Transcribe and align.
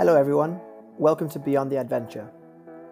Hello, 0.00 0.16
everyone. 0.16 0.58
Welcome 0.96 1.28
to 1.28 1.38
Beyond 1.38 1.70
the 1.70 1.76
Adventure, 1.76 2.32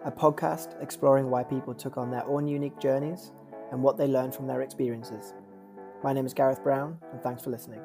a 0.05 0.11
podcast 0.11 0.79
exploring 0.79 1.31
why 1.31 1.43
people 1.43 1.73
took 1.73 1.97
on 1.97 2.11
their 2.11 2.23
own 2.27 2.47
unique 2.47 2.79
journeys 2.79 3.31
and 3.71 3.81
what 3.81 3.97
they 3.97 4.05
learned 4.05 4.35
from 4.35 4.45
their 4.45 4.61
experiences. 4.61 5.33
My 6.03 6.13
name 6.13 6.27
is 6.27 6.35
Gareth 6.35 6.63
Brown, 6.63 6.99
and 7.11 7.19
thanks 7.23 7.41
for 7.41 7.49
listening. 7.49 7.79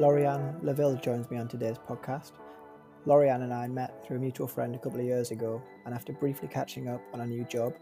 Lauriane 0.00 0.60
Laville 0.64 1.00
joins 1.00 1.30
me 1.30 1.38
on 1.38 1.46
today's 1.46 1.78
podcast. 1.78 2.32
Lauriane 3.06 3.44
and 3.44 3.54
I 3.54 3.68
met 3.68 4.04
through 4.04 4.16
a 4.16 4.20
mutual 4.20 4.48
friend 4.48 4.74
a 4.74 4.78
couple 4.78 4.98
of 4.98 5.06
years 5.06 5.30
ago, 5.30 5.62
and 5.84 5.94
after 5.94 6.12
briefly 6.12 6.48
catching 6.48 6.88
up 6.88 7.00
on 7.14 7.20
a 7.20 7.26
new 7.26 7.44
job, 7.44 7.72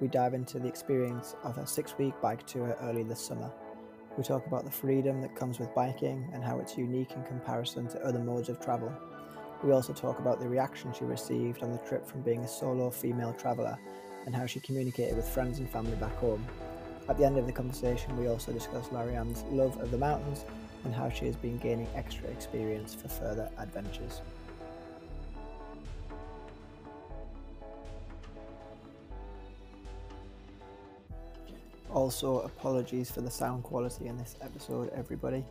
we 0.00 0.08
dive 0.08 0.34
into 0.34 0.58
the 0.58 0.68
experience 0.68 1.34
of 1.42 1.58
a 1.58 1.66
six 1.66 1.96
week 1.98 2.14
bike 2.20 2.46
tour 2.46 2.76
early 2.82 3.02
this 3.02 3.20
summer. 3.20 3.50
We 4.16 4.24
talk 4.24 4.46
about 4.46 4.64
the 4.64 4.70
freedom 4.70 5.20
that 5.22 5.36
comes 5.36 5.58
with 5.58 5.74
biking 5.74 6.28
and 6.32 6.42
how 6.42 6.58
it's 6.58 6.76
unique 6.76 7.12
in 7.12 7.22
comparison 7.24 7.88
to 7.88 8.04
other 8.04 8.18
modes 8.18 8.48
of 8.48 8.60
travel. 8.60 8.92
We 9.62 9.72
also 9.72 9.92
talk 9.92 10.18
about 10.18 10.40
the 10.40 10.48
reaction 10.48 10.92
she 10.92 11.04
received 11.04 11.62
on 11.62 11.72
the 11.72 11.78
trip 11.78 12.06
from 12.06 12.22
being 12.22 12.44
a 12.44 12.48
solo 12.48 12.90
female 12.90 13.32
traveller 13.32 13.78
and 14.26 14.34
how 14.34 14.46
she 14.46 14.60
communicated 14.60 15.16
with 15.16 15.28
friends 15.28 15.58
and 15.58 15.68
family 15.68 15.96
back 15.96 16.14
home. 16.16 16.44
At 17.08 17.16
the 17.16 17.24
end 17.24 17.38
of 17.38 17.46
the 17.46 17.52
conversation, 17.52 18.16
we 18.16 18.28
also 18.28 18.52
discuss 18.52 18.88
Lauriane's 18.88 19.42
love 19.50 19.80
of 19.80 19.90
the 19.90 19.98
mountains 19.98 20.44
and 20.84 20.94
how 20.94 21.08
she 21.08 21.26
has 21.26 21.36
been 21.36 21.58
gaining 21.58 21.88
extra 21.94 22.28
experience 22.28 22.94
for 22.94 23.08
further 23.08 23.50
adventures. 23.58 24.20
Also, 31.98 32.42
apologies 32.42 33.10
for 33.10 33.22
the 33.22 33.30
sound 33.30 33.64
quality 33.64 34.06
in 34.06 34.16
this 34.16 34.36
episode, 34.40 34.88
everybody. 34.94 35.44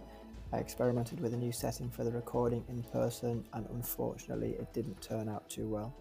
I 0.53 0.59
experimented 0.59 1.19
with 1.19 1.33
a 1.33 1.35
new 1.35 1.51
setting 1.51 1.89
for 1.89 2.05
the 2.05 2.11
recording 2.11 2.63
in 2.69 2.83
person, 2.83 3.43
and 3.51 3.67
unfortunately, 3.71 4.51
it 4.51 4.71
didn't 4.73 5.01
turn 5.01 5.27
out 5.27 5.49
too 5.49 5.67
well. 5.67 5.93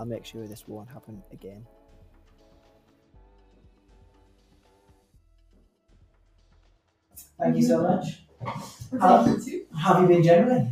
I'll 0.00 0.04
make 0.04 0.24
sure 0.24 0.44
this 0.48 0.66
won't 0.66 0.88
happen 0.88 1.22
again. 1.30 1.64
Thank 7.38 7.58
you 7.58 7.62
so 7.62 7.82
much. 7.82 8.24
How, 9.00 9.22
Thank 9.22 9.38
you 9.38 9.44
too. 9.44 9.66
how 9.76 9.94
have 9.94 10.02
you 10.02 10.08
been 10.08 10.24
generally? 10.24 10.68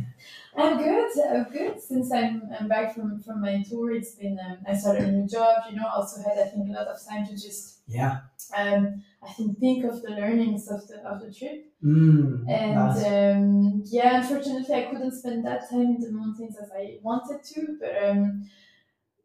I'm 0.57 0.77
good. 0.77 1.09
I'm 1.33 1.49
good. 1.49 1.81
Since 1.81 2.11
I'm, 2.11 2.49
I'm 2.59 2.67
back 2.67 2.93
from, 2.93 3.21
from 3.21 3.39
my 3.39 3.63
tour, 3.63 3.93
it's 3.93 4.13
been 4.13 4.37
um, 4.45 4.57
I 4.67 4.75
started 4.75 5.03
a 5.05 5.11
new 5.13 5.25
job. 5.25 5.63
You 5.69 5.77
know, 5.77 5.87
also 5.87 6.21
had 6.21 6.37
I 6.37 6.49
think 6.49 6.67
a 6.67 6.73
lot 6.73 6.87
of 6.87 6.97
time 7.07 7.25
to 7.27 7.31
just 7.31 7.70
Yeah. 7.91 8.19
um, 8.57 9.03
I 9.23 9.31
can 9.33 9.53
think 9.55 9.85
of 9.85 10.01
the 10.01 10.11
learnings 10.11 10.67
of 10.69 10.87
the 10.87 10.97
of 11.11 11.21
the 11.21 11.31
trip. 11.33 11.67
Mm, 11.83 12.45
And 12.49 12.75
nice. 12.75 13.05
um, 13.05 13.83
yeah, 13.85 14.21
unfortunately, 14.21 14.75
I 14.75 14.83
couldn't 14.89 15.11
spend 15.19 15.45
that 15.45 15.69
time 15.69 15.95
in 15.95 15.99
the 16.01 16.11
mountains 16.11 16.57
as 16.61 16.69
I 16.71 16.97
wanted 17.01 17.43
to. 17.43 17.77
But 17.79 17.93
um, 18.09 18.49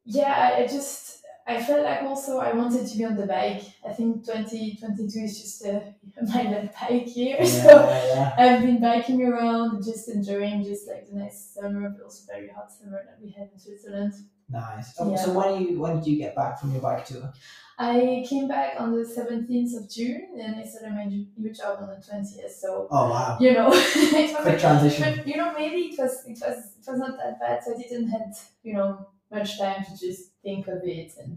yeah, 0.05 0.33
I, 0.33 0.63
I 0.63 0.67
just 0.67 1.23
I 1.47 1.63
felt 1.63 1.85
like 1.85 2.03
also 2.03 2.39
I 2.39 2.53
wanted 2.55 2.87
to 2.89 2.99
be 2.99 3.05
on 3.05 3.17
the 3.17 3.27
bike. 3.27 3.63
I 3.89 3.93
think 3.93 4.25
2022 4.25 5.21
is 5.21 5.41
just 5.41 5.67
uh, 5.67 5.81
my 6.35 6.71
bike 6.81 7.17
year. 7.17 7.37
yeah, 7.41 7.45
So 7.45 7.71
yeah. 8.15 8.35
I've 8.39 8.63
been 8.63 8.81
biking 8.81 9.23
around, 9.23 9.85
just 9.85 10.09
enjoying 10.09 10.65
just 10.65 10.89
like 10.89 11.09
the 11.09 11.17
nice 11.17 11.53
summer, 11.55 11.89
but 11.91 12.05
also 12.05 12.25
very 12.31 12.49
hot 12.49 12.71
summer 12.73 13.03
that 13.07 13.19
we 13.23 13.31
had 13.31 13.51
in 13.53 13.59
Switzerland. 13.59 14.15
Nice. 14.49 14.95
Oh, 14.99 15.11
Yeah. 15.11 15.17
So 15.17 15.33
when 15.33 15.61
you 15.61 15.79
when 15.81 15.97
did 15.97 16.07
you 16.07 16.17
get 16.17 16.35
back 16.37 16.61
from 16.61 16.73
your 16.73 16.81
bike 16.81 17.05
tour? 17.05 17.33
I 17.79 18.25
came 18.27 18.49
back 18.49 18.81
on 18.81 18.93
the 18.93 19.05
17th 19.05 19.77
of 19.77 19.91
June 19.91 20.41
and 20.41 20.57
I 20.57 20.65
started 20.65 20.95
my 20.95 21.05
new 21.05 21.53
job 21.53 21.79
on 21.83 21.89
the 21.89 21.97
20th. 21.97 22.51
So 22.51 22.89
Oh 22.91 23.11
wow. 23.11 23.37
you 23.41 23.53
know, 23.53 23.69
it 23.73 24.33
was 24.33 24.43
Quick 24.43 24.59
transition. 24.61 25.15
but 25.17 25.29
you 25.29 25.37
know, 25.37 25.53
maybe 25.53 25.93
it 25.93 25.99
was 25.99 26.25
it 26.27 26.39
was 26.41 26.59
it 26.79 26.91
was 26.91 26.99
not 26.99 27.19
that 27.19 27.39
bad. 27.41 27.63
So 27.63 27.75
I 27.75 27.79
didn't 27.79 28.09
had 28.09 28.33
you 28.63 28.75
know 28.75 29.09
much 29.31 29.59
time 29.59 29.85
to 29.85 29.99
just 29.99 30.31
think 30.43 30.69
of 30.69 30.79
it 30.85 31.13
and 31.21 31.37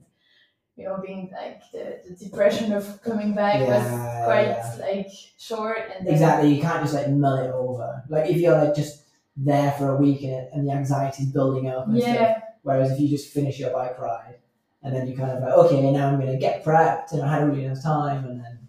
you 0.75 0.85
know 0.85 1.01
being 1.03 1.31
like 1.33 1.59
the, 1.71 1.99
the 2.07 2.15
depression 2.23 2.71
of 2.71 3.01
coming 3.01 3.33
back 3.33 3.59
was 3.59 3.83
quite 4.25 4.45
yeah. 4.47 4.77
like 4.79 5.07
short 5.37 5.79
and 5.97 6.05
then 6.05 6.13
Exactly. 6.13 6.53
You 6.53 6.61
can't 6.61 6.81
just 6.83 6.93
like 6.93 7.09
mull 7.09 7.37
it 7.37 7.51
over. 7.51 8.03
Like 8.07 8.29
if 8.29 8.37
you're 8.37 8.55
like 8.63 8.75
just 8.75 9.03
there 9.35 9.71
for 9.73 9.89
a 9.89 9.95
week 9.97 10.21
and, 10.23 10.47
and 10.53 10.67
the 10.67 10.71
anxiety's 10.71 11.27
building 11.27 11.67
up 11.67 11.87
and 11.87 12.01
stuff. 12.01 12.37
Whereas 12.63 12.91
if 12.91 12.99
you 12.99 13.07
just 13.07 13.33
finish 13.33 13.59
your 13.59 13.71
bike 13.71 13.99
ride 13.99 14.35
and 14.83 14.95
then 14.95 15.07
you 15.07 15.15
kind 15.15 15.31
of 15.31 15.41
like, 15.43 15.53
okay, 15.53 15.91
now 15.91 16.09
I'm 16.09 16.19
gonna 16.19 16.37
get 16.37 16.63
prepped 16.63 17.11
and 17.13 17.21
I 17.21 17.33
had 17.39 17.47
really 17.47 17.65
enough 17.65 17.83
time 17.83 18.25
and 18.25 18.39
then 18.43 18.67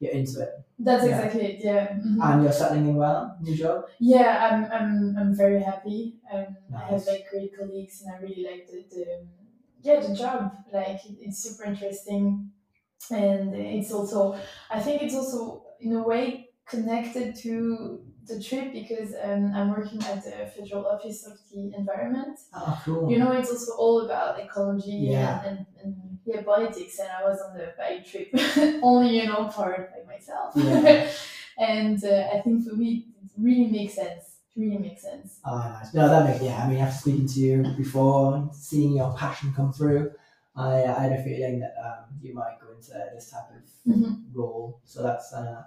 you're 0.00 0.12
into 0.12 0.40
it. 0.42 0.50
that's 0.78 1.04
Yeah. 1.06 1.10
exactly 1.18 1.44
it 1.52 1.64
yeah 1.64 1.86
Mhm. 1.94 2.18
And 2.22 2.42
you're 2.42 2.52
settling 2.52 2.88
in 2.88 2.96
well, 2.96 3.36
new 3.40 3.56
job? 3.56 3.84
Yeah, 3.98 4.30
I'm 4.46 4.60
I'm 4.76 5.16
I'm 5.18 5.34
very 5.34 5.60
happy. 5.62 6.16
Um, 6.32 6.56
I 6.76 6.82
have 6.92 7.06
like 7.06 7.24
great 7.30 7.56
colleagues, 7.56 8.02
and 8.02 8.14
I 8.14 8.18
really 8.20 8.44
like 8.50 8.66
the, 8.70 8.78
the 8.94 9.06
yeah 9.82 10.00
the 10.00 10.14
job. 10.14 10.52
Like 10.72 11.00
it's 11.20 11.38
super 11.38 11.64
interesting, 11.64 12.50
and 13.10 13.54
it's 13.54 13.92
also 13.92 14.36
I 14.70 14.80
think 14.80 15.02
it's 15.02 15.14
also 15.14 15.62
in 15.80 15.92
a 15.94 16.02
way 16.02 16.50
connected 16.66 17.36
to 17.44 18.00
the 18.26 18.42
trip 18.42 18.72
because 18.72 19.14
um, 19.22 19.52
I'm 19.54 19.70
working 19.70 20.02
at 20.04 20.24
the 20.24 20.46
Federal 20.56 20.86
Office 20.86 21.26
of 21.26 21.38
the 21.52 21.72
Environment. 21.76 22.38
Oh 22.54 22.80
cool. 22.84 23.10
You 23.10 23.18
know, 23.18 23.32
it's 23.32 23.50
also 23.50 23.72
all 23.74 24.04
about 24.06 24.40
ecology 24.40 24.92
Yeah. 25.10 25.42
and, 25.44 25.58
and, 25.58 25.66
and 25.82 26.18
yeah 26.24 26.42
politics. 26.42 26.98
And 26.98 27.08
I 27.08 27.28
was 27.28 27.40
on 27.40 27.56
the 27.56 27.74
bike 27.78 28.06
trip 28.06 28.28
only 28.82 29.20
you 29.20 29.26
know 29.26 29.46
part 29.48 29.92
by 29.92 30.12
myself. 30.12 30.52
Yeah. 30.56 31.10
and 31.58 32.02
uh, 32.04 32.28
I 32.34 32.40
think 32.40 32.66
for 32.68 32.74
me 32.74 33.06
it 33.24 33.30
really 33.38 33.70
makes 33.70 33.94
sense. 33.94 34.24
It 34.56 34.60
really 34.60 34.78
makes 34.78 35.02
sense. 35.02 35.40
Oh, 35.44 35.58
nice. 35.58 35.92
No, 35.92 36.08
that 36.08 36.24
makes 36.28 36.42
yeah. 36.42 36.62
I 36.64 36.68
mean, 36.68 36.78
after 36.78 36.96
speaking 36.98 37.26
to 37.28 37.40
you 37.40 37.62
before, 37.76 38.48
seeing 38.52 38.96
your 38.96 39.14
passion 39.16 39.52
come 39.54 39.72
through, 39.72 40.12
I, 40.56 40.84
I 40.84 41.02
had 41.02 41.12
a 41.12 41.22
feeling 41.22 41.60
that 41.60 41.74
um, 41.84 42.04
you 42.22 42.32
might 42.34 42.58
go 42.60 42.72
into 42.72 42.92
this 43.14 43.30
type 43.30 43.50
of 43.50 43.62
Mhm. 43.92 44.24
role. 44.32 44.80
So 44.84 45.02
that's 45.02 45.32
uh, 45.32 45.64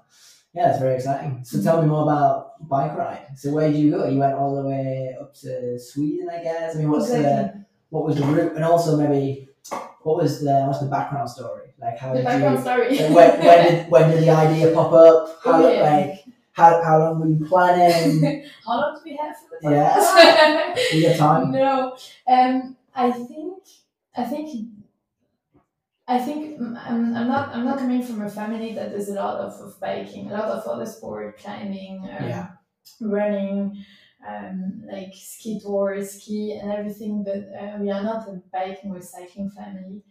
yeah, 0.58 0.72
it's 0.72 0.80
very 0.80 0.96
exciting. 0.96 1.42
So 1.44 1.62
tell 1.62 1.82
me 1.82 1.88
more 1.88 2.04
about 2.04 2.68
bike 2.68 2.96
ride. 2.98 3.28
So 3.36 3.52
where 3.54 3.70
did 3.70 3.78
you 3.78 3.92
go? 3.92 4.08
You 4.10 4.18
went 4.20 4.34
all 4.34 4.56
the 4.62 4.68
way 4.68 5.16
up 5.22 5.34
to 5.44 5.78
Sweden, 5.80 6.28
I 6.30 6.42
guess. 6.44 6.76
I 6.76 6.80
mean, 6.80 6.90
what's 6.90 7.10
the 7.12 7.66
what 7.90 8.04
was 8.06 8.16
the 8.18 8.26
route, 8.26 8.56
and 8.56 8.64
also 8.66 8.98
maybe 8.98 9.50
what 10.02 10.18
was 10.18 10.42
the 10.42 10.64
what's 10.68 10.80
the 10.80 10.88
background 10.88 11.30
story? 11.30 11.68
Like 11.80 11.98
how 12.00 12.10
The 12.14 12.18
did 12.20 12.26
background 12.26 12.58
you? 12.58 12.64
story. 12.64 12.90
like, 13.14 13.38
when, 13.40 13.46
when 13.46 13.64
did 13.66 13.92
when 13.92 14.10
did 14.12 14.24
the 14.24 14.30
idea 14.32 14.72
pop 14.74 14.92
up? 14.94 15.40
How 15.44 15.64
Okay. 15.64 15.82
like 15.84 16.24
how, 16.54 16.82
how 16.84 16.98
long 16.98 17.20
were 17.20 17.28
you 17.28 17.46
planning? 17.46 18.44
How 18.66 18.76
long 18.82 18.96
do 18.96 19.02
we 19.12 19.16
have 19.16 19.36
for 19.38 19.60
the 19.62 19.70
Yeah. 20.98 21.18
time? 21.24 21.52
no. 21.52 21.96
Um, 22.28 22.76
I 22.96 23.12
think 23.12 23.62
I 24.18 24.24
think 24.24 24.70
I 26.08 26.20
think 26.20 26.60
mm, 26.60 26.76
I'm, 26.90 27.16
I'm 27.16 27.28
not 27.28 27.54
I'm 27.54 27.66
not 27.66 27.80
coming 27.80 28.02
from 28.04 28.22
a 28.22 28.30
family 28.30 28.74
that 28.76 28.92
does 28.92 29.10
a 29.10 29.14
lot 29.14 29.36
of, 29.40 29.54
of 29.60 29.80
biking, 29.80 30.30
a 30.32 30.34
lot 30.34 30.50
of 30.50 30.66
other 30.66 30.86
sport, 30.86 31.38
climbing, 31.38 32.00
um, 32.18 32.30
Yeah. 32.30 32.48
running, 33.02 33.84
um, 34.28 34.84
like 34.92 35.14
ski 35.14 35.60
tour, 35.60 36.02
ski 36.04 36.58
and 36.62 36.72
everything. 36.72 37.24
But 37.24 37.42
uh, 37.60 37.78
we 37.80 37.92
are 37.92 38.04
not 38.04 38.28
a 38.30 38.42
biking 38.52 38.92
or 38.92 39.02
cycling 39.02 39.50
family. 39.52 40.04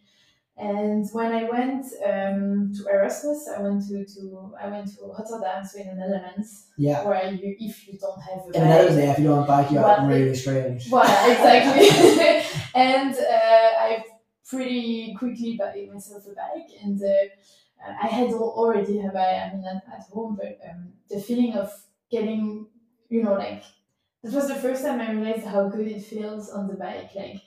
And 0.59 1.07
when 1.13 1.33
I 1.33 1.45
went 1.45 1.85
um, 2.05 2.73
to 2.77 2.87
Erasmus, 2.91 3.47
I 3.57 3.61
went 3.61 3.87
to, 3.89 4.05
to 4.07 4.55
I 4.63 4.69
went 4.69 4.89
to 4.97 5.05
Rotterdam, 5.07 5.63
so 5.65 5.79
in 5.81 5.89
the 5.89 5.95
Netherlands, 5.95 6.69
Yeah. 6.79 7.05
where 7.05 7.31
you 7.33 7.57
if 7.59 7.87
you 7.87 7.99
don't 7.99 8.21
have 8.23 8.41
a 8.41 8.47
In 8.47 8.53
the 8.53 8.59
Netherlands, 8.61 8.97
if 9.13 9.19
you 9.19 9.29
don't 9.29 9.47
bike, 9.47 9.71
you're 9.71 9.83
Well, 9.83 10.07
really 10.07 10.35
strange. 10.35 10.91
well, 10.91 11.03
exactly. 11.31 11.89
and 12.75 13.15
uh, 13.15 13.71
I 13.87 14.05
pretty 14.49 15.15
quickly 15.19 15.57
bought 15.57 15.77
myself 15.93 16.25
a 16.27 16.35
bike, 16.35 16.71
and 16.83 17.01
uh, 17.03 17.89
I 18.03 18.07
had 18.07 18.33
already 18.33 18.99
have 18.99 19.15
bike. 19.15 19.37
I 19.43 19.53
mean, 19.55 19.65
at, 19.65 19.83
at 19.93 20.07
home, 20.13 20.37
but 20.41 20.59
um, 20.69 20.93
the 21.11 21.21
feeling 21.21 21.53
of 21.55 21.71
getting, 22.11 22.67
you 23.09 23.23
know, 23.23 23.35
like 23.35 23.63
that 24.23 24.33
was 24.33 24.49
the 24.49 24.55
first 24.57 24.85
time 24.85 25.01
I 25.01 25.13
realized 25.13 25.47
how 25.47 25.69
good 25.69 25.87
it 25.87 26.03
feels 26.03 26.51
on 26.51 26.69
the 26.69 26.75
bike. 26.75 27.11
Like 27.15 27.41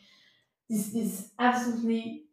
this, 0.69 0.87
this 0.89 1.29
absolutely. 1.39 2.23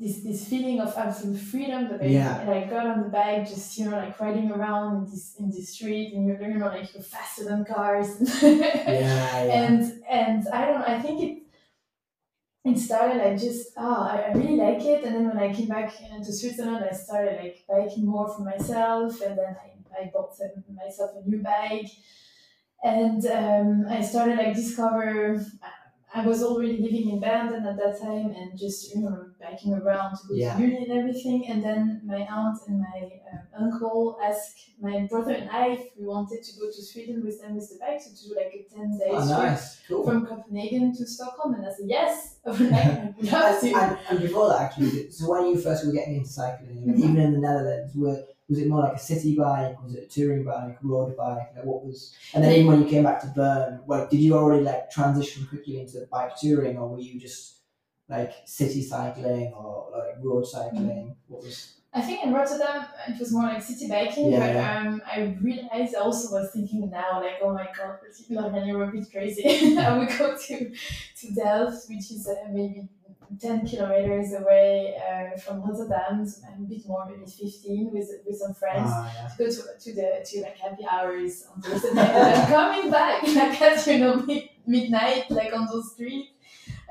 This, 0.00 0.22
this 0.22 0.48
feeling 0.48 0.80
of 0.80 0.96
absolute 0.96 1.36
freedom 1.38 1.88
that 1.90 2.00
I, 2.00 2.06
Yeah. 2.06 2.38
that 2.38 2.48
I 2.48 2.64
got 2.64 2.86
on 2.86 3.02
the 3.02 3.08
bike, 3.08 3.46
just 3.46 3.76
you 3.76 3.90
know, 3.90 3.96
like 3.96 4.18
riding 4.18 4.50
around 4.50 4.96
in 5.04 5.10
this 5.10 5.34
in 5.38 5.50
this 5.50 5.70
street, 5.74 6.14
and 6.14 6.24
you're 6.26 6.40
you 6.40 6.58
know 6.58 6.68
like 6.68 6.94
you're 6.94 7.02
faster 7.02 7.44
than 7.44 7.64
cars. 7.64 8.08
Yeah, 8.42 8.88
yeah. 8.88 9.38
and 9.64 10.02
and 10.08 10.48
I 10.48 10.64
don't 10.64 10.78
know. 10.78 10.86
I 10.86 11.00
think 11.02 11.22
it 11.22 11.42
it 12.64 12.78
started 12.78 13.18
like 13.18 13.38
just 13.38 13.72
oh 13.76 14.02
I, 14.02 14.28
I 14.28 14.32
really 14.32 14.56
like 14.56 14.82
it, 14.82 15.04
and 15.04 15.14
then 15.14 15.28
when 15.28 15.38
I 15.38 15.52
came 15.52 15.68
back 15.68 15.94
uh, 16.12 16.24
to 16.24 16.32
Switzerland, 16.32 16.84
I 16.90 16.94
started 16.94 17.38
like 17.42 17.64
biking 17.68 18.06
more 18.06 18.28
for 18.28 18.42
myself, 18.42 19.20
and 19.20 19.36
then 19.36 19.56
I, 19.64 20.02
I 20.02 20.10
bought 20.12 20.34
myself 20.74 21.10
a 21.14 21.28
new 21.28 21.42
bike, 21.42 21.90
and 22.82 23.24
um, 23.26 23.86
I 23.88 24.00
started 24.00 24.38
like 24.38 24.54
discover. 24.54 25.44
I 26.16 26.24
was 26.24 26.42
already 26.44 26.76
living 26.78 27.10
in 27.10 27.18
Bern 27.20 27.52
at 27.54 27.76
that 27.76 28.00
time 28.00 28.30
and 28.38 28.56
just 28.56 28.94
you 28.94 29.00
know 29.02 29.26
biking 29.40 29.74
around 29.74 30.16
to 30.18 30.28
go 30.28 30.34
Yeah. 30.34 30.56
to 30.56 30.62
uni 30.62 30.76
and 30.84 30.92
everything. 31.00 31.46
And 31.48 31.62
then 31.64 32.00
my 32.04 32.20
aunt 32.38 32.58
and 32.68 32.78
my 32.80 32.98
um, 33.32 33.40
uncle 33.72 34.16
asked 34.22 34.70
my 34.80 35.06
brother 35.10 35.32
and 35.32 35.50
I 35.50 35.66
if 35.76 35.80
we 35.98 36.04
wanted 36.06 36.42
to 36.44 36.52
go 36.60 36.66
to 36.66 36.82
Sweden 36.90 37.24
with 37.24 37.40
them 37.40 37.56
with 37.56 37.68
the 37.70 37.78
bike, 37.80 38.00
so 38.00 38.10
to 38.14 38.28
do 38.28 38.34
like 38.40 38.52
a 38.54 38.62
ten 38.74 38.96
days 38.98 39.10
Oh, 39.10 39.26
trip 39.26 39.50
nice. 39.50 39.80
Cool. 39.88 40.04
from 40.04 40.26
Copenhagen 40.26 40.94
to 40.96 41.04
Stockholm. 41.06 41.54
And 41.54 41.66
I 41.66 41.70
said 41.70 41.86
yes, 41.88 42.36
I 42.46 42.50
would 42.50 42.70
like 42.70 43.32
love 43.32 43.62
And, 43.62 43.72
to. 43.72 43.74
and, 43.80 43.98
and 44.10 44.20
before 44.20 44.48
that, 44.50 44.60
actually, 44.62 45.10
so 45.10 45.30
when 45.30 45.46
you 45.50 45.58
first 45.60 45.84
were 45.84 45.92
getting 45.92 46.16
into 46.16 46.28
cycling, 46.28 46.76
Mhm. 46.86 46.98
even 46.98 47.16
in 47.18 47.32
the 47.32 47.38
Netherlands, 47.40 47.92
were 47.96 48.22
was 48.48 48.58
it 48.58 48.68
more 48.68 48.80
like 48.80 48.94
a 48.94 48.98
city 48.98 49.36
bike? 49.36 49.82
Was 49.82 49.94
it 49.94 50.04
a 50.04 50.06
touring 50.06 50.44
bike, 50.44 50.78
road 50.82 51.16
bike? 51.16 51.48
Like 51.56 51.64
what 51.64 51.84
was? 51.84 52.14
And 52.34 52.44
then 52.44 52.52
even 52.52 52.66
when 52.66 52.82
you 52.82 52.86
came 52.88 53.04
back 53.04 53.20
to 53.20 53.28
Bern, 53.28 53.80
like 53.86 54.10
did 54.10 54.20
you 54.20 54.34
already 54.34 54.62
like 54.64 54.90
transition 54.90 55.46
quickly 55.46 55.80
into 55.80 56.06
bike 56.10 56.36
touring, 56.36 56.76
or 56.76 56.88
were 56.88 57.00
you 57.00 57.18
just 57.18 57.60
like 58.08 58.32
city 58.44 58.82
cycling 58.82 59.52
or 59.54 59.90
like 59.92 60.16
road 60.22 60.46
cycling? 60.46 61.16
What 61.28 61.42
was? 61.42 61.74
I 61.96 62.00
think 62.02 62.24
in 62.24 62.32
Rotterdam 62.32 62.86
it 63.08 63.20
was 63.20 63.32
more 63.32 63.44
like 63.44 63.62
city 63.62 63.88
biking, 63.88 64.32
Yeah, 64.32 64.40
but 64.40 64.54
yeah. 64.54 64.78
um, 64.80 65.02
I 65.06 65.38
realized 65.40 65.94
I 65.94 66.00
also 66.00 66.32
was 66.34 66.50
thinking 66.52 66.90
now 66.90 67.20
like, 67.22 67.34
oh 67.40 67.54
my 67.54 67.68
god, 67.76 67.98
Lauriane, 68.30 68.66
you're 68.66 68.82
a 68.82 68.90
bit 68.90 69.10
crazy. 69.12 69.78
I 69.78 69.96
would 69.96 70.08
go 70.18 70.36
to 70.36 70.70
to 71.20 71.34
Delft, 71.34 71.88
which 71.88 72.10
is 72.10 72.26
uh, 72.28 72.34
maybe 72.50 72.88
ten 73.40 73.66
kilometers 73.66 74.32
away 74.34 74.96
uh, 74.96 75.36
from 75.38 75.62
Rotterdam, 75.62 76.26
a 76.26 76.62
bit 76.62 76.86
more, 76.86 77.06
maybe 77.08 77.26
fifteen, 77.30 77.90
with 77.92 78.08
with 78.26 78.36
some 78.36 78.54
friends. 78.54 78.90
Ah, 78.92 79.12
yeah. 79.14 79.28
to 79.28 79.36
go 79.38 79.50
to, 79.50 79.62
to 79.84 79.94
the 79.94 80.08
to 80.28 80.40
like 80.42 80.56
happy 80.58 80.84
hours 80.90 81.44
on 81.54 81.60
Thursday 81.62 81.90
and 81.90 81.98
I'm 82.00 82.46
coming 82.48 82.90
back 82.90 83.22
like 83.26 83.60
at 83.62 83.86
you 83.86 83.98
know 83.98 84.16
mid, 84.16 84.44
midnight 84.66 85.30
like 85.30 85.52
on 85.52 85.66
the 85.66 85.82
street 85.82 86.30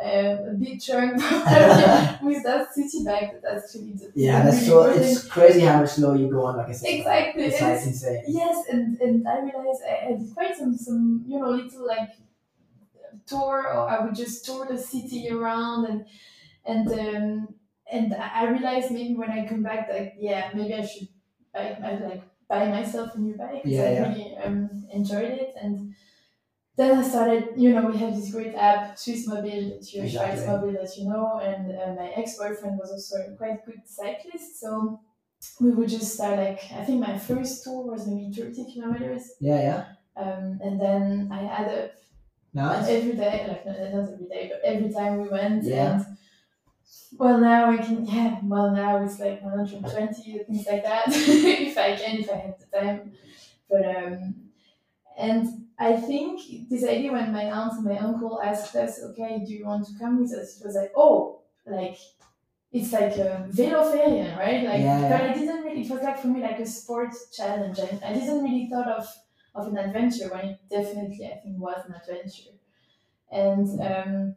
uh, 0.03 0.51
a 0.51 0.53
bit 0.59 0.81
drunk 0.83 1.13
with 2.23 2.43
that 2.43 2.73
city 2.73 3.03
bike 3.05 3.41
that's 3.41 3.75
really 3.75 3.93
the 3.93 4.11
Yeah, 4.15 4.43
that's 4.43 4.67
really 4.67 4.97
so. 4.97 5.01
It's 5.01 5.27
crazy 5.27 5.61
how 5.61 5.79
much 5.81 5.89
slower 5.91 6.15
you 6.17 6.29
go 6.29 6.45
on 6.45 6.57
like 6.57 6.73
city 6.73 7.03
bike. 7.03 7.35
Exactly, 7.35 7.43
It's 7.45 7.55
it's- 7.55 7.85
insane. 7.87 8.23
Yes, 8.27 8.65
and, 8.71 8.99
and 9.01 9.27
I 9.27 9.39
realized 9.41 9.81
I, 9.89 10.07
I 10.09 10.11
did 10.17 10.33
quite 10.33 10.55
some, 10.55 10.75
some, 10.77 11.23
you 11.27 11.39
know, 11.39 11.49
little 11.49 11.85
like 11.87 12.09
tour, 13.25 13.67
or 13.67 13.89
I 13.89 14.03
would 14.03 14.15
just 14.15 14.45
tour 14.45 14.65
the 14.65 14.77
city 14.77 15.29
around, 15.29 15.85
and 15.85 16.05
and 16.65 16.87
um, 16.91 17.55
and 17.91 18.13
I 18.15 18.45
realized 18.49 18.91
maybe 18.91 19.15
when 19.15 19.31
I 19.31 19.47
come 19.47 19.63
back 19.63 19.87
that 19.89 20.13
yeah, 20.19 20.51
maybe 20.53 20.73
I 20.73 20.85
should 20.85 21.09
buy 21.53 21.77
I 21.83 21.95
like 21.95 22.23
buy 22.47 22.67
myself 22.69 23.15
a 23.15 23.19
new 23.19 23.35
bike 23.35 23.63
Yeah, 23.65 23.83
I 23.83 23.91
yeah. 23.93 24.09
really 24.09 24.37
um, 24.37 24.87
enjoyed 24.91 25.31
it, 25.31 25.53
and 25.61 25.95
then 26.75 26.97
I 26.97 27.03
started. 27.07 27.53
You 27.55 27.73
know, 27.73 27.85
we 27.87 27.97
have 27.97 28.15
this 28.15 28.31
great 28.31 28.55
app, 28.55 28.97
Swiss 28.97 29.27
Mobile, 29.27 29.69
that 29.77 29.93
you 29.93 30.03
Exactly. 30.03 30.73
That 30.73 30.93
you 30.97 31.05
know, 31.09 31.39
and 31.39 31.71
uh, 31.71 31.93
my 32.01 32.09
ex 32.15 32.37
boyfriend 32.37 32.79
was 32.79 32.91
also 32.91 33.15
a 33.33 33.35
quite 33.37 33.65
good 33.65 33.81
cyclist, 33.85 34.59
so 34.59 34.99
we 35.61 35.71
would 35.71 35.89
just 35.89 36.13
start 36.15 36.37
like 36.39 36.59
I 36.73 36.83
think 36.85 36.99
my 37.01 37.17
first 37.17 37.63
tour 37.63 37.85
was 37.91 38.07
maybe 38.07 38.33
thirty 38.33 38.71
kilometers, 38.73 39.33
Yeah, 39.39 39.61
yeah. 39.61 39.85
um, 40.15 40.59
and 40.63 40.79
then 40.81 41.29
I 41.31 41.43
had 41.43 41.67
up 41.69 41.91
Nice. 42.53 42.87
every 42.87 43.13
day, 43.13 43.45
like 43.47 43.65
not, 43.65 43.79
not 43.79 44.13
every 44.13 44.27
day, 44.27 44.51
but 44.51 44.61
every 44.63 44.93
time 44.93 45.21
we 45.21 45.29
went. 45.29 45.63
Yeah. 45.63 45.95
And 45.95 46.17
well, 47.17 47.39
now 47.39 47.71
I 47.71 47.77
can, 47.77 48.05
yeah. 48.05 48.39
Well, 48.43 48.71
now 48.71 49.03
it's 49.03 49.19
like 49.19 49.41
one 49.41 49.57
hundred 49.57 49.81
twenty 49.81 50.37
things 50.39 50.65
like 50.67 50.83
that, 50.83 51.05
if 51.07 51.77
I 51.77 51.95
can, 51.95 52.17
if 52.19 52.29
I 52.29 52.35
have 52.35 52.59
the 52.59 52.79
time. 52.79 53.11
But 53.69 53.85
um, 53.95 54.35
and 55.17 55.47
I 55.79 55.95
think 55.95 56.69
this 56.69 56.83
idea 56.83 57.11
when 57.11 57.31
my 57.31 57.45
aunt 57.45 57.73
and 57.73 57.85
my 57.85 57.97
uncle 57.97 58.41
asked 58.41 58.75
us, 58.75 59.01
okay, 59.03 59.43
do 59.45 59.53
you 59.53 59.65
want 59.65 59.87
to 59.87 59.93
come 59.99 60.21
with 60.21 60.33
us? 60.33 60.59
It 60.59 60.65
was 60.65 60.75
like, 60.75 60.91
oh, 60.95 61.41
like 61.65 61.97
it's 62.71 62.91
like 62.91 63.15
a 63.17 63.47
veloferien, 63.51 64.37
right? 64.37 64.63
Like, 64.63 64.81
Yeah, 64.81 65.09
but 65.09 65.21
I 65.21 65.33
didn't 65.33 65.63
really. 65.63 65.81
It 65.81 65.91
was 65.91 66.01
like 66.01 66.19
for 66.19 66.27
me 66.27 66.41
like 66.41 66.59
a 66.59 66.65
sports 66.65 67.35
challenge, 67.35 67.79
and 67.79 68.03
I 68.03 68.13
didn't 68.13 68.43
really 68.43 68.67
thought 68.69 68.87
of 68.87 69.07
of 69.55 69.67
an 69.67 69.77
adventure 69.77 70.29
when 70.29 70.45
it 70.49 70.59
definitely 70.69 71.25
I 71.27 71.37
think 71.37 71.59
was 71.59 71.85
an 71.85 71.95
adventure, 71.95 72.51
and 73.31 73.67
um, 73.81 74.35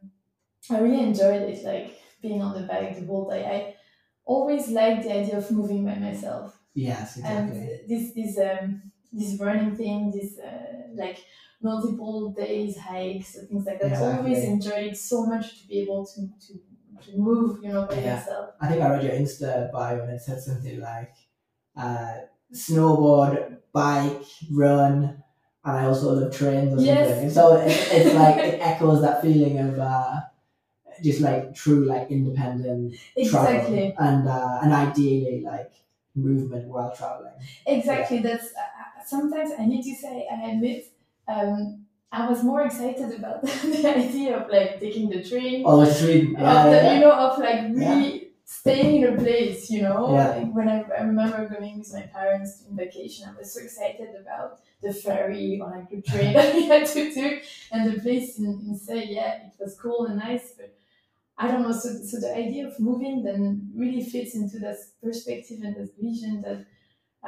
I 0.70 0.78
really 0.80 1.02
enjoyed 1.02 1.42
it, 1.42 1.64
like 1.64 2.00
being 2.22 2.42
on 2.42 2.60
the 2.60 2.66
bike 2.66 2.98
the 2.98 3.06
whole 3.06 3.28
day. 3.28 3.44
I 3.46 3.76
always 4.24 4.68
liked 4.68 5.04
the 5.04 5.12
idea 5.16 5.38
of 5.38 5.50
moving 5.50 5.84
by 5.84 5.96
myself 5.96 6.60
Yes, 6.74 7.16
exactly. 7.16 7.56
and 7.58 7.88
this 7.88 8.12
this 8.14 8.38
um 8.38 8.92
this 9.12 9.40
running 9.40 9.76
thing, 9.76 10.10
this 10.12 10.38
uh, 10.38 10.88
like 10.94 11.24
multiple 11.62 12.30
days 12.32 12.76
hikes 12.78 13.36
and 13.36 13.48
things 13.48 13.66
like 13.66 13.80
that. 13.80 13.92
I 13.92 14.02
always 14.02 14.38
Exactly. 14.38 14.54
enjoyed 14.54 14.92
it 14.92 14.98
so 14.98 15.26
much 15.26 15.62
to 15.62 15.68
be 15.68 15.80
able 15.80 16.06
to 16.06 16.28
to, 16.46 16.60
to 17.04 17.16
move, 17.18 17.62
you 17.62 17.72
know, 17.72 17.86
by 17.86 18.00
Yeah. 18.00 18.16
yourself. 18.16 18.54
I 18.60 18.68
think 18.68 18.82
I 18.82 18.90
read 18.90 19.04
your 19.04 19.12
Insta 19.14 19.72
bio 19.72 20.02
and 20.02 20.12
it 20.12 20.20
said 20.20 20.40
something 20.42 20.80
like 20.80 21.14
uh, 21.76 22.18
snowboard, 22.52 23.58
bike, 23.72 24.22
run, 24.50 25.22
and 25.64 25.76
I 25.78 25.84
also 25.86 26.12
love 26.14 26.36
trains 26.36 26.74
or 26.74 26.84
Yes. 26.84 27.08
something. 27.08 27.24
And 27.24 27.32
so 27.32 27.56
it, 27.56 27.68
it's 27.92 28.14
like 28.14 28.36
it 28.38 28.60
echoes 28.60 29.02
that 29.02 29.22
feeling 29.22 29.58
of 29.58 29.78
uh, 29.78 30.20
just 31.02 31.20
like 31.20 31.54
true 31.54 31.84
like 31.84 32.10
independent 32.10 32.94
Exactly, 33.16 33.92
travel 33.94 33.94
and 33.98 34.28
uh, 34.28 34.58
and 34.62 34.72
ideally 34.72 35.42
like 35.44 35.72
movement 36.14 36.68
while 36.68 36.94
traveling. 36.96 37.32
exactly. 37.66 38.18
That's 38.20 38.46
uh, 38.46 39.02
sometimes 39.04 39.50
I 39.58 39.66
need 39.66 39.82
to 39.82 39.94
say 39.94 40.26
I 40.30 40.50
admit. 40.50 40.86
Um, 41.28 41.82
I 42.12 42.28
was 42.30 42.42
more 42.44 42.62
excited 42.64 43.12
about 43.18 43.42
the 43.42 43.94
idea 43.96 44.38
of 44.38 44.48
like 44.50 44.80
taking 44.80 45.10
the 45.10 45.22
train 45.22 45.64
Oh, 45.66 45.82
it's 45.82 45.98
Sweden. 46.00 46.36
Yeah, 46.38 46.64
the, 46.70 46.76
yeah, 46.76 46.94
you 46.94 47.00
know 47.00 47.10
of 47.12 47.38
like 47.38 47.62
really 47.74 48.15
staying 48.48 49.02
in 49.02 49.12
a 49.12 49.16
place 49.18 49.68
you 49.70 49.82
know 49.82 50.14
Yeah. 50.14 50.28
like 50.36 50.52
when 50.54 50.68
I, 50.68 50.78
I 50.98 51.02
remember 51.02 51.48
going 51.48 51.78
with 51.80 51.92
my 51.92 52.02
parents 52.02 52.64
on 52.70 52.76
vacation 52.76 53.28
i 53.28 53.36
was 53.38 53.52
so 53.52 53.60
excited 53.60 54.10
about 54.22 54.60
the 54.82 54.92
ferry 54.94 55.58
or 55.60 55.68
like 55.70 55.90
the 55.90 56.00
train 56.00 56.32
that 56.38 56.54
we 56.54 56.64
had 56.66 56.86
to 56.86 57.12
do 57.12 57.40
and 57.72 57.92
the 57.92 58.00
place 58.00 58.38
in, 58.38 58.46
in 58.66 58.76
say 58.78 59.00
yeah 59.08 59.32
it 59.48 59.54
was 59.58 59.76
cool 59.80 60.06
and 60.06 60.18
nice 60.18 60.52
but 60.56 60.70
i 61.38 61.48
don't 61.48 61.62
know 61.62 61.72
so, 61.72 61.88
so 62.10 62.20
the 62.20 62.32
idea 62.44 62.68
of 62.68 62.78
moving 62.78 63.24
then 63.24 63.68
really 63.76 64.04
fits 64.04 64.36
into 64.36 64.58
that 64.60 64.76
perspective 65.02 65.58
and 65.64 65.74
this 65.76 65.90
vision 66.00 66.40
that 66.42 66.64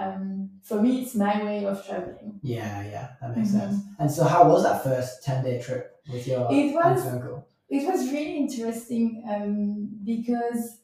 um, 0.01 0.51
for 0.63 0.81
me 0.81 1.03
it's 1.03 1.17
my 1.17 1.43
way 1.43 1.65
of 1.67 1.85
traveling 1.85 2.39
yeah, 2.43 2.83
yeah, 2.85 3.09
that 3.21 3.37
makes 3.37 3.49
Mhm. 3.51 3.59
sense. 3.61 3.77
And 3.99 4.09
so, 4.11 4.23
how 4.25 4.49
was 4.49 4.63
that 4.63 4.85
first 4.85 5.25
ten 5.25 5.43
day 5.43 5.61
trip 5.61 6.01
with 6.13 6.25
your 6.29 6.47
It 6.53 6.73
was- 6.73 7.05
uncle? 7.05 7.49
it 7.69 7.85
was 7.91 8.01
really 8.13 8.37
interesting 8.37 9.25
um, 9.29 9.89
because 10.05 10.78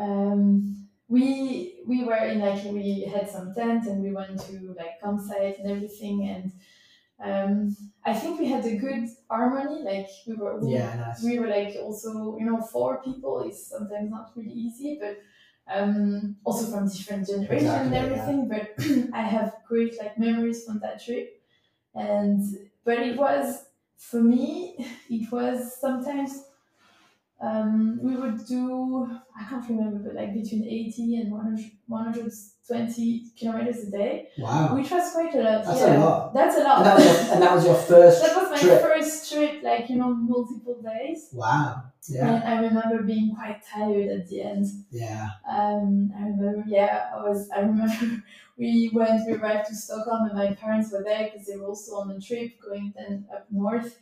um, 0.00 0.88
we 1.08 1.82
we 1.86 2.04
were 2.04 2.24
in 2.32 2.40
like 2.40 2.64
we 2.64 3.02
had 3.14 3.30
some 3.30 3.54
tent 3.54 3.86
and 3.86 4.02
we 4.02 4.12
went 4.12 4.40
to 4.48 4.74
like 4.78 5.00
campsite 5.02 5.58
and 5.60 5.70
everything 5.70 6.18
and 6.28 6.52
um, 7.22 7.76
I 8.04 8.14
think 8.14 8.40
we 8.40 8.48
had 8.48 8.64
a 8.64 8.76
good 8.76 9.08
harmony 9.30 9.82
like 9.82 10.08
we 10.26 10.34
were 10.34 10.58
we, 10.58 10.72
Yeah, 10.74 10.94
nice. 10.96 11.22
we 11.24 11.38
were 11.38 11.48
like 11.48 11.76
also 11.82 12.36
you 12.38 12.46
know 12.46 12.60
four 12.60 13.02
people 13.02 13.42
is 13.42 13.66
sometimes 13.66 14.10
not 14.10 14.32
really 14.36 14.52
easy 14.52 14.98
but 15.00 15.18
um, 15.72 16.36
also 16.44 16.70
from 16.70 16.88
different 16.88 17.26
generations 17.28 17.68
and 17.70 17.94
Exactly, 17.94 17.98
everything 17.98 18.48
but 18.48 19.12
I 19.14 19.22
have 19.22 19.56
great 19.68 19.98
like 19.98 20.18
memories 20.18 20.64
from 20.64 20.80
that 20.80 21.04
trip 21.04 21.42
and 21.94 22.42
but 22.84 22.98
it 23.00 23.16
was 23.18 23.66
for 23.98 24.22
me 24.22 24.76
it 25.10 25.30
was 25.32 25.80
sometimes 25.80 26.44
um, 27.40 27.98
we 28.02 28.16
would 28.16 28.38
do 28.46 29.08
I 29.38 29.44
can't 29.48 29.66
remember 29.68 29.98
but 30.04 30.14
like 30.14 30.34
between 30.34 30.64
80 30.64 31.16
and 31.20 31.32
100, 31.32 31.70
120 31.86 33.24
kilometers 33.38 33.84
a 33.88 33.90
day 33.90 34.28
Wow. 34.38 34.74
which 34.74 34.90
was 34.90 35.12
quite 35.12 35.34
a 35.34 35.38
lot 35.40 35.64
That's 35.64 35.82
a 35.82 35.98
lot. 35.98 36.34
that's 36.34 36.56
a 36.56 36.60
lot 36.62 36.78
And 36.78 36.86
that 36.86 36.96
was 36.96 37.04
your, 37.04 37.40
that 37.40 37.54
was 37.54 37.64
your 37.66 37.74
first 37.74 38.22
that 38.22 38.36
was 38.36 38.50
my 38.50 38.58
trip. 38.58 38.82
first 38.82 39.32
trip 39.32 39.62
like 39.62 39.88
you 39.90 39.96
know 39.96 40.12
multiple 40.14 40.80
days 40.82 41.30
Wow. 41.32 41.84
Yeah. 42.08 42.34
and 42.34 42.44
I 42.44 42.60
remember 42.66 43.02
being 43.02 43.34
quite 43.34 43.60
tired 43.72 44.08
at 44.08 44.28
the 44.28 44.42
end 44.42 44.66
Yeah. 44.90 45.28
um, 45.48 46.12
I 46.16 46.22
remember, 46.28 46.64
yeah, 46.66 47.10
I 47.14 47.22
was. 47.28 47.48
I 47.50 47.60
remember 47.60 48.22
we 48.58 48.90
went, 48.94 49.26
we 49.26 49.34
arrived 49.34 49.68
to 49.68 49.74
Stockholm, 49.74 50.28
and 50.30 50.34
my 50.38 50.54
parents 50.54 50.90
were 50.92 51.02
there 51.04 51.24
because 51.30 51.46
they 51.46 51.56
were 51.56 51.66
also 51.66 51.96
on 51.96 52.10
a 52.10 52.18
trip 52.20 52.52
going 52.66 52.92
then 52.96 53.26
up 53.34 53.46
north. 53.50 53.98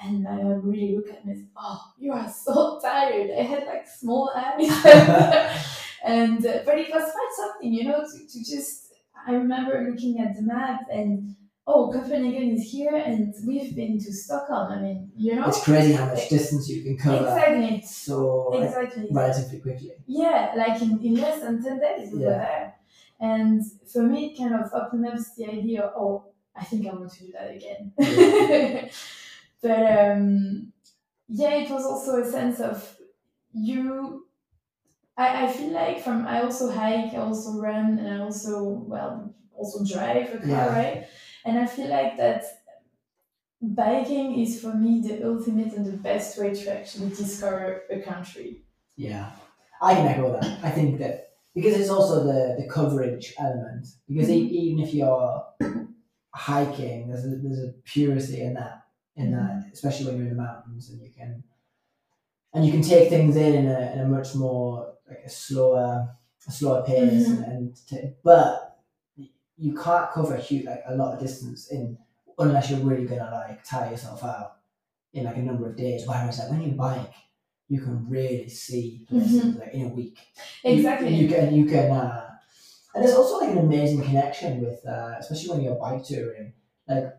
And 0.00 0.26
I 0.26 0.40
really 0.40 0.96
look 0.96 1.08
at 1.10 1.24
me 1.24 1.32
and 1.32 1.40
said, 1.40 1.48
"Oh, 1.56 1.80
you 1.98 2.12
are 2.12 2.28
so 2.28 2.80
tired." 2.82 3.30
I 3.30 3.42
had 3.42 3.66
like 3.66 3.86
small 3.86 4.32
eyes, 4.34 4.68
and 6.04 6.44
uh, 6.44 6.58
but 6.64 6.78
it 6.78 6.92
was 6.92 7.12
quite 7.12 7.32
something, 7.36 7.72
you 7.72 7.84
know, 7.84 8.00
to, 8.00 8.26
to 8.26 8.38
just. 8.38 8.88
I 9.24 9.34
remember 9.34 9.88
looking 9.88 10.18
at 10.18 10.34
the 10.34 10.42
map 10.42 10.80
and 10.90 11.36
oh, 11.66 11.92
Copenhagen 11.92 12.50
is 12.50 12.70
here, 12.70 12.94
and 12.94 13.34
we've 13.46 13.74
been 13.74 13.98
to 13.98 14.12
Stockholm. 14.12 14.72
I 14.72 14.80
mean, 14.80 15.12
you 15.16 15.36
know, 15.36 15.48
It's 15.48 15.62
crazy 15.62 15.92
how 15.92 16.06
much 16.06 16.28
distance 16.28 16.68
you 16.68 16.82
can 16.82 16.96
cover 16.96 17.24
exactly, 17.24 17.82
so 17.82 18.50
exactly. 18.54 19.08
relatively 19.10 19.60
quickly. 19.60 19.92
Yeah, 20.06 20.52
like 20.56 20.80
in, 20.82 21.00
in 21.04 21.14
less 21.14 21.40
than 21.40 21.62
10 21.62 21.78
days 21.78 22.12
we 22.12 22.20
were 22.20 22.30
there. 22.30 22.74
And 23.20 23.62
for 23.92 24.02
me, 24.02 24.32
it 24.32 24.38
kind 24.38 24.54
of 24.54 24.72
opened 24.74 25.06
up 25.06 25.14
the 25.36 25.46
idea 25.46 25.92
oh, 25.96 26.24
I 26.56 26.64
think 26.64 26.86
I 26.86 26.90
want 26.90 27.12
to 27.12 27.20
do 27.20 27.32
that 27.32 27.50
again. 27.54 27.92
but 29.62 29.82
um, 29.98 30.72
yeah, 31.28 31.56
it 31.56 31.70
was 31.70 31.84
also 31.86 32.22
a 32.22 32.26
sense 32.30 32.60
of 32.60 32.98
you. 33.52 34.26
I, 35.16 35.46
I 35.46 35.52
feel 35.52 35.70
like 35.72 36.02
from 36.02 36.26
I 36.26 36.42
also 36.42 36.70
hike, 36.70 37.14
I 37.14 37.18
also 37.18 37.60
run, 37.60 37.98
and 37.98 38.08
I 38.08 38.20
also 38.20 38.64
well 38.64 39.34
also 39.56 39.84
drive 39.84 40.34
a 40.34 40.38
car, 40.38 40.48
Yeah. 40.48 40.68
right? 40.68 41.08
And 41.44 41.58
I 41.58 41.66
feel 41.66 41.88
like 41.88 42.16
that 42.18 42.44
biking 43.60 44.38
is 44.40 44.60
for 44.60 44.74
me 44.74 45.00
the 45.00 45.26
ultimate 45.26 45.72
and 45.74 45.86
the 45.86 45.96
best 45.96 46.38
way 46.38 46.52
to 46.54 46.78
actually 46.78 47.08
discover 47.10 47.82
a 47.90 48.00
country. 48.00 48.62
Yeah, 48.96 49.32
I 49.80 49.94
can 49.94 50.06
echo 50.06 50.32
that. 50.32 50.64
I 50.64 50.70
think 50.70 50.98
that 50.98 51.34
because 51.54 51.78
it's 51.78 51.90
also 51.90 52.24
the 52.24 52.62
the 52.62 52.68
coverage 52.68 53.34
element. 53.38 53.86
Because 54.08 54.28
e- 54.30 54.48
even 54.48 54.84
if 54.84 54.94
you're 54.94 55.44
hiking, 56.34 57.08
there's 57.08 57.24
a, 57.24 57.36
there's 57.36 57.60
a 57.60 57.72
purity 57.84 58.42
in 58.42 58.54
that, 58.54 58.81
in 59.16 59.30
that, 59.32 59.70
especially 59.72 60.06
when 60.06 60.16
you're 60.16 60.26
in 60.28 60.36
the 60.36 60.42
mountains, 60.42 60.90
and 60.90 61.00
you 61.02 61.10
can 61.16 61.42
and 62.54 62.64
you 62.66 62.72
can 62.72 62.82
take 62.82 63.08
things 63.08 63.36
in 63.36 63.54
in 63.54 63.66
a, 63.66 63.92
in 63.92 64.00
a 64.00 64.08
much 64.08 64.34
more 64.34 64.94
like 65.08 65.20
a 65.24 65.30
slower 65.30 66.08
a 66.46 66.50
slower 66.50 66.82
pace, 66.82 67.28
Mhm. 67.28 67.36
and, 67.36 67.44
and 67.44 67.76
t- 67.88 68.10
but 68.24 68.78
you 69.56 69.74
can't 69.74 70.10
cover 70.10 70.34
a 70.34 70.40
huge 70.40 70.64
like 70.66 70.82
a 70.86 70.96
lot 70.96 71.14
of 71.14 71.20
distance 71.20 71.68
in 71.70 71.96
unless 72.38 72.70
you're 72.70 72.80
really 72.80 73.06
gonna 73.06 73.30
like 73.30 73.62
tire 73.64 73.90
yourself 73.90 74.24
out 74.24 74.56
in 75.12 75.24
like 75.24 75.36
a 75.36 75.42
number 75.42 75.68
of 75.68 75.76
days. 75.76 76.04
Whereas 76.06 76.38
like 76.38 76.50
when 76.50 76.62
you 76.62 76.72
bike, 76.72 77.12
you 77.68 77.80
can 77.80 78.08
really 78.08 78.48
see 78.48 79.06
places 79.08 79.56
like 79.56 79.72
in 79.74 79.82
a 79.86 79.88
week. 79.88 80.18
You- 80.64 80.72
Exactly. 80.72 81.14
You, 81.14 81.28
can 81.28 81.54
you 81.54 81.66
can 81.66 81.90
uh, 81.92 82.28
and 82.94 83.04
there's 83.04 83.14
also 83.14 83.38
like 83.38 83.50
an 83.52 83.58
amazing 83.58 84.02
connection 84.02 84.60
with 84.62 84.84
uh, 84.86 85.14
especially 85.18 85.50
when 85.50 85.60
you're 85.62 85.76
bike 85.76 86.04
touring. 86.04 86.54
Like 86.88 87.14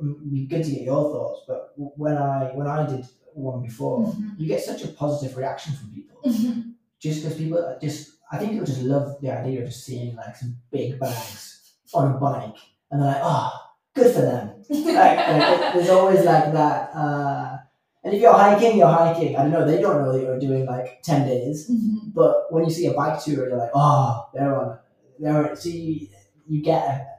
good 0.00 0.64
to 0.64 0.70
get 0.70 0.82
your 0.82 1.02
thoughts, 1.12 1.40
but 1.46 1.72
when 1.76 2.16
I 2.16 2.50
when 2.54 2.66
I 2.66 2.86
did 2.86 3.04
one 3.34 3.62
before, 3.62 4.00
Mhm. 4.06 4.38
you 4.38 4.46
get 4.46 4.62
such 4.62 4.84
a 4.84 4.88
positive 4.88 5.36
reaction 5.36 5.74
from 5.74 5.90
people. 5.92 6.18
Mhm. 6.26 6.74
Just 6.98 7.22
because 7.22 7.36
people 7.38 7.76
just 7.80 8.10
I 8.30 8.38
think 8.38 8.52
people 8.52 8.66
just 8.66 8.82
love 8.82 9.16
the 9.20 9.30
idea 9.30 9.60
of 9.62 9.66
just 9.68 9.84
seeing 9.84 10.16
like 10.16 10.36
some 10.36 10.56
big 10.70 10.98
bags 10.98 11.60
on 11.94 12.14
a 12.14 12.18
bike 12.18 12.56
and 12.90 13.00
they're 13.02 13.08
like, 13.08 13.20
oh, 13.22 13.50
good 13.94 14.14
for 14.14 14.22
them 14.22 14.50
like, 14.70 15.18
like, 15.18 15.74
there's 15.74 15.90
always 15.90 16.24
like 16.24 16.50
that. 16.52 16.94
Uh, 16.94 17.58
and 18.04 18.14
if 18.14 18.20
you're 18.22 18.32
hiking, 18.32 18.78
you're 18.78 18.86
hiking. 18.88 19.36
I 19.36 19.42
don't 19.42 19.50
know. 19.52 19.66
They 19.66 19.80
don't 19.80 20.00
know 20.02 20.12
that 20.12 20.22
you're 20.22 20.38
doing 20.38 20.64
like 20.66 21.02
ten 21.02 21.26
days. 21.28 21.70
Mhm. 21.70 22.14
But 22.14 22.50
when 22.52 22.64
you 22.64 22.70
see 22.70 22.86
a 22.86 22.94
bike 22.94 23.22
tour, 23.22 23.48
you're 23.48 23.58
like, 23.58 23.70
oh, 23.74 24.28
they're 24.32 24.58
on. 24.58 24.78
They're 25.20 25.54
so 25.54 25.68
you, 25.68 26.08
you 26.48 26.62
get 26.62 27.11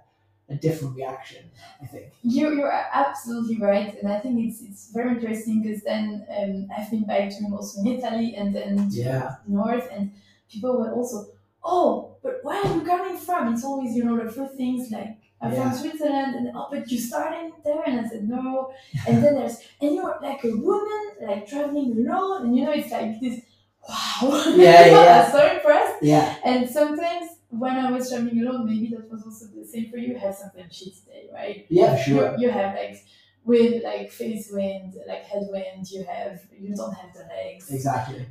a, 0.53 0.57
different 0.57 0.95
reaction. 0.95 1.43
I 1.81 1.85
think. 1.85 2.05
You 2.23 2.53
you're 2.57 2.71
absolutely 2.93 3.57
right, 3.57 3.91
and 3.99 4.07
I 4.11 4.19
think 4.19 4.35
it's 4.45 4.61
it's 4.61 4.91
very 4.97 5.11
interesting 5.15 5.61
because 5.63 5.81
then 5.83 6.25
um, 6.37 6.67
I've 6.75 6.89
been 6.91 7.05
bike 7.05 7.29
touring 7.31 7.53
also 7.53 7.81
in 7.81 7.87
Italy 7.97 8.35
and 8.35 8.47
then 8.55 8.73
Yeah. 8.91 9.35
north, 9.47 9.87
and 9.95 10.11
people 10.51 10.71
were 10.79 10.91
also, 10.93 11.17
oh, 11.63 12.15
but 12.23 12.39
where 12.43 12.59
are 12.63 12.73
you 12.75 12.81
coming 12.81 13.17
from? 13.17 13.53
It's 13.53 13.63
always 13.69 13.95
you 13.95 14.03
know 14.05 14.17
the 14.23 14.31
first 14.31 14.55
things 14.55 14.91
like 14.91 15.17
I'm 15.41 15.51
Yeah. 15.51 15.69
from 15.71 15.71
Switzerland, 15.81 16.31
and 16.37 16.45
oh, 16.55 16.67
but 16.71 16.89
you 16.91 16.97
started 16.99 17.51
there, 17.65 17.83
and 17.85 17.99
I 18.01 18.09
said 18.09 18.23
no, 18.29 18.73
and 19.07 19.15
then 19.23 19.33
there's 19.35 19.57
and 19.81 19.95
you're 19.95 20.17
like 20.21 20.41
a 20.45 20.51
woman 20.69 21.03
like 21.27 21.47
traveling 21.47 21.89
alone, 21.97 22.45
and 22.45 22.51
you 22.57 22.63
know 22.65 22.71
it's 22.71 22.91
like 22.91 23.19
this, 23.19 23.41
wow, 23.87 24.43
Yeah, 24.55 24.85
yeah. 24.95 25.25
I'm 25.25 25.31
so 25.31 25.41
impressed. 25.55 26.03
Yeah. 26.03 26.35
And 26.45 26.69
sometimes 26.69 27.31
when 27.59 27.75
I 27.77 27.91
was 27.91 28.09
traveling 28.09 28.39
alone, 28.45 28.65
maybe 28.65 28.87
that 28.95 29.09
was 29.11 29.23
also 29.23 29.45
the 29.47 29.65
same 29.65 29.89
for 29.89 29.97
you. 29.97 30.09
You 30.13 30.17
have 30.19 30.35
sometimes 30.35 30.75
shit 30.75 30.93
day, 31.05 31.29
right? 31.33 31.65
Yeah. 31.69 31.95
Sure. 32.01 32.35
You, 32.37 32.47
you 32.47 32.51
have 32.51 32.75
like 32.75 33.05
with 33.45 33.83
like 33.83 34.11
face 34.11 34.49
wind, 34.51 34.95
like 35.07 35.23
headwind. 35.23 35.89
You 35.91 36.03
have 36.05 36.41
you 36.59 36.75
don't 36.75 36.93
have 36.93 37.13
the 37.13 37.25
legs. 37.25 37.71
Exactly. 37.71 38.25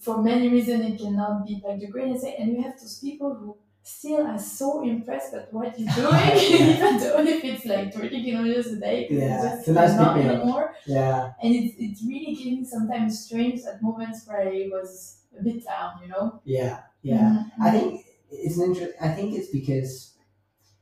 For 0.00 0.20
many 0.22 0.48
reasons, 0.48 0.84
it 0.94 0.98
cannot 0.98 1.46
be 1.46 1.62
like 1.64 1.80
the 1.80 1.86
greatest. 1.86 2.22
thing. 2.24 2.34
And 2.38 2.56
you 2.56 2.62
have 2.62 2.78
those 2.80 2.98
people 2.98 3.34
who 3.34 3.56
still 3.84 4.26
are 4.26 4.38
so 4.38 4.82
impressed 4.82 5.32
with 5.32 5.46
what 5.52 5.78
you're 5.78 5.92
doing, 5.94 6.36
even 6.74 6.98
though 6.98 7.18
if 7.20 7.44
it's 7.44 7.64
like 7.64 7.92
30 7.94 8.24
kilometers 8.24 8.66
a 8.68 8.80
day, 8.80 9.06
Yeah, 9.10 9.54
it's 9.56 9.66
just 9.66 9.68
nice 9.76 9.94
not 9.96 10.18
anymore. 10.18 10.74
Yeah. 10.86 11.32
And 11.42 11.54
it's, 11.54 11.74
it's 11.78 12.02
really 12.04 12.34
giving 12.34 12.64
sometimes 12.64 13.24
strength 13.24 13.66
at 13.66 13.82
moments 13.82 14.26
where 14.26 14.40
I 14.40 14.68
was 14.72 15.18
a 15.38 15.42
bit 15.42 15.64
down, 15.64 15.92
you 16.02 16.08
know? 16.08 16.40
Yeah. 16.44 16.80
Yeah. 17.02 17.18
Mhm. 17.18 17.50
I 17.60 17.70
think 17.70 18.01
it's 18.42 18.58
an 18.58 18.64
interest. 18.70 18.94
I 19.00 19.08
think 19.08 19.34
it's 19.34 19.48
because 19.48 20.14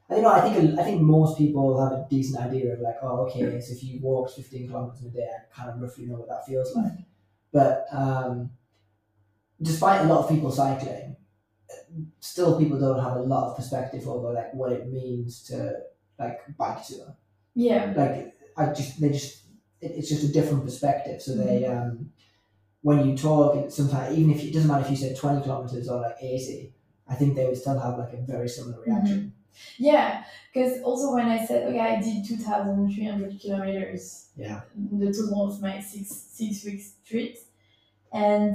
I 0.09 0.15
don't 0.15 0.23
know. 0.25 0.33
I 0.33 0.41
think 0.41 0.79
I 0.79 0.83
think 0.83 1.01
most 1.01 1.39
people 1.39 1.81
have 1.83 1.93
a 1.93 2.07
decent 2.11 2.45
idea 2.45 2.73
of 2.73 2.81
like, 2.81 2.97
oh, 3.03 3.27
okay, 3.27 3.61
so 3.61 3.73
if 3.75 3.83
you 3.85 4.01
walked 4.01 4.35
fifteen 4.35 4.69
kilometers 4.69 5.05
a 5.05 5.11
day, 5.11 5.29
I 5.29 5.55
kind 5.55 5.71
of 5.71 5.81
roughly 5.81 6.07
know 6.07 6.17
what 6.17 6.29
that 6.29 6.47
feels 6.47 6.75
like. 6.75 6.93
But 7.53 7.87
um, 7.93 8.51
despite 9.61 10.05
a 10.05 10.09
lot 10.09 10.25
of 10.25 10.31
people 10.31 10.51
cycling, 10.51 11.17
still 12.21 12.59
people 12.59 12.79
don't 12.79 13.03
have 13.03 13.17
a 13.17 13.23
lot 13.23 13.51
of 13.51 13.57
perspective 13.57 14.09
over 14.09 14.33
like 14.33 14.53
what 14.55 14.73
it 14.73 14.89
means 14.89 15.43
to 15.45 15.75
like 16.19 16.41
bike 16.57 16.85
to 16.87 16.95
tour. 16.95 17.17
Yeah. 17.55 17.93
Like 17.97 18.35
I 18.57 18.73
just 18.73 19.01
they 19.01 19.11
just 19.11 19.45
it, 19.81 19.93
it's 19.97 20.09
just 20.09 20.25
a 20.25 20.33
different 20.33 20.65
perspective. 20.65 21.23
So 21.23 21.35
they 21.35 21.67
um, 21.67 22.11
when 22.83 23.07
you 23.07 23.17
talk, 23.17 23.71
sometimes 23.71 24.17
even 24.17 24.33
if 24.33 24.43
it 24.43 24.53
doesn't 24.53 24.69
matter 24.69 24.85
if 24.85 24.91
you 24.91 24.97
said 24.97 25.17
twenty 25.17 25.43
kilometers 25.43 25.89
or 25.89 26.01
like 26.01 26.17
eighty, 26.21 26.73
I 27.11 27.15
think 27.15 27.35
they 27.35 27.47
would 27.47 27.59
still 27.59 27.79
have 27.79 27.99
like 27.99 28.13
a 28.13 28.19
very 28.19 28.49
similar 28.49 28.79
mm-hmm. 28.79 28.93
reaction. 28.93 29.33
Yeah, 29.79 30.25
because 30.53 30.81
also 30.83 31.13
when 31.15 31.27
I 31.27 31.45
said, 31.45 31.69
okay, 31.69 31.81
I 31.81 32.01
did 32.01 32.25
2,300 32.25 33.41
kilometers, 33.41 34.29
Yeah. 34.37 34.61
the 34.75 35.13
total 35.13 35.49
of 35.49 35.61
my 35.61 35.81
six 35.81 36.09
six 36.09 36.65
weeks 36.65 36.95
trip, 37.07 37.37
and 38.13 38.55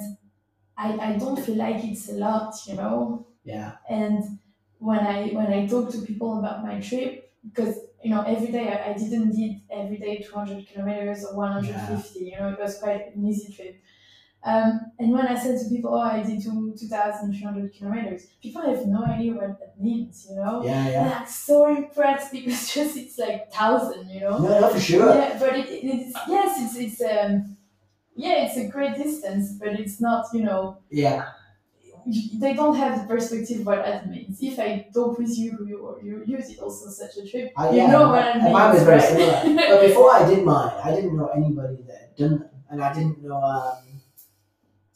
I, 0.78 0.98
I 0.98 1.18
don't 1.18 1.40
feel 1.40 1.56
like 1.56 1.84
it's 1.84 2.10
a 2.10 2.14
lot, 2.14 2.56
you 2.68 2.76
know. 2.76 3.28
Yeah, 3.44 3.74
And 3.88 4.40
when 4.80 5.00
I 5.00 5.28
when 5.30 5.48
I 5.48 5.68
talk 5.68 5.92
to 5.92 6.02
people 6.02 6.40
about 6.40 6.64
my 6.64 6.80
trip, 6.80 7.32
because 7.48 7.76
you 8.04 8.10
know 8.10 8.22
every 8.22 8.52
day 8.52 8.68
I, 8.70 8.92
I 8.92 8.94
didn't 8.94 9.32
did 9.32 9.62
every 9.70 9.98
day 9.98 10.18
200 10.18 10.68
kilometers 10.68 11.26
or 11.26 11.36
150, 11.36 12.20
you 12.20 12.38
know, 12.38 12.50
it 12.50 12.60
was 12.60 12.80
quite 12.80 13.14
an 13.16 13.26
easy 13.26 13.54
trip. 13.54 13.82
Um, 14.46 14.92
and 15.00 15.12
when 15.12 15.26
I 15.28 15.36
said 15.38 15.60
to 15.60 15.70
people, 15.70 15.96
oh, 15.96 16.00
I 16.00 16.22
did 16.22 16.42
two 16.44 16.72
2,300 16.80 17.74
kilometers, 17.74 18.28
people 18.44 18.62
have 18.62 18.86
no 18.86 19.04
idea 19.04 19.34
what 19.34 19.60
that 19.60 19.82
means, 19.82 20.28
you 20.30 20.36
know. 20.36 20.64
yeah, 20.64 20.86
And 20.86 20.92
yeah. 21.10 21.18
I'm 21.22 21.28
so 21.28 21.66
impressed 21.76 22.32
because 22.32 22.72
just 22.74 22.96
it's 22.96 23.18
like 23.18 23.52
thousand, 23.52 24.08
you 24.10 24.22
know. 24.22 24.38
No, 24.38 24.60
no, 24.62 24.70
for 24.70 24.80
sure. 24.80 25.16
Yeah, 25.16 25.38
but 25.40 25.58
it, 25.58 25.68
it, 25.70 25.84
it's 25.84 26.14
yes, 26.28 26.52
it's 26.64 26.76
it's 27.00 27.02
um 27.12 27.58
yeah, 28.16 28.46
it's 28.46 28.58
a 28.58 28.68
great 28.68 28.96
distance, 28.96 29.54
but 29.54 29.70
it's 29.80 30.00
not 30.00 30.28
you 30.34 30.44
know 30.44 30.78
Yeah, 30.92 31.30
they 32.40 32.54
don't 32.54 32.76
have 32.76 33.02
the 33.02 33.08
perspective 33.16 33.66
what 33.66 33.84
that 33.84 34.08
means. 34.10 34.38
If 34.42 34.60
I 34.60 34.88
talk 34.94 35.18
with 35.18 35.36
you, 35.38 35.52
you 35.68 35.98
you 36.04 36.24
use 36.38 36.50
it 36.52 36.60
also 36.60 36.88
such 36.90 37.18
a 37.18 37.28
trip, 37.28 37.52
I, 37.58 37.70
you 37.72 37.78
yeah, 37.78 37.88
know 37.88 38.10
what 38.10 38.24
I 38.24 38.32
and 38.34 38.44
mean. 38.44 38.54
mine 38.54 38.74
was 38.76 38.84
very 38.84 39.00
right? 39.00 39.42
similar. 39.44 39.68
But 39.72 39.88
before 39.88 40.12
I 40.14 40.30
did 40.30 40.46
mine, 40.46 40.72
I 40.84 40.92
didn't 40.96 41.18
know 41.18 41.30
anybody 41.30 41.78
that 41.88 41.98
had 42.02 42.16
done 42.16 42.40
them, 42.40 42.50
and 42.70 42.84
I 42.84 42.94
didn't 42.94 43.24
know. 43.24 43.42
Um, 43.42 43.95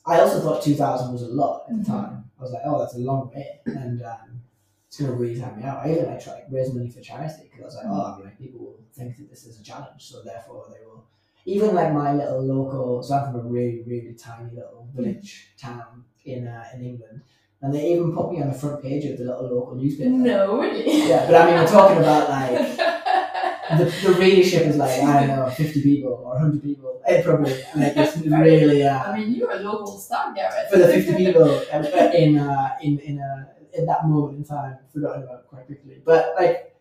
I 0.10 0.20
also 0.22 0.40
thought 0.42 0.62
two 0.64 0.76
thousand 0.76 1.14
was 1.14 1.22
a 1.24 1.28
lot 1.28 1.66
at 1.70 1.78
the 1.78 1.84
Mhm. 1.84 1.88
time. 1.88 2.24
I 2.40 2.42
was 2.44 2.52
like, 2.52 2.62
oh, 2.66 2.80
that's 2.80 2.96
a 2.96 3.00
long 3.00 3.30
bit, 3.34 3.62
and 3.66 4.02
um, 4.02 4.42
it's 4.88 5.00
gonna 5.00 5.14
really 5.14 5.40
time 5.40 5.58
me 5.58 5.64
out. 5.64 5.86
I 5.86 5.92
even 5.92 6.06
like 6.08 6.24
tried 6.24 6.42
to 6.42 6.56
raise 6.56 6.74
money 6.74 6.90
for 6.90 7.02
charity 7.02 7.44
because 7.52 7.62
I 7.62 7.66
was 7.66 7.76
like, 7.76 7.86
oh, 8.20 8.24
like 8.24 8.38
people 8.38 8.60
will 8.62 8.80
think 8.94 9.18
that 9.18 9.30
this 9.30 9.46
is 9.46 9.60
a 9.60 9.64
challenge, 9.64 10.02
so 10.10 10.22
therefore 10.24 10.66
they 10.72 10.86
will. 10.86 11.04
Even 11.46 11.74
like 11.74 11.94
my 11.94 12.14
little 12.14 12.42
local, 12.44 13.02
so 13.04 13.16
I'm 13.16 13.32
from 13.32 13.40
a 13.42 13.44
really, 13.50 13.82
really 13.88 14.14
tiny 14.14 14.52
little 14.54 14.88
village 14.96 15.54
town 15.58 16.04
in 16.26 16.48
uh, 16.48 16.64
in 16.74 16.82
England, 16.84 17.22
and 17.62 17.74
they 17.74 17.92
even 17.94 18.14
put 18.16 18.32
me 18.32 18.42
on 18.42 18.48
the 18.50 18.54
front 18.54 18.82
page 18.84 19.06
of 19.06 19.18
the 19.18 19.26
little 19.26 19.50
local 19.58 19.76
newspaper. 19.76 20.10
no, 20.10 20.60
really. 20.62 21.08
Yeah, 21.10 21.26
but 21.26 21.36
I 21.36 21.46
mean, 21.46 21.56
we're 21.56 21.68
talking 21.68 21.98
about 21.98 22.30
like 22.30 22.58
the, 23.78 23.86
the 23.86 24.16
readership 24.20 24.64
is 24.68 24.78
like 24.78 25.02
I 25.02 25.28
don't 25.28 25.36
know, 25.38 25.50
fifty 25.50 25.82
people 25.82 26.22
or 26.26 26.40
hundred 26.40 26.64
people. 26.64 27.02
It 27.08 27.24
probably 27.24 27.54
like 27.76 27.96
it's 27.98 28.18
really 28.26 28.84
uh, 28.84 29.04
I 29.04 29.18
mean, 29.20 29.34
you're 29.34 29.52
a 29.52 29.60
local 29.60 29.98
star, 30.00 30.34
Gareth. 30.34 30.70
for 30.72 30.78
the 30.78 30.88
fifty 30.88 31.16
people 31.16 31.44
uh, 31.72 32.12
in 32.14 32.38
uh, 32.38 32.70
in 32.82 33.00
in 33.00 33.20
uh, 33.20 33.46
in 33.78 33.86
that 33.86 34.08
moment 34.08 34.38
in 34.38 34.44
time, 34.44 34.78
forgotten 34.94 35.24
about 35.24 35.48
quite 35.48 35.66
quickly. 35.66 36.02
But 36.04 36.34
like, 36.38 36.76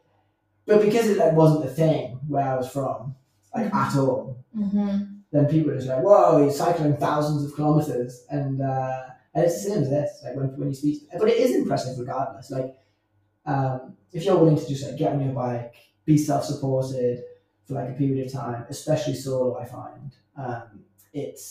but 0.66 0.82
because 0.82 1.08
it 1.08 1.18
like 1.18 1.32
wasn't 1.32 1.64
the 1.64 1.70
thing 1.70 2.20
where 2.28 2.46
I 2.48 2.56
was 2.56 2.70
from, 2.70 3.14
like 3.54 3.72
at 3.74 3.96
all, 3.96 4.36
hmm 4.54 5.04
then 5.30 5.44
people 5.46 5.70
are 5.72 5.76
just 5.76 5.88
like, 5.88 6.02
"Whoa, 6.02 6.42
he's 6.44 6.56
cycling 6.56 6.96
thousands 6.96 7.44
of 7.44 7.54
kilometers," 7.54 8.24
and 8.30 8.62
uh, 8.62 9.02
and 9.34 9.44
it's 9.44 9.62
the 9.62 9.70
same 9.70 9.82
as 9.82 9.90
this. 9.90 10.22
Like 10.24 10.36
when 10.36 10.46
when 10.58 10.68
you 10.68 10.74
speak, 10.74 11.02
but 11.18 11.28
it 11.28 11.36
is 11.36 11.54
impressive 11.54 11.98
regardless. 11.98 12.50
Like 12.50 12.74
um, 13.46 13.96
if 14.12 14.24
you're 14.24 14.36
willing 14.38 14.56
to 14.56 14.66
just 14.68 14.84
like 14.86 14.96
get 14.96 15.12
on 15.12 15.22
your 15.24 15.34
bike, 15.34 15.74
be 16.08 16.16
self-supported 16.16 17.22
for 17.66 17.74
like 17.74 17.90
a 17.90 17.92
period 18.02 18.26
of 18.26 18.32
time, 18.32 18.64
especially 18.70 19.14
solo, 19.14 19.58
I 19.62 19.64
find 19.66 20.10
um, 20.42 20.62
it's 21.12 21.46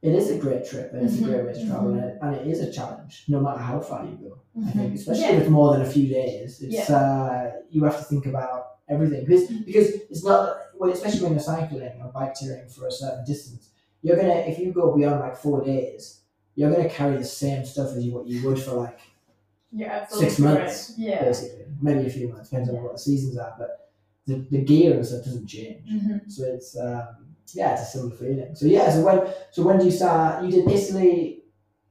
it 0.00 0.14
is 0.20 0.30
a 0.30 0.38
great 0.44 0.64
trip 0.70 0.92
and 0.92 1.00
it's 1.06 1.18
a 1.20 1.24
great 1.28 1.44
way 1.46 1.52
to 1.52 1.64
travel, 1.66 1.90
and, 1.94 2.04
it, 2.04 2.18
and 2.22 2.34
it 2.40 2.46
is 2.52 2.58
a 2.60 2.72
challenge, 2.72 3.14
no 3.28 3.38
matter 3.40 3.60
how 3.70 3.78
far 3.80 4.04
you 4.04 4.16
go. 4.26 4.32
I 4.66 4.70
think, 4.70 4.94
especially 4.94 5.22
Yeah. 5.22 5.40
it's 5.40 5.48
more 5.58 5.68
than 5.72 5.82
a 5.88 5.90
few 5.96 6.06
days, 6.20 6.60
it's 6.66 6.90
uh, 6.90 7.52
you 7.70 7.80
have 7.88 7.98
to 7.98 8.04
think 8.10 8.24
about 8.32 8.60
everything 8.94 9.20
because 9.26 9.44
because 9.70 9.88
it's 10.12 10.24
not 10.24 10.42
well, 10.78 10.90
especially 10.90 11.22
when 11.24 11.32
you're 11.36 11.48
cycling 11.54 11.94
or 12.02 12.08
bike 12.18 12.34
touring 12.40 12.68
for 12.74 12.86
a 12.86 12.92
certain 13.02 13.24
distance, 13.32 13.64
you're 14.02 14.16
gonna 14.20 14.40
if 14.52 14.56
you 14.60 14.68
go 14.80 14.84
beyond 14.96 15.18
like 15.26 15.36
four 15.46 15.58
days, 15.74 16.02
you're 16.56 16.72
gonna 16.74 16.88
carry 17.00 17.16
the 17.16 17.30
same 17.44 17.64
stuff 17.72 17.88
as 17.96 18.00
you 18.04 18.12
what 18.16 18.26
you 18.30 18.38
would 18.44 18.60
for 18.66 18.74
like 18.86 19.00
You're 19.74 19.88
absolutely 19.90 20.28
six 20.30 20.38
months, 20.40 20.90
right. 20.90 20.98
Yeah. 21.08 21.24
basically, 21.24 21.64
maybe 21.80 22.06
a 22.06 22.10
few 22.10 22.28
months, 22.28 22.50
depends 22.50 22.68
on 22.68 22.82
what 22.82 22.92
the 22.92 22.98
seasons 22.98 23.38
are. 23.38 23.54
But 23.58 23.90
the, 24.26 24.46
the 24.50 24.62
gear 24.62 24.94
and 24.94 25.06
stuff 25.06 25.24
doesn't 25.24 25.46
change, 25.46 25.88
hmm 25.88 26.18
so 26.28 26.44
it's 26.44 26.76
um, 26.78 27.08
yeah, 27.54 27.72
it's 27.72 27.82
a 27.82 27.86
similar 27.86 28.14
feeling. 28.16 28.54
So 28.54 28.66
yeah, 28.66 28.90
so 28.90 29.02
when 29.02 29.34
so 29.50 29.62
when 29.62 29.78
do 29.78 29.84
you 29.86 29.90
start? 29.90 30.44
You 30.44 30.50
did 30.50 30.70
Italy 30.70 31.44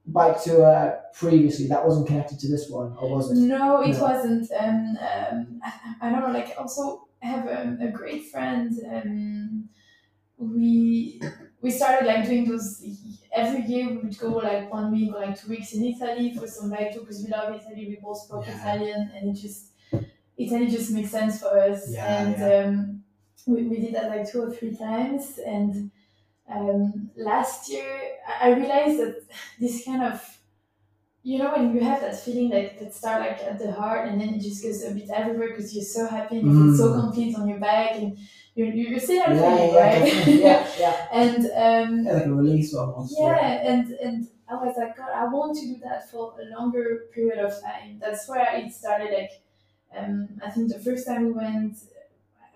bike 0.06 0.42
tour 0.42 0.98
previously. 1.14 1.66
That 1.68 1.84
wasn't 1.84 2.06
connected 2.06 2.38
to 2.40 2.48
this 2.48 2.68
one, 2.70 2.96
or 2.98 3.10
was 3.10 3.30
it? 3.30 3.36
No, 3.36 3.82
it 3.82 3.92
No. 3.92 4.02
wasn't. 4.02 4.50
Um, 4.58 4.96
um, 5.00 5.60
I, 5.62 5.72
I 6.00 6.10
don't 6.10 6.20
know. 6.20 6.32
Like, 6.38 6.54
also, 6.58 7.06
I 7.22 7.26
have 7.26 7.46
um, 7.48 7.78
a 7.80 7.88
great 7.90 8.26
friend. 8.30 8.72
Um, 8.92 9.68
we 10.38 11.20
we 11.62 11.70
started 11.70 12.06
like 12.06 12.26
doing 12.26 12.44
those 12.48 12.84
every 13.32 13.62
year. 13.64 13.88
We 13.90 13.96
would 13.98 14.18
go 14.18 14.30
like 14.50 14.70
one 14.72 14.92
week 14.92 15.12
or 15.14 15.20
like 15.20 15.40
two 15.40 15.48
weeks 15.50 15.72
in 15.74 15.84
Italy 15.84 16.34
for 16.36 16.46
some 16.46 16.70
bike 16.70 16.92
tour 16.92 17.02
because 17.02 17.22
we 17.24 17.30
love 17.30 17.54
Italy. 17.54 17.86
We 17.88 17.98
both 18.02 18.18
spoke 18.18 18.46
Yeah. 18.46 18.58
Italian, 18.58 19.10
and 19.14 19.30
it 19.36 19.40
just 19.40 19.60
Italy 20.36 20.68
just 20.68 20.90
makes 20.92 21.10
sense 21.10 21.40
for 21.40 21.52
us. 21.58 21.92
Yeah, 21.92 22.22
and 22.22 22.38
yeah. 22.38 22.58
Um, 22.66 23.04
we, 23.46 23.64
we 23.64 23.76
did 23.80 23.94
that 23.94 24.08
like 24.14 24.30
two 24.30 24.42
or 24.42 24.50
three 24.50 24.74
times. 24.76 25.38
And 25.44 25.90
um, 26.48 27.10
last 27.16 27.70
year, 27.72 27.90
I 28.28 28.50
I 28.50 28.54
realized 28.60 28.98
that 29.00 29.16
this 29.60 29.84
kind 29.84 30.02
of 30.02 30.20
you 31.24 31.38
know 31.38 31.52
when 31.52 31.74
you 31.74 31.80
have 31.82 32.00
that 32.00 32.18
feeling 32.24 32.48
that 32.50 32.78
that 32.80 32.94
start 32.94 33.20
like 33.22 33.40
at 33.50 33.58
the 33.58 33.70
heart 33.72 34.08
and 34.08 34.20
then 34.20 34.30
it 34.34 34.40
just 34.40 34.62
goes 34.62 34.82
a 34.84 34.90
bit 34.92 35.08
everywhere 35.10 35.48
because 35.50 35.74
you're 35.74 35.84
so 35.98 36.06
happy 36.08 36.38
and 36.38 36.46
you 36.48 36.54
feel 36.64 36.76
so 36.76 36.86
Mm. 36.92 37.00
complete 37.00 37.36
on 37.36 37.48
your 37.48 37.60
back 37.60 37.92
and 38.00 38.18
you 38.54 38.66
you, 38.66 39.00
see 39.00 39.18
that 39.18 39.30
Yeah, 39.30 39.40
yeah, 39.40 39.56
feeling 39.56 39.74
yeah, 39.74 39.80
right? 39.80 40.26
yeah, 40.26 40.68
yeah, 40.78 41.06
and 41.12 41.36
um 41.46 42.04
yeah, 42.04 42.12
like 42.12 42.26
a 42.26 42.34
release 42.34 42.74
almost. 42.74 43.16
yeah. 43.18 43.62
and 43.70 43.90
and 43.92 44.28
I 44.48 44.54
was 44.54 44.74
like 44.76 44.96
God 44.96 45.10
I 45.14 45.24
want 45.24 45.56
to 45.58 45.66
do 45.66 45.76
that 45.84 46.10
for 46.10 46.34
a 46.40 46.58
longer 46.58 47.06
period 47.14 47.38
of 47.38 47.52
time. 47.62 47.98
That's 48.00 48.28
where 48.28 48.46
it 48.56 48.72
started 48.72 49.10
like 49.12 49.30
um 49.96 50.28
I 50.44 50.50
think 50.50 50.72
the 50.72 50.78
first 50.80 51.06
time 51.06 51.26
we 51.26 51.32
went 51.32 51.78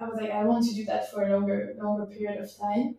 I 0.00 0.04
was 0.04 0.18
like 0.20 0.30
I 0.30 0.44
want 0.44 0.66
to 0.68 0.74
do 0.74 0.84
that 0.84 1.10
for 1.10 1.22
a 1.26 1.30
longer 1.32 1.74
longer 1.82 2.06
period 2.06 2.40
of 2.42 2.50
time. 2.58 2.96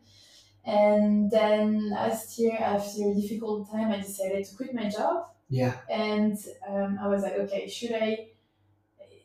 And 0.66 1.32
then 1.32 1.92
last 1.92 2.38
year 2.40 2.58
after 2.60 3.10
a 3.12 3.14
difficult 3.14 3.72
time 3.72 3.92
I 3.92 3.98
decided 3.98 4.44
to 4.46 4.56
quit 4.56 4.74
my 4.74 4.90
job. 4.90 5.28
Yeah, 5.50 5.76
and 5.90 6.38
um, 6.68 7.00
I 7.02 7.08
was 7.08 7.24
like, 7.24 7.36
okay, 7.44 7.70
should 7.70 7.94
I? 7.94 8.28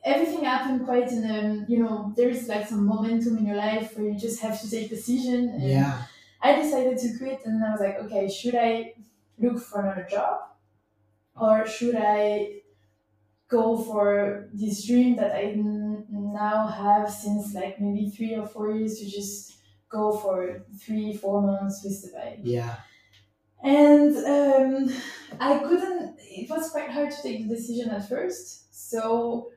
Everything 0.05 0.45
happened 0.45 0.85
quite 0.85 1.13
in 1.13 1.25
a, 1.25 1.65
you 1.69 1.79
know, 1.79 2.13
there 2.17 2.29
is 2.29 2.49
like 2.49 2.67
some 2.67 2.87
momentum 2.87 3.39
in 3.39 3.47
your 3.47 3.57
life 3.57 3.97
where 3.97 4.09
you 4.09 4.19
just 4.19 4.41
have 4.41 4.61
to 4.61 4.71
take 4.71 4.91
decision. 4.91 5.51
And 5.51 5.63
yeah, 5.63 6.03
I 6.43 6.57
decided 6.61 6.99
to 6.99 7.19
quit, 7.19 7.41
and 7.45 7.65
I 7.65 7.71
was 7.71 7.81
like, 7.81 7.97
okay, 8.01 8.29
should 8.29 8.57
I 8.57 8.95
look 9.39 9.61
for 9.63 9.81
another 9.83 10.07
job, 10.11 10.41
or 11.41 11.67
should 11.67 11.97
I 11.97 12.63
go 13.49 13.77
for 13.79 14.49
this 14.53 14.87
dream 14.87 15.17
that 15.17 15.33
I 15.33 15.43
n- 15.53 16.07
now 16.11 16.67
have 16.69 17.11
since 17.11 17.55
like 17.55 17.81
maybe 17.81 18.11
three 18.11 18.35
or 18.35 18.47
four 18.47 18.71
years 18.73 18.99
to 19.01 19.11
just 19.11 19.59
go 19.89 20.17
for 20.19 20.65
three, 20.79 21.15
four 21.17 21.43
months 21.43 21.85
with 21.85 22.03
the 22.03 22.17
bike 22.19 22.41
yeah, 22.43 22.77
and 23.63 24.17
um, 24.17 24.95
I 25.41 25.59
couldn't. 25.59 26.17
It 26.21 26.51
was 26.51 26.71
quite 26.71 26.91
hard 26.91 27.11
to 27.11 27.23
take 27.23 27.49
the 27.49 27.55
decision 27.55 27.91
at 27.91 28.09
first. 28.09 28.75
So 28.91 29.53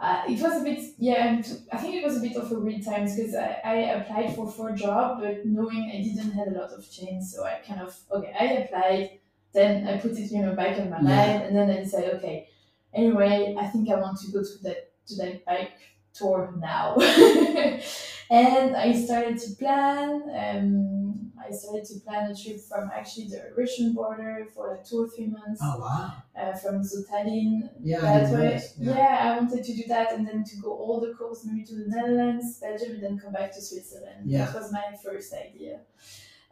uh, 0.00 0.22
it 0.28 0.40
was 0.40 0.60
a 0.60 0.64
bit, 0.64 0.80
yeah. 0.98 1.26
And 1.28 1.60
I 1.72 1.76
think 1.76 1.96
it 1.96 2.04
was 2.04 2.18
a 2.18 2.20
bit 2.20 2.36
of 2.36 2.50
a 2.52 2.58
weird 2.60 2.84
times 2.84 3.16
because 3.16 3.34
I, 3.34 3.60
I 3.64 3.74
applied 3.98 4.34
for 4.34 4.50
four 4.50 4.72
job, 4.72 5.20
but 5.20 5.44
knowing 5.44 5.90
I 5.92 6.02
didn't 6.02 6.32
have 6.32 6.48
a 6.48 6.58
lot 6.58 6.70
of 6.70 6.88
change, 6.90 7.24
so 7.24 7.44
I 7.44 7.60
kind 7.66 7.80
of 7.80 7.96
okay. 8.12 8.32
I 8.38 8.44
applied, 8.62 9.18
then 9.52 9.88
I 9.88 9.98
put 9.98 10.12
it 10.12 10.30
you 10.30 10.42
know 10.42 10.54
back 10.54 10.76
in 10.78 10.90
my 10.90 10.98
Yeah. 10.98 11.02
mind, 11.02 11.42
and 11.46 11.56
then 11.56 11.70
I 11.70 11.84
said 11.84 12.14
okay. 12.14 12.48
Anyway, 12.94 13.56
I 13.58 13.66
think 13.66 13.90
I 13.90 13.96
want 14.00 14.18
to 14.20 14.32
go 14.32 14.42
to 14.42 14.58
that 14.64 14.92
to 15.08 15.16
that 15.16 15.44
bike 15.44 15.72
tour 16.14 16.54
now. 16.58 16.96
and 18.30 18.76
I 18.76 18.92
started 18.92 19.38
to 19.38 19.54
plan. 19.56 20.22
Um, 20.34 21.32
I 21.40 21.50
started 21.52 21.84
to 21.86 22.00
plan 22.00 22.30
a 22.30 22.34
trip 22.36 22.60
from 22.68 22.90
actually 22.94 23.28
the 23.28 23.52
Russian 23.56 23.94
border 23.94 24.48
for 24.54 24.70
like 24.72 24.84
two 24.86 24.98
or 25.04 25.08
three 25.08 25.28
months 25.28 25.60
Oh 25.62 25.78
wow. 25.78 26.12
uh, 26.38 26.52
from 26.58 26.82
Zutalin. 26.82 27.70
Yeah, 27.80 28.00
That 28.00 28.32
way, 28.32 28.60
yeah. 28.78 28.94
Yeah. 28.96 29.18
I 29.22 29.38
wanted 29.38 29.64
to 29.64 29.74
do 29.74 29.84
that 29.88 30.12
and 30.12 30.26
then 30.26 30.44
to 30.44 30.56
go 30.60 30.70
all 30.72 31.00
the 31.00 31.14
coast, 31.14 31.46
maybe 31.46 31.64
to 31.66 31.74
the 31.74 31.84
Netherlands, 31.86 32.58
Belgium, 32.60 32.90
and 32.96 33.02
then 33.02 33.18
come 33.18 33.32
back 33.32 33.52
to 33.54 33.62
Switzerland. 33.62 34.22
Yeah. 34.26 34.46
That 34.46 34.54
was 34.56 34.72
my 34.72 34.84
first 35.02 35.32
idea. 35.32 35.80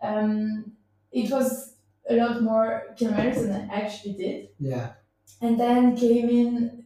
Um, 0.01 0.73
it 1.12 1.31
was 1.31 1.75
a 2.09 2.14
lot 2.14 2.42
more 2.42 2.95
kilometers 2.97 3.42
than 3.42 3.69
I 3.71 3.81
actually 3.81 4.12
did 4.14 4.49
Yeah. 4.61 4.92
and 5.42 5.59
then 5.59 5.97
came 5.97 6.29
in 6.31 6.86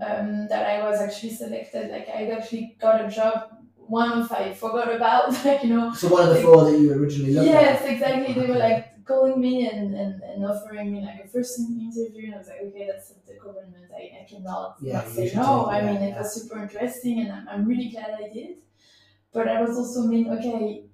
um, 0.00 0.48
that 0.48 0.66
I 0.66 0.88
was 0.88 1.00
actually 1.00 1.30
selected. 1.34 1.90
Like 1.90 2.08
I 2.08 2.26
actually 2.28 2.76
got 2.80 3.04
a 3.04 3.08
job. 3.08 3.50
One 3.76 4.12
of 4.20 4.32
I 4.32 4.52
forgot 4.52 4.92
about, 4.94 5.30
like 5.44 5.62
you 5.64 5.70
know. 5.70 5.92
So 5.92 6.08
one 6.08 6.28
of 6.28 6.34
the 6.34 6.42
four 6.42 6.64
that 6.70 6.78
you 6.78 6.92
originally 6.92 7.32
looked 7.34 7.46
Yes, 7.46 7.82
at. 7.82 7.90
exactly. 7.90 8.34
They 8.34 8.46
were 8.46 8.58
like 8.58 9.04
calling 9.04 9.40
me 9.40 9.68
and, 9.68 9.94
and, 9.94 10.20
and 10.22 10.44
offering 10.44 10.92
me 10.92 11.00
like 11.02 11.24
a 11.24 11.28
first 11.28 11.58
interview, 11.60 12.26
and 12.26 12.34
I 12.34 12.38
was 12.38 12.48
like, 12.48 12.60
okay, 12.62 12.86
that's 12.90 13.10
the 13.10 13.34
government. 13.34 13.86
I, 13.94 14.22
I 14.22 14.26
cannot 14.28 14.76
Yeah, 14.80 15.04
say 15.04 15.30
no. 15.34 15.66
I 15.66 15.80
yeah, 15.80 15.92
mean, 15.92 16.02
it 16.02 16.16
was 16.18 16.34
super 16.34 16.60
interesting, 16.62 17.20
and 17.20 17.30
I'm, 17.32 17.48
I'm 17.48 17.64
really 17.66 17.88
glad 17.90 18.10
I 18.22 18.28
did. 18.32 18.56
But 19.32 19.48
I 19.48 19.60
was 19.62 19.76
also 19.76 20.02
mean, 20.06 20.30
okay, 20.30 20.86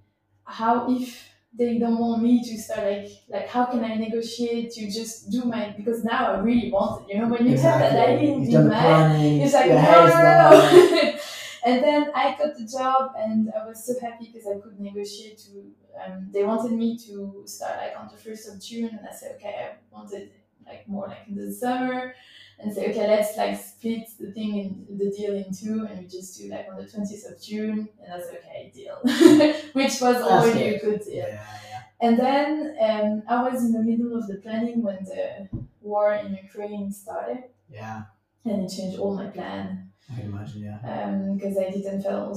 how 0.45 0.91
if 0.91 1.32
they 1.55 1.79
don't 1.79 1.99
want 1.99 2.23
me 2.23 2.43
to 2.43 2.57
start 2.59 2.85
like 2.87 3.09
like 3.29 3.49
how 3.49 3.67
can 3.67 3.85
I 3.85 3.95
negotiate 3.97 4.71
to 4.73 4.91
just 4.91 5.31
do 5.31 5.45
my 5.45 5.75
because 5.77 6.03
now 6.05 6.33
I 6.33 6.39
really 6.39 6.71
want 6.71 7.03
it. 7.11 7.15
You 7.15 7.21
know, 7.21 7.29
when 7.29 7.47
you 7.47 7.57
have 7.59 7.81
that 7.81 7.93
Exactly. 7.93 8.17
idea 8.17 8.35
in 8.35 8.51
your 8.51 8.65
mind, 8.65 9.43
it's 9.43 9.53
like 9.55 9.69
no, 9.69 9.77
head's 9.77 10.15
no, 10.15 10.23
there. 10.23 10.39
no, 10.51 11.13
no. 11.13 11.19
and 11.65 11.83
then 11.85 12.11
I 12.15 12.37
got 12.39 12.57
the 12.57 12.67
job, 12.67 13.13
and 13.19 13.51
I 13.59 13.67
was 13.67 13.85
so 13.85 13.95
happy 14.01 14.31
because 14.33 14.47
I 14.49 14.59
could 14.61 14.81
negotiate 14.81 15.39
to. 15.47 15.73
Um, 16.05 16.29
they 16.33 16.43
wanted 16.43 16.73
me 16.73 16.97
to 17.07 17.43
start 17.47 17.77
like 17.77 17.95
on 17.99 18.09
the 18.11 18.17
first 18.17 18.49
of 18.49 18.61
June, 18.63 18.89
and 18.99 19.07
I 19.07 19.13
said 19.13 19.37
okay, 19.37 19.55
I 19.71 19.95
wanted 19.95 20.31
like 20.67 20.89
more 20.89 21.07
like 21.09 21.29
in 21.29 21.35
the 21.37 21.53
summer, 21.53 22.15
and 22.59 22.73
say 22.73 22.91
okay, 22.91 23.07
let's 23.09 23.37
like 23.37 23.59
split 23.61 24.09
the 24.21 24.31
thing 24.33 24.87
in 24.91 24.99
the 24.99 25.11
deal 25.11 25.35
in 25.35 25.53
two, 25.53 25.87
and 25.89 26.01
we 26.01 26.07
just 26.07 26.39
do 26.39 26.49
like 26.49 26.67
on 26.71 26.77
the 26.77 26.89
twentieth 26.89 27.25
of 27.31 27.43
June, 27.43 27.89
and 28.01 28.07
that's 28.13 28.29
okay, 28.29 28.71
deal, 28.75 28.99
which 29.73 30.01
was 30.01 30.17
already 30.23 30.75
a 30.77 30.81
good 30.81 31.01
deal. 31.01 31.27
Yeah, 31.29 31.47
yeah. 31.71 31.83
And 32.01 32.19
then 32.19 32.77
um, 32.81 33.23
I 33.29 33.49
was 33.49 33.65
in 33.65 33.73
the 33.73 33.83
middle 33.83 34.17
of 34.17 34.27
the 34.27 34.37
planning 34.37 34.83
when 34.83 35.05
the 35.05 35.49
war 35.81 36.15
in 36.15 36.35
Ukraine 36.35 36.91
started, 36.93 37.45
Yeah. 37.71 38.03
and 38.45 38.63
it 38.65 38.69
changed 38.77 38.99
all 38.99 39.15
my 39.17 39.27
plan 39.29 39.91
I 40.11 40.21
can 40.21 40.31
imagine. 40.33 40.63
Yeah. 40.63 41.33
because 41.35 41.57
I 41.57 41.71
didn't 41.71 42.03
feel 42.03 42.35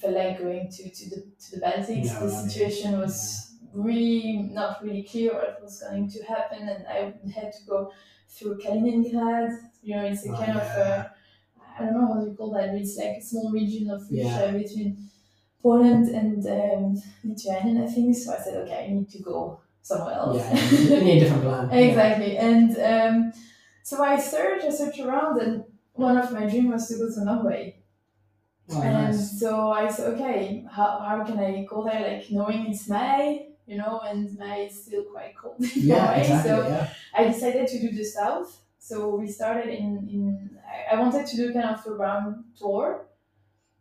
feel 0.00 0.12
like 0.14 0.38
going 0.38 0.70
to, 0.70 0.90
to 0.90 1.10
the 1.10 1.16
to 1.42 1.56
the 1.56 1.60
Baltics. 1.66 2.06
No, 2.06 2.26
the 2.26 2.34
I 2.34 2.40
mean, 2.40 2.48
situation 2.48 2.98
was 2.98 3.54
really 3.72 4.48
not 4.52 4.82
really 4.82 5.02
clear 5.02 5.34
what 5.34 5.60
was 5.62 5.80
going 5.82 6.08
to 6.10 6.22
happen, 6.24 6.68
and 6.68 6.86
I 6.86 6.98
had 7.38 7.52
to 7.52 7.64
go 7.68 7.92
through 8.28 8.58
Kaliningrad. 8.58 9.50
You 9.82 9.96
know, 9.96 10.04
it's 10.04 10.26
a 10.26 10.30
Oh, 10.32 10.36
kind 10.36 10.50
of 10.52 10.56
yeah. 10.62 11.06
uh, 11.06 11.08
I 11.80 11.84
don't 11.84 11.94
know 11.94 12.12
how 12.14 12.24
you 12.24 12.34
call 12.34 12.50
that. 12.52 12.74
It's 12.74 12.96
like 12.98 13.16
a 13.18 13.22
small 13.22 13.50
region 13.52 13.90
of 13.90 14.02
Yeah. 14.10 14.24
Russia 14.46 14.58
between 14.58 15.08
Poland 15.62 16.08
and 16.08 16.44
um, 16.46 17.02
Lithuania, 17.24 17.84
I 17.84 17.86
think. 17.86 18.16
So 18.16 18.32
I 18.34 18.38
said, 18.38 18.56
okay, 18.62 18.86
I 18.88 18.92
need 18.94 19.08
to 19.10 19.22
go 19.22 19.60
somewhere 19.82 20.14
else. 20.14 20.36
Yeah. 20.36 20.70
You 20.96 21.00
need 21.04 21.16
a 21.18 21.20
different 21.24 21.44
plan. 21.44 21.70
Exactly. 21.88 22.36
And 22.38 22.70
um, 22.78 23.32
so 23.82 24.02
I 24.04 24.18
searched, 24.18 24.64
I 24.66 24.70
searched 24.70 25.00
around, 25.00 25.40
and 25.40 25.64
one 25.94 26.16
of 26.16 26.32
my 26.32 26.46
dreams 26.46 26.70
was 26.72 26.88
to 26.88 26.94
go 26.98 27.08
to 27.14 27.24
Norway. 27.24 27.76
Oh, 28.70 28.82
and 28.82 28.92
nice. 29.16 29.40
so 29.40 29.70
I 29.72 29.88
said, 29.90 30.14
okay, 30.14 30.66
how, 30.70 30.98
how 31.00 31.24
can 31.24 31.38
I 31.38 31.64
go 31.64 31.84
there? 31.84 32.02
Like 32.18 32.30
knowing 32.30 32.66
it's 32.66 32.88
May, 32.88 33.47
you 33.68 33.76
know, 33.76 34.00
and 34.08 34.20
May 34.38 34.66
is 34.66 34.74
still 34.84 35.04
quite 35.14 35.32
cold 35.40 35.56
Yeah, 35.92 36.12
exactly. 36.20 36.50
So 36.50 36.54
yeah. 36.68 36.88
I 37.18 37.24
decided 37.32 37.66
to 37.72 37.78
do 37.84 37.90
the 38.00 38.04
south. 38.04 38.50
So 38.78 38.96
we 39.20 39.26
started 39.28 39.68
in, 39.68 39.90
in 40.14 40.24
I- 40.90 40.98
wanted 41.02 41.26
to 41.30 41.36
do 41.36 41.52
kind 41.52 41.68
of 41.74 41.86
a 41.86 41.92
round 42.04 42.44
tour, 42.58 43.06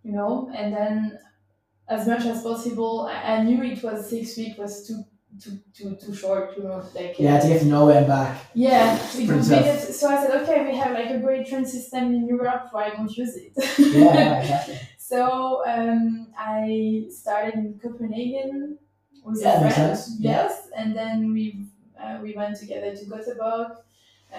you 0.03 0.11
know, 0.17 0.51
and 0.59 0.67
then 0.77 1.17
as 1.87 2.05
much 2.11 2.25
as 2.25 2.43
possible, 2.43 2.93
I, 3.09 3.17
I 3.35 3.43
knew 3.43 3.63
it 3.63 3.81
was 3.81 4.09
six 4.09 4.35
weeks 4.37 4.57
was 4.57 4.73
too 4.87 4.99
too 5.41 5.55
too 5.77 5.95
too 6.03 6.13
short, 6.21 6.45
you 6.57 6.63
know, 6.63 6.83
like 6.95 7.15
Yeah, 7.19 7.39
to 7.39 7.47
get 7.47 7.59
to 7.61 7.67
Norway 7.67 7.97
and 7.97 8.07
back. 8.07 8.33
yeah, 8.53 8.95
it 8.95 9.01
pretty 9.11 9.27
would 9.27 9.41
be 9.43 9.49
tough. 9.55 9.65
that- 9.65 9.93
so 9.99 10.05
I 10.09 10.17
said, 10.21 10.33
okay, 10.41 10.57
we 10.69 10.75
have 10.81 10.91
like 10.99 11.11
a 11.11 11.19
great 11.19 11.47
train 11.47 11.65
system 11.65 12.03
in 12.17 12.27
Europe, 12.27 12.63
why 12.71 12.83
I 12.87 12.89
don't 12.95 13.15
use 13.23 13.35
it? 13.45 13.53
Yeah, 13.79 14.39
exactly. 14.41 14.79
so 14.97 15.19
um, 15.73 16.27
I 16.37 17.05
started 17.21 17.53
in 17.55 17.79
Copenhagen 17.83 18.77
with 19.27 19.41
Yeah, 19.41 19.55
a 19.57 19.59
friend. 19.59 19.73
sense. 19.97 20.15
Yeah. 20.19 20.31
Yes, 20.31 20.69
and 20.75 20.95
then 20.95 21.33
we 21.33 21.65
uh, 22.01 22.17
we 22.23 22.33
went 22.35 22.57
together 22.57 22.95
to 22.95 23.05
Göteborg, 23.05 23.77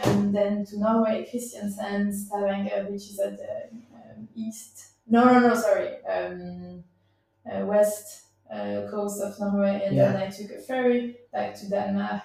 and 0.05 0.35
then 0.35 0.65
to 0.67 0.79
Norway, 0.79 1.27
Kristiansand, 1.31 2.13
Stavanger, 2.15 2.87
which 2.91 3.11
is 3.11 3.19
at 3.21 3.37
the 3.39 3.55
um, 3.95 4.29
east. 4.35 4.75
No, 5.07 5.25
no, 5.25 5.41
no, 5.49 5.55
sorry. 5.55 5.91
Um, 6.05 6.85
uh, 7.51 7.65
west 7.65 8.25
uh, 8.53 8.89
coast 8.91 9.23
of 9.23 9.39
Norway, 9.41 9.83
and 9.85 9.97
then 9.99 10.17
I 10.17 10.29
took 10.31 10.51
a 10.51 10.61
ferry 10.61 11.17
back 11.33 11.55
to 11.61 11.69
Denmark. 11.69 12.23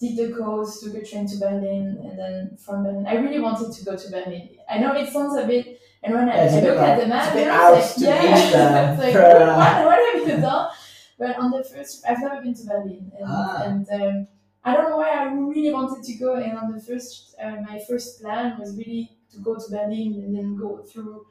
Did 0.00 0.16
the 0.16 0.28
coast, 0.34 0.82
took 0.82 0.94
a 0.94 1.04
train 1.04 1.26
to 1.28 1.36
Berlin, 1.36 1.98
and 2.04 2.18
then 2.18 2.56
from 2.64 2.84
Berlin, 2.84 3.06
I 3.06 3.14
really 3.16 3.40
wanted 3.40 3.70
to 3.76 3.84
go 3.84 3.96
to 3.96 4.10
Berlin. 4.10 4.48
I 4.68 4.78
know 4.78 4.92
it 4.94 5.08
sounds 5.12 5.36
a 5.36 5.46
bit, 5.46 5.78
and 6.02 6.14
when 6.14 6.26
I, 6.28 6.36
Yeah, 6.36 6.56
I 6.56 6.60
look 6.60 6.78
at 6.78 7.00
the 7.00 7.06
map, 7.06 7.24
it's 7.26 7.32
a 7.32 7.38
bit 7.38 7.48
out 7.48 7.68
to 7.68 7.74
like, 7.74 7.84
east 7.84 7.98
yeah, 7.98 8.92
it's 8.92 9.02
like, 9.02 9.12
For, 9.12 9.20
what, 9.22 9.42
uh, 9.42 9.82
what 9.84 9.98
have 10.14 10.28
you 10.28 10.36
done? 10.40 10.70
But 11.20 11.32
on 11.42 11.50
the 11.52 11.62
first, 11.62 11.94
I've 12.08 12.20
never 12.26 12.40
been 12.44 12.54
to 12.60 12.64
Berlin, 12.72 13.12
and, 13.18 13.26
Ah. 13.28 13.62
and 13.66 13.84
um, 13.98 14.16
I 14.64 14.70
don't 14.74 14.88
know 14.90 14.96
why 15.04 15.10
I 15.10 15.24
really 15.52 15.72
wanted 15.78 16.02
to 16.08 16.14
go. 16.24 16.30
And 16.44 16.54
on 16.62 16.72
the 16.74 16.80
first, 16.88 17.14
uh, 17.42 17.56
my 17.70 17.76
first 17.88 18.08
plan 18.22 18.58
was 18.58 18.70
really 18.80 19.02
to 19.32 19.38
go 19.48 19.52
to 19.62 19.66
Berlin 19.70 20.10
and 20.24 20.30
then 20.36 20.48
go 20.56 20.70
through 20.88 21.26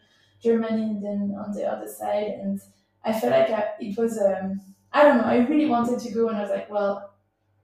Germany 0.45 0.83
and 0.93 1.03
then 1.05 1.19
on 1.43 1.49
the 1.55 1.65
other 1.73 1.87
side. 1.99 2.31
And 2.43 2.61
I 3.03 3.11
felt 3.19 3.33
like 3.33 3.49
I, 3.59 3.63
it 3.87 3.97
was, 3.97 4.13
um, 4.29 4.61
I 4.93 4.99
don't 5.03 5.17
know, 5.17 5.29
I 5.35 5.37
really 5.51 5.69
wanted 5.75 5.99
to 6.05 6.11
go, 6.11 6.29
and 6.29 6.37
I 6.37 6.41
was 6.45 6.51
like, 6.57 6.69
well, 6.69 6.93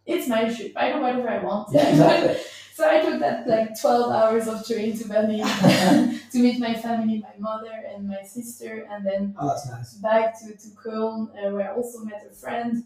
it's 0.06 0.28
my 0.28 0.42
trip. 0.54 0.74
I 0.76 0.92
do 0.92 1.02
whatever 1.02 1.30
I 1.30 1.44
want. 1.44 1.70
Yeah, 1.74 1.90
exactly. 1.94 2.36
So 2.76 2.90
I 2.90 3.00
took 3.00 3.22
that 3.22 3.48
like 3.48 3.80
12 3.80 4.12
hours 4.12 4.50
of 4.50 4.68
train 4.68 4.98
to 4.98 5.08
Berlin 5.08 5.48
to 6.32 6.40
meet 6.40 6.60
my 6.60 6.74
family, 6.74 7.24
my 7.24 7.36
mother 7.40 7.72
and 7.72 8.06
my 8.06 8.22
sister, 8.22 8.86
and 8.92 9.06
then 9.06 9.34
oh, 9.40 9.56
nice. 9.72 9.94
back 9.94 10.38
to, 10.40 10.48
to 10.58 10.76
Cologne, 10.76 11.32
uh, 11.40 11.52
where 11.52 11.72
I 11.72 11.74
also 11.74 12.00
met 12.00 12.28
a 12.30 12.36
friend, 12.36 12.84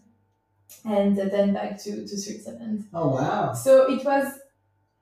and 0.84 1.18
uh, 1.18 1.24
then 1.24 1.54
back 1.54 1.76
to, 1.82 2.06
to 2.06 2.16
Switzerland. 2.16 2.84
Oh, 2.94 3.08
wow. 3.16 3.52
So 3.52 3.92
it 3.92 4.04
was, 4.04 4.38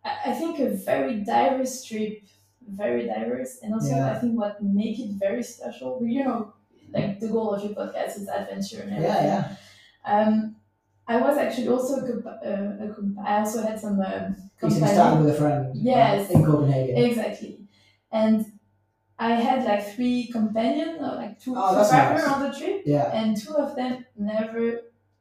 I 0.03 0.31
I 0.31 0.33
think, 0.33 0.59
a 0.59 0.71
very 0.71 1.17
diverse 1.17 1.85
trip, 1.85 2.23
very 2.67 3.05
diverse, 3.05 3.59
and 3.63 3.75
also 3.75 3.95
Yeah. 3.95 4.13
I 4.13 4.19
think 4.19 4.41
what 4.41 4.63
make 4.63 4.99
it 5.01 5.11
very 5.27 5.43
special. 5.43 6.01
You 6.03 6.25
know, 6.25 6.55
like 6.95 7.21
the 7.21 7.29
goal 7.29 7.55
of 7.55 7.63
your 7.63 7.75
podcast 7.75 8.17
is 8.17 8.27
adventure 8.29 8.81
and 8.85 8.93
everything. 8.95 9.27
Yeah, 9.27 9.55
yeah. 10.07 10.21
Um, 10.23 10.57
I 11.09 11.17
was 11.17 11.39
actually 11.39 11.69
also 11.69 11.95
a, 11.97 12.03
compa- 12.03 12.41
uh, 12.47 12.85
a 12.85 13.29
I 13.29 13.39
also 13.41 13.63
had 13.63 13.81
some 13.81 13.99
um, 14.01 14.03
You 14.03 14.11
said 14.11 14.37
you 14.37 14.69
companion- 14.69 14.95
started 14.95 15.25
with 15.25 15.35
a 15.35 15.39
friend. 15.39 15.71
Yes. 15.75 16.31
In 16.31 16.45
Copenhagen. 16.45 16.97
Exactly. 16.97 17.59
And 18.13 18.45
I 19.19 19.33
had 19.35 19.65
like 19.65 19.83
three 19.95 20.29
companions, 20.31 20.99
or 21.01 21.17
like 21.17 21.41
two, 21.41 21.55
Oh, 21.57 21.75
partners 21.91 22.23
nice. 22.23 22.29
on 22.33 22.43
the 22.45 22.53
trip, 22.59 22.83
Yeah. 22.87 23.11
and 23.13 23.37
two 23.37 23.55
of 23.55 23.75
them 23.75 24.05
never 24.17 24.81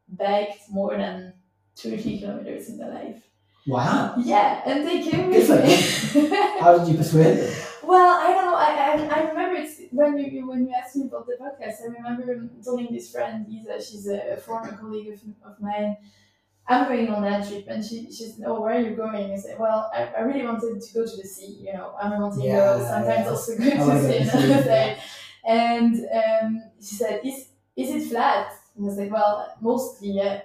biked 0.10 0.69
more 0.69 0.95
than 0.97 1.34
30 1.76 2.19
kilometers 2.19 2.69
in 2.69 2.78
their 2.78 2.93
life. 2.93 3.23
Wow. 3.65 4.15
Yeah, 4.23 4.62
and 4.65 4.88
they 4.88 5.02
came 5.02 5.30
with 5.30 5.50
me. 5.50 6.30
How 6.60 6.78
did 6.78 6.88
you 6.89 6.97
persuade 6.97 7.38
them? 7.39 7.54
Well, 7.88 8.19
I 8.19 8.34
don't 8.34 8.45
know. 8.45 8.56
I, 8.56 8.71
I, 8.71 9.19
I 9.21 9.30
remember 9.30 9.56
it's 9.62 9.82
when 9.91 10.17
you, 10.17 10.26
you 10.26 10.47
when 10.47 10.67
you 10.67 10.73
asked 10.73 10.95
me 10.95 11.06
about 11.08 11.26
the 11.28 11.34
podcast. 11.41 11.76
I 11.84 11.88
remember 11.88 12.50
telling 12.63 12.88
this 12.91 13.12
friend 13.12 13.45
Lisa, 13.50 13.82
she's 13.84 14.08
a 14.08 14.38
former 14.38 14.76
colleague 14.78 15.10
of, 15.13 15.19
of 15.52 15.60
mine. 15.62 15.97
I'm 16.69 16.88
going 16.88 17.10
on 17.10 17.23
that 17.23 17.47
trip, 17.47 17.65
and 17.69 17.84
she 17.84 18.06
she 18.12 18.26
said, 18.28 18.45
"Oh, 18.45 18.62
where 18.62 18.76
are 18.76 18.82
you 18.82 18.95
going?" 18.95 19.32
I 19.32 19.38
said, 19.38 19.58
"Well, 19.60 19.89
I, 19.93 20.06
I 20.17 20.21
really 20.21 20.45
wanted 20.45 20.82
to 20.82 20.93
go 20.93 21.06
to 21.06 21.17
the 21.17 21.23
sea. 21.28 21.60
You 21.65 21.73
know, 21.73 21.93
I'm 22.02 22.12
a 22.13 22.19
mountain 22.19 22.41
Yeah. 22.43 22.78
Sometimes 22.80 23.26
yeah. 23.26 23.30
also 23.30 23.58
good 23.58 23.71
to 23.73 23.80
wanna 23.80 24.02
go 24.02 24.08
to 24.12 24.19
the 24.19 24.26
sea, 24.26 24.63
side." 24.69 24.97
And 25.45 25.95
um, 26.13 26.63
she 26.80 26.95
said, 26.95 27.21
"Is 27.23 27.50
is 27.76 27.89
it 27.91 28.10
flat?" 28.10 28.52
And 28.76 28.86
I 28.86 28.88
was 28.89 28.97
like, 28.97 29.12
"Well, 29.12 29.56
mostly, 29.62 30.12
yeah." 30.12 30.41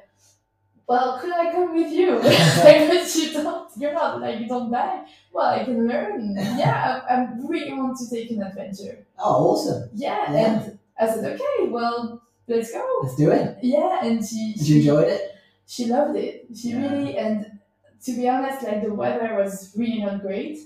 Well, 0.88 1.18
could 1.20 1.32
I 1.32 1.50
come 1.52 1.74
with 1.74 1.92
you? 1.92 2.18
like, 2.18 2.88
but 2.88 3.14
you 3.14 3.32
don't. 3.32 3.70
You're 3.78 3.92
not 3.94 4.20
like 4.20 4.40
you 4.40 4.46
don't 4.48 4.70
die. 4.70 5.04
Well, 5.32 5.46
I 5.46 5.64
can 5.64 5.86
learn. 5.88 6.34
Yeah, 6.36 7.02
I, 7.08 7.14
I 7.14 7.28
really 7.48 7.72
want 7.72 7.96
to 7.98 8.10
take 8.10 8.30
an 8.30 8.42
adventure. 8.42 9.06
Oh, 9.18 9.50
awesome. 9.52 9.88
Yeah, 9.94 10.32
Yeah. 10.32 10.60
and 10.62 10.78
I 10.98 11.06
said, 11.06 11.24
okay, 11.34 11.68
well, 11.68 12.22
let's 12.48 12.72
go. 12.72 12.84
Let's 13.02 13.16
do 13.16 13.30
it. 13.30 13.58
Yeah, 13.62 14.04
and 14.04 14.24
she 14.24 14.54
Did 14.54 14.68
you 14.68 14.76
enjoy 14.80 15.02
it? 15.02 15.22
she 15.66 15.86
loved 15.86 16.16
it. 16.16 16.46
She 16.54 16.70
Yeah. 16.70 16.82
really 16.82 17.16
and 17.16 17.58
to 18.04 18.12
be 18.12 18.28
honest, 18.28 18.62
like 18.64 18.82
the 18.82 18.92
weather 18.92 19.34
was 19.36 19.72
really 19.76 20.00
not 20.02 20.20
great. 20.20 20.58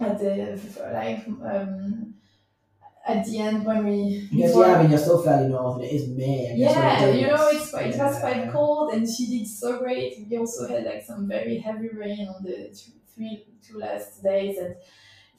At 0.00 0.18
the 0.18 0.58
like 0.92 1.26
um 1.44 2.14
at 3.06 3.24
the 3.26 3.38
end 3.38 3.64
when 3.64 3.84
we 3.86 4.28
Because, 4.30 4.50
before- 4.50 4.66
yeah, 4.66 4.74
I 4.74 4.82
mean, 4.82 4.90
you're 4.90 5.00
still 5.00 5.22
fairly 5.22 5.48
north 5.48 5.76
and 5.76 5.84
it 5.84 5.92
is 5.92 6.08
May. 6.08 6.52
I 6.52 6.56
guess, 6.56 6.76
when 6.76 6.84
yeah, 6.84 7.20
you 7.20 7.26
know, 7.28 7.48
it's 7.48 7.70
quite, 7.70 7.86
it 7.94 7.98
was 7.98 8.18
quite 8.20 8.50
cold, 8.52 8.92
and 8.92 9.08
she 9.08 9.26
did 9.38 9.46
so 9.46 9.78
great. 9.78 10.26
We 10.30 10.36
also 10.38 10.68
had 10.68 10.84
like 10.84 11.02
some 11.04 11.26
very 11.28 11.58
heavy 11.58 11.88
rain 11.88 12.28
on 12.28 12.42
the 12.42 12.52
th- 12.52 12.90
three 13.14 13.44
two 13.66 13.78
last 13.78 14.22
days, 14.22 14.58
and 14.58 14.74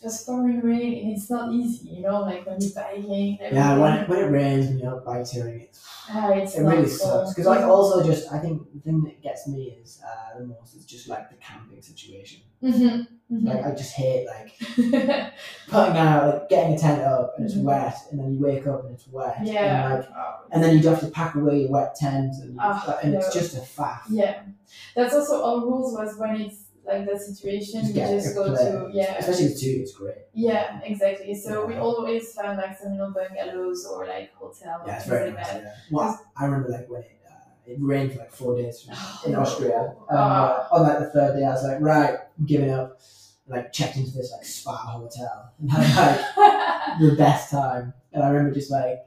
it 0.02 0.06
was 0.06 0.24
pouring 0.24 0.62
rain, 0.62 1.04
and 1.06 1.12
it's 1.16 1.30
not 1.30 1.54
easy, 1.54 1.90
you 1.90 2.02
know, 2.02 2.22
like 2.22 2.46
when 2.46 2.60
you're 2.60 2.72
biking. 2.74 3.38
and 3.42 3.56
Yeah, 3.56 3.78
when 3.78 3.98
it, 4.00 4.10
when 4.10 4.20
it 4.20 4.32
rains 4.32 4.66
and 4.68 4.80
you're 4.80 5.00
bike 5.02 5.26
touring, 5.30 5.62
it's, 5.62 5.86
ah, 6.10 6.32
it's 6.32 6.56
it 6.56 6.64
really 6.64 6.88
so- 6.88 7.06
sucks. 7.06 7.30
Because, 7.32 7.46
like, 7.48 7.62
also 7.66 8.04
just, 8.04 8.32
I 8.34 8.40
think 8.40 8.64
the 8.74 8.80
thing 8.80 9.04
that 9.04 9.22
gets 9.22 9.48
me 9.48 9.78
is 9.82 10.02
uh, 10.04 10.40
the 10.40 10.46
most 10.46 10.76
is 10.76 10.86
just, 10.86 11.08
like, 11.08 11.30
the 11.30 11.36
camping 11.38 11.82
situation. 11.82 12.42
Mhm, 12.64 13.08
mhm. 13.32 13.46
Like, 13.48 13.64
I 13.66 13.72
just 13.76 13.94
hate, 13.94 14.26
like, 14.28 14.54
putting 15.68 15.98
out, 15.98 16.28
like, 16.34 16.50
getting 16.50 16.74
a 16.74 16.78
tent 16.78 17.02
up 17.02 17.34
and 17.38 17.46
it's 17.46 17.56
Mhm. 17.56 17.64
wet, 17.64 17.96
and 18.10 18.20
then 18.20 18.34
you 18.34 18.40
wake 18.40 18.66
up 18.68 18.84
and 18.86 18.94
it's 18.96 19.08
wet. 19.08 19.36
And, 19.38 19.48
yeah. 19.48 19.94
like, 19.96 20.10
Oh, 20.16 20.36
and 20.52 20.64
then 20.64 20.78
you 20.80 20.90
have 20.90 21.00
to 21.02 21.08
pack 21.08 21.36
away 21.36 21.62
your 21.62 21.72
wet 21.72 21.96
tent, 21.96 22.34
and, 22.42 22.58
Ah, 22.60 22.98
and 23.04 23.14
it's 23.14 23.32
just 23.34 23.56
a 23.56 23.62
faff. 23.62 24.02
Yeah, 24.10 24.42
that's 24.96 25.14
also 25.14 25.44
our 25.46 25.60
rules. 25.62 25.94
Was 25.94 26.18
when 26.18 26.42
it's 26.42 26.64
like 26.86 27.06
that 27.06 27.22
situation, 27.22 27.82
Just 27.82 27.96
you 27.96 28.02
just 28.02 28.36
go 28.36 28.54
to 28.56 28.90
yeah, 28.94 29.18
Especially 29.18 29.46
with 29.46 29.60
two, 29.62 29.78
it's 29.82 29.94
great. 29.94 30.16
yeah, 30.34 30.80
exactly. 30.84 31.34
So 31.36 31.66
we 31.66 31.76
always 31.76 32.34
find 32.34 32.58
like 32.58 32.78
some 32.78 32.94
little 32.94 33.12
bungalows 33.12 33.86
or 33.86 34.08
like 34.08 34.34
hotel. 34.36 34.84
Yeah, 34.86 34.98
it's 34.98 35.06
very 35.08 35.32
nice. 35.32 35.48
Yeah. 35.48 35.74
Well, 35.92 36.20
I 36.36 36.46
remember 36.46 36.70
like 36.70 36.90
when 36.90 37.02
it, 37.02 37.20
uh, 37.28 37.32
it 37.72 37.78
rained 37.80 38.14
for 38.14 38.20
like 38.20 38.32
four 38.32 38.56
days 38.58 38.88
in 39.26 39.36
Austria. 39.42 39.94
Ah. 40.10 40.68
uh, 40.72 40.76
on 40.76 40.84
like 40.84 41.00
the 41.00 41.10
third 41.12 41.38
day, 41.38 41.46
I 41.46 41.52
was 41.52 41.64
like, 41.64 41.80
right, 41.82 42.18
I'm 42.40 42.46
giving 42.46 42.72
up. 42.72 43.00
Like 43.48 43.74
checked 43.74 43.98
into 43.98 44.12
this 44.12 44.32
like 44.32 44.46
spa 44.46 44.72
hotel 44.78 45.52
and 45.60 45.72
had 45.72 46.16
like 46.38 47.00
the 47.00 47.16
best 47.18 47.52
time. 47.52 47.92
And 48.14 48.24
I 48.24 48.30
remember 48.30 48.54
just 48.54 48.72
like 48.72 49.00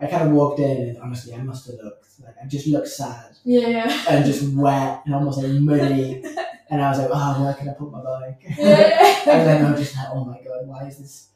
I 0.00 0.06
kind 0.06 0.26
of 0.28 0.34
walked 0.34 0.58
in 0.58 0.88
and 0.88 0.98
honestly, 0.98 1.32
I 1.34 1.38
must 1.42 1.66
have 1.66 1.76
looked 1.82 2.06
like 2.24 2.34
I 2.42 2.46
just 2.46 2.66
looked 2.66 2.88
sad 2.88 3.36
yeah. 3.44 4.04
and 4.08 4.24
just 4.24 4.42
wet 4.54 5.02
and 5.06 5.14
almost 5.14 5.38
like 5.38 5.52
muddy. 5.52 6.24
And 6.70 6.82
I 6.82 6.90
was 6.90 6.98
like, 6.98 7.10
oh, 7.12 7.44
where 7.44 7.54
can 7.54 7.68
I 7.68 7.72
put 7.72 7.90
my 7.90 8.02
bike? 8.02 8.42
And 8.58 9.46
then 9.46 9.64
I 9.64 9.70
was 9.70 9.80
just 9.80 9.96
like, 9.96 10.08
oh 10.12 10.24
my 10.24 10.38
god, 10.42 10.66
why 10.66 10.86
is 10.86 10.98
this 10.98 11.28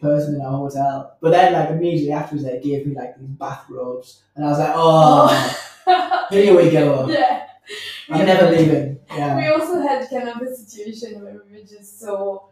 person 0.00 0.34
in 0.36 0.40
our 0.40 0.56
hotel? 0.56 1.16
But 1.20 1.30
then 1.30 1.52
like 1.52 1.70
immediately 1.70 2.12
afterwards, 2.12 2.44
they 2.44 2.60
gave 2.60 2.86
me 2.86 2.94
like 2.94 3.18
these 3.18 3.28
bathrobes, 3.28 4.22
and 4.34 4.44
I 4.44 4.48
was 4.48 4.58
like, 4.58 4.72
oh, 4.74 6.26
here 6.30 6.56
we 6.56 6.70
go. 6.70 7.08
yeah. 7.10 7.46
I'm 8.10 8.24
never 8.26 8.50
leaving. 8.50 8.98
Yeah. 9.10 9.36
We 9.36 9.48
also 9.48 9.80
had 9.80 10.08
kind 10.08 10.28
of 10.28 10.40
a 10.40 10.54
situation 10.54 11.22
where 11.22 11.42
we 11.46 11.58
were 11.58 11.66
just 11.66 12.00
so. 12.00 12.50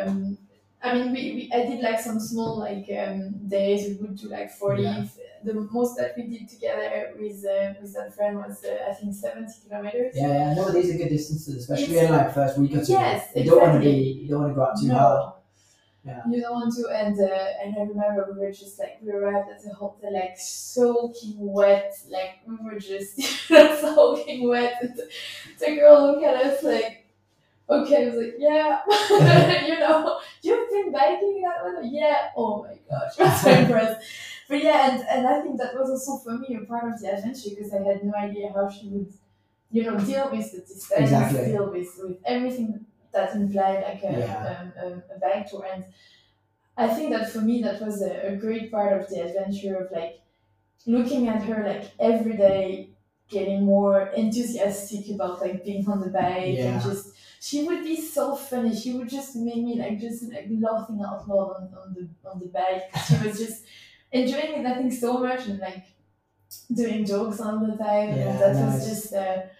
Um, 0.00 0.38
I 0.84 0.94
mean, 0.94 1.12
we, 1.12 1.20
we 1.36 1.50
I 1.54 1.64
did 1.66 1.80
like 1.80 2.00
some 2.00 2.18
small 2.18 2.58
like 2.58 2.88
um, 2.98 3.34
days. 3.48 3.86
We 3.88 3.94
would 4.06 4.16
do 4.16 4.28
like 4.28 4.50
forty. 4.50 4.82
Yeah. 4.82 5.04
The 5.44 5.54
most 5.54 5.96
that 5.98 6.14
we 6.16 6.22
did 6.28 6.48
together 6.48 7.12
with 7.18 7.44
uh, 7.44 7.74
with 7.80 7.92
that 7.94 8.14
friend 8.14 8.36
was 8.38 8.64
uh, 8.64 8.90
I 8.90 8.94
think 8.94 9.14
seventy 9.14 9.52
kilometers. 9.66 10.12
Yeah, 10.16 10.28
yeah. 10.28 10.54
No, 10.54 10.70
these 10.70 10.94
are 10.94 10.98
good 10.98 11.08
distances, 11.08 11.56
especially 11.56 11.96
It's- 11.96 12.06
in 12.10 12.12
like 12.16 12.32
first 12.34 12.58
week 12.58 12.74
or 12.76 12.84
two. 12.84 12.92
Yes, 12.92 13.28
you 13.34 13.44
don't 13.44 13.60
want 13.60 13.74
to 13.74 13.80
be, 13.80 13.96
you 14.22 14.28
don't 14.28 14.40
want 14.42 14.52
to 14.52 14.54
go 14.54 14.64
out 14.66 14.80
too 14.80 14.90
hard. 14.90 15.32
Yeah. 16.04 16.20
You 16.28 16.40
don't 16.40 16.52
want 16.54 16.74
to, 16.76 16.88
and 16.88 17.16
uh, 17.20 17.62
and 17.62 17.76
I 17.76 17.80
remember 17.82 18.32
we 18.32 18.40
were 18.44 18.50
just 18.52 18.76
like 18.78 18.98
we 19.02 19.12
arrived 19.12 19.50
at 19.50 19.62
the 19.62 19.72
hotel 19.72 20.12
like 20.12 20.36
soaking 20.36 21.34
wet, 21.38 21.94
like 22.10 22.38
we 22.46 22.56
were 22.64 22.78
just 22.78 23.20
soaking 23.48 24.48
wet. 24.48 24.82
The 25.60 25.74
girl 25.76 26.06
looked 26.12 26.24
at 26.24 26.36
us 26.44 26.62
like, 26.64 27.01
okay, 27.80 28.04
I 28.04 28.08
was 28.10 28.16
like, 28.16 28.34
yeah, 28.38 28.80
you 29.66 29.78
know, 29.78 30.20
you've 30.42 30.70
been 30.70 30.92
biking 30.92 31.42
that 31.42 31.64
weather, 31.64 31.82
yeah. 31.86 32.28
Oh 32.36 32.62
my 32.64 32.78
gosh, 32.88 33.12
I 33.20 33.24
was 33.24 33.40
so 33.40 33.50
impressed. 33.50 34.06
But 34.48 34.62
yeah, 34.62 34.90
and, 34.90 35.02
and 35.08 35.26
I 35.26 35.40
think 35.40 35.58
that 35.58 35.74
was 35.74 35.88
also 35.90 36.22
for 36.22 36.38
me 36.38 36.56
a 36.60 36.66
part 36.66 36.92
of 36.92 37.00
the 37.00 37.12
adventure 37.14 37.50
because 37.50 37.72
I 37.72 37.82
had 37.82 38.04
no 38.04 38.12
idea 38.14 38.52
how 38.52 38.68
she 38.68 38.88
would, 38.88 39.12
you 39.70 39.84
know, 39.84 39.98
deal 39.98 40.30
with 40.30 40.52
the 40.52 40.58
distance, 40.60 40.90
Exactly. 40.92 41.46
deal 41.46 41.70
with 41.70 41.88
with 42.02 42.18
everything 42.24 42.84
that 43.12 43.34
implied 43.34 43.82
like 43.82 44.02
a, 44.04 44.18
Yeah. 44.18 44.58
um, 44.60 44.72
um, 44.92 45.02
a 45.14 45.18
bike 45.18 45.48
tour. 45.50 45.66
And 45.72 45.84
I 46.76 46.88
think 46.88 47.10
that 47.10 47.30
for 47.30 47.40
me, 47.40 47.62
that 47.62 47.80
was 47.82 48.02
a, 48.02 48.32
a 48.32 48.36
great 48.36 48.70
part 48.70 48.98
of 49.00 49.08
the 49.08 49.20
adventure 49.22 49.76
of 49.76 49.90
like 49.92 50.20
looking 50.86 51.28
at 51.28 51.42
her 51.44 51.64
like 51.66 51.92
every 52.00 52.36
day, 52.36 52.90
getting 53.28 53.64
more 53.64 54.08
enthusiastic 54.08 55.10
about 55.14 55.40
like 55.40 55.64
being 55.64 55.88
on 55.88 56.00
the 56.00 56.10
bike 56.10 56.56
Yeah. 56.58 56.74
and 56.74 56.82
just. 56.82 57.14
She 57.46 57.64
would 57.66 57.82
be 57.82 57.96
so 58.00 58.36
funny. 58.36 58.72
She 58.82 58.92
would 58.94 59.08
just 59.08 59.34
make 59.34 59.62
me 59.68 59.74
like 59.84 59.98
just 59.98 60.20
like 60.32 60.46
laughing 60.66 61.00
out 61.06 61.28
loud 61.28 61.50
on, 61.56 61.64
on 61.82 61.88
the 61.96 62.04
on 62.30 62.38
the 62.38 62.46
bike. 62.46 62.84
She 63.06 63.16
was 63.26 63.36
just 63.44 63.64
enjoying 64.12 64.52
it, 64.60 64.66
I 64.66 64.74
think, 64.76 64.92
so 64.92 65.18
much 65.18 65.46
and 65.48 65.58
like 65.58 65.84
doing 66.72 67.04
jokes 67.04 67.40
all 67.40 67.58
the 67.58 67.76
time. 67.76 68.10
Yeah, 68.10 68.28
and 68.30 68.40
that 68.40 68.54
nice. 68.54 68.74
was 68.74 68.88
just 68.88 69.12
a, 69.12 69.50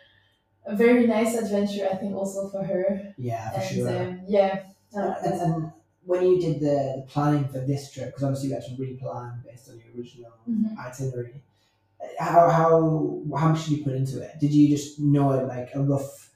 a 0.66 0.76
very 0.76 1.06
nice 1.06 1.36
adventure, 1.36 1.88
I 1.92 1.96
think, 1.96 2.14
also 2.14 2.48
for 2.50 2.62
her. 2.64 3.14
Yeah, 3.18 3.50
for 3.50 3.60
and 3.60 3.76
sure. 3.76 4.02
um, 4.02 4.20
yeah, 4.28 4.64
uh, 4.96 5.14
and, 5.24 5.34
and 5.40 5.72
when 6.04 6.22
you 6.24 6.40
did 6.40 6.60
the, 6.60 6.76
the 6.98 7.04
planning 7.08 7.48
for 7.48 7.60
this 7.60 7.92
trip, 7.92 8.06
because 8.08 8.22
obviously 8.24 8.50
you 8.50 8.54
had 8.54 8.64
to 8.64 8.72
replan 8.72 9.44
based 9.44 9.68
on 9.70 9.78
your 9.80 9.90
original 9.96 10.32
Mhm. 10.48 10.76
itinerary. 10.78 11.42
How 12.18 12.48
how 12.48 13.22
how 13.36 13.48
much 13.48 13.66
did 13.66 13.78
you 13.78 13.84
put 13.84 13.94
into 13.94 14.20
it? 14.22 14.38
Did 14.40 14.52
you 14.52 14.68
just 14.68 15.00
know 15.00 15.32
it 15.32 15.46
like 15.46 15.70
a 15.74 15.82
rough 15.82 16.31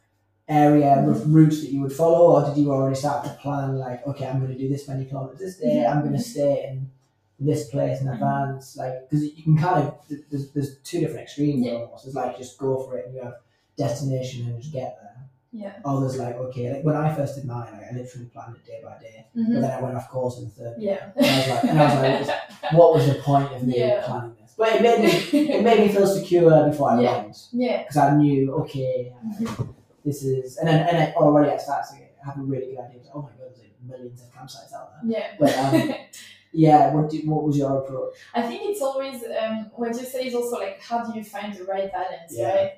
area, 0.48 1.02
routes 1.26 1.61
that 1.62 1.70
you 1.72 1.80
would 1.82 1.92
follow, 1.92 2.37
or 2.37 2.48
did 2.48 2.56
you 2.61 2.70
already 2.72 2.94
start 2.96 3.24
to 3.24 3.30
plan 3.42 3.76
like, 3.78 4.06
okay, 4.06 4.26
I'm 4.26 4.38
going 4.40 4.52
to 4.52 4.59
do 4.59 4.68
this 4.68 4.87
many 4.88 5.04
kilometers 5.04 5.40
this 5.40 5.56
day, 5.59 5.85
I'm 5.85 6.00
going 6.00 6.12
to 6.12 6.18
stay 6.22 6.68
in 6.70 6.90
this 7.38 7.68
place 7.68 8.00
in 8.00 8.09
advance, 8.09 8.76
like 8.76 9.11
because 9.11 9.24
you 9.24 9.42
can 9.42 9.59
kind 9.59 9.87
of 9.87 9.94
there's, 10.30 10.50
there's 10.52 10.78
two 10.78 11.00
different 11.00 11.20
extremes 11.22 11.66
Yeah. 11.66 11.72
almost. 11.72 12.06
It's 12.06 12.14
like 12.14 12.38
just 12.38 12.56
go 12.59 12.82
for 12.85 12.96
it 12.96 13.06
and 13.06 13.14
you 13.14 13.22
have 13.22 13.35
destination 13.76 14.46
and 14.46 14.59
just 14.61 14.72
get 14.72 14.96
there. 15.02 15.12
Yeah. 15.52 15.72
Others 15.85 16.16
like 16.18 16.37
okay, 16.37 16.72
like 16.72 16.85
when 16.85 16.96
I 16.96 17.14
first 17.14 17.35
did 17.37 17.44
mine, 17.44 17.66
like, 17.72 17.92
I 17.92 17.94
literally 17.96 18.26
planned 18.26 18.56
it 18.56 18.64
day 18.66 18.80
by 18.82 18.96
day, 19.02 19.26
but 19.35 19.42
Mhm. 19.42 19.61
then 19.61 19.70
I 19.70 19.80
went 19.82 19.96
off 19.96 20.09
course 20.11 20.38
in 20.38 20.44
the 20.44 20.50
third. 20.50 20.76
Yeah. 20.78 21.11
And 21.16 21.26
I 21.26 21.38
was 21.38 21.48
like, 21.48 21.64
and 21.64 21.80
I 21.80 22.18
was 22.20 22.28
like, 22.28 22.40
what 22.72 22.94
was 22.94 23.06
the 23.06 23.14
point 23.16 23.52
of 23.52 23.62
me 23.64 23.78
Yeah. 23.80 24.02
planning 24.06 24.35
this? 24.40 24.54
But 24.56 24.68
it 24.76 24.82
made 24.82 25.00
me 25.00 25.40
it 25.56 25.62
made 25.62 25.80
me 25.80 25.88
feel 25.94 26.06
secure 26.06 26.68
before 26.70 26.90
I 26.92 27.00
Yeah. 27.02 27.22
went 27.22 27.48
yeah. 27.52 27.82
because 27.82 27.96
I 27.98 28.16
knew 28.16 28.52
okay, 28.62 29.12
Mhm. 29.26 29.74
This 30.06 30.22
is 30.22 30.56
and 30.58 30.66
then 30.68 30.78
and 30.88 30.96
I 30.98 31.06
already 31.16 31.50
I 31.50 31.58
started 31.58 31.98
to 31.98 32.24
have 32.26 32.38
a 32.38 32.42
really 32.52 32.66
good 32.70 32.78
idea. 32.86 33.00
Oh 33.14 33.22
my 33.22 33.28
god, 33.30 33.38
there's 33.50 33.58
like 33.58 33.74
millions 33.90 34.22
of 34.22 34.28
campsites 34.36 34.72
out 34.78 34.86
there. 34.92 35.02
Yeah. 35.14 35.28
But 35.38 35.52
um, 35.58 35.94
yeah, 36.52 36.94
what 36.94 37.10
did, 37.10 37.26
what 37.28 37.42
was 37.44 37.56
your 37.58 37.72
approach? 37.80 38.14
I 38.34 38.42
think 38.48 38.60
it's 38.70 38.80
always 38.80 39.16
um, 39.42 39.70
what 39.74 39.90
you 40.00 40.06
say 40.14 40.26
is 40.28 40.34
also 40.34 40.56
like 40.66 40.80
how 40.80 41.04
do 41.04 41.18
you 41.18 41.24
find 41.24 41.52
the 41.58 41.64
right 41.64 41.90
balance, 41.92 42.30
Yeah. 42.32 42.54
right? 42.54 42.72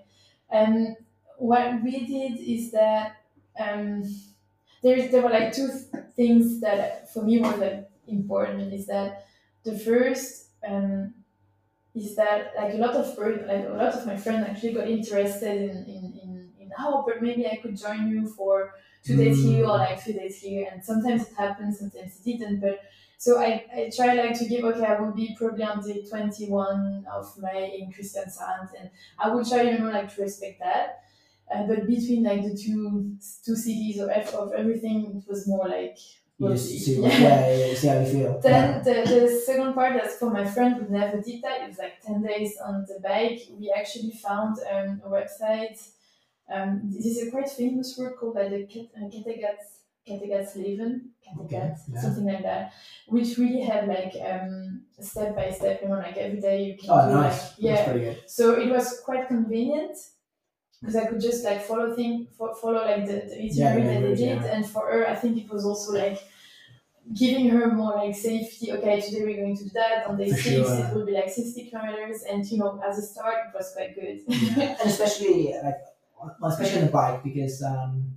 And 0.50 0.96
what 1.36 1.82
we 1.84 1.92
did 2.06 2.40
is 2.40 2.72
that 2.72 3.16
um, 3.60 4.02
there 4.82 5.06
there 5.08 5.22
were 5.22 5.30
like 5.38 5.52
two 5.52 5.68
things 6.16 6.60
that 6.60 7.12
for 7.12 7.22
me 7.22 7.40
were 7.40 7.56
like 7.56 7.88
important. 8.06 8.72
Is 8.72 8.86
that 8.86 9.26
the 9.64 9.78
first 9.78 10.46
um, 10.66 11.14
is 11.94 12.16
that 12.16 12.52
like 12.56 12.74
a 12.74 12.76
lot 12.76 12.94
of 12.94 13.06
like 13.18 13.64
a 13.66 13.74
lot 13.82 13.94
of 13.94 14.06
my 14.06 14.16
friends 14.16 14.46
actually 14.48 14.72
got 14.78 14.88
interested 14.88 15.56
in 15.70 15.70
in, 15.70 15.86
in, 15.86 16.04
in 16.17 16.17
oh 16.78 17.04
but 17.06 17.22
maybe 17.22 17.46
I 17.46 17.56
could 17.56 17.76
join 17.76 18.08
you 18.08 18.26
for 18.28 18.74
two 19.04 19.16
days 19.16 19.42
here 19.42 19.64
or 19.64 19.78
like 19.78 20.00
three 20.02 20.14
days 20.14 20.40
here 20.40 20.68
and 20.70 20.84
sometimes 20.84 21.28
it 21.28 21.34
happened 21.36 21.74
sometimes 21.74 22.18
it 22.18 22.24
didn't 22.24 22.60
but 22.60 22.80
so 23.16 23.40
I, 23.40 23.64
I 23.74 23.90
try 23.94 24.14
like 24.14 24.38
to 24.38 24.46
give 24.46 24.64
okay 24.64 24.84
I 24.84 25.00
will 25.00 25.12
be 25.12 25.34
probably 25.38 25.64
on 25.64 25.80
day 25.86 26.04
21 26.08 27.06
of 27.12 27.34
May 27.38 27.78
in 27.80 27.92
Kristiansand 27.92 28.68
and 28.78 28.90
I 29.18 29.30
will 29.30 29.44
try 29.44 29.62
you 29.62 29.78
know 29.78 29.90
like 29.90 30.14
to 30.14 30.22
respect 30.22 30.60
that 30.60 31.02
uh, 31.54 31.66
but 31.66 31.86
between 31.86 32.24
like 32.24 32.42
the 32.42 32.54
two 32.56 33.16
two 33.44 33.56
cities 33.56 33.98
of, 33.98 34.08
of 34.10 34.52
everything 34.52 35.22
it 35.24 35.28
was 35.28 35.46
more 35.48 35.68
like 35.68 35.98
You 36.38 36.48
just 36.50 36.68
see. 36.68 36.78
see, 36.78 37.00
yeah, 37.02 37.56
yeah, 37.56 37.74
see 37.74 37.88
how 37.88 37.98
you 38.00 38.06
feel. 38.06 38.40
then 38.40 38.84
the, 38.84 38.94
the 39.04 39.42
second 39.44 39.74
part 39.74 39.94
that's 39.94 40.16
for 40.18 40.30
my 40.30 40.44
friend 40.46 40.76
who 40.76 40.88
never 40.88 41.20
did 41.20 41.42
that, 41.42 41.62
it 41.62 41.68
was 41.68 41.78
like 41.78 42.00
10 42.02 42.22
days 42.22 42.56
on 42.64 42.86
the 42.88 43.00
bike. 43.02 43.40
We 43.58 43.72
actually 43.76 44.12
found 44.12 44.56
um, 44.72 45.02
a 45.04 45.08
website. 45.08 45.78
Um, 46.50 46.80
this 46.84 47.04
is 47.06 47.28
a 47.28 47.30
quite 47.30 47.50
famous 47.50 47.96
word 47.98 48.14
called 48.18 48.34
by 48.34 48.48
the 48.48 48.66
Kat- 48.66 48.90
uh, 48.96 49.06
Kattegat 49.06 49.58
Kattegattleden, 50.08 51.00
Kattegat, 51.26 51.76
yeah. 51.92 52.00
something 52.00 52.24
like 52.24 52.42
that, 52.42 52.72
which 53.08 53.36
really 53.36 53.60
had 53.60 53.86
like 53.88 54.14
um, 54.26 54.82
step 54.98 55.36
by 55.36 55.50
step, 55.50 55.80
you 55.82 55.88
know, 55.88 55.96
like 55.96 56.16
every 56.16 56.40
day 56.40 56.64
you 56.64 56.76
can 56.78 56.88
Oh, 56.90 57.08
do 57.08 57.14
nice. 57.14 57.42
like, 57.42 57.52
yeah, 57.58 57.74
That's 57.76 57.98
good. 57.98 58.22
so 58.26 58.52
it 58.58 58.70
was 58.70 59.00
quite 59.04 59.28
convenient 59.28 59.96
because 60.80 60.96
I 60.96 61.06
could 61.06 61.20
just 61.20 61.44
like 61.44 61.62
follow 61.62 61.94
thing 61.94 62.28
fo- 62.38 62.54
follow 62.54 62.84
like 62.84 63.04
the, 63.04 63.12
the 63.28 63.44
itinerary 63.44 63.82
yeah, 63.82 64.00
that 64.00 64.16
they 64.16 64.24
yeah. 64.24 64.34
did, 64.36 64.44
and 64.50 64.66
for 64.66 64.90
her, 64.90 65.06
I 65.08 65.14
think 65.16 65.36
it 65.36 65.50
was 65.52 65.66
also 65.66 65.92
like 65.92 66.22
giving 67.18 67.48
her 67.50 67.70
more 67.72 67.94
like 67.96 68.14
safety. 68.14 68.72
Okay, 68.72 69.00
today 69.00 69.22
we're 69.24 69.36
going 69.36 69.56
to 69.56 69.64
do 69.64 69.70
that. 69.74 70.06
On 70.06 70.16
day 70.16 70.30
For 70.30 70.36
six, 70.36 70.66
sure. 70.68 70.84
it 70.86 70.94
will 70.94 71.04
be 71.06 71.12
like 71.12 71.28
sixty 71.30 71.68
kilometers, 71.68 72.22
and 72.22 72.46
you 72.46 72.58
know, 72.58 72.80
as 72.86 72.98
a 72.98 73.02
start, 73.02 73.34
it 73.48 73.56
was 73.56 73.72
quite 73.74 73.94
good. 73.94 74.20
Yeah. 74.28 74.76
and 74.80 74.88
especially 74.90 75.52
like 75.62 75.76
well, 76.20 76.50
especially 76.50 76.80
on 76.80 76.86
the 76.86 76.92
bike 76.92 77.22
because 77.24 77.62
um, 77.62 78.14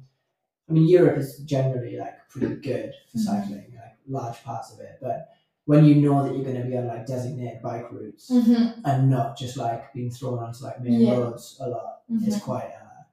I 0.70 0.74
mean 0.74 0.88
Europe 0.88 1.18
is 1.18 1.40
generally 1.40 1.98
like 1.98 2.28
pretty 2.30 2.56
good 2.56 2.94
for 3.12 3.18
Mhm. 3.18 3.26
cycling, 3.26 3.74
like 3.76 3.98
large 4.08 4.44
parts 4.44 4.74
of 4.74 4.80
it. 4.80 4.98
But 5.02 5.30
when 5.66 5.86
you 5.86 5.96
know 5.96 6.24
that 6.24 6.34
you're 6.36 6.44
going 6.44 6.62
to 6.62 6.68
be 6.68 6.78
on 6.78 6.88
like 6.88 7.06
designated 7.06 7.62
bike 7.62 7.92
routes 7.92 8.30
Mhm, 8.32 8.82
and 8.84 9.10
not 9.10 9.38
just 9.38 9.58
like 9.58 9.94
being 9.94 10.10
thrown 10.12 10.40
onto 10.40 10.64
like 10.64 10.82
main 10.82 11.02
Yeah. 11.02 11.14
roads 11.18 11.58
a 11.60 11.70
lot, 11.70 12.04
mhm. 12.12 12.28
it's 12.28 12.40
quite. 12.40 12.72
Uh, 12.72 13.04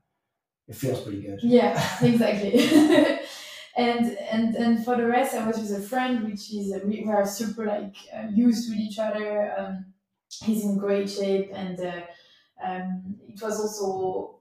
it 0.66 0.76
feels 0.76 1.00
pretty 1.00 1.22
good. 1.22 1.42
Yeah, 1.42 1.72
exactly. 2.02 2.52
and 3.76 4.06
and 4.30 4.54
and 4.56 4.84
for 4.84 4.96
the 4.96 5.06
rest, 5.06 5.34
I 5.34 5.46
was 5.46 5.58
with 5.58 5.72
a 5.72 5.82
friend, 5.82 6.24
which 6.24 6.52
is 6.52 6.72
uh, 6.72 6.80
we 6.84 7.02
were 7.04 7.24
super 7.24 7.64
like 7.64 7.96
uh, 8.14 8.28
used 8.32 8.68
with 8.70 8.78
each 8.78 8.98
other. 8.98 9.54
Um, 9.56 9.86
he's 10.42 10.64
in 10.64 10.76
great 10.78 11.08
shape, 11.10 11.50
and 11.54 11.78
uh, 11.80 12.00
um, 12.64 13.16
it 13.28 13.40
was 13.40 13.60
also 13.60 14.37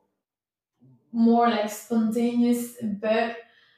more 1.11 1.49
like 1.49 1.69
spontaneous. 1.69 2.75
But 2.81 3.37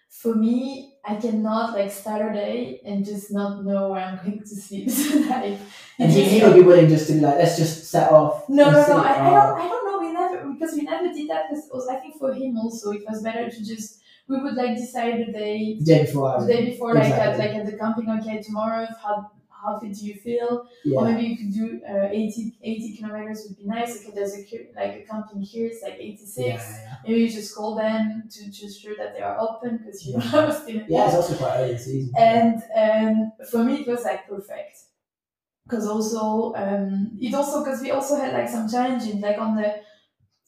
for 0.10 0.36
me, 0.36 0.96
I 1.06 1.16
cannot 1.16 1.74
like 1.74 1.92
start 1.92 2.30
a 2.32 2.34
day 2.34 2.82
and 2.86 3.06
just 3.06 3.32
not 3.32 3.64
know 3.66 3.90
where 3.90 4.02
I'm 4.02 4.18
going 4.26 4.40
to 4.40 4.48
sleep. 4.48 4.90
And 6.00 6.12
he, 6.12 6.40
just- 6.40 6.46
would 6.46 6.56
be 6.56 6.62
willing 6.62 6.88
just 6.88 7.08
to 7.08 7.14
be 7.14 7.20
like, 7.20 7.36
let's 7.36 7.58
just 7.58 7.86
set 7.92 8.12
off. 8.12 8.48
no, 8.50 8.72
no, 8.72 8.88
no. 8.88 8.98
I, 8.98 9.28
I 9.28 9.30
don't. 9.30 9.60
I 9.60 9.68
don't 9.68 9.86
know. 9.86 10.00
We 10.08 10.14
never 10.14 10.54
because 10.54 10.74
we 10.76 10.82
never 10.84 11.12
did 11.14 11.30
that. 11.30 11.46
Because 11.50 11.88
I 11.90 11.96
think 11.98 12.16
for 12.18 12.34
him 12.34 12.58
also 12.58 12.92
it 12.92 13.04
was 13.08 13.22
better 13.22 13.50
to 13.50 13.66
just 13.66 14.00
we 14.28 14.38
would 14.42 14.54
like 14.56 14.78
decide 14.78 15.20
the 15.26 15.32
day 15.32 15.76
the 15.80 15.86
day 15.86 16.06
before. 16.06 16.40
The 16.42 16.48
day 16.54 16.66
before, 16.72 16.94
like 16.94 17.12
at 17.12 17.38
like 17.38 17.52
at 17.52 17.66
the 17.66 17.78
camping. 17.78 18.10
Okay, 18.10 18.42
tomorrow, 18.42 18.88
how 19.04 19.32
how 19.62 19.80
fit 19.80 19.94
do 19.94 20.06
you 20.06 20.16
feel? 20.16 20.68
Or 20.96 21.06
maybe 21.06 21.24
you 21.28 21.38
could 21.38 21.54
do 21.54 21.82
uh, 21.88 22.08
80, 22.12 22.58
80 22.62 22.98
kilometers 22.98 23.46
would 23.48 23.58
be 23.58 23.66
nice. 23.66 24.00
Okay, 24.00 24.12
there's 24.16 24.34
a 24.36 24.42
like 24.76 24.96
a 24.96 25.06
camping 25.10 25.42
here. 25.42 25.68
It's 25.68 25.84
like 25.84 25.96
86. 26.00 26.38
Yeah, 26.38 26.82
yeah, 26.84 26.96
Maybe 27.06 27.20
you 27.22 27.30
just 27.30 27.56
call 27.56 27.76
them 27.76 28.24
to 28.32 28.52
just 28.52 28.82
sure 28.82 28.96
that 28.98 29.14
they 29.16 29.22
are 29.22 29.40
open 29.40 29.78
because 29.78 30.06
you 30.06 30.18
know 30.18 30.24
Yeah. 30.24 30.40
I 30.42 30.46
was 30.46 30.58
still 30.64 30.82
yeah, 30.88 31.06
it's 31.08 31.16
also 31.16 31.36
quite 31.36 31.58
early 31.58 31.78
season. 31.78 32.14
and 32.18 32.64
um, 32.84 33.32
for 33.52 33.64
me 33.64 33.82
it 33.82 33.88
was 33.88 34.04
like 34.04 34.28
perfect 34.28 34.78
because 35.66 35.88
also 35.88 36.54
um, 36.56 37.18
it 37.22 37.34
also 37.34 37.64
because 37.64 37.82
we 37.82 37.92
also 37.92 38.16
had 38.16 38.34
like 38.34 38.50
some 38.50 38.70
challenges 38.70 39.16
like 39.16 39.38
on 39.38 39.56
the 39.56 39.82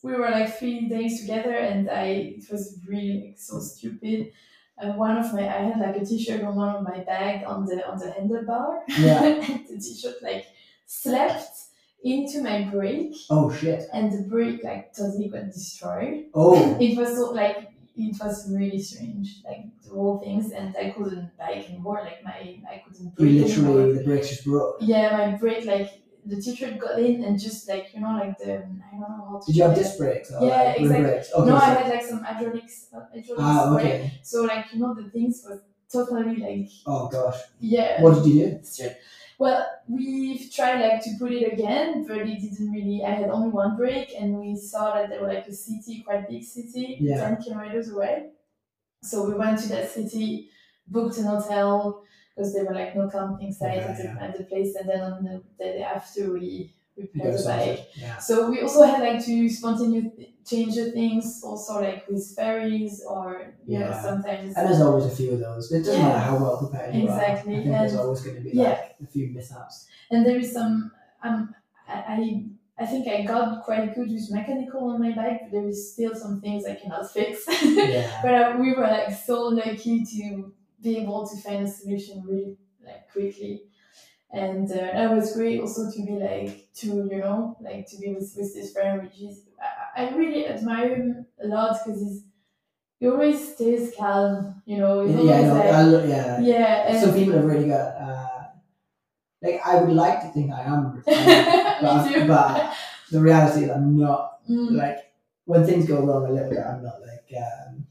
we 0.04 0.14
were 0.14 0.30
like 0.30 0.58
three 0.58 0.90
days 0.90 1.22
together 1.22 1.54
and 1.56 1.90
I 1.90 2.06
it 2.40 2.46
was 2.52 2.80
really 2.88 3.28
like, 3.28 3.40
so 3.40 3.60
stupid. 3.60 4.34
Uh, 4.82 4.94
one 4.94 5.16
of 5.18 5.34
my 5.34 5.42
I 5.44 5.62
had 5.70 5.80
like 5.80 5.98
a 6.02 6.06
t-shirt 6.06 6.42
on 6.44 6.56
one 6.56 6.76
of 6.76 6.82
my 6.84 7.00
bag 7.04 7.44
on 7.46 7.66
the 7.66 7.88
on 7.90 7.98
the 8.00 8.08
handlebar 8.08 8.80
Yeah. 8.88 9.24
and 9.24 9.68
the 9.68 9.78
t-shirt 9.80 10.16
like 10.24 10.46
slept 10.86 11.56
into 12.04 12.42
my 12.42 12.64
brake 12.64 13.16
oh 13.30 13.54
shit. 13.54 13.84
and 13.94 14.12
the 14.12 14.24
brake 14.28 14.64
like 14.64 14.92
totally 14.94 15.30
got 15.30 15.46
destroyed 15.52 16.26
Oh. 16.34 16.78
it 16.86 16.98
was 16.98 17.16
so 17.16 17.32
like 17.32 17.70
it 17.96 18.16
was 18.20 18.52
really 18.52 18.80
strange 18.82 19.42
like 19.46 19.66
the 19.84 19.90
whole 19.92 20.18
things 20.20 20.52
and 20.52 20.76
i 20.78 20.90
couldn't 20.90 21.30
bike 21.38 21.70
anymore 21.70 22.02
like 22.04 22.24
my 22.24 22.40
i 22.74 22.82
couldn't 22.84 23.14
breathe 23.16 23.44
anymore. 23.44 23.76
literally 23.76 23.94
the 24.00 24.04
brakes 24.04 24.30
just 24.30 24.46
broke. 24.46 24.78
yeah 24.82 25.16
my 25.16 25.38
brake 25.38 25.66
like 25.66 26.01
the 26.26 26.42
t-shirt 26.42 26.78
got 26.80 27.00
in 27.00 27.24
and 27.24 27.40
just 27.40 27.68
like 27.68 27.94
you 27.94 28.00
know 28.02 28.14
like 28.24 28.38
the 28.38 28.54
i 28.54 28.92
don't 28.92 29.00
know 29.02 29.26
how 29.30 29.40
to 29.40 29.46
Did 29.48 29.56
you 29.58 29.64
have 29.64 29.76
disc 29.76 29.98
brakes? 29.98 30.32
Yeah, 30.32 30.48
like 30.48 30.80
exactly. 30.80 31.06
Okay, 31.40 31.50
no 31.50 31.58
so- 31.60 31.66
i 31.66 31.70
had 31.80 31.90
like 31.90 32.04
some 32.04 32.24
hydraulics 32.24 32.88
uh, 32.94 33.00
hydraulics 33.14 33.40
Ah, 33.40 33.76
okay. 33.76 34.14
so 34.24 34.44
like 34.44 34.66
you 34.74 34.80
know 34.80 34.94
the 34.94 35.10
things 35.10 35.44
was 35.48 35.60
totally 35.92 36.36
like 36.38 36.70
Oh 36.86 37.08
gosh. 37.10 37.40
yeah 37.60 38.02
What 38.02 38.16
did 38.24 38.26
you 38.34 38.46
do? 38.52 38.60
straight. 38.64 38.98
Well, 39.40 39.66
we've 39.88 40.52
tried 40.54 40.80
like 40.82 41.02
to 41.04 41.10
put 41.18 41.32
it 41.32 41.52
again, 41.52 42.06
but 42.08 42.18
it 42.20 42.40
didn't 42.42 42.72
really. 42.72 43.04
I 43.04 43.10
had 43.10 43.30
only 43.32 43.50
one 43.50 43.76
break, 43.76 44.14
and 44.16 44.38
we 44.38 44.56
saw 44.56 44.94
that 44.94 45.10
there 45.10 45.20
was 45.20 45.34
like 45.34 45.48
a 45.48 45.52
city, 45.54 46.04
quite 46.06 46.30
big 46.30 46.44
city, 46.44 46.98
Yeah. 47.02 47.22
ten 47.22 47.38
kilometers 47.42 47.90
away. 47.90 48.30
So 49.04 49.28
we 49.28 49.34
went 49.34 49.60
to 49.62 49.70
that 49.70 49.90
city, 49.90 50.50
booked 50.88 51.18
an 51.18 51.26
hotel 51.26 52.04
because 52.42 52.54
there 52.54 52.66
were 52.66 52.74
like 52.74 52.96
no 52.96 53.08
camping 53.10 53.52
sites 53.54 53.78
Yeah, 53.78 53.92
at, 53.92 53.98
the, 53.98 54.04
yeah. 54.04 54.26
at 54.26 54.38
the 54.38 54.44
place, 54.46 54.76
and 54.76 54.90
then 54.90 55.02
on 55.02 55.24
the, 55.24 55.44
day 55.60 55.84
after 55.84 56.34
we 56.34 56.74
repaired 56.98 57.38
the 57.38 57.44
bike. 57.44 57.88
Yeah. 57.96 58.18
So 58.18 58.50
we 58.50 58.62
also 58.62 58.84
had 58.84 59.00
like 59.02 59.24
to 59.26 59.50
spontaneously 59.50 60.34
change 60.46 60.76
the 60.76 60.92
things, 60.92 61.42
also 61.44 61.82
like 61.82 62.08
with 62.10 62.26
ferries 62.36 63.04
or 63.08 63.54
Yeah. 63.66 64.02
sometimes. 64.02 64.56
And 64.56 64.68
there's 64.68 64.82
always 64.82 65.06
a 65.06 65.16
few 65.16 65.34
of 65.34 65.40
those. 65.40 65.72
It 65.72 65.84
doesn't 65.86 66.02
matter 66.02 66.20
how 66.20 66.38
well 66.38 66.58
prepared 66.58 66.96
you 66.96 67.04
Exactly, 67.04 67.54
are. 67.54 67.58
Think 67.58 67.72
there's 67.72 67.96
always 67.96 68.22
going 68.22 68.38
to 68.38 68.42
be 68.42 68.54
like 68.58 68.96
a 69.04 69.08
few 69.08 69.28
mishaps. 69.30 69.88
and 70.12 70.26
there 70.26 70.40
is 70.40 70.52
some 70.52 70.92
um 71.24 71.54
I, 71.88 71.94
I 72.16 72.46
I 72.84 72.86
think 72.88 73.08
I 73.08 73.22
got 73.24 73.64
quite 73.64 73.94
good 73.96 74.10
with 74.12 74.32
mechanical 74.32 74.90
on 74.90 75.00
my 75.00 75.12
bike, 75.12 75.40
but 75.44 75.52
there 75.52 75.68
is 75.68 75.94
still 75.94 76.16
some 76.16 76.42
things 76.42 76.66
I 76.66 76.76
cannot 76.76 77.12
fix. 77.12 77.46
Yeah. 77.64 78.20
but 78.24 78.34
uh, 78.34 78.58
we 78.60 78.74
were 78.74 78.88
like 78.88 79.12
so 79.30 79.38
lucky 79.62 80.04
to 80.14 80.52
be 80.82 80.98
able 80.98 81.28
to 81.28 81.38
find 81.42 81.68
a 81.68 81.72
solution 81.72 82.24
really 82.28 82.58
like 82.86 83.12
quickly, 83.12 83.64
and 84.32 84.72
uh, 84.72 84.76
that 84.76 85.12
was 85.16 85.34
great 85.36 85.62
also 85.62 85.92
to 85.92 86.06
be 86.06 86.14
like 86.14 86.68
to 86.76 86.88
you 86.88 87.18
know 87.20 87.58
like 87.62 87.88
to 87.90 87.98
be 87.98 88.14
with, 88.14 88.34
with 88.38 88.54
this 88.54 88.74
friend, 88.74 89.04
which 89.04 89.20
is 89.22 89.42
I, 89.96 90.06
I 90.06 90.16
really 90.16 90.48
admire 90.48 90.96
him 90.96 91.26
a 91.44 91.48
lot 91.48 91.78
because 91.84 92.02
he's 92.02 92.24
he 93.00 93.08
always 93.08 93.54
stays 93.56 93.94
calm. 93.98 94.62
You 94.66 94.78
know, 94.78 95.02
yeah, 95.06 95.34
always 95.34 95.48
no, 95.48 95.54
like, 95.56 96.06
I 96.06 96.06
yeah. 96.08 96.40
yeah, 96.40 97.02
Some 97.02 97.14
people 97.14 97.34
have 97.34 97.46
really 97.46 97.68
got. 97.68 97.96
Uh, 98.00 98.28
like 99.42 99.60
I 99.66 99.82
would 99.82 99.96
like 99.96 100.22
to 100.22 100.28
think 100.30 100.54
I 100.54 100.62
am, 100.62 101.02
but, 101.06 102.06
me 102.06 102.14
too. 102.14 102.28
but 102.28 102.76
the 103.12 103.20
reality 103.20 103.66
is 103.66 103.72
I'm 103.72 103.98
not. 103.98 104.48
Mm, 104.48 104.78
Like 104.78 104.98
when 105.46 105.66
things 105.66 105.88
go 105.88 106.06
wrong 106.06 106.28
a 106.28 106.32
little 106.32 106.50
bit, 106.50 106.60
I'm 106.60 106.84
not 106.84 107.02
like. 107.02 107.42
Um, 107.42 107.88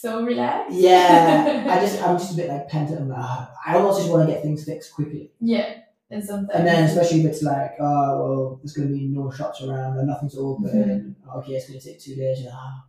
so 0.00 0.22
relaxed. 0.22 0.76
yeah, 0.76 1.66
I 1.68 1.80
just 1.84 2.02
I'm 2.02 2.18
just 2.18 2.34
a 2.34 2.36
bit 2.36 2.48
like 2.48 2.68
pent 2.68 2.92
up. 2.92 3.08
Like, 3.08 3.48
I 3.66 3.74
almost 3.76 4.00
just 4.00 4.10
want 4.10 4.28
to 4.28 4.32
get 4.32 4.42
things 4.42 4.64
fixed 4.64 4.94
quickly. 4.94 5.32
yeah, 5.40 5.74
and 6.10 6.22
sometimes 6.24 6.50
And 6.54 6.66
then 6.66 6.84
especially 6.84 7.20
if 7.20 7.26
it's 7.26 7.42
like, 7.42 7.72
oh 7.80 8.10
well, 8.18 8.60
there's 8.62 8.72
going 8.72 8.88
to 8.88 8.94
be 8.94 9.06
no 9.06 9.30
shops 9.30 9.62
around 9.62 9.98
or 9.98 10.04
nothing's 10.04 10.36
open. 10.36 11.16
Okay, 11.36 11.52
it's 11.52 11.68
going 11.68 11.80
to 11.80 11.86
take 11.86 12.00
two 12.00 12.14
days. 12.14 12.46
Ah, 12.50 12.84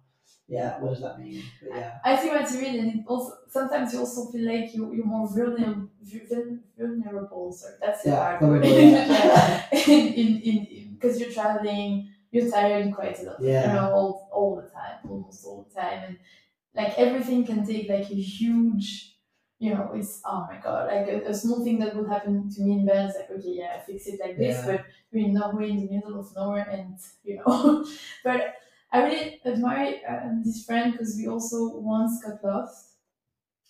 yeah, 0.47 0.79
what 0.79 0.89
does 0.89 1.01
that 1.01 1.19
mean? 1.19 1.43
But 1.61 1.77
yeah, 1.77 1.97
I 2.03 2.15
what 2.15 2.51
you 2.51 2.61
mean, 2.61 2.79
and 2.79 3.05
also 3.07 3.33
sometimes 3.49 3.93
you 3.93 3.99
also 3.99 4.31
feel 4.31 4.45
like 4.51 4.73
you 4.73 4.93
you're 4.93 5.05
more 5.05 5.27
vulnerable. 5.27 5.89
Vulnerable, 6.77 7.51
sorry, 7.51 7.75
that's 7.81 8.03
the 8.03 8.09
yeah, 8.09 8.43
word. 8.43 8.65
yeah. 8.65 9.67
in 9.87 10.07
in 10.13 10.41
in 10.43 10.93
because 10.93 11.19
you're 11.19 11.31
traveling, 11.31 12.09
you're 12.31 12.49
tired 12.49 12.93
quite 12.93 13.19
a 13.19 13.23
lot. 13.23 13.37
Yeah. 13.39 13.67
You 13.67 13.73
know, 13.73 13.91
all 13.91 14.29
all 14.31 14.55
the 14.55 14.69
time, 14.69 14.97
almost 15.07 15.45
all 15.45 15.67
the 15.69 15.79
time, 15.79 16.03
and 16.07 16.17
like 16.75 16.97
everything 16.97 17.45
can 17.45 17.65
take 17.65 17.89
like 17.89 18.09
a 18.09 18.15
huge. 18.15 19.15
You 19.59 19.73
know, 19.73 19.91
it's 19.93 20.21
oh 20.25 20.47
my 20.49 20.57
god! 20.63 20.87
Like 20.87 21.07
a, 21.09 21.29
a 21.29 21.33
small 21.33 21.63
thing 21.65 21.79
that 21.79 21.93
would 21.95 22.07
happen 22.07 22.49
to 22.49 22.61
me 22.61 22.71
in 22.79 22.85
bed, 22.85 23.09
it's 23.09 23.17
like 23.19 23.29
okay, 23.31 23.55
yeah, 23.57 23.81
fix 23.81 24.07
it 24.07 24.19
like 24.19 24.37
this, 24.37 24.63
Yeah. 24.63 24.65
but 24.65 24.85
we're 25.11 25.25
in 25.25 25.33
Norway 25.33 25.69
in 25.71 25.81
the 25.85 25.91
middle 25.93 26.17
of 26.19 26.33
nowhere, 26.33 26.69
and 26.69 26.97
you 27.23 27.35
know, 27.37 27.85
but 28.23 28.55
I 28.91 29.03
really 29.03 29.41
admire 29.45 29.99
um, 30.07 30.43
this 30.45 30.63
friend 30.65 30.93
because 30.93 31.15
we 31.17 31.27
also 31.27 31.77
once 31.77 32.23
got 32.23 32.41
lost 32.43 32.95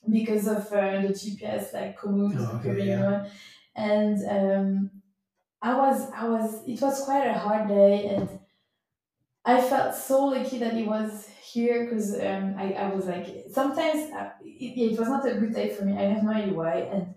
because 0.10 0.48
of 0.48 0.72
uh, 0.72 1.02
the 1.02 1.14
GPS 1.14 1.74
like 1.74 1.98
commute, 2.00 2.40
Oh, 2.40 2.58
okay, 2.60 2.86
yeah. 2.88 3.30
and 3.76 4.18
um, 4.30 4.92
I 5.62 5.78
was 5.78 6.12
I 6.12 6.28
was 6.30 6.68
it 6.68 6.82
was 6.82 7.04
quite 7.06 7.28
a 7.28 7.34
hard 7.40 7.68
day 7.70 8.08
and 8.08 8.40
I 9.46 9.62
felt 9.62 9.96
so 9.96 10.26
lucky 10.26 10.60
that 10.60 10.76
it 10.76 10.88
was 10.88 11.28
here 11.54 11.86
because 11.86 12.14
um, 12.20 12.56
I, 12.58 12.74
I 12.74 12.90
was 12.94 13.06
like 13.06 13.28
sometimes 13.52 14.12
uh, 14.14 14.30
it, 14.44 14.92
it 14.92 15.00
was 15.00 15.08
not 15.08 15.28
a 15.28 15.36
good 15.36 15.54
day 15.54 15.70
for 15.70 15.86
me 15.86 15.98
I 15.98 16.04
have 16.14 16.24
no 16.24 16.32
idea 16.32 16.54
why 16.54 16.76
and 16.94 17.14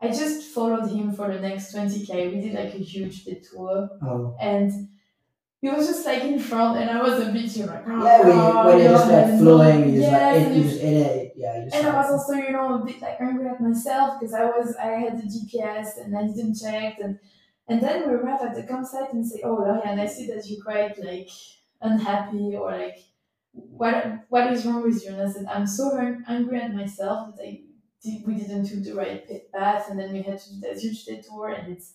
I 0.00 0.08
just 0.08 0.54
followed 0.54 0.90
him 0.90 1.12
for 1.12 1.32
the 1.32 1.40
next 1.40 1.74
20k 1.74 2.34
we 2.34 2.40
did 2.40 2.54
like 2.54 2.74
a 2.74 2.78
huge 2.78 3.24
detour 3.24 3.90
oh. 4.02 4.36
and 4.40 4.88
he 5.60 5.68
was 5.68 5.88
just 5.88 6.06
like 6.06 6.22
in 6.22 6.38
front 6.38 6.78
and 6.78 6.88
I 6.88 7.02
was 7.02 7.20
a 7.20 7.32
bit 7.32 7.56
you 7.56 7.66
know 7.66 7.72
like 7.72 7.84
oh, 7.88 8.04
Yeah, 8.04 8.24
when, 8.24 8.36
you, 8.36 8.66
when 8.66 8.78
you're 8.78 8.92
just 8.92 9.10
like 9.10 9.38
flowing, 9.38 9.78
you're 9.78 10.02
just 10.02 10.12
yes, 10.12 10.36
like, 10.36 10.46
it, 10.46 10.54
you're 10.54 10.64
just 10.70 10.80
in 10.82 10.94
it. 10.94 11.32
Yeah, 11.36 11.68
and 11.72 11.86
I 11.88 11.96
was 11.96 12.10
also, 12.10 12.32
you 12.34 12.52
know, 12.52 12.74
a 12.74 12.84
bit 12.84 13.00
like 13.00 13.20
angry 13.20 13.48
at 13.48 13.60
myself 13.60 14.18
because 14.18 14.34
I 14.34 14.44
was 14.44 14.76
I 14.76 14.86
had 14.86 15.18
the 15.18 15.26
GPS 15.26 16.04
and 16.04 16.16
I 16.16 16.26
didn't 16.28 16.58
check 16.60 16.98
and 17.00 17.18
and 17.68 17.82
then 17.82 18.08
we 18.08 18.14
arrive 18.14 18.40
at 18.42 18.54
the 18.54 18.62
campsite 18.62 19.12
and 19.12 19.26
say, 19.26 19.40
Oh 19.44 19.56
Lauriane, 19.56 20.00
I 20.00 20.06
see 20.06 20.26
that 20.28 20.48
you're 20.48 20.62
quite 20.62 20.96
like 21.04 21.28
unhappy 21.80 22.56
or 22.56 22.70
like 22.72 22.98
what 23.70 24.24
what 24.28 24.52
is 24.52 24.64
wrong 24.66 24.82
with 24.82 25.04
you? 25.04 25.12
And 25.12 25.22
I 25.22 25.30
said, 25.30 25.46
I'm 25.46 25.66
so 25.66 25.96
ang- 25.98 26.24
angry 26.28 26.60
at 26.60 26.74
myself 26.74 27.36
that 27.36 27.44
I 27.44 27.60
did, 28.02 28.26
we 28.26 28.34
didn't 28.34 28.64
do 28.64 28.80
the 28.80 28.94
right 28.94 29.24
path 29.52 29.90
and 29.90 29.98
then 29.98 30.12
we 30.12 30.22
had 30.22 30.38
to 30.38 30.54
do 30.54 30.60
that 30.60 30.78
huge 30.78 31.04
detour 31.04 31.50
and 31.50 31.72
it's 31.72 31.94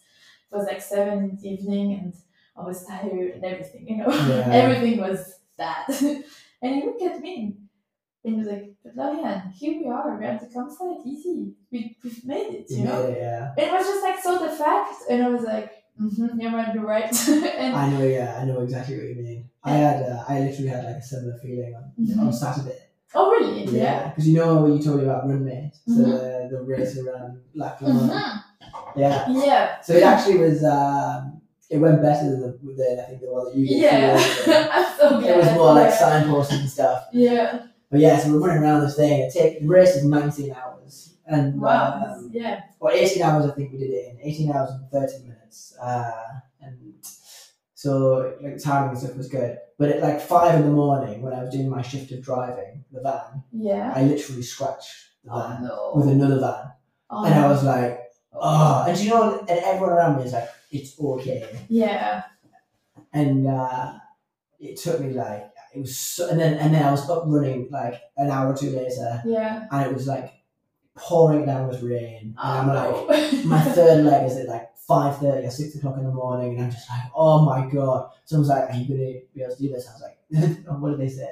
it 0.51 0.55
was 0.55 0.67
like 0.67 0.81
seven 0.81 1.19
in 1.23 1.37
the 1.41 1.49
evening 1.49 1.93
and 1.93 2.13
I 2.55 2.61
was 2.61 2.85
tired 2.85 3.31
and 3.35 3.43
everything, 3.43 3.87
you 3.87 3.97
know. 3.97 4.09
Yeah. 4.09 4.47
everything 4.51 4.99
was 4.99 5.39
bad. 5.57 5.85
and 6.61 6.75
he 6.75 6.83
looked 6.85 7.01
at 7.01 7.19
me 7.19 7.57
and 8.23 8.33
he 8.33 8.39
was 8.39 8.47
like, 8.47 8.75
But 8.83 8.95
Lauriane, 8.95 9.51
here 9.53 9.81
we 9.81 9.89
are, 9.89 10.15
we're 10.15 10.23
at 10.23 10.41
the 10.41 10.53
campsite, 10.53 11.05
easy. 11.05 11.53
We, 11.71 11.97
we've 12.03 12.25
made 12.25 12.53
it, 12.53 12.65
you 12.69 12.83
know? 12.83 13.07
yeah. 13.09 13.53
It 13.57 13.71
was 13.71 13.85
just 13.85 14.03
like 14.03 14.19
so 14.19 14.37
the 14.37 14.55
fact, 14.55 14.95
and 15.09 15.23
I 15.23 15.29
was 15.29 15.43
like, 15.43 15.71
mm-hmm, 15.99 16.39
yeah, 16.39 16.49
man, 16.51 16.71
you're 16.73 16.85
right. 16.85 17.11
and 17.29 17.75
I 17.75 17.89
know, 17.89 18.05
yeah, 18.05 18.39
I 18.39 18.45
know 18.45 18.61
exactly 18.61 18.97
what 18.97 19.07
you 19.07 19.15
mean. 19.15 19.32
I 19.65 19.71
had, 19.71 20.03
uh, 20.03 20.23
I 20.27 20.39
literally 20.41 20.67
had 20.69 20.83
like 20.85 20.95
a 20.97 21.01
similar 21.01 21.37
feeling 21.41 21.73
on, 21.75 21.91
Mhm. 21.99 22.19
on 22.19 22.33
Saturday. 22.33 22.77
oh, 23.15 23.29
really? 23.31 23.65
Yeah. 23.65 24.09
because 24.09 24.27
you 24.27 24.35
know 24.37 24.61
when 24.63 24.73
you 24.73 24.79
told 24.83 24.97
me 24.99 25.03
about 25.05 25.27
Runmate, 25.27 25.71
so 25.87 25.93
Mhm. 25.93 26.05
the, 26.49 26.57
the 26.57 26.63
race 26.63 26.97
around 26.97 27.39
Lackland. 27.55 27.99
Mhm. 28.09 28.39
Yeah, 28.95 29.29
Yeah. 29.29 29.81
so 29.81 29.93
it 29.93 30.03
actually 30.03 30.37
was. 30.39 30.63
Um, 30.63 31.41
it 31.69 31.77
went 31.77 32.01
better 32.01 32.29
than, 32.29 32.41
the, 32.41 32.73
than 32.77 32.99
I 32.99 33.03
think 33.09 33.21
the 33.21 33.31
one 33.31 33.45
that 33.45 33.55
you 33.55 33.67
did. 33.67 33.77
Yeah. 33.81 34.17
two 34.17 34.23
years 34.23 34.47
ago. 34.47 34.69
I'm 34.71 34.85
so 34.99 35.09
glad. 35.19 35.29
It 35.29 35.37
was 35.37 35.53
more 35.55 35.73
like 35.73 35.93
signposting 35.93 36.59
and 36.61 36.69
stuff. 36.69 37.05
Yeah. 37.13 37.59
But 37.89 37.99
yeah, 37.99 38.17
so 38.19 38.31
we're 38.31 38.39
running 38.47 38.63
around 38.63 38.81
this 38.81 38.95
thing. 38.95 39.21
It 39.21 39.33
take 39.33 39.61
the 39.61 39.67
race 39.67 39.95
is 39.95 40.03
19 40.05 40.53
hours, 40.53 41.15
and 41.27 41.59
Wow. 41.61 42.03
um, 42.17 42.29
yeah. 42.33 42.61
well, 42.79 42.93
18 42.93 43.21
hours 43.23 43.45
I 43.45 43.53
think 43.55 43.71
we 43.71 43.77
did 43.79 43.91
it 43.91 44.11
in 44.11 44.17
18 44.21 44.51
hours 44.51 44.71
and 44.71 44.89
30 44.91 45.23
minutes. 45.27 45.75
Uh, 45.81 46.11
so 47.83 47.93
like 48.41 48.57
timing 48.63 48.89
and 48.91 48.97
stuff 48.99 49.15
was 49.17 49.29
good. 49.37 49.51
But 49.79 49.89
at 49.93 50.01
like 50.07 50.19
five 50.21 50.55
in 50.59 50.65
the 50.69 50.71
morning 50.83 51.21
when 51.23 51.33
I 51.33 51.41
was 51.43 51.51
doing 51.53 51.69
my 51.69 51.81
shift 51.81 52.11
of 52.13 52.21
driving 52.29 52.85
the 52.93 53.01
van, 53.01 53.43
Yeah. 53.51 53.91
I 53.95 54.03
literally 54.03 54.43
scratched 54.53 54.91
the 55.23 55.31
Oh 55.33 55.41
van 55.49 55.63
no. 55.63 55.91
with 55.95 56.07
another 56.07 56.39
van. 56.39 56.65
Oh, 57.09 57.25
And 57.25 57.33
I 57.43 57.47
was 57.53 57.63
like, 57.63 57.93
oh, 58.33 58.85
and 58.87 58.97
you 58.99 59.09
know, 59.09 59.39
and 59.49 59.59
everyone 59.71 59.93
around 59.97 60.13
me 60.17 60.23
is 60.23 60.33
like, 60.33 60.49
it's 60.71 60.91
okay. 60.99 61.43
Yeah. 61.69 62.23
And 63.13 63.47
uh, 63.47 63.93
it 64.59 64.77
took 64.77 64.99
me 65.01 65.09
like, 65.13 65.43
it 65.75 65.79
was 65.81 65.97
so, 65.97 66.29
and 66.29 66.39
then, 66.39 66.53
and 66.61 66.73
then 66.73 66.83
I 66.85 66.91
was 66.91 67.07
up 67.09 67.23
running 67.27 67.67
like 67.71 67.95
an 68.17 68.29
hour 68.31 68.53
or 68.53 68.57
two 68.57 68.69
later, 68.71 69.21
Yeah. 69.25 69.65
and 69.71 69.85
it 69.87 69.93
was 69.93 70.07
like 70.07 70.31
pouring 70.95 71.45
down 71.45 71.67
with 71.67 71.81
rain. 71.81 72.19
And 72.21 72.35
Oh, 72.37 72.43
I'm 72.43 72.67
like, 72.67 73.33
no. 73.33 73.43
my 73.45 73.61
third 73.61 74.03
leg 74.05 74.29
is 74.29 74.37
at 74.37 74.47
like 74.47 74.69
5.30 74.89 75.47
or 75.47 75.51
6 75.51 75.75
o'clock 75.75 75.97
in 75.97 76.03
the 76.03 76.11
morning, 76.11 76.55
and 76.55 76.65
I'm 76.65 76.71
just 76.71 76.89
like, 76.89 77.01
oh 77.15 77.43
my 77.45 77.67
god. 77.71 78.09
Someone's 78.25 78.49
like, 78.49 78.69
are 78.69 78.75
you 78.75 78.87
going 78.87 78.99
to 78.99 79.21
be 79.33 79.41
able 79.43 79.55
to 79.55 79.61
do 79.61 79.69
this? 79.69 79.87
I 79.87 79.93
was 79.93 80.01
like, 80.01 80.67
what 80.81 80.89
did 80.91 80.99
they 80.99 81.09
say? 81.09 81.29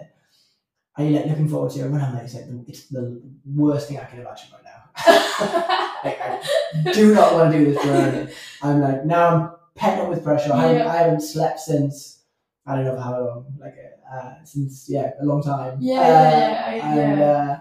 Are 0.98 1.04
you 1.06 1.16
like 1.16 1.26
looking 1.28 1.48
forward 1.48 1.72
to 1.72 1.80
your 1.80 1.90
run? 1.90 2.02
I'm 2.02 2.14
like, 2.14 2.24
it's, 2.24 2.34
like 2.36 2.48
the, 2.48 2.66
it's 2.68 2.88
the 2.90 3.22
worst 3.46 3.88
thing 3.88 4.00
I 4.00 4.06
can 4.06 4.20
imagine 4.20 4.48
right 4.54 4.64
now. 4.64 4.82
like, 6.04 6.20
I 6.22 6.92
do 6.94 7.14
not 7.16 7.34
want 7.34 7.52
to 7.54 7.58
do 7.60 7.74
this 7.74 7.86
run. 7.86 8.30
I'm 8.62 8.82
like, 8.82 9.06
now 9.06 9.28
I'm 9.36 9.50
pent 9.76 10.02
up 10.02 10.10
with 10.10 10.24
pressure. 10.24 10.52
I, 10.54 10.62
haven't, 10.64 10.78
Yeah. 10.78 10.92
I 10.92 10.98
haven't 10.98 11.22
slept 11.22 11.60
since, 11.60 12.24
I 12.66 12.76
don't 12.76 12.86
know 12.86 13.00
how 13.00 13.12
long, 13.20 13.46
like, 13.60 13.76
uh, 14.14 14.34
since, 14.44 14.88
yeah, 14.90 15.12
a 15.22 15.26
long 15.26 15.42
time. 15.42 15.78
Yeah, 15.80 15.96
Uh, 16.00 16.04
yeah, 16.04 16.76
yeah, 16.76 16.86
I- 16.86 16.98
and, 17.00 17.20
yeah. 17.20 17.26
uh, 17.26 17.60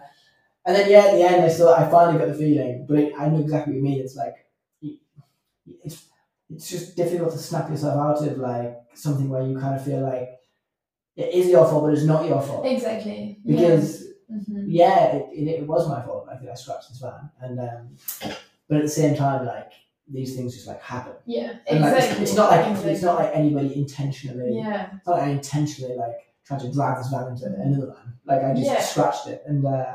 and 0.67 0.77
then, 0.77 0.91
yeah, 0.91 1.07
at 1.07 1.13
the 1.15 1.23
end, 1.23 1.45
I 1.45 1.49
still, 1.49 1.69
I 1.71 1.89
finally 1.91 2.19
got 2.19 2.29
the 2.29 2.35
feeling, 2.35 2.87
but 2.89 2.99
it, 2.99 3.13
I 3.19 3.29
know 3.29 3.41
exactly 3.41 3.73
what 3.73 3.77
you 3.79 3.83
mean. 3.83 4.01
It's 4.01 4.17
like, 4.17 4.35
it's, 5.85 6.07
it's 6.49 6.69
just 6.69 6.97
difficult 6.97 7.33
to 7.33 7.39
snap 7.39 7.71
yourself 7.71 7.97
out 7.99 8.27
of, 8.27 8.39
like, 8.39 8.77
something 8.95 9.29
where 9.29 9.43
you 9.43 9.59
kind 9.59 9.75
of 9.75 9.85
feel 9.85 10.01
like 10.01 10.29
it 11.17 11.35
is 11.35 11.49
your 11.49 11.67
fault, 11.67 11.85
but 11.85 11.95
it's 11.95 12.05
not 12.05 12.27
your 12.27 12.41
fault. 12.43 12.67
exactly. 12.67 13.39
Because 13.45 14.03
Yeah. 14.29 14.39
hmm 14.39 14.65
yeah, 14.67 15.07
it, 15.17 15.29
it, 15.33 15.49
it 15.61 15.67
was 15.67 15.89
my 15.89 16.01
fault. 16.03 16.29
I 16.31 16.37
think 16.37 16.51
I 16.51 16.55
scratched 16.55 16.89
this 16.89 16.99
van, 16.99 17.31
and 17.41 17.59
um, 17.59 17.97
but 18.69 18.77
at 18.79 18.83
the 18.85 18.89
same 18.89 19.17
time, 19.17 19.45
like 19.47 19.73
these 20.13 20.37
things 20.37 20.55
just 20.55 20.67
like 20.69 20.81
happen. 20.81 21.15
Yeah. 21.27 21.55
And, 21.69 21.81
like, 21.81 21.95
Exactly. 21.95 22.23
it's, 22.23 22.31
it's 22.31 22.35
not 22.37 22.51
like 22.51 22.67
exactly. 22.67 22.93
it's 22.93 23.03
not 23.03 23.17
like 23.17 23.31
anybody 23.35 23.75
intentionally. 23.77 24.57
Yeah. 24.57 24.91
It's 24.97 25.07
not 25.07 25.19
like 25.19 25.23
I 25.25 25.31
intentionally 25.31 25.97
like 25.97 26.30
tried 26.51 26.61
to 26.67 26.73
drag 26.73 26.99
this 26.99 27.09
van 27.09 27.29
into 27.33 27.47
another 27.47 27.87
van. 27.95 28.15
Like 28.27 28.45
I 28.45 28.55
just 28.55 28.67
Yeah. 28.67 28.81
scratched 28.81 29.27
it, 29.29 29.43
and 29.47 29.65
uh, 29.65 29.95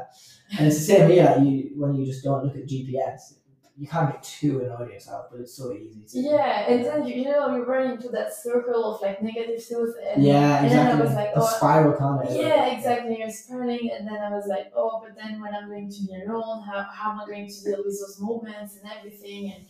and 0.57 0.67
it's 0.67 0.77
the 0.79 0.83
same 0.85 1.09
here. 1.11 1.25
Like 1.25 1.45
you, 1.47 1.71
when 1.75 1.95
you 1.95 2.05
just 2.05 2.23
don't 2.23 2.43
look 2.45 2.55
at 2.55 2.65
GPS, 2.65 3.33
you 3.77 3.87
can't 3.87 4.09
get 4.11 4.23
too 4.23 4.61
annoyed 4.61 4.87
at 4.87 4.93
yourself, 4.93 5.25
but 5.29 5.41
it's 5.41 5.53
so 5.57 5.73
easy 5.73 6.01
to. 6.07 6.19
Yeah, 6.19 6.69
and 6.69 6.85
then 6.85 7.05
you, 7.05 7.13
you 7.15 7.25
know 7.25 7.53
you 7.55 7.63
run 7.65 7.91
into 7.91 8.07
that 8.09 8.33
circle 8.33 8.95
of 8.95 9.01
like 9.01 9.21
negative 9.21 9.61
thoughts 9.63 9.93
and 10.13 10.23
Yeah, 10.23 10.63
and 10.63 10.71
then 10.71 10.79
I 10.87 10.91
exactly. 10.91 11.05
was 11.07 11.15
like, 11.15 11.31
a 11.35 11.41
oh, 11.41 11.57
spiral 11.57 11.97
kind 11.97 12.25
of. 12.27 12.35
Yeah, 12.35 12.67
exactly. 12.77 13.19
You're 13.19 13.29
spiraling, 13.29 13.91
and 13.91 14.07
then 14.07 14.19
I 14.21 14.29
was 14.29 14.47
like, 14.47 14.71
oh, 14.75 15.01
but 15.03 15.13
then 15.21 15.41
when 15.41 15.53
I'm 15.53 15.67
going 15.67 15.89
to 15.91 16.01
be 16.07 16.13
alone, 16.25 16.63
how, 16.63 16.85
how 16.99 17.11
am 17.11 17.19
I 17.19 17.25
going 17.25 17.47
to 17.49 17.63
deal 17.63 17.83
with 17.85 17.99
those 17.99 18.17
moments 18.21 18.77
and 18.77 18.89
everything? 18.97 19.51
And 19.53 19.65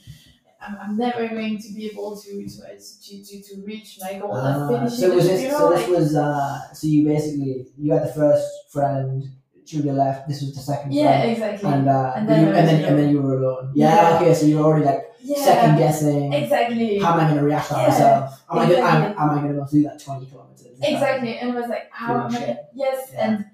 I'm, 0.62 0.78
I'm 0.82 0.98
never 0.98 1.28
going 1.28 1.58
to 1.60 1.74
be 1.74 1.90
able 1.92 2.20
to 2.20 2.32
to 2.48 2.78
to, 3.06 3.24
to, 3.24 3.42
to 3.44 3.62
reach 3.66 3.98
my 4.02 4.20
goal 4.20 4.34
finishing. 4.70 4.98
so 4.98 5.16
was 5.16 5.28
this? 5.28 5.42
you 5.44 5.52
so 5.52 5.70
this 5.70 5.88
was. 5.88 6.16
Uh, 6.16 6.74
so 6.74 6.88
you 6.88 7.06
basically 7.08 7.66
you 7.78 7.94
had 7.94 8.04
the 8.08 8.14
first 8.14 8.48
friend. 8.72 9.24
Julia 9.66 9.94
left. 9.94 10.28
This 10.28 10.42
was 10.42 10.54
the 10.54 10.62
second 10.62 10.94
yeah, 10.94 11.22
friend. 11.22 11.32
exactly. 11.32 11.70
And, 11.72 11.90
uh, 11.90 12.14
And 12.16 12.30
then 12.30 12.42
you, 12.42 12.48
and 12.50 12.56
was 12.56 12.66
then 12.70 12.86
and 12.86 13.00
then 13.00 13.10
you 13.10 13.20
were 13.20 13.40
alone. 13.40 13.72
Yeah, 13.74 13.96
Yeah. 14.12 14.20
Okay. 14.22 14.34
So 14.36 14.46
you 14.46 14.60
were 14.60 14.64
already 14.64 14.86
like 14.86 15.12
yeah, 15.24 15.44
second 15.44 15.78
guessing. 15.80 16.32
exactly. 16.34 17.00
How 17.00 17.14
am 17.14 17.20
I 17.22 17.24
going 17.30 17.40
to 17.40 17.46
react 17.46 17.70
to 17.70 17.74
Yeah, 17.74 17.88
myself? 17.88 18.44
Am 18.52 18.60
I, 18.60 18.66
gonna, 18.70 18.78
am, 18.78 19.04
am 19.18 19.30
I 19.32 19.34
going 19.42 19.48
to 19.48 19.54
be 19.54 19.56
able 19.58 19.66
to 19.66 19.76
do 19.76 19.82
that 19.90 20.00
twenty 20.00 20.28
kilometers? 20.28 20.78
Exactly 20.84 21.40
and 21.40 21.52
I 21.54 21.56
was 21.60 21.68
like 21.68 21.90
how 21.92 22.26
am 22.28 22.36
I 22.36 22.58
yes 22.76 23.10
Yeah. 23.12 23.26
and 23.26 23.46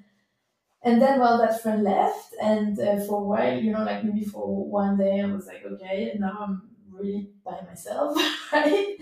and 0.83 1.01
then 1.01 1.19
well 1.21 1.37
that 1.37 1.61
friend 1.61 1.81
left 1.83 2.33
and 2.41 2.77
uh, 2.77 2.99
for 3.05 3.21
a 3.21 3.23
while 3.23 3.57
you 3.57 3.71
know 3.71 3.83
like 3.83 4.03
maybe 4.03 4.25
for 4.25 4.65
one 4.65 4.97
day 4.97 5.21
I 5.21 5.27
was 5.27 5.47
like 5.47 5.63
okay 5.65 6.17
now 6.19 6.37
I'm 6.41 6.70
really 7.01 7.31
by 7.45 7.57
myself 7.69 8.15
right 8.53 8.97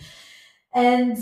and 0.74 1.18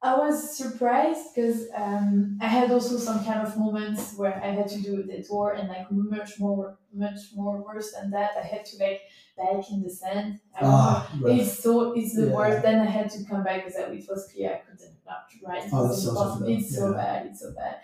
I 0.00 0.14
was 0.16 0.56
surprised 0.56 1.34
because 1.34 1.66
um, 1.76 2.38
I 2.40 2.46
had 2.46 2.70
also 2.70 2.96
some 2.98 3.24
kind 3.24 3.40
of 3.44 3.56
moments 3.58 4.14
where 4.16 4.36
I 4.36 4.50
had 4.50 4.68
to 4.68 4.80
do 4.80 5.04
a 5.10 5.22
tour 5.24 5.54
and 5.58 5.68
like 5.68 5.90
much 5.90 6.38
more, 6.38 6.78
much 6.94 7.18
more 7.34 7.60
worse 7.64 7.90
than 7.94 8.10
that. 8.12 8.30
I 8.40 8.46
had 8.46 8.64
to 8.66 8.76
like 8.78 9.00
back 9.36 9.68
in 9.72 9.82
the 9.82 9.90
sand. 9.90 10.38
Ah, 10.62 11.10
rough. 11.20 11.36
it's 11.36 11.58
so 11.64 11.94
it's 11.98 12.14
the 12.14 12.26
Yeah. 12.28 12.32
worst. 12.32 12.62
Then 12.62 12.78
I 12.78 12.88
had 12.98 13.10
to 13.10 13.24
come 13.24 13.42
back 13.42 13.64
because 13.64 13.76
it 13.76 14.08
was 14.08 14.28
clear 14.32 14.52
I 14.54 14.58
couldn't 14.58 14.98
not 15.04 15.24
ride. 15.44 15.68
Oh, 15.72 15.86
It's 15.90 16.04
that's 16.04 16.38
so 16.38 16.44
It's 16.46 16.76
so 16.76 16.90
yeah. 16.92 16.96
bad. 16.96 17.26
It's 17.26 17.40
so 17.40 17.52
bad. 17.54 17.76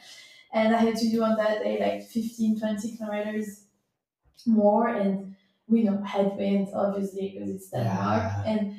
And 0.53 0.73
I 0.77 0.79
had 0.79 0.95
to 0.95 1.11
do 1.11 1.21
on 1.25 1.37
that 1.37 1.65
day 1.65 1.81
like 1.81 2.07
15, 2.09 2.61
20 2.61 2.97
kilometers 2.97 3.65
more, 4.47 4.87
and 4.89 5.35
we 5.69 5.83
know 5.83 6.03
headwind 6.03 6.69
obviously 6.75 7.31
because 7.35 7.51
it's 7.55 7.71
Denmark. 7.71 8.23
Yeah. 8.23 8.45
And 8.53 8.77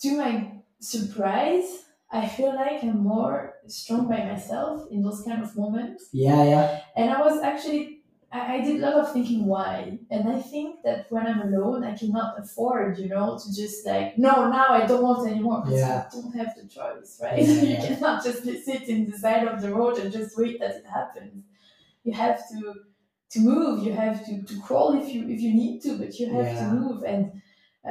to 0.00 0.16
my 0.18 0.52
surprise, 0.80 1.84
I 2.12 2.28
feel 2.28 2.54
like 2.54 2.82
I'm 2.84 2.98
more 3.02 3.54
strong 3.66 4.08
by 4.08 4.24
myself 4.24 4.86
in 4.90 5.02
those 5.02 5.22
kind 5.22 5.42
of 5.42 5.56
moments. 5.56 6.08
Yeah, 6.12 6.44
yeah. 6.44 6.80
And 6.96 7.10
I 7.10 7.20
was 7.22 7.42
actually, 7.42 8.02
I, 8.30 8.56
I 8.56 8.60
did 8.60 8.76
a 8.82 8.86
lot 8.86 8.94
of 8.94 9.12
thinking 9.12 9.46
why. 9.46 9.98
And 10.10 10.28
I 10.28 10.40
think 10.40 10.82
that 10.84 11.06
when 11.10 11.26
I'm 11.26 11.40
alone, 11.40 11.82
I 11.84 11.96
cannot 11.96 12.38
afford, 12.38 12.98
you 12.98 13.08
know, 13.08 13.38
to 13.42 13.54
just 13.56 13.84
like, 13.86 14.16
no, 14.18 14.48
now 14.50 14.66
I 14.70 14.86
don't 14.86 15.02
want 15.02 15.28
anymore. 15.28 15.62
Because 15.64 15.80
Yeah. 15.80 16.04
you 16.14 16.22
don't 16.22 16.36
have 16.36 16.54
the 16.54 16.68
choice, 16.68 17.18
right? 17.22 17.38
Yeah, 17.42 17.62
you 17.62 17.68
yeah. 17.70 17.86
cannot 17.86 18.22
just 18.24 18.44
sit 18.44 18.82
in 18.88 19.10
the 19.10 19.18
side 19.18 19.48
of 19.48 19.60
the 19.62 19.74
road 19.74 19.98
and 19.98 20.12
just 20.12 20.36
wait 20.38 20.60
that 20.60 20.76
it 20.76 20.86
happens. 20.86 21.44
You 22.04 22.12
have 22.12 22.38
to 22.50 22.74
to 23.34 23.40
move. 23.40 23.84
You 23.86 23.92
have 23.92 24.24
to, 24.26 24.42
to 24.42 24.60
crawl 24.60 24.90
if 25.00 25.08
you 25.14 25.28
if 25.28 25.40
you 25.40 25.52
need 25.54 25.82
to, 25.82 25.98
but 25.98 26.18
you 26.18 26.26
have 26.36 26.46
Yeah. 26.46 26.58
to 26.60 26.64
move. 26.74 27.04
And 27.04 27.22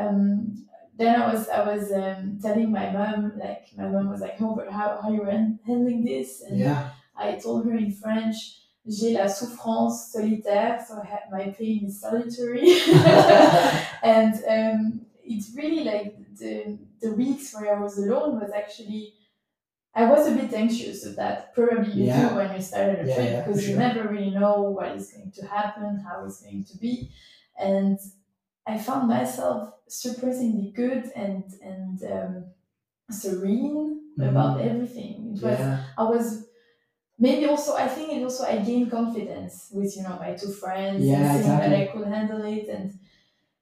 um, 0.01 0.65
then 0.97 1.21
I 1.21 1.33
was 1.33 1.49
I 1.49 1.61
was 1.73 1.91
um, 1.91 2.39
telling 2.41 2.71
my 2.71 2.87
mom, 2.91 3.33
like 3.37 3.63
my 3.77 3.87
mom 3.87 4.09
was 4.09 4.21
like, 4.21 4.37
"Oh, 4.41 4.55
but 4.55 4.69
how 4.71 4.99
how 5.01 5.09
you 5.11 5.23
handling 5.67 6.03
this?" 6.05 6.41
And 6.41 6.59
Yeah. 6.59 6.89
I 7.15 7.35
told 7.45 7.65
her 7.67 7.75
in 7.77 7.91
French, 7.91 8.37
"J'ai 8.87 9.13
la 9.17 9.27
souffrance 9.27 10.11
solitaire," 10.11 10.83
so 10.87 10.99
I 11.01 11.05
had 11.05 11.23
my 11.31 11.45
pain 11.57 11.85
is 11.85 12.01
solitary. 12.01 12.67
and 14.13 14.33
um, 14.55 15.01
it's 15.23 15.47
really 15.55 15.83
like 15.83 16.09
the 16.39 16.77
the 17.01 17.11
weeks 17.13 17.53
where 17.53 17.75
I 17.75 17.79
was 17.81 17.97
alone 17.97 18.39
was 18.39 18.51
actually. 18.61 19.13
I 19.95 20.05
was 20.09 20.27
a 20.27 20.35
bit 20.35 20.51
anxious 20.53 21.05
of 21.05 21.15
that. 21.17 21.53
Probably 21.53 21.91
you 21.93 22.05
Yeah. 22.05 22.29
do 22.29 22.35
when 22.35 22.55
you 22.55 22.61
started 22.61 22.99
a 22.99 23.07
Yeah, 23.07 23.15
trip 23.15 23.29
yeah, 23.31 23.41
because 23.41 23.61
you 23.67 23.73
sure. 23.75 23.79
never 23.87 24.03
really 24.09 24.31
know 24.31 24.61
what 24.77 24.95
is 24.97 25.11
going 25.13 25.31
to 25.31 25.45
happen, 25.45 25.99
how 26.07 26.25
it's 26.25 26.41
going 26.41 26.63
to 26.71 26.77
be, 26.77 27.11
and 27.59 27.99
I 28.65 28.77
found 28.77 29.07
myself 29.09 29.59
surprisingly 29.87 30.71
good 30.71 31.03
and 31.15 31.43
and 31.71 31.97
um, 32.15 32.33
serene 33.11 34.01
about 34.19 34.57
Mhm. 34.57 34.65
everything. 34.69 35.15
It 35.35 35.43
was 35.43 35.59
Yeah. 35.59 35.83
I 35.97 36.03
was 36.03 36.25
maybe 37.19 37.45
also 37.45 37.75
I 37.75 37.87
think 37.87 38.13
it 38.13 38.23
also 38.23 38.43
I 38.45 38.57
gained 38.59 38.91
confidence 38.91 39.71
with 39.73 39.95
you 39.97 40.03
know 40.03 40.17
my 40.19 40.33
two 40.33 40.51
friends 40.51 41.05
Yeah, 41.05 41.17
and 41.35 41.43
seeing 41.43 41.57
that 41.59 41.73
I 41.81 41.87
could 41.87 42.07
handle 42.07 42.43
it 42.43 42.67
and 42.69 42.87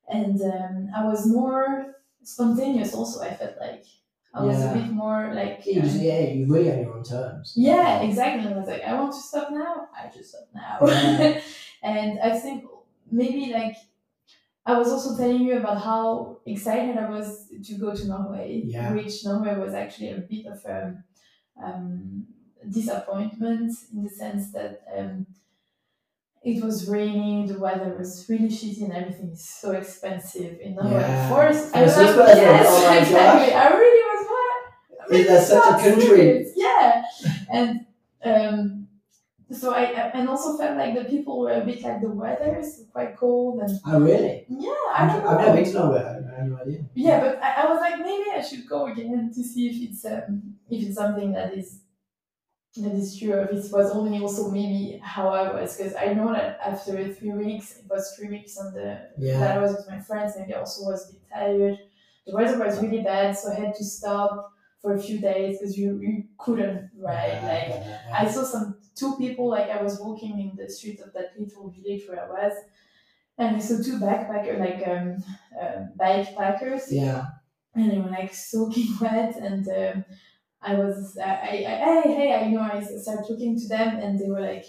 and 0.09 0.41
um, 0.41 0.75
I 0.95 1.05
was 1.05 1.27
more 1.27 1.95
spontaneous 2.23 2.93
also 2.93 3.21
I 3.21 3.33
felt 3.33 3.57
like 3.59 3.85
I 4.33 4.43
was 4.43 4.57
Yeah. 4.59 4.71
a 4.71 4.73
bit 4.77 4.89
more 4.91 5.31
like 5.33 5.65
You 5.65 5.81
just, 5.81 5.99
yeah, 5.99 6.19
you 6.21 6.45
really 6.53 6.71
on 6.71 6.79
your 6.81 6.93
own 6.97 7.03
terms. 7.03 7.53
yeah 7.55 8.01
exactly 8.01 8.51
I 8.53 8.57
was 8.57 8.67
like 8.67 8.83
I 8.83 8.93
want 8.99 9.11
to 9.13 9.19
stop 9.29 9.47
now 9.51 9.87
I 9.99 10.09
just 10.15 10.29
stop 10.29 10.47
now 10.53 10.77
Yeah. 10.87 11.41
and 11.83 12.19
I 12.19 12.31
think 12.39 12.63
maybe 13.11 13.51
like 13.53 13.75
I 14.65 14.77
was 14.77 14.89
also 14.93 15.17
telling 15.17 15.41
you 15.41 15.57
about 15.57 15.81
how 15.81 16.37
excited 16.45 16.95
I 16.97 17.09
was 17.09 17.47
to 17.67 17.73
go 17.83 17.95
to 17.95 18.07
Norway, 18.07 18.61
Yeah. 18.63 18.93
which 18.93 19.25
Norway 19.25 19.55
was 19.57 19.73
actually 19.73 20.09
a 20.11 20.19
bit 20.31 20.45
of 20.45 20.63
a 20.65 21.03
um, 21.65 22.27
disappointment 22.69 23.71
in 23.93 24.03
the 24.03 24.09
sense 24.09 24.51
that 24.53 24.81
um, 24.97 25.25
it 26.43 26.63
was 26.63 26.87
raining, 26.87 27.47
the 27.47 27.59
weather 27.59 27.95
was 27.97 28.25
really 28.29 28.49
shitty, 28.49 28.83
and 28.83 28.93
everything 28.93 29.29
is 29.31 29.47
so 29.47 29.71
expensive 29.71 30.59
in 30.59 30.75
Norway. 30.75 30.91
Yeah. 31.01 31.23
Of 31.23 31.29
course, 31.33 31.71
I 31.73 31.81
was 31.83 31.93
Switzerland, 31.95 32.39
yes, 32.39 32.67
exactly. 33.07 33.53
I 33.53 33.67
really 33.69 34.00
was 35.11 35.27
what? 35.27 35.35
Is 35.37 35.49
that 35.49 35.63
such 35.63 35.79
a 35.79 35.83
country? 35.89 36.01
serious. 36.07 36.53
Yeah, 36.55 37.03
and 37.51 37.85
um, 38.23 38.87
so 39.51 39.73
I 39.73 39.83
and 40.13 40.29
also 40.29 40.57
felt 40.57 40.77
like 40.77 40.95
the 40.95 41.03
people 41.05 41.39
were 41.39 41.51
a 41.51 41.65
bit 41.65 41.81
like 41.83 42.01
the 42.01 42.09
weather 42.09 42.57
is 42.59 42.85
quite 42.91 43.17
cold 43.17 43.59
and 43.61 43.79
Oh, 43.85 43.99
really? 43.99 44.45
yeah, 44.49 44.71
I 44.97 45.07
don't 45.07 45.23
know. 45.23 45.29
I've 45.31 45.39
never 45.45 45.55
been 45.55 45.65
to 45.65 45.73
Norway. 45.73 45.99
I 45.99 46.39
have 46.39 46.47
no 46.49 46.57
idea. 46.57 46.85
Yeah, 46.93 47.19
but 47.19 47.43
I, 47.43 47.63
I 47.63 47.69
was 47.71 47.79
like, 47.81 47.99
maybe 47.99 48.25
I 48.33 48.41
should 48.41 48.65
go 48.67 48.87
again 48.87 49.31
to 49.35 49.43
see 49.43 49.67
if 49.69 49.89
it's 49.89 50.05
um, 50.05 50.55
if 50.69 50.87
it's 50.87 50.95
something 50.95 51.33
that 51.33 51.53
is 51.53 51.81
that 52.77 52.93
is 52.93 53.19
true. 53.19 53.33
If 53.33 53.51
it 53.51 53.71
was 53.73 53.91
only 53.91 54.19
also 54.21 54.49
maybe 54.49 54.99
how 55.03 55.27
I 55.29 55.51
was, 55.61 55.75
because 55.75 55.93
I 55.95 56.13
know 56.13 56.31
that 56.31 56.57
after 56.65 57.13
three 57.13 57.31
weeks, 57.31 57.77
it 57.79 57.85
was 57.89 58.15
three 58.17 58.29
weeks 58.29 58.57
on 58.57 58.73
the 58.73 58.79
that 58.83 59.11
Yeah. 59.17 59.55
I 59.55 59.57
was 59.59 59.73
with 59.75 59.89
my 59.89 59.99
friends. 59.99 60.35
Maybe 60.39 60.53
I 60.53 60.59
also 60.59 60.85
was 60.89 61.09
a 61.09 61.13
bit 61.13 61.21
tired. 61.33 61.77
The 62.25 62.33
weather 62.35 62.57
was 62.63 62.81
really 62.81 63.01
bad, 63.01 63.35
so 63.37 63.51
I 63.51 63.55
had 63.55 63.75
to 63.75 63.83
stop 63.83 64.50
for 64.81 64.93
a 64.95 64.99
few 64.99 65.19
days 65.19 65.59
because 65.59 65.77
you, 65.77 65.99
you 66.01 66.23
couldn't 66.37 66.89
ride. 66.97 67.39
Yeah, 67.41 67.47
Like. 68.11 68.27
I 68.27 68.31
saw 68.31 68.43
some 68.43 68.77
two 68.95 69.15
people 69.17 69.49
like 69.49 69.69
I 69.69 69.81
was 69.81 69.99
walking 69.99 70.39
in 70.39 70.55
the 70.55 70.69
street 70.69 70.99
of 71.01 71.13
that 71.13 71.33
little 71.39 71.69
village 71.69 72.03
where 72.07 72.23
I 72.25 72.29
was, 72.29 72.53
and 73.37 73.55
I 73.55 73.59
saw 73.59 73.77
two 73.81 73.99
backpacker 73.99 74.59
like 74.59 74.87
um, 74.87 75.23
uh, 75.61 75.85
bike 75.95 76.35
packers, 76.35 76.91
Yeah. 76.91 77.25
and 77.75 77.91
they 77.91 77.99
were 77.99 78.09
like 78.09 78.33
soaking 78.33 78.89
wet, 79.01 79.35
and 79.37 79.67
um, 79.69 80.05
I 80.61 80.75
was 80.75 81.17
I, 81.17 81.29
I, 81.29 81.53
I 81.69 82.01
hey 82.01 82.13
hey 82.15 82.35
I 82.35 82.47
know 82.49 82.61
I 82.61 82.81
started 82.81 83.25
talking 83.27 83.59
to 83.59 83.67
them, 83.67 83.97
and 83.97 84.19
they 84.19 84.29
were 84.29 84.41
like 84.41 84.65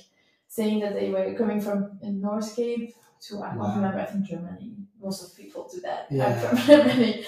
saying 0.48 0.80
that 0.80 0.94
they 0.94 1.10
were 1.10 1.34
coming 1.34 1.60
from 1.60 1.98
North 2.02 2.54
Cape 2.54 2.94
to 3.28 3.42
I 3.42 3.50
don't 3.50 3.58
Wow. 3.58 3.74
remember 3.76 4.00
I 4.00 4.04
think 4.06 4.26
Germany. 4.26 4.76
Most 5.00 5.22
of 5.24 5.36
people 5.36 5.68
do 5.72 5.80
that. 5.80 6.06
I'm 6.10 6.16
Yeah. 6.16 6.40
from 6.40 6.56
Germany, 6.66 7.24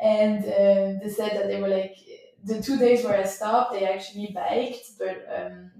and 0.00 0.44
uh, 0.44 0.86
they 1.02 1.08
said 1.18 1.32
that 1.36 1.48
they 1.48 1.60
were 1.60 1.68
like 1.80 1.96
the 2.46 2.62
two 2.62 2.78
days 2.78 3.04
where 3.04 3.18
I 3.18 3.24
stopped, 3.24 3.72
they 3.72 3.84
actually 3.84 4.32
biked, 4.34 4.98
but 4.98 5.26
um, 5.34 5.70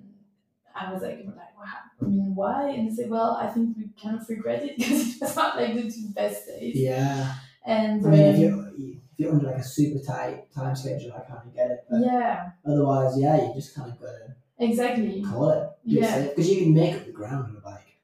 I 0.75 0.93
was 0.93 1.03
like, 1.03 1.19
like, 1.25 1.59
wow, 1.59 1.65
I 2.03 2.05
mean, 2.05 2.35
why? 2.35 2.71
And 2.71 2.91
they 2.91 2.95
said, 2.95 3.11
well, 3.11 3.39
I 3.41 3.47
think 3.49 3.77
we 3.77 3.89
kind 4.03 4.21
of 4.21 4.29
regret 4.29 4.65
it 4.65 4.77
because 4.79 5.15
it 5.15 5.21
was 5.21 5.37
not 5.37 5.57
like 5.57 5.75
the 5.75 5.91
two 5.91 6.09
best 6.15 6.47
days. 6.47 6.77
Yeah. 6.77 7.35
And 7.65 8.05
I 8.07 8.11
mean, 8.11 8.21
if 8.21 8.35
um, 8.35 8.41
you're, 8.41 8.69
if 8.79 9.03
you're 9.17 9.33
under 9.33 9.47
like 9.47 9.57
a 9.57 9.65
super 9.65 10.05
tight 10.05 10.53
time 10.53 10.77
schedule, 10.77 11.13
I 11.15 11.21
kind 11.21 11.47
of 11.47 11.55
get 11.55 11.71
it. 11.71 11.85
But 11.91 12.01
yeah, 12.01 12.51
otherwise, 12.65 13.19
yeah, 13.19 13.37
you 13.37 13.55
just 13.55 13.75
kind 13.75 13.91
of 13.91 14.01
got 14.01 14.07
to 14.07 14.35
exactly. 14.59 15.23
call 15.23 15.51
it. 15.51 15.69
Yeah. 15.85 16.23
Because 16.23 16.51
you 16.51 16.63
can 16.63 16.75
make 16.75 16.95
up 16.95 17.07
the 17.07 17.13
ground 17.13 17.47
on 17.47 17.57
a 17.57 17.61
bike, 17.61 17.99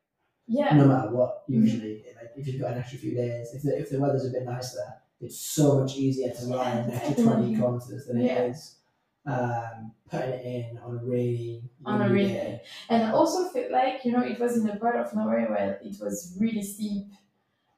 Yeah, 0.47 0.75
no 0.77 0.87
matter 0.87 1.11
what. 1.11 1.43
Mm-hmm. 1.49 1.63
Usually, 1.63 2.05
like 2.17 2.31
if 2.37 2.47
you've 2.47 2.61
got 2.61 2.73
an 2.73 2.79
extra 2.79 2.99
few 2.99 3.15
days, 3.15 3.55
if 3.55 3.63
the, 3.63 3.79
if 3.79 3.91
the 3.91 4.01
weather's 4.01 4.27
a 4.27 4.31
bit 4.31 4.45
nicer, 4.45 4.79
it's 5.23 5.39
so 5.39 5.81
much 5.81 5.97
easier 5.97 6.31
to 6.33 6.47
ride 6.47 6.79
an 6.79 6.91
extra 6.91 7.15
20 7.25 7.25
definitely. 7.25 7.57
kilometers 7.57 8.07
than 8.07 8.21
Yeah. 8.21 8.33
it 8.39 8.51
is 8.51 8.77
um, 9.25 9.93
putting 10.11 10.31
it 10.31 10.45
in 10.45 10.79
on 10.79 10.99
a 10.99 11.05
rainy, 11.05 11.71
On 11.85 12.03
a 12.03 12.11
rainy 12.13 12.33
day. 12.33 12.63
And 12.89 13.05
I 13.05 13.13
also 13.13 13.49
felt 13.51 13.71
like, 13.71 14.05
you 14.05 14.13
know, 14.13 14.23
it 14.23 14.39
was 14.41 14.57
in 14.59 14.69
a 14.69 14.77
part 14.77 14.97
of 14.97 15.15
Norway 15.15 15.47
where 15.49 15.81
it 15.83 15.97
was 16.01 16.37
really 16.41 16.63
steep, 16.63 17.07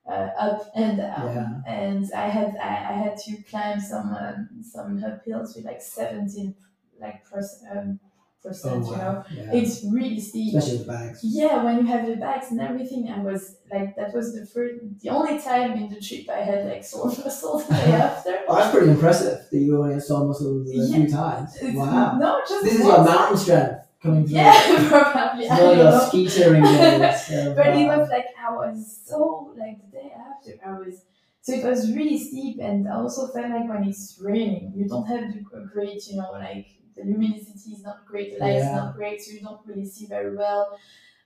uh, 0.09 0.29
up 0.39 0.71
and 0.75 0.99
down. 0.99 1.63
And 1.67 2.11
I 2.15 2.29
had 2.29 2.57
I, 2.57 2.69
I 2.69 2.97
had 3.05 3.17
to 3.27 3.43
climb 3.43 3.81
some 3.81 4.15
um, 4.15 4.49
some 4.63 4.99
uphills 5.01 5.57
with 5.57 5.65
like 5.65 5.83
17 5.83 6.55
like 7.01 7.25
percent, 7.25 7.77
um, 7.77 8.01
Oh, 8.45 8.49
percent, 8.49 8.85
you 8.87 8.97
know. 8.97 9.25
Yeah. 9.33 9.51
It's 9.53 9.85
really 9.91 10.21
steep. 10.21 10.55
Especially 10.55 10.79
with 10.79 10.87
bags. 10.89 11.21
Yeah, 11.25 11.63
when 11.65 11.79
you 11.79 11.87
have 11.87 12.07
the 12.07 12.17
bags 12.17 12.51
and 12.51 12.61
everything, 12.61 13.09
I 13.09 13.19
was 13.21 13.57
like, 13.73 13.97
that 13.97 14.13
was 14.15 14.35
the 14.35 14.45
first, 14.47 14.75
the 15.01 15.09
only 15.09 15.41
time 15.41 15.73
in 15.73 15.89
the 15.89 16.01
trip 16.01 16.29
I 16.29 16.41
had 16.41 16.67
like 16.67 16.85
sore 16.85 17.07
muscles 17.07 17.67
the 17.67 17.75
day 17.75 17.93
after. 18.09 18.39
Oh, 18.47 18.57
that's 18.57 18.71
pretty 18.71 18.91
impressive 18.91 19.47
that 19.51 19.59
you 19.59 19.79
only 19.81 19.95
had 19.95 20.03
sore 20.03 20.27
muscles 20.27 20.69
a 20.71 20.75
Yeah. 20.77 20.95
few 20.97 21.09
times. 21.09 21.57
Wow. 21.75 22.19
No, 22.19 22.41
just 22.47 22.65
This 22.65 22.75
is 22.75 22.81
one 22.85 22.89
your 22.97 23.05
mountain 23.05 23.37
strength 23.39 23.87
coming 24.03 24.27
through. 24.27 24.37
Yeah, 24.37 24.89
probably. 24.91 25.49
I 25.49 25.55
It's 25.55 25.63
one 25.63 25.71
of 25.73 25.77
don't 25.77 25.79
your 25.79 25.91
know. 25.91 26.07
ski 26.09 26.29
touring 26.29 26.63
days. 26.63 27.31
of, 27.47 27.57
But 27.57 27.67
it 27.69 27.89
uh, 27.89 27.97
was 27.99 28.09
like 28.11 28.27
I 28.47 28.51
was 28.53 29.01
so 29.07 29.55
like 29.57 29.79
the 29.81 29.91
day 29.99 30.13
after 30.15 30.51
I 30.67 30.79
was 30.79 31.03
so 31.41 31.53
it 31.55 31.65
was 31.65 31.93
really 31.95 32.19
steep 32.19 32.59
and 32.61 32.89
I 32.89 32.95
also 32.97 33.29
felt 33.29 33.49
like 33.51 33.69
when 33.69 33.85
it's 33.85 34.19
raining 34.21 34.73
you 34.77 34.87
don't 34.89 35.07
have 35.07 35.33
the 35.33 35.41
gr- 35.41 35.65
great 35.73 36.07
you 36.09 36.17
know 36.17 36.33
like 36.33 36.67
the 36.97 37.03
luminosity 37.05 37.71
is 37.73 37.83
not 37.83 38.07
great 38.07 38.33
the 38.33 38.39
light 38.45 38.57
is 38.57 38.73
not 38.73 38.95
great 38.95 39.21
so 39.21 39.33
you 39.33 39.41
don't 39.41 39.67
really 39.67 39.87
see 39.87 40.07
very 40.07 40.37
well. 40.37 40.79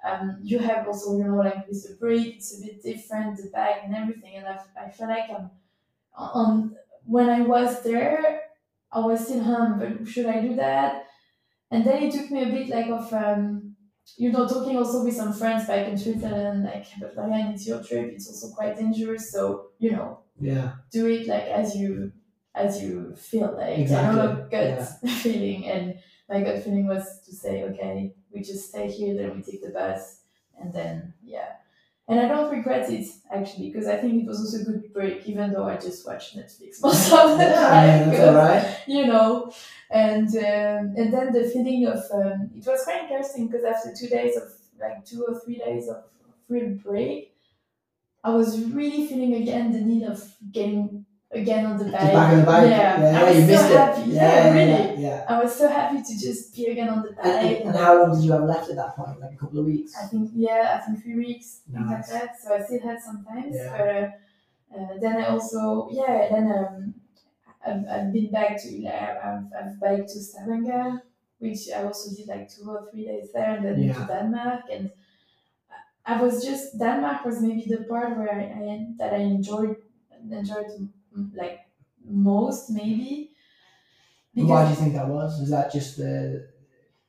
Um, 0.09 0.39
you 0.43 0.59
have 0.61 0.87
also 0.87 1.17
you 1.19 1.25
know 1.25 1.37
like 1.37 1.67
with 1.67 1.83
the 1.89 1.97
brake 1.97 2.37
it's 2.37 2.57
a 2.57 2.61
bit 2.65 2.83
different 2.83 3.37
the 3.37 3.51
bag 3.51 3.81
and 3.85 3.97
everything 3.97 4.37
and 4.37 4.47
I, 4.47 4.59
I 4.81 4.91
feel 4.91 5.09
like 5.09 5.29
I'm 5.29 5.51
on 6.17 6.77
when 7.05 7.29
I 7.29 7.41
was 7.41 7.83
there 7.83 8.43
I 8.93 9.01
was 9.01 9.25
still 9.27 9.45
but 9.79 10.07
should 10.09 10.27
I 10.27 10.41
do 10.41 10.57
that? 10.57 11.07
And 11.71 11.85
then 11.85 12.03
it 12.03 12.13
took 12.13 12.31
me 12.31 12.43
a 12.43 12.47
bit 12.47 12.69
like 12.69 12.87
of 12.87 13.13
um, 13.13 13.77
you 14.17 14.33
know, 14.33 14.49
talking 14.49 14.77
also 14.77 15.05
with 15.05 15.15
some 15.15 15.33
friends 15.33 15.67
back 15.67 15.87
in 15.87 15.99
Switzerland, 15.99 16.65
like, 16.65 16.87
but 16.99 17.15
Marianne, 17.15 17.53
it's 17.53 17.67
your 17.67 17.83
trip, 17.83 18.13
it's 18.15 18.27
also 18.29 18.55
quite 18.55 18.77
dangerous, 18.77 19.31
so, 19.31 19.67
you 19.79 19.93
know, 19.93 20.21
Yeah. 20.41 20.73
do 20.91 21.07
it 21.07 21.27
like 21.27 21.45
as 21.45 21.77
you 21.77 22.13
as 22.59 22.83
you 22.83 23.15
feel 23.17 23.55
like. 23.57 23.79
Exactly, 23.79 24.21
I 24.21 24.25
don't 24.27 24.37
know 24.41 24.49
gut 24.51 25.11
feeling, 25.23 25.67
and 25.67 25.99
my 26.29 26.43
gut 26.43 26.63
feeling 26.65 26.87
was 26.87 27.21
to 27.27 27.35
say, 27.35 27.63
okay, 27.65 28.15
we 28.33 28.41
just 28.43 28.69
stay 28.71 28.91
here, 28.91 29.15
then 29.17 29.37
we 29.37 29.43
take 29.43 29.63
the 29.63 29.71
bus, 29.71 30.21
and 30.61 30.73
then 30.73 31.15
yeah. 31.23 31.53
And 32.11 32.19
I 32.21 32.27
don't 32.29 32.51
regret 32.51 32.91
it 32.91 33.07
actually 33.31 33.69
because 33.71 33.87
I 33.87 33.99
think 33.99 34.23
it 34.23 34.27
was 34.27 34.41
also 34.41 34.63
a 34.63 34.65
good 34.73 34.95
break, 34.95 35.27
even 35.29 35.53
though 35.53 35.65
I 35.65 35.77
just 35.77 36.07
watched 36.07 36.37
Netflix 36.39 36.83
most 36.83 37.13
of 37.13 37.37
the 37.39 37.45
Yeah, 37.45 37.55
time. 37.55 38.09
that's 38.09 38.19
'cause, 38.19 38.29
all 38.29 38.35
right. 38.35 38.79
You 38.87 39.07
know, 39.07 39.53
and 39.91 40.29
um, 40.37 40.95
and 40.99 41.13
then 41.13 41.33
the 41.35 41.45
feeling 41.53 41.87
of 41.87 41.99
um, 42.13 42.51
it 42.57 42.67
was 42.67 42.83
quite 42.85 43.03
interesting 43.03 43.47
because 43.49 43.65
after 43.65 43.93
two 43.95 44.09
days 44.09 44.37
of 44.39 44.45
like 44.81 45.05
two 45.05 45.25
or 45.29 45.39
three 45.41 45.59
days 45.59 45.89
of 45.89 46.05
real 46.49 46.71
break, 46.77 47.35
I 48.25 48.35
was 48.35 48.61
really 48.65 49.07
feeling 49.07 49.35
again 49.35 49.73
the 49.73 49.81
need 49.81 50.05
of 50.05 50.35
getting 50.53 51.07
again 51.31 51.67
on 51.67 51.79
the 51.79 51.85
bike. 51.85 51.93
Back 51.93 52.33
on 52.33 52.41
the 52.41 52.47
bike. 52.47 52.71
Yeah, 52.71 53.01
yeah, 53.01 53.21
I 53.21 53.25
was 53.25 53.51
you 53.51 53.57
so 53.57 53.77
happy. 53.77 54.01
it. 54.03 54.07
Yeah, 54.09 54.55
really. 54.55 54.71
yeah, 54.71 54.95
yeah. 54.99 55.25
I 55.29 55.43
was 55.43 55.55
so 55.55 55.69
happy 55.69 56.03
to 56.03 56.19
just 56.19 56.55
be 56.55 56.67
again 56.67 56.89
on 56.89 57.03
the 57.03 57.13
bike. 57.13 57.25
And, 57.25 57.47
and, 57.49 57.69
and 57.69 57.77
how 57.77 58.01
long 58.01 58.15
did 58.15 58.25
you 58.25 58.33
have 58.33 58.45
left 58.45 58.71
at 58.71 58.77
that 58.77 58.97
point? 58.97 59.21
Like 59.21 59.35
a 59.35 59.37
couple 59.37 59.61
of 59.61 59.67
weeks? 59.67 59.93
I 60.03 60.07
think 60.07 60.31
yeah, 60.35 60.79
I 60.81 60.87
think 60.87 61.03
three 61.03 61.17
weeks, 61.17 61.61
things 61.71 61.91
like 61.91 62.07
that. 62.09 62.41
So 62.41 62.55
I 62.55 62.63
still 62.63 62.81
had 62.81 63.01
some 63.01 63.25
time. 63.25 63.51
Yeah. 63.53 63.77
But 63.77 64.79
uh, 64.79 64.81
uh, 64.81 64.99
then 65.01 65.17
I 65.17 65.27
also 65.27 65.89
yeah, 65.93 66.29
then 66.31 66.53
um, 66.53 66.95
I've, 67.67 67.85
I've 67.91 68.13
been 68.13 68.31
back 68.31 68.61
to 68.63 68.83
like, 68.83 68.95
I've 68.95 69.45
I've 69.59 69.81
biked 69.81 70.09
to 70.11 70.21
Stavanger, 70.21 71.03
which 71.39 71.71
I 71.75 71.85
also 71.85 72.15
did 72.15 72.29
like 72.29 72.49
two 72.49 72.69
or 72.69 72.89
three 72.91 73.07
days 73.07 73.31
there, 73.33 73.57
and 73.57 73.65
then 73.65 73.95
to 73.95 74.07
Denmark, 74.07 74.63
and 74.73 74.91
I 76.05 76.23
was 76.23 76.43
just 76.43 76.79
Denmark 76.79 77.25
was 77.25 77.43
maybe 77.43 77.67
the 77.69 77.85
part 77.85 78.17
where 78.17 78.33
I, 78.33 78.45
I 78.45 78.87
that 78.97 79.13
I 79.13 79.19
enjoyed 79.19 79.77
enjoyed 80.31 80.89
like 81.35 81.61
most 82.05 82.71
maybe. 82.71 83.31
And 84.37 84.49
Why 84.49 84.65
do 84.65 84.71
you 84.71 84.77
think 84.77 84.95
that 84.95 85.09
was? 85.09 85.41
Is 85.41 85.51
that 85.51 85.73
just 85.73 85.97
the 85.97 86.49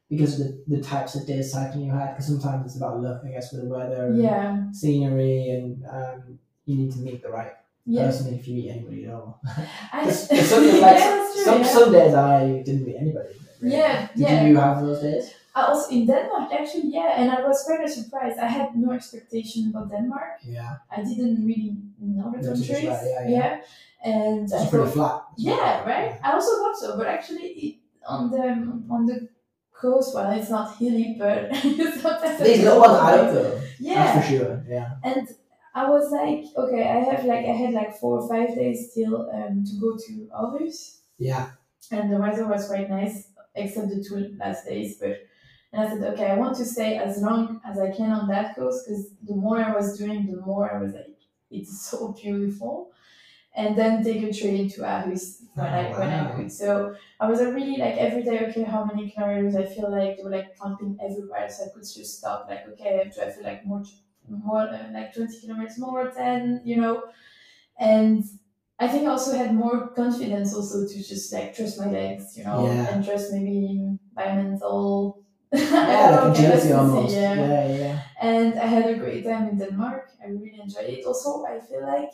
because 0.09 0.39
of 0.39 0.47
the, 0.47 0.77
the 0.77 0.81
types 0.81 1.15
of 1.15 1.27
days 1.27 1.51
cycling 1.51 1.85
you 1.85 1.91
had? 1.91 2.11
Because 2.13 2.27
sometimes 2.27 2.65
it's 2.65 2.77
about 2.77 3.01
luck, 3.01 3.21
I 3.25 3.29
guess, 3.29 3.51
with 3.51 3.61
the 3.63 3.67
weather 3.69 4.07
and 4.07 4.21
yeah 4.21 4.71
scenery, 4.71 5.49
and 5.49 5.85
um, 5.85 6.39
you 6.65 6.75
need 6.75 6.91
to 6.93 6.99
meet 6.99 7.21
the 7.21 7.29
right 7.29 7.53
yeah 7.85 8.05
person 8.05 8.33
if 8.33 8.47
you 8.47 8.55
meet 8.55 8.69
anybody 8.71 9.05
at 9.05 9.13
all. 9.13 9.41
I, 9.93 10.05
there's 10.05 10.29
like 10.31 10.97
yeah, 10.97 11.29
true, 11.33 11.43
some, 11.43 11.61
yeah. 11.61 11.67
some 11.67 11.91
days 11.91 12.13
I 12.13 12.61
didn't 12.63 12.85
meet 12.85 12.95
anybody. 12.95 13.29
really. 13.61 13.75
Yeah, 13.75 14.07
Did 14.15 14.19
yeah. 14.19 14.45
you 14.47 14.57
have 14.57 14.81
those 14.81 15.01
days? 15.01 15.33
I 15.59 15.61
also 15.69 15.85
in 15.95 16.01
Denmark 16.11 16.47
actually 16.59 16.87
yeah 16.97 17.11
and 17.19 17.27
I 17.37 17.39
was 17.47 17.57
quite 17.67 17.89
surprised 17.99 18.37
I 18.47 18.49
had 18.59 18.69
no 18.85 18.89
expectation 18.99 19.61
about 19.69 19.85
Denmark 19.95 20.31
Yeah. 20.57 20.71
I 20.97 20.99
didn't 21.09 21.39
really 21.49 21.71
know 22.17 22.31
the 22.31 22.41
No, 22.41 22.47
countries 22.53 22.83
right, 22.93 23.07
yeah, 23.13 23.29
yeah. 23.37 23.53
and 24.13 24.45
I 24.53 24.57
It's 24.61 24.69
pretty 24.71 24.89
thought 24.91 24.93
flat. 24.93 25.21
yeah 25.49 25.71
right 25.91 26.11
I 26.25 26.29
also 26.37 26.51
thought 26.59 26.77
so 26.83 26.87
but 26.99 27.07
actually 27.15 27.47
it, 27.65 27.75
on 28.15 28.21
the 28.33 28.43
on 28.95 29.01
the 29.09 29.17
coast 29.81 30.09
well 30.15 30.31
it's 30.39 30.49
not 30.57 30.67
hilly 30.79 31.15
but 31.23 31.39
little 32.39 32.79
ones 32.85 32.99
add 33.07 33.19
up 33.19 33.33
though. 33.33 33.53
yeah 33.79 33.95
That's 34.03 34.15
for 34.17 34.25
sure. 34.33 34.53
Yeah. 34.75 34.89
and 35.09 35.27
I 35.81 35.83
was 35.95 36.05
like 36.19 36.41
okay 36.63 36.83
I 36.97 36.99
have 37.09 37.21
like 37.31 37.45
I 37.53 37.55
had 37.63 37.73
like 37.81 37.91
four 38.01 38.13
or 38.19 38.25
five 38.33 38.49
days 38.55 38.77
still 38.91 39.15
um, 39.37 39.63
to 39.67 39.73
go 39.83 39.89
to 40.05 40.11
Aarhus 40.39 40.77
Yeah. 41.29 41.45
and 41.91 42.11
the 42.11 42.17
weather 42.23 42.45
was 42.53 42.67
quite 42.71 42.89
nice 42.89 43.27
except 43.55 43.87
the 43.89 44.03
two 44.07 44.19
last 44.41 44.65
days 44.71 44.97
but 45.01 45.15
and 45.71 45.81
I 45.81 45.89
said 45.89 46.03
okay 46.13 46.31
I 46.31 46.37
want 46.37 46.57
to 46.57 46.65
stay 46.65 46.97
as 46.97 47.21
long 47.21 47.61
as 47.65 47.79
I 47.79 47.91
can 47.91 48.11
on 48.11 48.27
that 48.29 48.55
coast 48.55 48.85
because 48.87 49.11
the 49.27 49.35
more 49.35 49.59
I 49.59 49.73
was 49.75 49.97
doing 49.97 50.25
the 50.27 50.37
more 50.41 50.73
I 50.73 50.81
was 50.81 50.93
like 50.93 51.17
it's 51.51 51.81
so 51.81 52.09
beautiful 52.13 52.91
and 53.55 53.77
then 53.77 54.03
take 54.03 54.23
a 54.23 54.33
train 54.33 54.69
to 54.71 54.81
Aarhus 54.81 55.43
when 55.55 55.67
I 55.73 55.83
Oh, 55.91 55.99
when 55.99 56.09
I 56.11 56.21
wow. 56.23 56.35
could 56.37 56.51
so 56.51 56.95
I 57.19 57.29
was 57.29 57.41
really 57.41 57.77
like 57.77 57.95
every 58.07 58.23
day 58.23 58.39
okay 58.47 58.63
how 58.63 58.85
many 58.85 59.09
kilometers 59.11 59.55
I 59.55 59.65
feel 59.65 59.91
like 59.91 60.17
they 60.17 60.23
were 60.23 60.31
like 60.39 60.55
pumping 60.57 60.97
everywhere 61.01 61.49
so 61.49 61.65
I 61.65 61.69
could 61.73 61.83
just 61.83 62.19
stop 62.19 62.47
like 62.49 62.67
okay 62.69 63.11
do 63.13 63.21
I 63.21 63.31
feel 63.31 63.43
like 63.43 63.65
more 63.65 63.83
more 64.29 64.61
uh, 64.69 64.89
like 64.93 65.13
20 65.13 65.39
kilometers 65.41 65.77
more 65.79 66.11
10 66.11 66.61
you 66.65 66.77
know 66.77 67.03
and 67.79 68.23
I 68.79 68.87
think 68.87 69.03
I 69.03 69.07
also 69.11 69.37
had 69.37 69.53
more 69.53 69.89
confidence 69.89 70.53
also 70.55 70.87
to 70.87 71.03
just 71.03 71.33
like 71.33 71.53
trust 71.55 71.79
my 71.79 71.87
legs, 71.87 72.37
you 72.37 72.43
know, 72.45 72.65
Yeah. 72.65 72.93
and 72.95 73.03
trust 73.05 73.33
maybe 73.33 73.97
my 74.15 74.35
mental. 74.35 75.23
Yeah, 75.51 76.19
oh, 76.21 76.27
like 76.27 76.37
agility 76.37 76.67
capacity, 76.67 76.73
almost. 76.73 77.15
Yeah. 77.15 77.35
Yeah, 77.35 77.77
yeah. 77.77 77.99
And 78.21 78.59
I 78.59 78.65
had 78.65 78.85
a 78.89 78.95
great 78.97 79.23
time 79.23 79.47
in 79.49 79.57
Denmark. 79.57 80.11
I 80.23 80.27
really 80.29 80.59
enjoyed 80.61 80.85
it. 80.85 81.05
Also, 81.05 81.45
I 81.45 81.59
feel 81.59 81.81
like, 81.85 82.11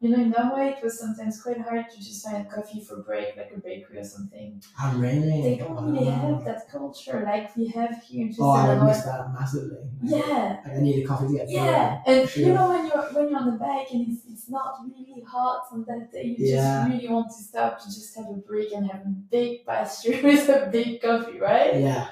you 0.00 0.08
know, 0.10 0.16
in 0.22 0.30
Norway, 0.30 0.74
it 0.76 0.82
was 0.82 0.98
sometimes 0.98 1.40
quite 1.42 1.60
hard 1.60 1.88
to 1.90 1.96
just 1.98 2.24
find 2.24 2.50
coffee 2.50 2.80
for 2.80 3.02
break, 3.02 3.36
like 3.36 3.52
a 3.56 3.60
bakery 3.60 3.98
or 3.98 4.04
something. 4.04 4.60
I'm 4.78 5.00
really. 5.00 5.42
They 5.42 5.56
don't 5.64 5.84
really 5.84 6.10
have 6.10 6.44
that 6.44 6.68
culture 6.70 7.22
like 7.24 7.54
we 7.56 7.68
have 7.68 8.02
here 8.02 8.26
in 8.26 8.36
Oh, 8.40 8.52
I 8.52 8.84
miss 8.84 9.04
that 9.04 9.32
massively. 9.32 9.78
Yeah, 10.02 10.56
Like, 10.64 10.76
I 10.76 10.80
need 10.80 11.04
a 11.04 11.06
coffee 11.06 11.28
to 11.28 11.34
get 11.38 11.48
yeah, 11.48 12.02
going. 12.04 12.20
and 12.20 12.28
sure. 12.28 12.42
you 12.42 12.54
know 12.54 12.68
when 12.70 12.86
you're 12.88 13.06
when 13.14 13.28
you're 13.30 13.38
on 13.38 13.46
the 13.52 13.58
bike 13.58 13.86
and 13.92 14.08
it's, 14.08 14.22
it's 14.28 14.48
not 14.48 14.74
really 14.84 15.22
hot 15.22 15.62
on 15.70 15.84
that 15.86 16.10
day, 16.12 16.24
you 16.38 16.46
Yeah. 16.56 16.86
just 16.86 16.90
really 16.90 17.08
want 17.08 17.28
to 17.28 17.42
stop 17.44 17.78
to 17.82 17.86
just 17.86 18.16
have 18.16 18.28
a 18.30 18.34
break 18.48 18.72
and 18.72 18.90
have 18.90 19.02
a 19.02 19.14
big 19.30 19.64
pasture 19.64 20.18
with 20.22 20.48
a 20.58 20.68
big 20.72 21.00
coffee, 21.02 21.38
right? 21.38 21.74
Yeah. 21.76 22.08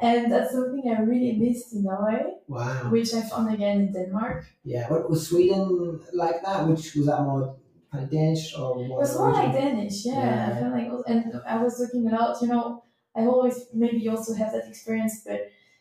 And 0.00 0.32
that's 0.32 0.52
something 0.52 0.82
I 0.88 1.00
really 1.02 1.32
missed 1.36 1.74
in 1.74 1.82
Norway, 1.82 2.24
Wow. 2.48 2.90
which 2.90 3.12
I 3.14 3.20
found 3.22 3.52
again 3.54 3.80
in 3.80 3.92
Denmark. 3.92 4.46
Yeah. 4.64 4.88
What 4.90 5.10
was 5.10 5.28
Sweden 5.28 6.00
like 6.14 6.42
that? 6.44 6.66
Which 6.68 6.94
was 6.96 7.06
that 7.06 7.20
more 7.22 7.56
kind 7.92 8.04
of 8.04 8.10
Danish 8.10 8.56
or 8.56 8.80
It 8.82 8.88
more? 8.88 8.98
was 9.00 9.18
more 9.18 9.32
like 9.32 9.52
Danish, 9.52 10.06
yeah. 10.06 10.14
Yeah. 10.24 10.48
I 10.56 10.60
felt 10.60 10.72
like, 10.72 10.90
and 11.06 11.42
I 11.46 11.62
was 11.62 11.78
looking 11.80 12.08
a 12.08 12.12
lot. 12.18 12.40
You 12.42 12.48
know, 12.48 12.82
I 13.14 13.22
always 13.26 13.66
maybe 13.74 14.08
also 14.08 14.32
have 14.34 14.52
that 14.52 14.66
experience, 14.68 15.22
but 15.26 15.40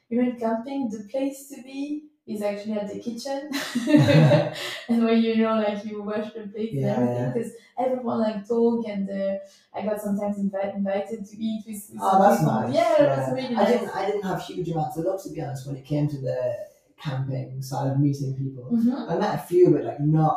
you 0.10 0.18
know, 0.22 0.28
in 0.30 0.36
camping, 0.40 0.90
the 0.90 1.08
place 1.12 1.48
to 1.50 1.62
be 1.64 2.09
is 2.34 2.42
actually 2.42 2.74
at 2.74 2.88
the 2.94 3.00
kitchen, 3.00 3.50
and 4.90 5.04
where 5.04 5.14
you 5.26 5.38
know, 5.38 5.56
like 5.56 5.84
you 5.86 6.02
wash 6.04 6.32
the 6.34 6.48
plates 6.54 6.74
Yeah, 6.76 6.94
and 7.00 7.10
everything, 7.10 7.24
yeah. 7.26 7.32
because 7.34 7.52
everyone 7.78 8.20
like 8.28 8.48
talk, 8.48 8.86
and 8.88 9.10
uh, 9.10 9.36
I 9.76 9.82
got 9.88 10.00
sometimes 10.02 10.38
invi- 10.38 10.76
invited 10.76 11.26
to 11.30 11.36
eat 11.38 11.64
with. 11.68 11.82
with 11.92 12.00
Oh, 12.02 12.22
that's 12.22 12.40
people. 12.42 12.54
nice. 12.54 12.76
Yeah, 12.76 12.96
that 13.00 13.18
was 13.18 13.34
really 13.36 13.56
I 13.56 13.64
nice. 13.64 13.72
didn't. 13.72 13.90
I 13.90 14.06
didn't 14.08 14.24
have 14.32 14.42
huge 14.44 14.70
amounts 14.70 14.98
of 14.98 15.06
luck 15.06 15.22
to 15.24 15.30
be 15.30 15.42
honest 15.42 15.68
when 15.68 15.78
it 15.78 15.86
came 15.86 16.08
to 16.08 16.18
the 16.18 16.40
camping 17.02 17.62
side 17.62 17.92
of 17.92 18.00
meeting 18.00 18.36
people. 18.36 18.64
hmm 18.66 18.94
I 19.12 19.16
met 19.18 19.36
a 19.36 19.44
few, 19.50 19.72
but 19.72 19.84
like 19.86 20.00
not 20.02 20.36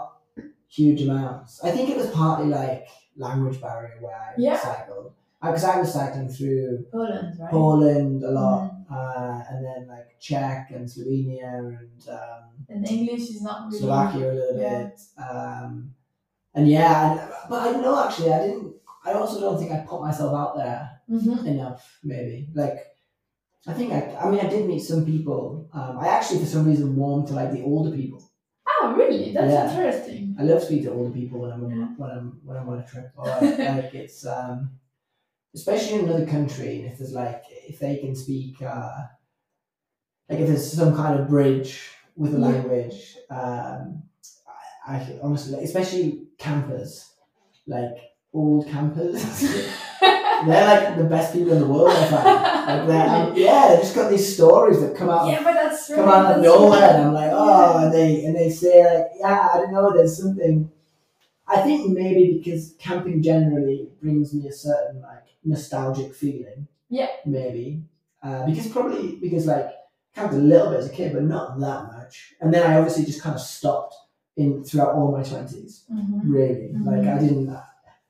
huge 0.69 1.03
amounts. 1.03 1.63
I 1.63 1.71
think 1.71 1.91
it 1.91 1.97
was 1.97 2.09
partly 2.11 2.47
like 2.49 2.87
language 3.17 3.61
barrier 3.61 3.99
where 4.01 4.15
I 4.15 4.33
Yeah. 4.39 4.59
cycled 4.59 5.13
because 5.43 5.65
I 5.65 5.79
was 5.81 5.93
cycling 5.93 6.29
through 6.29 6.87
Poland, 6.91 7.39
right? 7.41 7.51
Poland 7.51 8.23
a 8.25 8.31
lot, 8.31 8.61
Mhm. 8.63 8.72
Uh, 8.93 9.41
and 9.51 9.65
then 9.65 9.81
like 9.89 10.09
Czech 10.21 10.71
and 10.77 10.85
Slovenia 10.87 11.59
and 11.81 12.03
um, 12.09 12.43
And 12.69 12.85
English 12.89 13.31
is 13.35 13.43
not 13.43 13.67
really. 13.73 13.79
Slovakia 13.81 14.25
a 14.31 14.35
little 14.35 14.61
yeah. 14.61 14.79
bit. 14.85 14.97
Um, 15.19 15.95
and 16.55 16.69
yeah, 16.69 16.93
I, 16.93 17.49
but 17.49 17.59
I 17.65 17.73
don't 17.73 17.83
know 17.83 17.97
actually. 18.05 18.33
I 18.33 18.41
didn't. 18.47 18.75
I 19.05 19.13
also 19.19 19.41
don't 19.41 19.59
think 19.59 19.73
I 19.73 19.81
put 19.89 20.01
myself 20.01 20.33
out 20.35 20.55
there 20.57 21.01
hmm 21.09 21.47
enough. 21.47 21.81
Maybe 22.05 22.49
like. 22.55 22.79
I 23.63 23.73
think 23.79 23.93
I, 23.95 24.01
I 24.19 24.27
mean 24.31 24.41
I 24.43 24.49
did 24.51 24.67
meet 24.67 24.83
some 24.83 25.07
people. 25.07 25.71
Um, 25.73 25.95
I 26.03 26.09
actually 26.09 26.41
for 26.43 26.51
some 26.51 26.67
reason 26.67 26.97
warmed 26.99 27.29
to 27.29 27.35
like 27.35 27.53
the 27.55 27.63
older 27.63 27.95
people. 27.95 28.19
Oh, 28.67 28.95
really? 28.99 29.31
That's 29.33 29.53
Yeah. 29.55 29.71
interesting. 29.71 30.35
I 30.39 30.43
love 30.43 30.63
speaking 30.67 30.87
to 30.87 30.93
older 30.93 31.15
people 31.15 31.39
when 31.43 31.53
I'm 31.55 31.63
Yeah. 31.71 31.87
when 31.97 32.11
I'm 32.11 32.27
when 32.43 32.57
I'm 32.59 32.69
on 32.69 32.83
a 32.83 32.87
trip. 32.87 33.15
Or 33.15 33.27
like 33.27 33.95
it's 34.03 34.27
um, 34.27 34.71
especially 35.55 35.99
in 35.99 36.05
another 36.09 36.27
country, 36.27 36.81
and 36.81 36.93
if 36.93 36.99
there's 36.99 37.13
like 37.13 37.43
if 37.51 37.79
they 37.79 37.97
can 37.99 38.15
speak, 38.15 38.61
uh, 38.63 38.91
like 40.29 40.41
if 40.41 40.49
there's 40.49 40.73
some 40.73 40.95
kind 40.97 41.19
of 41.19 41.29
bridge 41.29 41.81
with 42.17 42.33
the 42.33 42.39
Yeah. 42.39 42.47
language. 42.47 43.17
Um, 43.31 44.03
I, 44.87 44.95
I 44.97 45.19
honestly, 45.23 45.55
like, 45.57 45.65
especially 45.65 46.25
campers, 46.39 47.09
like 47.67 47.97
old 48.35 48.67
campers, 48.69 49.23
they're 50.01 50.67
like 50.67 50.97
the 50.99 51.05
best 51.05 51.33
people 51.33 51.53
in 51.53 51.61
the 51.61 51.67
world. 51.67 51.91
I 51.91 52.05
find. 52.07 52.43
Like 52.63 52.87
they're, 52.87 53.09
um, 53.09 53.37
yeah, 53.37 53.69
they 53.75 53.81
just 53.83 53.95
got 53.95 54.11
these 54.11 54.35
stories 54.35 54.81
that 54.81 54.97
come 54.97 55.11
out 55.11 55.27
yeah, 55.29 55.43
but 55.43 55.53
that's 55.55 55.89
come 55.89 56.09
out 56.09 56.37
of 56.37 56.43
nowhere, 56.43 56.91
and 56.91 57.03
I'm 57.09 57.13
like, 57.15 57.31
oh, 57.33 57.85
and 57.85 57.93
they 57.93 58.25
and 58.25 58.35
they 58.37 58.51
say 58.51 58.85
like, 58.85 59.07
yeah, 59.19 59.49
I 59.55 59.59
don't 59.59 59.73
know, 59.73 59.93
there's 59.93 60.17
something. 60.21 60.71
I 61.57 61.63
think 61.63 61.91
maybe 61.93 62.39
because 62.39 62.75
camping 62.79 63.23
generally 63.23 63.89
brings 64.01 64.33
me 64.35 64.49
a 64.49 64.53
certain 64.53 65.03
like 65.03 65.27
nostalgic 65.45 66.15
feeling. 66.15 66.67
Yeah. 66.89 67.09
Maybe 67.27 67.83
uh, 68.23 68.47
because 68.47 68.69
probably 68.69 69.17
because 69.17 69.47
like 69.47 69.69
camped 70.15 70.35
a 70.35 70.39
little 70.39 70.71
bit 70.71 70.81
as 70.81 70.89
a 70.91 70.93
kid, 70.93 71.13
but 71.15 71.25
not 71.25 71.59
that 71.61 71.81
much, 71.95 72.35
and 72.41 72.53
then 72.53 72.63
I 72.69 72.77
obviously 72.79 73.05
just 73.05 73.23
kind 73.23 73.35
of 73.35 73.41
stopped 73.41 73.95
in 74.37 74.63
throughout 74.65 74.95
all 74.95 75.11
my 75.13 75.23
twenties. 75.23 75.85
Mhm. 75.93 76.21
Really, 76.25 76.69
like 76.91 77.01
Mhm. 77.03 77.17
I 77.17 77.19
didn't. 77.21 77.49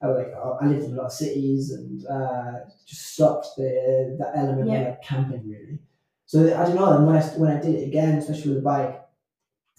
I 0.03 0.07
like 0.09 0.32
I 0.62 0.66
lived 0.66 0.84
in 0.86 0.93
a 0.95 0.97
lot 0.97 1.07
of 1.07 1.12
cities 1.12 1.70
and 1.72 2.05
uh, 2.07 2.53
just 2.86 3.03
stopped 3.14 3.47
the 3.57 4.16
that 4.18 4.32
element 4.36 4.68
Yeah. 4.68 4.80
of 4.80 4.86
like 4.88 5.03
camping 5.03 5.45
really. 5.49 5.78
So 6.26 6.36
I 6.59 6.64
don't 6.66 6.74
know. 6.74 6.90
And 6.97 7.07
when 7.07 7.16
I 7.16 7.22
when 7.40 7.51
I 7.57 7.61
did 7.61 7.74
it 7.76 7.86
again, 7.88 8.18
especially 8.18 8.51
with 8.51 8.59
a 8.59 8.68
bike, 8.74 8.95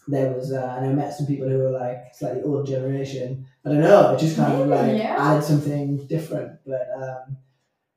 there 0.07 0.32
was 0.34 0.51
uh, 0.53 0.76
and 0.78 0.86
I 0.88 0.93
met 0.93 1.14
some 1.14 1.28
people 1.28 1.47
who 1.49 1.57
were 1.59 1.72
like 1.72 1.99
slightly 2.14 2.41
old 2.43 2.66
generation. 2.68 3.45
I 3.66 3.70
don't 3.70 3.82
know, 3.82 4.14
it 4.14 4.20
just 4.20 4.36
kind 4.36 4.61
of 4.61 4.68
like 4.68 4.97
yeah. 4.97 5.16
added 5.18 5.43
something 5.43 6.05
different. 6.07 6.59
But 6.66 6.88
um, 6.95 7.38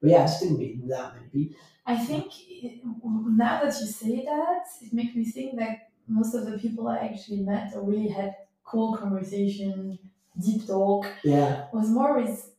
but 0.01 0.11
yeah, 0.11 0.23
I 0.23 0.27
just 0.27 0.41
didn't 0.41 0.59
meet 0.59 0.89
that 0.89 1.14
many 1.14 1.27
people. 1.29 1.57
I 1.87 1.97
think 1.97 2.33
it, 2.49 2.81
now 2.85 3.61
that 3.62 3.75
you 3.81 3.87
say 3.87 4.25
that, 4.25 4.64
it 4.83 4.93
makes 4.93 5.14
me 5.14 5.25
think 5.25 5.59
that 5.59 5.91
most 6.09 6.35
of 6.35 6.47
the 6.47 6.59
people 6.59 6.89
I 6.89 6.99
actually 6.99 7.41
met 7.41 7.73
or 7.75 7.83
really 7.83 8.09
had 8.09 8.35
cool 8.64 8.97
conversation, 8.97 9.99
deep 10.39 10.67
talk, 10.67 11.07
Yeah, 11.23 11.67
was 11.73 11.89
more 11.89 12.21
with, 12.21 12.53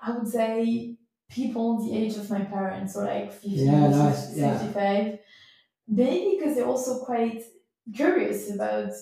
I 0.00 0.12
would 0.12 0.28
say, 0.28 0.96
people 1.28 1.84
the 1.84 1.96
age 1.96 2.16
of 2.16 2.30
my 2.30 2.40
parents, 2.40 2.94
so 2.94 3.00
like 3.00 3.32
50, 3.32 3.48
Yeah, 3.48 3.88
nice, 3.88 4.36
yeah. 4.36 4.58
55. 4.58 5.18
Maybe 5.88 6.36
because 6.38 6.54
they're 6.56 6.66
also 6.66 7.04
quite 7.04 7.42
curious 7.94 8.50
about 8.54 8.92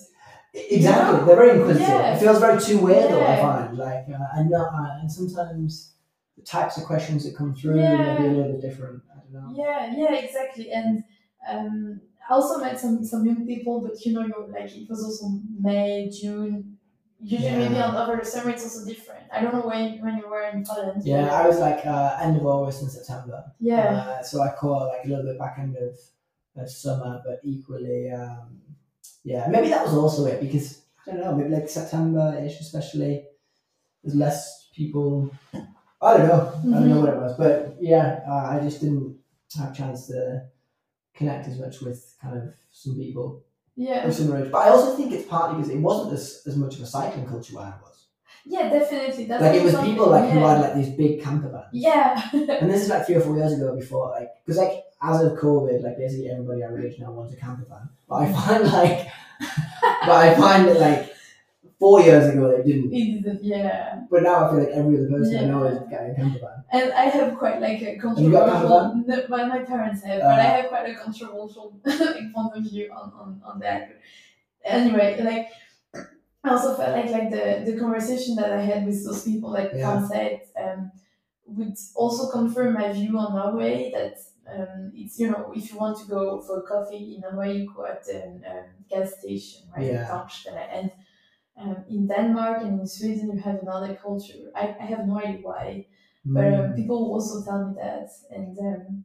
exactly. 0.53 1.25
They're 1.25 1.35
very 1.35 1.57
inquisitive. 1.59 1.87
Yeah. 1.87 2.15
It 2.15 2.19
feels 2.19 2.39
very 2.39 2.59
two 2.61 2.79
way 2.79 3.01
though. 3.07 3.25
I 3.25 3.35
find 3.37 3.77
like 3.77 4.05
uh, 4.09 4.37
and 4.37 4.53
uh, 4.53 4.69
and 5.01 5.11
sometimes 5.11 5.93
the 6.37 6.43
types 6.43 6.77
of 6.77 6.83
questions 6.85 7.23
that 7.25 7.35
come 7.35 7.53
through 7.55 7.79
Yeah. 7.79 7.97
may 7.97 8.21
be 8.21 8.27
a 8.27 8.31
little 8.31 8.51
bit 8.53 8.61
different. 8.61 9.03
I 9.11 9.19
don't 9.19 9.33
know. 9.33 9.63
Yeah, 9.63 9.93
yeah, 9.95 10.13
exactly. 10.15 10.71
And 10.71 11.03
um, 11.49 12.01
I 12.29 12.33
also 12.33 12.59
met 12.59 12.79
some 12.79 13.03
some 13.03 13.25
young 13.25 13.45
people, 13.45 13.81
but 13.81 14.03
you 14.05 14.13
know, 14.13 14.25
you're 14.25 14.47
like 14.47 14.71
it 14.75 14.89
was 14.89 15.03
also 15.03 15.39
May, 15.59 16.09
June. 16.09 16.73
Usually, 17.19 17.49
Yeah. 17.49 17.57
maybe 17.69 17.79
on 17.81 17.95
over 17.95 18.15
the 18.17 18.25
summer, 18.25 18.51
it's 18.51 18.63
also 18.63 18.85
different. 18.85 19.23
I 19.33 19.41
don't 19.41 19.51
know 19.53 19.61
when 19.67 19.99
when 20.03 20.17
you 20.17 20.29
were 20.29 20.43
in 20.53 20.63
Poland. 20.63 21.01
Yeah, 21.03 21.33
I 21.33 21.47
was 21.47 21.57
like 21.59 21.83
uh, 21.85 22.17
end 22.21 22.37
of 22.37 22.45
August 22.45 22.83
and 22.83 22.91
September. 22.91 23.43
yeah, 23.59 23.87
Uh, 24.19 24.21
so 24.23 24.41
I 24.43 24.49
caught 24.49 24.89
like 24.89 25.05
a 25.05 25.07
little 25.09 25.25
bit 25.25 25.39
back 25.39 25.55
end 25.57 25.75
of, 25.77 25.93
of 26.61 26.69
summer, 26.69 27.19
but 27.25 27.39
equally, 27.43 28.11
um, 28.11 28.61
yeah, 29.23 29.47
maybe 29.49 29.69
that 29.69 29.85
was 29.85 29.93
also 29.95 30.25
it 30.25 30.39
because 30.41 30.81
I 31.07 31.11
don't 31.11 31.21
know, 31.21 31.35
maybe 31.35 31.49
like 31.49 31.69
September 31.69 32.41
ish, 32.45 32.59
especially, 32.59 33.25
there's 34.03 34.15
less 34.15 34.69
people. 34.75 35.31
I 36.01 36.17
don't 36.17 36.27
know, 36.27 36.53
I 36.75 36.79
don't 36.79 36.89
know 36.89 36.99
what 37.01 37.13
it 37.13 37.19
was, 37.19 37.35
but 37.37 37.77
yeah, 37.81 38.21
uh, 38.29 38.55
I 38.55 38.59
just 38.61 38.81
didn't 38.81 39.17
have 39.57 39.71
a 39.71 39.75
chance 39.75 40.07
to 40.07 40.43
connect 41.15 41.47
as 41.47 41.59
much 41.59 41.81
with 41.81 42.15
kind 42.21 42.37
of 42.37 42.53
some 42.71 42.95
people 42.95 43.43
yeah, 43.75 44.05
of 44.05 44.13
similar 44.13 44.43
age. 44.43 44.51
But 44.51 44.67
I 44.67 44.69
also 44.69 44.95
think 44.95 45.11
it's 45.11 45.27
partly 45.27 45.57
because 45.57 45.71
it 45.71 45.79
wasn't 45.79 46.13
as, 46.13 46.43
as 46.45 46.55
much 46.55 46.75
of 46.75 46.81
a 46.81 46.85
cycling 46.85 47.25
culture 47.27 47.55
where 47.55 47.65
I 47.65 47.73
was. 47.81 48.05
yeah, 48.45 48.69
definitely. 48.69 49.25
That's 49.25 49.41
Like 49.41 49.55
it 49.55 49.63
was 49.63 49.75
people 49.79 50.07
like 50.09 50.29
who 50.31 50.39
had 50.39 50.61
like 50.61 50.75
these 50.75 50.89
big 50.89 51.23
camper 51.23 51.49
vans. 51.49 51.65
Yeah, 51.73 52.29
And 52.33 52.69
this 52.69 52.83
is 52.83 52.89
like 52.89 53.05
three 53.05 53.15
or 53.15 53.21
four 53.21 53.35
years 53.37 53.53
ago 53.53 53.75
before, 53.75 54.09
like, 54.11 54.29
because 54.45 54.57
like 54.57 54.83
as 55.01 55.21
of 55.23 55.33
COVID, 55.37 55.83
like 55.83 55.97
basically 55.97 56.29
everybody 56.29 56.63
our 56.63 56.79
age 56.79 56.99
now 56.99 57.11
wants 57.11 57.33
a 57.33 57.37
camper 57.37 57.65
van. 57.69 57.89
But 58.09 58.15
I 58.15 58.33
find 58.33 58.63
like, 58.71 59.07
but 60.05 60.09
I 60.25 60.35
find 60.35 60.67
that 60.67 60.79
like 60.79 61.13
four 61.79 62.01
years 62.01 62.33
ago 62.33 62.55
they 62.57 62.63
didn't. 62.63 62.91
it 62.93 63.25
is. 63.25 63.39
Yeah, 63.43 64.01
But 64.09 64.23
now 64.23 64.45
I 64.47 64.49
feel 64.49 64.59
like 64.59 64.69
every 64.69 64.97
other 64.97 65.09
person 65.09 65.37
I 65.37 65.45
know 65.45 65.63
is 65.65 65.79
getting 65.89 66.11
a 66.11 66.15
camper 66.15 66.39
van. 66.39 66.63
and 66.71 66.93
I 66.93 67.03
have 67.05 67.37
quite 67.37 67.61
like 67.61 67.81
a 67.81 67.91
you 67.93 68.01
got 68.01 68.17
a 68.17 68.51
camper 68.51 68.67
controversial. 68.67 68.95
No, 69.05 69.25
well, 69.29 69.47
my 69.47 69.59
parents 69.59 70.03
have, 70.03 70.21
but 70.21 70.39
I 70.39 70.47
Uh. 70.47 70.61
have 70.61 70.69
quite 70.69 70.89
a 70.89 70.95
controversial 70.95 71.79
like, 71.85 72.33
point 72.33 72.57
of 72.57 72.63
view 72.63 72.91
on 72.91 73.11
on 73.21 73.41
on 73.45 73.59
that. 73.59 73.89
Anyway, 74.65 75.21
like. 75.23 75.49
I 76.43 76.51
also 76.51 76.75
felt 76.75 76.95
like 76.95 77.09
like 77.11 77.29
the, 77.29 77.69
the 77.69 77.77
conversation 77.77 78.35
that 78.35 78.53
I 78.53 78.61
had 78.61 78.85
with 78.85 79.03
those 79.05 79.23
people, 79.25 79.49
like 79.51 79.71
Yeah. 79.75 80.07
Said, 80.07 80.41
um, 80.63 80.91
would 81.45 81.75
also 81.95 82.29
confirm 82.31 82.73
my 82.75 82.93
view 82.93 83.17
on 83.17 83.35
Norway 83.35 83.91
that 83.93 84.17
um, 84.55 84.91
it's 84.95 85.19
you 85.19 85.29
know 85.31 85.51
if 85.55 85.71
you 85.71 85.77
want 85.77 85.97
to 85.99 86.05
go 86.07 86.41
for 86.41 86.61
coffee 86.61 87.15
in 87.15 87.21
Norway, 87.21 87.57
you 87.57 87.73
go 87.75 87.85
at 87.85 88.03
the 88.05 88.23
um, 88.25 88.65
gas 88.89 89.19
station, 89.19 89.61
right? 89.75 89.85
Yeah. 89.85 90.25
And 90.71 90.91
um, 91.59 91.77
in 91.89 92.07
Denmark 92.07 92.61
and 92.63 92.79
in 92.81 92.87
Sweden, 92.87 93.31
you 93.33 93.41
have 93.41 93.59
another 93.61 93.95
culture. 93.95 94.51
I, 94.55 94.75
I 94.79 94.85
have 94.85 95.07
no 95.07 95.19
idea 95.19 95.39
why, 95.41 95.87
but 96.25 96.45
um, 96.45 96.71
Mm. 96.71 96.75
people 96.75 96.97
also 97.13 97.43
tell 97.43 97.67
me 97.67 97.75
that, 97.81 98.09
and 98.29 98.57
um, 98.59 99.03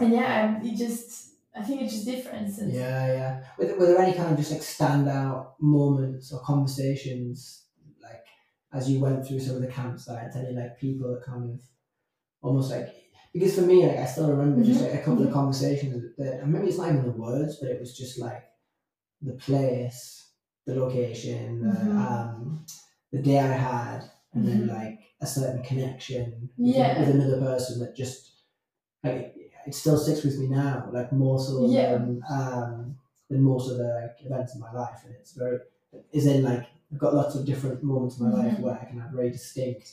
and 0.00 0.12
yeah, 0.12 0.44
um, 0.58 0.66
it 0.66 0.76
just 0.76 1.34
I 1.58 1.62
think 1.62 1.82
it's 1.82 1.92
just 1.94 2.06
different. 2.06 2.58
And 2.58 2.72
Yeah, 2.72 3.06
yeah. 3.18 3.44
Were 3.58 3.66
there, 3.66 3.78
were 3.78 3.86
there 3.86 3.98
any 3.98 4.14
kind 4.14 4.30
of 4.32 4.38
just 4.38 4.52
like 4.52 4.60
standout 4.62 5.52
moments 5.60 6.32
or 6.32 6.40
conversations, 6.40 7.64
like 8.02 8.24
as 8.72 8.90
you 8.90 9.00
went 9.00 9.26
through 9.26 9.40
some 9.40 9.56
of 9.56 9.62
the 9.62 9.68
campsites? 9.68 10.36
Any 10.36 10.54
like 10.54 10.78
people 10.78 11.10
that 11.12 11.24
kind 11.24 11.50
of 11.50 11.60
almost 12.42 12.70
like 12.70 12.88
because 13.32 13.54
for 13.54 13.62
me, 13.62 13.86
like 13.86 13.98
I 13.98 14.06
still 14.06 14.30
remember 14.30 14.64
just 14.64 14.80
like 14.82 14.94
a 14.94 14.98
couple 15.02 15.26
of 15.26 15.32
conversations 15.32 16.14
that 16.18 16.40
and 16.40 16.52
maybe 16.52 16.68
it's 16.68 16.78
not 16.78 16.90
even 16.90 17.04
the 17.04 17.10
words, 17.12 17.56
but 17.60 17.70
it 17.70 17.80
was 17.80 17.96
just 17.96 18.18
like 18.18 18.44
the 19.22 19.34
place, 19.34 20.30
the 20.66 20.74
location, 20.76 21.62
the, 21.62 21.70
Mhm. 21.74 21.98
um, 21.98 22.66
the 23.12 23.22
day 23.22 23.38
I 23.38 23.52
had, 23.52 24.10
and 24.32 24.46
then 24.46 24.60
Mhm. 24.62 24.68
like 24.68 25.00
a 25.20 25.26
certain 25.26 25.62
connection 25.62 26.50
with, 26.58 26.76
Yeah. 26.76 27.00
with 27.00 27.10
another 27.10 27.40
person 27.40 27.80
that 27.80 27.94
just 27.96 28.30
like 29.04 29.34
it 29.66 29.74
still 29.74 29.98
sticks 29.98 30.24
with 30.24 30.38
me 30.38 30.48
now, 30.48 30.90
like 30.92 31.12
more 31.12 31.38
so 31.38 31.66
Yeah. 31.66 31.92
than 31.98 32.22
um 32.30 32.98
than 33.28 33.42
most 33.42 33.70
of 33.70 33.78
the 33.78 33.88
like, 34.02 34.16
events 34.24 34.54
in 34.54 34.60
my 34.60 34.72
life, 34.72 35.00
and 35.04 35.14
it's 35.16 35.32
very 35.32 35.60
is 36.12 36.26
in 36.26 36.42
like 36.44 36.66
I've 36.92 36.98
got 36.98 37.14
lots 37.14 37.34
of 37.34 37.44
different 37.44 37.82
moments 37.82 38.18
in 38.18 38.26
my 38.28 38.32
life 38.32 38.58
Mhm. 38.58 38.62
where 38.62 38.78
I 38.80 38.84
can 38.84 39.00
have 39.00 39.10
very 39.10 39.30
distinct 39.30 39.86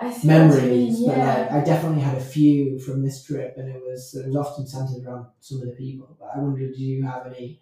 I 0.00 0.12
see 0.12 0.28
what 0.28 0.36
memories, 0.36 1.00
mean, 1.00 1.08
but 1.08 1.16
yeah. 1.16 1.36
like 1.38 1.50
I 1.50 1.64
definitely 1.64 2.02
had 2.02 2.16
a 2.16 2.20
few 2.20 2.78
from 2.78 3.02
this 3.02 3.24
trip, 3.24 3.54
and 3.56 3.68
it 3.68 3.82
was 3.82 4.14
it 4.14 4.26
was 4.26 4.36
often 4.36 4.66
centered 4.66 5.04
around 5.04 5.26
some 5.40 5.60
of 5.60 5.66
the 5.66 5.74
people. 5.74 6.16
But 6.20 6.30
I 6.36 6.38
wonder, 6.38 6.68
do 6.68 6.82
you 6.82 7.04
have 7.04 7.26
any? 7.26 7.60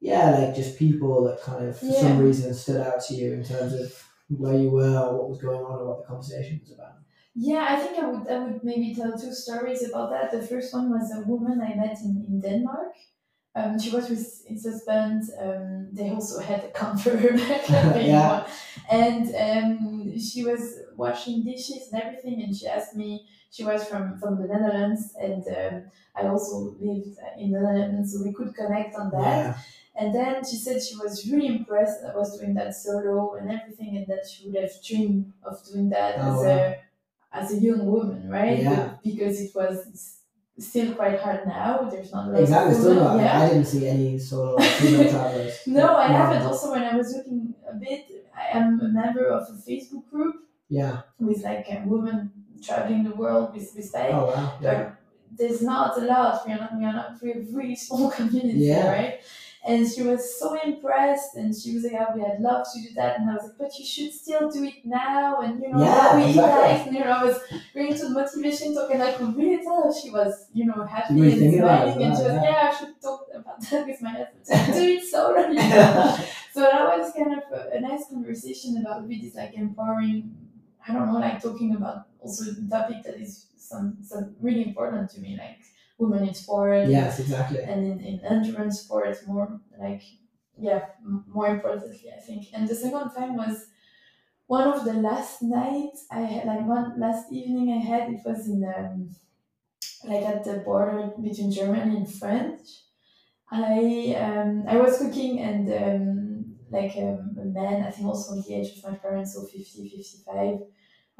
Yeah, 0.00 0.38
like 0.38 0.54
just 0.54 0.78
people 0.78 1.24
that 1.24 1.42
kind 1.42 1.66
of 1.66 1.78
for 1.78 1.90
some 1.92 2.18
reason 2.18 2.54
stood 2.54 2.80
out 2.80 3.02
to 3.06 3.14
you 3.14 3.32
in 3.32 3.44
terms 3.44 3.72
of 3.72 3.92
where 4.28 4.56
you 4.56 4.70
were, 4.70 4.98
or 4.98 5.18
what 5.18 5.30
was 5.30 5.40
going 5.40 5.64
on, 5.64 5.80
or 5.80 5.86
what 5.88 6.02
the 6.02 6.06
conversation 6.06 6.60
was 6.62 6.72
about. 6.72 6.92
Yeah, 7.34 7.66
I 7.68 7.76
think 7.76 7.98
I 7.98 8.06
would 8.08 8.28
I 8.28 8.38
would 8.44 8.64
maybe 8.64 8.94
tell 8.94 9.18
two 9.18 9.32
stories 9.32 9.86
about 9.88 10.10
that. 10.10 10.30
The 10.30 10.46
first 10.46 10.72
one 10.72 10.90
was 10.90 11.12
a 11.12 11.26
woman 11.28 11.60
I 11.60 11.74
met 11.74 11.98
in, 12.04 12.24
in 12.28 12.40
Denmark. 12.40 12.94
Um, 13.54 13.80
she 13.80 13.90
was 13.90 14.08
with 14.08 14.35
his 14.46 14.64
husband. 14.66 15.22
Um, 15.40 15.88
they 15.92 16.10
also 16.10 16.40
had 16.40 16.64
a 16.64 16.70
camper, 16.70 17.16
Yeah. 17.98 18.46
and 18.90 19.34
um, 19.34 20.18
she 20.18 20.44
was 20.44 20.78
washing 20.96 21.42
dishes 21.44 21.88
and 21.92 22.02
everything. 22.02 22.42
And 22.42 22.54
she 22.56 22.66
asked 22.66 22.96
me. 22.96 23.26
She 23.50 23.64
was 23.64 23.86
from 23.88 24.18
from 24.18 24.36
the 24.40 24.46
Netherlands, 24.48 25.14
and 25.18 25.42
um, 25.48 25.90
I 26.14 26.26
also 26.26 26.76
lived 26.78 27.16
in 27.38 27.52
the 27.52 27.60
Netherlands, 27.60 28.12
so 28.12 28.22
we 28.22 28.32
could 28.34 28.54
connect 28.54 28.94
on 28.96 29.10
that. 29.12 29.20
Yeah, 29.46 29.58
And 29.98 30.14
then 30.14 30.44
she 30.44 30.56
said 30.56 30.82
she 30.82 30.96
was 30.96 31.26
really 31.30 31.46
impressed 31.46 32.02
that 32.02 32.12
I 32.14 32.18
was 32.18 32.38
doing 32.38 32.52
that 32.54 32.74
solo 32.74 33.34
and 33.36 33.50
everything, 33.50 33.96
and 33.96 34.06
that 34.08 34.26
she 34.28 34.46
would 34.50 34.60
have 34.60 34.72
dreamed 34.84 35.32
of 35.42 35.64
doing 35.64 35.88
that 35.90 36.16
Oh, 36.18 36.28
as 36.40 36.44
wow. 36.44 36.50
a 36.50 36.76
as 37.32 37.52
a 37.52 37.56
young 37.58 37.86
woman, 37.86 38.28
right? 38.28 38.58
Yeah. 38.58 38.94
Because 39.02 39.40
it 39.40 39.54
was 39.54 40.15
still 40.58 40.94
quite 40.94 41.18
hard 41.20 41.46
now. 41.46 41.88
There's 41.90 42.12
not 42.12 42.28
a 42.28 42.30
lot 42.32 42.40
exactly. 42.40 42.74
Still 42.74 42.94
not. 42.94 43.18
Yeah. 43.20 43.40
I 43.40 43.48
didn't 43.48 43.64
see 43.66 43.86
any 43.88 44.18
solo 44.18 44.58
female 44.58 45.10
travelers. 45.14 45.58
No, 45.66 45.96
I 45.96 46.06
haven't. 46.08 46.42
Also, 46.42 46.70
when 46.72 46.82
I 46.82 46.96
was 46.96 47.14
looking 47.14 47.54
a 47.70 47.74
bit, 47.74 48.06
I 48.36 48.58
am 48.58 48.80
a 48.80 48.88
member 48.88 49.26
of 49.28 49.42
a 49.48 49.52
Facebook 49.70 50.08
group 50.10 50.36
Yeah. 50.68 51.02
with 51.18 51.42
like 51.44 51.66
uh, 51.70 51.80
women 51.84 52.32
traveling 52.62 53.04
the 53.04 53.14
world 53.14 53.54
with 53.54 53.72
with 53.76 53.92
bike. 53.92 54.10
Oh 54.12 54.26
wow. 54.26 54.58
Yeah. 54.62 54.92
there's 55.38 55.60
not 55.62 55.98
a 55.98 56.04
lot. 56.06 56.46
We 56.46 56.52
are 56.54 56.58
not, 56.58 56.70
we 56.78 56.84
are 56.84 56.92
not, 56.92 57.16
we're 57.22 57.40
a 57.40 57.44
really 57.52 57.76
small 57.76 58.10
community, 58.18 58.60
Yeah. 58.72 58.90
right? 58.90 59.14
And 59.66 59.90
she 59.90 60.02
was 60.02 60.38
so 60.38 60.54
impressed, 60.62 61.34
and 61.34 61.54
she 61.54 61.74
was 61.74 61.84
like, 61.84 61.94
"Oh, 61.98 62.14
we 62.14 62.22
had 62.22 62.40
love 62.40 62.64
to 62.72 62.80
do 62.80 62.94
that." 62.94 63.18
And 63.18 63.28
I 63.30 63.34
was 63.34 63.44
like, 63.44 63.58
"But 63.58 63.78
you 63.78 63.84
should 63.84 64.12
still 64.12 64.48
do 64.50 64.62
it 64.64 64.84
now." 64.84 65.40
And 65.40 65.60
you 65.60 65.70
know, 65.72 65.82
Yeah, 65.82 66.16
we 66.16 66.28
exactly. 66.30 66.92
like, 66.92 66.92
you 66.94 67.00
know, 67.04 67.10
I 67.10 67.24
was 67.24 67.40
going 67.74 67.92
to 67.94 68.02
the 68.04 68.10
motivation 68.10 68.74
talk, 68.74 68.90
and 68.92 69.02
I 69.02 69.12
could 69.12 69.36
really 69.36 69.62
tell 69.64 69.82
her 69.82 69.92
she 69.92 70.10
was, 70.10 70.46
you 70.52 70.66
know, 70.66 70.84
happy 70.84 71.14
and 71.20 71.32
thinking 71.32 71.60
about 71.60 71.88
it 71.88 71.92
smiling, 71.94 72.06
and 72.06 72.16
she 72.16 72.22
was, 72.22 72.32
well, 72.32 72.44
"Yeah, 72.44 72.70
I 72.70 72.74
should 72.78 73.00
talk 73.02 73.26
about 73.34 73.60
that 73.70 73.86
with 73.86 74.02
my 74.02 74.10
husband. 74.10 74.74
do 74.76 74.82
it 74.96 75.04
solo." 75.04 75.48
you 75.48 75.54
know. 75.54 76.18
so 76.52 76.60
that 76.60 76.98
was 76.98 77.12
kind 77.12 77.32
of 77.38 77.42
a, 77.52 77.76
a 77.76 77.80
nice 77.80 78.04
conversation 78.08 78.76
about 78.78 79.00
a 79.00 79.02
bit 79.02 79.20
this 79.22 79.34
like 79.34 79.54
empowering 79.54 80.36
I 80.88 80.92
don't 80.92 81.06
know, 81.12 81.18
like 81.18 81.42
talking 81.42 81.74
about 81.74 82.06
also 82.20 82.44
the 82.52 82.68
topic 82.68 83.02
that 83.04 83.16
is 83.20 83.46
some 83.56 83.98
some 84.02 84.36
really 84.40 84.62
important 84.68 85.10
to 85.10 85.20
me, 85.20 85.36
like 85.36 85.58
women 85.98 86.28
in 86.28 86.34
sport 86.34 86.88
Yes, 86.88 87.18
exactly. 87.20 87.60
and 87.62 87.84
in, 87.86 88.00
in 88.00 88.20
endurance 88.24 88.80
sports 88.80 89.26
more 89.26 89.60
like 89.78 90.02
yeah, 90.58 90.86
more 91.26 91.48
importantly 91.48 92.10
I 92.16 92.20
think. 92.20 92.46
And 92.54 92.66
the 92.68 92.74
second 92.74 93.10
time 93.10 93.36
was 93.36 93.66
one 94.46 94.68
of 94.68 94.84
the 94.84 94.94
last 94.94 95.42
nights 95.42 96.06
I 96.10 96.20
had 96.20 96.46
like 96.46 96.66
one 96.66 96.98
last 96.98 97.32
evening 97.32 97.72
I 97.72 97.78
had 97.84 98.10
it 98.10 98.20
was 98.24 98.48
in 98.48 98.64
um 98.76 99.10
like 100.04 100.24
at 100.24 100.44
the 100.44 100.58
border 100.64 101.10
between 101.22 101.50
Germany 101.52 101.96
and 101.96 102.12
France. 102.12 102.84
I 103.50 104.14
um 104.18 104.64
I 104.68 104.76
was 104.78 104.98
cooking 104.98 105.40
and 105.40 105.64
um 105.82 106.56
like 106.70 106.96
um, 106.96 107.36
a 107.40 107.44
man 107.44 107.84
I 107.84 107.90
think 107.90 108.08
also 108.08 108.40
the 108.40 108.54
age 108.54 108.76
of 108.76 108.90
my 108.90 108.96
parents 108.98 109.34
so 109.34 109.44
50 109.44 109.88
55 109.88 110.58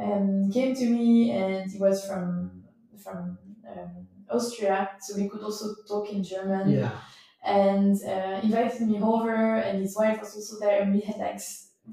um 0.00 0.50
came 0.52 0.74
to 0.74 0.86
me 0.86 1.30
and 1.30 1.70
he 1.70 1.78
was 1.78 2.06
from 2.06 2.64
from 3.02 3.38
um, 3.70 4.06
Austria 4.30 4.90
so 5.00 5.16
we 5.16 5.28
could 5.28 5.42
also 5.42 5.74
talk 5.88 6.10
in 6.12 6.22
German 6.22 6.70
Yeah. 6.70 6.90
and 7.44 7.96
uh, 8.04 8.40
invited 8.42 8.82
me 8.82 9.00
over, 9.00 9.34
and 9.56 9.80
his 9.80 9.96
wife 9.96 10.18
was 10.20 10.34
also 10.34 10.58
there, 10.60 10.82
and 10.82 10.94
we 10.94 11.00
had 11.00 11.16
like 11.18 11.40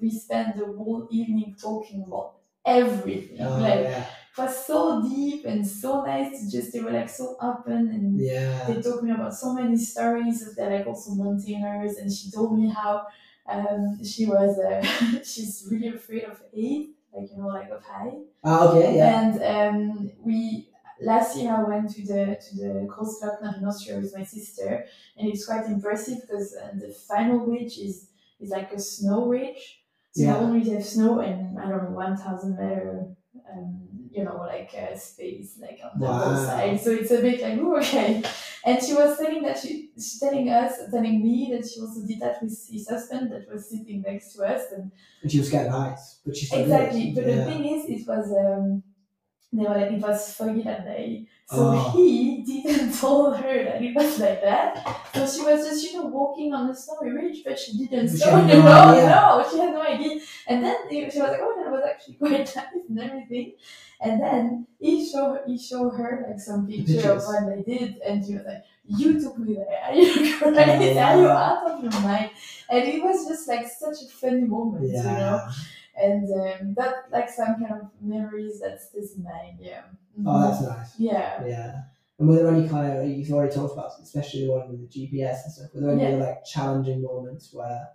we 0.02 0.10
spent 0.10 0.58
the 0.58 0.66
whole 0.66 1.08
evening 1.12 1.56
talking 1.62 2.04
about 2.08 2.34
everything. 2.66 3.38
Oh, 3.42 3.60
like 3.60 3.82
yeah. 3.82 4.06
it 4.06 4.38
was 4.42 4.66
so 4.66 5.04
deep 5.08 5.46
and 5.46 5.66
so 5.68 6.04
nice 6.04 6.40
to 6.40 6.52
just 6.52 6.74
they 6.74 6.80
were 6.80 6.92
like 6.92 7.10
so 7.10 7.36
open 7.42 7.90
and 7.96 8.20
Yeah. 8.20 8.66
they 8.68 8.82
told 8.82 9.04
me 9.04 9.12
about 9.12 9.34
so 9.36 9.54
many 9.54 9.78
stories 9.78 10.48
of 10.48 10.56
they're 10.56 10.76
like 10.78 10.88
also 10.88 11.12
mountaineers 11.14 11.98
and 11.98 12.12
she 12.12 12.32
told 12.32 12.58
me 12.58 12.70
how 12.70 13.06
um, 13.48 14.04
she 14.04 14.26
was 14.26 14.58
uh, 14.58 14.82
she's 15.24 15.68
really 15.70 15.90
afraid 15.90 16.24
of 16.24 16.40
height 16.54 16.88
like 17.14 17.30
you 17.30 17.38
know 17.38 17.48
like 17.48 17.70
of 17.70 17.84
height 17.84 18.20
Oh, 18.46 18.70
okay, 18.78 18.98
yeah. 18.98 19.22
and 19.22 19.34
um, 19.54 20.12
we 20.24 20.70
last 21.06 21.38
year 21.38 21.52
I 21.54 21.64
went 21.64 21.90
to 21.96 22.02
the 22.12 22.38
to 22.46 22.56
the 22.56 22.72
Großglockner 22.92 23.58
in 23.58 23.66
Austria 23.66 24.00
with 24.00 24.16
my 24.18 24.24
sister 24.24 24.86
and 25.18 25.28
it's 25.30 25.46
quite 25.46 25.66
impressive 25.66 26.22
because 26.22 26.56
uh, 26.56 26.72
the 26.76 26.92
final 26.94 27.40
ridge 27.46 27.78
is 27.78 28.10
is 28.40 28.50
like 28.50 28.72
a 28.74 28.80
snow 28.80 29.28
ridge 29.28 29.64
so 30.12 30.22
Yeah. 30.24 30.32
not 30.34 30.42
only 30.44 30.62
they 30.64 30.76
have 30.76 30.86
snow 30.86 31.20
and 31.20 31.60
I 31.60 31.70
don't 31.70 31.84
know 31.86 31.96
one 32.06 32.16
thousand 32.18 32.52
meter 32.58 33.16
um, 33.52 33.88
you 34.12 34.24
know, 34.24 34.38
like 34.38 34.72
uh, 34.78 34.96
space, 34.96 35.58
like 35.60 35.80
on 35.84 36.00
the 36.00 36.06
Wow. 36.06 36.26
both 36.26 36.46
sides. 36.46 36.84
So 36.84 36.92
it's 36.92 37.12
a 37.12 37.22
bit 37.22 37.42
like, 37.42 37.58
okay. 37.60 38.24
And 38.66 38.82
she 38.82 38.94
was 38.94 39.18
telling 39.18 39.42
that 39.44 39.58
she, 39.58 39.90
she's 39.96 40.20
telling 40.20 40.50
us, 40.50 40.74
telling 40.92 41.22
me 41.22 41.50
that 41.54 41.68
she 41.68 41.82
also 41.82 42.06
did 42.06 42.20
that 42.22 42.42
with 42.42 42.52
his 42.72 42.88
husband 42.88 43.32
that 43.32 43.52
was 43.52 43.70
sitting 43.70 44.02
next 44.02 44.34
to 44.34 44.44
us. 44.44 44.72
And 44.72 44.92
And 45.22 45.32
she 45.32 45.40
was 45.40 45.54
of 45.54 45.68
heights, 45.68 46.20
but 46.26 46.38
she 46.38 46.46
exactly, 46.56 47.12
but 47.16 47.26
yeah. 47.28 47.36
the 47.38 47.46
thing 47.46 47.66
is, 47.66 47.86
it 47.90 48.08
was 48.08 48.32
um, 48.32 48.84
they 49.54 49.64
were 49.64 49.76
like 49.76 49.92
it 49.92 50.02
was 50.02 50.34
foggy 50.34 50.64
that 50.64 50.86
day, 50.86 51.28
so 51.46 51.58
Oh. 51.76 51.92
he 51.96 52.44
didn't 52.48 52.94
tell 52.94 53.32
her 53.32 53.64
that 53.64 53.82
it 53.82 53.96
was 53.96 54.20
like 54.20 54.42
that. 54.42 54.72
So 55.14 55.28
she 55.28 55.42
was 55.44 55.66
just 55.68 55.84
you 55.86 55.94
know 56.00 56.08
walking 56.08 56.54
on 56.54 56.68
the 56.68 56.76
snowy 56.76 57.12
ridge, 57.12 57.44
but 57.46 57.58
she 57.60 57.78
didn't 57.78 58.10
She 58.18 58.26
know. 58.26 58.42
no 58.46 58.62
know, 58.62 58.72
idea. 58.72 59.06
no, 59.08 59.46
she 59.52 59.58
had 59.60 59.74
no 59.74 59.82
idea. 59.82 60.20
And 60.48 60.64
then 60.64 60.76
she 60.90 61.06
was 61.06 61.16
like, 61.16 61.40
oh, 61.42 61.54
that 61.64 61.72
was 61.72 61.84
actually 61.88 62.16
quite 62.24 62.32
nice 62.56 62.56
and 62.90 63.00
everything. 63.00 63.54
And 64.02 64.22
then 64.22 64.68
he 64.80 65.10
showed 65.10 65.40
he 65.48 65.58
showed 65.58 65.92
her 65.92 66.26
like 66.28 66.40
some 66.40 66.68
picture 66.68 67.12
of 67.12 67.24
what 67.24 67.46
they 67.48 67.62
did, 67.78 67.98
and 68.06 68.26
she 68.26 68.34
was 68.36 68.44
like, 68.46 68.64
"You 68.86 69.22
took 69.22 69.38
me 69.38 69.56
there. 69.56 69.80
Are 69.86 69.94
you 69.96 70.12
crazy? 70.40 71.00
Are 71.00 71.18
you 71.22 71.28
ah. 71.30 71.64
out 71.64 71.72
of 71.72 71.84
your 71.84 72.02
mind?" 72.02 72.32
And 72.70 72.84
it 72.84 73.02
was 73.02 73.26
just 73.28 73.48
like 73.48 73.66
such 73.68 74.02
a 74.04 74.10
funny 74.12 74.42
moment, 74.42 74.86
you 74.88 75.04
know 75.04 75.04
Yeah. 75.04 75.52
And 75.96 76.24
um, 76.42 76.74
that 76.76 76.94
like 77.12 77.30
some 77.30 77.56
kind 77.60 77.82
of 77.82 77.88
memories 78.02 78.60
that 78.62 78.82
stays 78.82 79.16
in 79.18 79.24
mind. 79.24 79.60
Yeah. 79.62 79.82
Oh, 80.26 80.42
that's 80.50 80.62
nice. 80.62 81.00
yeah. 81.00 81.46
Yeah. 81.46 81.82
And 82.20 82.28
were 82.30 82.36
there 82.36 82.48
any 82.54 82.68
kind 82.70 82.98
of 82.98 83.08
you've 83.10 83.32
already 83.32 83.54
talked 83.56 83.74
about, 83.74 83.92
especially 84.02 84.46
the 84.46 84.52
one 84.52 84.70
with 84.70 84.82
the 84.82 84.88
GPS 85.08 85.44
and 85.44 85.54
stuff. 85.54 85.70
Were 85.74 85.82
there 85.82 85.92
any 85.92 86.18
Yeah. 86.18 86.24
like 86.26 86.46
challenging 86.46 87.02
moments 87.02 87.50
where 87.54 87.88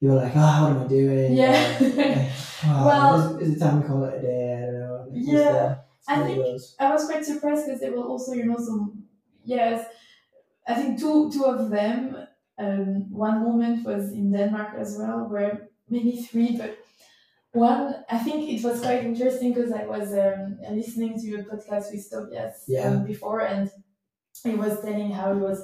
you 0.00 0.08
were 0.10 0.16
like, 0.16 0.32
"Oh, 0.34 0.62
what 0.62 0.70
am 0.76 0.82
I 0.84 0.88
doing?" 0.88 1.34
Yeah. 1.34 1.76
Like, 1.80 2.30
oh, 2.66 2.86
Well- 2.86 3.36
is, 3.38 3.48
is 3.48 3.56
it 3.56 3.60
time 3.60 3.82
to 3.82 3.88
call 3.88 4.04
it 4.04 4.18
a 4.18 4.22
day? 4.22 4.54
I 4.58 4.66
don't 4.66 4.80
know. 4.80 5.06
Like, 5.10 5.22
Yeah. 5.26 5.76
I 6.08 6.22
think 6.22 6.38
those? 6.38 6.76
I 6.78 6.92
was 6.92 7.06
quite 7.06 7.24
surprised 7.24 7.64
because 7.66 7.80
there 7.80 7.92
were 7.92 8.04
also 8.04 8.32
you 8.32 8.44
know 8.46 8.58
some 8.58 9.04
yes, 9.44 9.86
I 10.66 10.74
think 10.74 10.98
two 11.00 11.30
two 11.32 11.44
of 11.44 11.70
them. 11.70 12.26
Um, 12.58 13.10
one 13.10 13.42
moment 13.42 13.84
was 13.84 14.12
in 14.12 14.30
Denmark 14.30 14.74
as 14.78 14.96
well, 14.98 15.26
where 15.28 15.68
maybe 15.94 16.14
three, 16.28 16.50
but 16.60 16.72
one 17.52 17.82
I 18.10 18.18
think 18.18 18.38
it 18.54 18.60
was 18.68 18.80
quite 18.86 19.04
interesting 19.10 19.48
because 19.54 19.72
I 19.72 19.84
was 19.86 20.08
um, 20.26 20.58
listening 20.80 21.12
to 21.22 21.28
a 21.40 21.42
podcast 21.50 21.86
with 21.92 22.04
Tobias 22.10 22.56
Yeah. 22.66 22.88
um, 22.88 23.04
before, 23.12 23.40
and 23.52 23.70
he 24.42 24.54
was 24.64 24.74
telling 24.84 25.10
how 25.18 25.28
he 25.34 25.40
was 25.40 25.60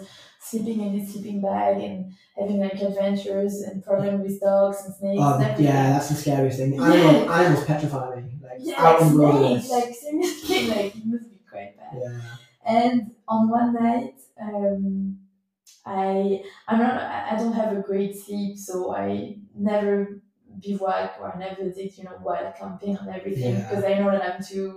sleeping 0.49 0.81
in 0.87 0.91
his 0.99 1.12
sleeping 1.12 1.41
bag 1.43 1.76
and 1.87 2.12
having 2.39 2.61
like 2.61 2.81
adventures 2.81 3.55
and 3.66 3.85
problems 3.85 4.20
with 4.26 4.41
dogs 4.41 4.78
and 4.85 4.95
snakes. 4.95 5.20
Oh, 5.22 5.35
and 5.35 5.45
everything. 5.45 5.64
yeah, 5.66 5.91
that's 5.93 6.09
the 6.11 6.14
scariest 6.14 6.59
thing. 6.59 6.72
Yeah. 6.74 6.85
Animal, 6.93 7.31
Animals 7.39 7.64
petrify 7.64 8.14
me. 8.20 8.39
Like 8.43 8.59
Yeah, 8.61 8.81
out 8.87 9.01
like 9.01 9.03
in 9.03 9.16
the 9.16 9.22
wilderness. 9.22 9.68
snakes, 9.68 9.87
like 9.87 9.95
seriously, 9.95 10.68
like 10.74 10.97
it 10.97 11.07
must 11.07 11.28
be 11.31 11.41
quite 11.51 11.72
bad. 11.76 12.01
yeah. 12.01 12.20
And 12.78 13.11
on 13.28 13.51
one 13.51 13.74
night, 13.74 14.14
um, 14.41 15.18
I 15.91 16.43
I'm 16.68 16.78
not 16.84 16.95
I 17.14 17.30
I 17.32 17.34
don't 17.41 17.53
have 17.61 17.72
a 17.76 17.80
great 17.91 18.14
sleep, 18.22 18.53
so 18.68 18.74
I 18.95 19.36
never 19.70 20.22
bivouac 20.62 21.11
or 21.20 21.26
I 21.34 21.38
never 21.38 21.64
did 21.78 21.91
you 21.97 22.05
know 22.05 22.16
wild 22.28 22.55
camping 22.59 22.97
and 23.01 23.09
everything 23.18 23.55
Yeah. 23.57 23.68
because 23.68 23.84
I 23.91 23.95
know 23.99 24.11
that 24.11 24.24
I'm 24.34 24.43
too 24.53 24.68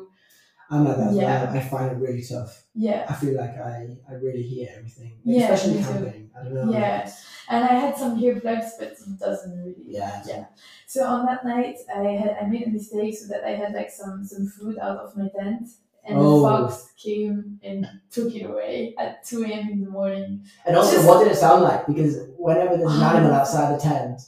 I'm 0.71 0.85
like 0.85 0.97
that 0.97 1.13
Yeah. 1.13 1.43
well. 1.45 1.57
I 1.57 1.61
find 1.73 1.87
it 1.91 1.99
really 2.05 2.23
tough. 2.33 2.51
yeah. 2.73 3.05
I 3.11 3.13
feel 3.21 3.35
like 3.43 3.55
I, 3.71 3.89
I 4.09 4.13
really 4.25 4.41
hear 4.51 4.67
everything. 4.77 5.11
Like, 5.25 5.35
Yeah, 5.37 5.51
especially 5.51 5.73
me 5.77 5.83
too. 5.83 5.89
camping. 5.93 6.29
I 6.35 6.43
don't 6.43 6.53
know. 6.55 6.71
Yeah. 6.71 7.11
And 7.51 7.61
I 7.71 7.73
had 7.83 7.93
some 8.01 8.13
earplugs, 8.19 8.69
but 8.79 8.89
it 8.93 9.19
doesn't 9.19 9.53
really. 9.59 9.75
Yeah. 9.97 10.23
Yeah. 10.31 10.45
So 10.87 10.99
on 11.05 11.25
that 11.27 11.41
night, 11.53 11.77
I 11.93 12.03
had 12.21 12.31
I 12.41 12.43
made 12.53 12.65
a 12.65 12.71
mistake 12.79 13.13
so 13.19 13.25
that 13.31 13.43
I 13.43 13.53
had 13.61 13.71
like 13.79 13.91
some 13.91 14.15
some 14.33 14.45
food 14.55 14.75
out 14.85 14.97
of 15.05 15.09
my 15.19 15.27
tent, 15.37 15.65
and 16.05 16.17
Oh. 16.17 16.41
the 16.41 16.47
fox 16.69 16.91
came 16.97 17.59
and 17.63 17.87
took 18.11 18.33
it 18.35 18.43
away 18.43 18.93
at 18.99 19.23
two 19.25 19.43
a.m. 19.43 19.69
in 19.69 19.81
the 19.83 19.89
morning. 19.89 20.43
And 20.65 20.75
also, 20.75 20.95
Just- 20.97 21.07
what 21.07 21.23
did 21.23 21.31
it 21.31 21.35
sound 21.35 21.63
like? 21.63 21.85
Because 21.87 22.17
whenever 22.37 22.77
there's 22.77 22.91
an 22.91 23.01
animal 23.15 23.31
outside 23.33 23.73
the 23.75 23.79
tent, 23.81 24.21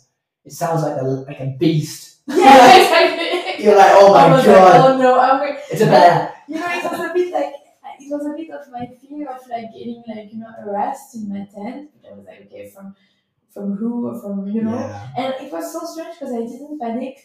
it 0.44 0.52
sounds 0.52 0.84
like 0.84 1.00
a 1.02 1.04
like 1.06 1.40
a 1.40 1.56
beast. 1.60 2.12
Yeah, 2.28 2.78
exactly. 2.82 3.64
You're 3.64 3.78
like, 3.78 3.92
oh 3.94 4.12
my 4.14 4.28
god, 4.30 4.46
like, 4.46 4.84
oh 4.90 4.98
no, 4.98 5.20
I'm 5.20 5.40
going. 5.40 5.58
it's 5.72 5.82
a 5.82 5.86
bear. 5.86 6.34
You 6.48 6.56
know, 6.60 6.68
it 6.68 6.84
was 6.84 7.00
a 7.10 7.14
bit 7.14 7.34
like 7.34 7.54
it 8.00 8.12
was 8.12 8.26
a 8.26 8.34
bit 8.38 8.50
of 8.52 8.72
my 8.72 8.86
fear 9.02 9.28
of 9.30 9.42
like 9.50 9.72
getting 9.74 10.04
like 10.08 10.32
you 10.34 10.40
know 10.40 10.52
harassed 10.64 11.16
in 11.16 11.30
my 11.30 11.46
tent. 11.54 11.90
I 12.08 12.14
was 12.16 12.26
like, 12.26 12.42
okay, 12.46 12.70
from 12.70 12.96
from 13.52 13.76
who 13.78 14.08
or 14.08 14.20
from 14.22 14.48
you 14.48 14.62
know. 14.64 14.76
Yeah. 14.76 15.08
And 15.18 15.34
it 15.46 15.52
was 15.52 15.72
so 15.74 15.80
strange 15.86 16.20
because 16.20 16.34
I 16.34 16.42
didn't 16.46 16.80
panic. 16.80 17.18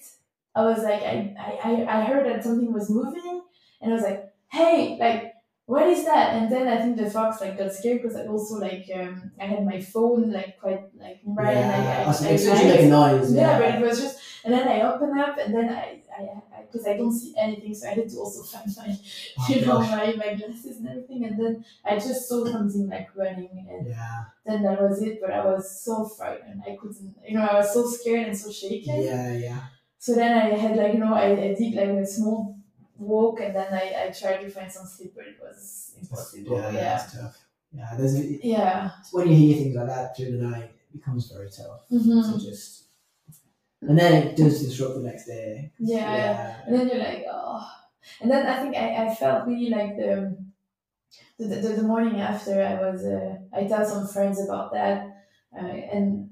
I 0.55 0.63
was 0.65 0.83
like, 0.83 1.03
I, 1.03 1.35
I- 1.65 1.87
I 1.89 2.05
heard 2.05 2.27
that 2.27 2.43
something 2.45 2.73
was 2.73 2.89
moving, 2.91 3.43
and 3.81 3.93
I 3.93 3.95
was 3.95 4.03
like, 4.05 4.30
hey, 4.51 4.97
like, 4.99 5.35
what 5.67 5.87
is 5.87 6.05
that? 6.05 6.35
And 6.35 6.51
then 6.51 6.67
I 6.67 6.79
think 6.79 6.97
the 6.97 7.09
fox 7.09 7.41
like 7.41 7.57
got 7.57 7.73
scared 7.73 8.03
because 8.03 8.17
I 8.17 8.27
also 8.27 8.57
like 8.57 8.87
um 8.95 9.31
I 9.41 9.45
had 9.45 9.65
my 9.65 9.81
phone 9.81 10.33
like 10.33 10.59
quite 10.59 10.83
like 10.99 11.21
right 11.25 11.57
and 11.57 11.71
I, 11.71 11.85
yeah. 11.85 12.01
I, 12.01 12.05
Also, 12.07 12.25
I, 12.25 12.29
as 12.33 12.43
soon 12.45 12.53
as 12.57 12.63
you 12.63 12.69
make 12.69 12.81
a 12.81 12.89
noise, 12.89 13.33
yeah, 13.33 13.41
yeah. 13.41 13.59
but 13.61 13.81
it 13.81 13.87
was 13.87 14.01
just, 14.01 14.19
and 14.45 14.53
then 14.53 14.67
I 14.67 14.81
open 14.83 15.17
up, 15.19 15.39
and 15.39 15.55
then 15.55 15.69
I, 15.69 16.01
I, 16.19 16.63
because 16.63 16.87
I, 16.87 16.97
don't 16.97 17.13
see 17.13 17.35
anything, 17.39 17.75
so 17.75 17.89
I 17.89 17.95
had 17.95 18.09
to 18.09 18.17
also 18.17 18.43
find 18.43 18.67
my, 18.77 18.97
Oh, 19.39 19.47
you 19.53 19.67
know, 19.67 19.79
my, 19.81 20.13
my 20.17 20.35
glasses 20.35 20.79
and 20.79 20.89
everything, 20.89 21.25
and 21.27 21.39
then 21.39 21.65
I 21.85 21.95
just 21.97 22.29
saw 22.29 22.45
something 22.47 22.89
like 22.89 23.11
running, 23.15 23.67
and 23.71 23.87
Yeah. 23.87 24.25
then 24.47 24.63
that 24.63 24.81
was 24.81 25.03
it. 25.03 25.21
But 25.21 25.31
I 25.33 25.45
was 25.45 25.85
so 25.85 26.05
frightened, 26.09 26.63
I 26.67 26.77
couldn't, 26.81 27.15
you 27.29 27.35
know, 27.37 27.47
I 27.47 27.55
was 27.55 27.73
so 27.73 27.89
scared 27.89 28.29
and 28.29 28.37
so 28.37 28.51
shaken. 28.51 29.03
Yeah. 29.03 29.37
Yeah. 29.37 29.61
So 29.99 30.15
then 30.15 30.37
I 30.37 30.57
had 30.57 30.77
like, 30.77 30.95
you 30.95 30.99
know, 31.01 31.13
I, 31.15 31.27
I 31.33 31.55
did 31.55 31.75
like 31.75 31.89
a 31.91 32.07
small 32.07 32.57
walk, 33.01 33.41
and 33.41 33.55
then 33.55 33.73
I, 33.73 34.07
I 34.07 34.11
tried 34.11 34.39
to 34.43 34.51
find 34.51 34.71
some 34.71 34.87
sleep, 34.87 35.15
but 35.17 35.27
it 35.27 35.39
was 35.41 35.95
impossible. 36.01 36.57
Yeah. 36.57 36.71
Yeah, 36.71 36.81
That's 36.81 37.15
tough. 37.15 37.39
Yeah. 37.73 37.95
There's 37.97 38.45
yeah. 38.45 38.91
when 39.13 39.29
you 39.29 39.35
hear 39.35 39.57
things 39.57 39.77
like 39.77 39.87
that 39.87 40.17
through 40.17 40.33
the 40.33 40.45
night, 40.45 40.65
it 40.65 40.93
becomes 40.93 41.31
very 41.31 41.51
tough 41.51 41.83
hmm 41.89 42.33
to 42.33 42.39
just. 42.39 42.85
And 43.83 43.99
then 43.99 44.27
it 44.27 44.37
does 44.37 44.63
disrupt 44.63 44.97
the 44.97 45.01
next 45.01 45.25
day. 45.27 45.73
Yeah. 45.79 46.15
Yeah. 46.15 46.61
And 46.67 46.75
then 46.75 46.89
you're 46.89 46.99
like, 46.99 47.25
oh. 47.31 47.67
And 48.21 48.31
then 48.31 48.47
I 48.47 48.61
think 48.61 48.77
I, 48.77 49.07
I 49.07 49.15
felt 49.15 49.47
really 49.47 49.71
like 49.71 49.97
the, 49.97 50.37
the, 51.39 51.47
the, 51.47 51.69
the 51.69 51.83
morning 51.83 52.21
after 52.21 52.63
I 52.63 52.75
was, 52.75 53.05
uh, 53.05 53.37
I 53.55 53.65
tell 53.65 53.87
some 53.87 54.07
friends 54.07 54.39
about 54.45 54.73
that. 54.75 55.25
Uh, 55.57 55.65
and 55.65 56.31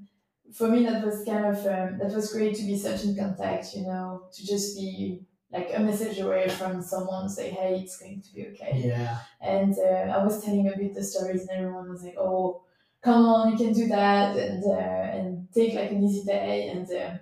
for 0.53 0.67
me, 0.67 0.85
that 0.85 1.03
was 1.03 1.25
kind 1.25 1.45
of, 1.45 1.57
um, 1.65 1.97
that 1.97 2.13
was 2.13 2.31
great 2.31 2.55
to 2.55 2.63
be 2.63 2.77
such 2.77 3.03
in 3.05 3.15
contact, 3.15 3.73
you 3.75 3.83
know, 3.83 4.27
to 4.31 4.45
just 4.45 4.77
be 4.77 5.21
like 5.51 5.69
a 5.73 5.79
message 5.79 6.19
away 6.19 6.47
from 6.47 6.81
someone, 6.81 7.27
say, 7.27 7.49
hey, 7.49 7.81
it's 7.83 7.97
going 7.97 8.21
to 8.21 8.33
be 8.33 8.47
okay. 8.47 8.83
Yeah. 8.85 9.17
And 9.41 9.75
uh, 9.77 10.13
I 10.17 10.23
was 10.23 10.43
telling 10.43 10.67
a 10.67 10.77
bit 10.77 10.93
the 10.93 11.03
stories, 11.03 11.41
and 11.41 11.51
everyone 11.51 11.89
was 11.89 12.03
like, 12.03 12.17
"Oh, 12.19 12.61
come 13.01 13.25
on, 13.25 13.51
you 13.51 13.57
can 13.57 13.73
do 13.73 13.87
that," 13.87 14.37
and 14.37 14.63
uh, 14.63 15.17
and 15.17 15.47
take 15.53 15.73
like 15.73 15.91
an 15.91 16.03
easy 16.03 16.23
day, 16.25 16.69
and 16.69 16.87
uh, 16.91 17.17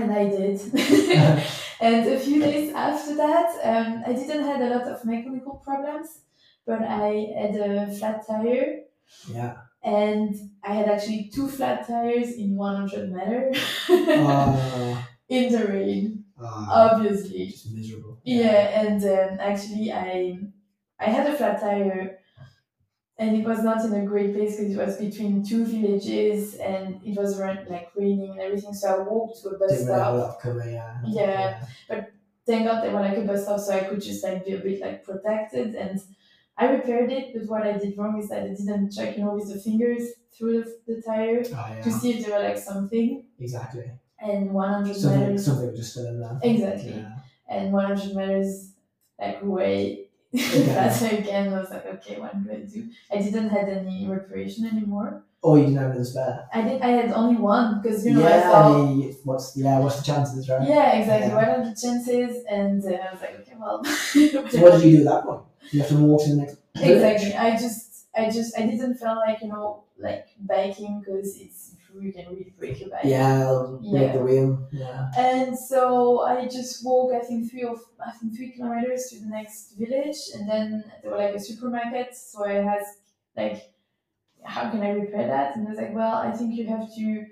and 0.00 0.12
I 0.12 0.28
did. 0.28 0.60
and 1.80 2.08
a 2.08 2.18
few 2.18 2.40
days 2.40 2.72
after 2.74 3.14
that, 3.16 3.50
um, 3.62 4.02
I 4.06 4.12
didn't 4.12 4.44
had 4.44 4.62
a 4.62 4.70
lot 4.76 4.88
of 4.88 5.04
mechanical 5.04 5.56
problems, 5.64 6.20
but 6.66 6.82
I 6.82 7.32
had 7.38 7.56
a 7.56 7.92
flat 7.94 8.26
tire, 8.26 8.80
Yeah. 9.30 9.56
and 9.82 10.34
I 10.62 10.72
had 10.74 10.88
actually 10.88 11.30
two 11.34 11.48
flat 11.48 11.86
tires 11.86 12.32
in 12.36 12.56
100 12.56 13.12
meter 13.12 13.50
Oh, 13.90 15.06
in 15.28 15.52
the 15.52 15.66
rain, 15.66 16.23
oh, 16.40 16.66
obviously. 16.70 17.46
just 17.46 17.72
miserable. 17.72 18.20
Yeah, 18.24 18.80
and 18.82 19.02
um, 19.04 19.38
actually, 19.40 19.92
I 19.92 20.38
I 20.98 21.10
had 21.10 21.26
a 21.26 21.36
flat 21.36 21.60
tire, 21.60 22.18
and 23.18 23.36
it 23.36 23.46
was 23.46 23.62
not 23.62 23.84
in 23.84 23.94
a 23.94 24.04
great 24.04 24.34
place 24.34 24.56
because 24.56 24.74
it 24.74 24.78
was 24.78 24.96
between 24.96 25.44
two 25.44 25.64
villages, 25.64 26.54
and 26.54 27.00
it 27.04 27.16
was 27.16 27.38
like 27.38 27.90
raining 27.96 28.32
and 28.32 28.40
everything. 28.40 28.74
So 28.74 28.94
I 28.94 28.98
walked 29.02 29.42
to 29.42 29.50
a 29.50 29.58
bus 29.58 29.70
really 29.70 29.84
stop. 29.84 30.14
of 30.14 30.40
cover, 30.40 30.68
yeah. 30.68 31.00
Yeah. 31.06 31.64
Thank 32.46 32.66
God 32.66 32.82
there 32.84 32.92
were 32.92 33.00
like 33.00 33.16
a 33.16 33.22
bus 33.22 33.44
stop, 33.44 33.60
so 33.60 33.72
I 33.72 33.84
could 33.84 34.02
just 34.02 34.22
like 34.22 34.44
be 34.44 34.52
a 34.52 34.58
bit 34.58 34.80
like 34.80 35.02
protected. 35.02 35.74
And 35.74 35.98
I 36.58 36.66
repaired 36.70 37.10
it, 37.10 37.32
but 37.32 37.48
what 37.48 37.66
I 37.66 37.78
did 37.78 37.96
wrong 37.96 38.18
is 38.20 38.28
that 38.28 38.42
I 38.42 38.48
didn't 38.48 38.92
check, 38.92 39.16
you 39.16 39.24
know, 39.24 39.34
with 39.34 39.52
the 39.52 39.58
fingers 39.58 40.10
through 40.36 40.62
the, 40.64 40.76
the 40.86 41.02
tire 41.02 41.42
Oh 41.42 41.82
to 41.82 41.90
see 41.90 42.12
if 42.12 42.26
there 42.26 42.38
were 42.38 42.46
like 42.46 42.58
something. 42.58 43.24
Exactly. 43.40 43.90
And 44.20 44.52
100 44.52 44.96
Something 44.96 45.20
meters, 45.20 45.44
something 45.44 45.76
just 45.76 45.92
still 45.92 46.06
in 46.06 46.20
there. 46.20 46.38
exactly. 46.42 46.92
Yeah. 46.92 47.18
And 47.48 47.72
100 47.72 48.14
meters, 48.16 48.72
like 49.18 49.40
way 49.42 50.06
Yeah. 50.32 50.88
faster 50.88 51.16
again. 51.16 51.52
I 51.52 51.60
was 51.60 51.70
like, 51.70 51.86
okay, 51.86 52.18
what 52.18 52.32
do 52.42 52.50
I 52.50 52.56
do? 52.60 52.88
I 53.12 53.18
didn't 53.18 53.50
had 53.50 53.68
any 53.68 54.06
reparation 54.08 54.66
anymore. 54.66 55.24
Oh, 55.42 55.56
you 55.56 55.64
didn't 55.66 55.78
have 55.78 55.94
the 55.96 56.04
spare. 56.04 56.48
I 56.54 56.62
did. 56.62 56.80
I 56.80 56.88
had 56.88 57.12
only 57.12 57.36
one 57.36 57.82
because 57.82 58.04
you 58.06 58.14
know 58.14 58.26
I 58.26 58.30
yeah, 58.30 58.50
thought. 58.50 58.72
I 58.80 58.84
mean, 58.86 59.16
what's 59.24 59.54
yeah, 59.56 59.78
what's 59.78 59.96
the 59.96 60.02
chances, 60.04 60.48
right? 60.48 60.66
Yeah, 60.66 60.92
exactly. 60.98 61.28
Yeah. 61.28 61.34
What 61.36 61.48
are 61.48 61.64
the 61.64 61.76
chances? 61.78 62.44
And 62.48 62.82
uh, 62.82 62.88
I 62.88 63.12
was 63.12 63.20
like, 63.20 63.40
okay, 63.40 63.54
well. 63.58 63.84
So 64.50 64.60
what 64.62 64.72
did 64.80 64.84
you 64.90 64.98
do 64.98 65.04
that 65.04 65.26
one? 65.26 65.40
You 65.70 65.80
have 65.80 65.88
to 65.90 65.96
walk 65.96 66.22
to 66.24 66.30
the 66.30 66.36
next 66.36 66.56
village? 66.76 66.90
exactly. 66.96 67.34
I 67.34 67.50
just, 67.56 68.06
I 68.16 68.30
just, 68.30 68.58
I 68.58 68.62
didn't 68.66 68.94
feel 68.94 69.16
like 69.16 69.42
you 69.42 69.48
know, 69.48 69.84
like 69.98 70.28
biking 70.40 71.00
because 71.00 71.38
it's 71.40 71.74
you 72.00 72.12
can 72.12 72.26
really 72.28 72.52
break 72.58 72.80
your 72.80 72.90
bike. 72.90 73.04
Yeah, 73.04 73.66
Yeah. 73.82 74.12
the 74.12 74.20
wheel. 74.24 74.68
Yeah. 74.72 75.10
And 75.16 75.58
so 75.58 76.20
I 76.22 76.46
just 76.46 76.84
walk, 76.84 77.12
I 77.14 77.20
think 77.20 77.50
three 77.50 77.62
of, 77.64 77.78
I 78.04 78.10
think 78.12 78.36
three 78.36 78.52
kilometers 78.52 79.06
to 79.10 79.20
the 79.20 79.26
next 79.26 79.72
village, 79.78 80.18
and 80.34 80.48
then 80.48 80.84
there 81.02 81.10
were 81.10 81.18
like 81.18 81.34
a 81.34 81.40
supermarket. 81.40 82.14
So 82.14 82.44
I 82.44 82.54
asked, 82.74 82.98
like, 83.36 83.72
how 84.44 84.70
can 84.70 84.82
I 84.82 84.90
repair 84.90 85.26
that? 85.28 85.56
And 85.56 85.66
I 85.66 85.70
was 85.70 85.78
like, 85.78 85.94
well, 85.94 86.16
I 86.16 86.32
think 86.32 86.54
you 86.54 86.66
have 86.68 86.86
to. 86.96 87.26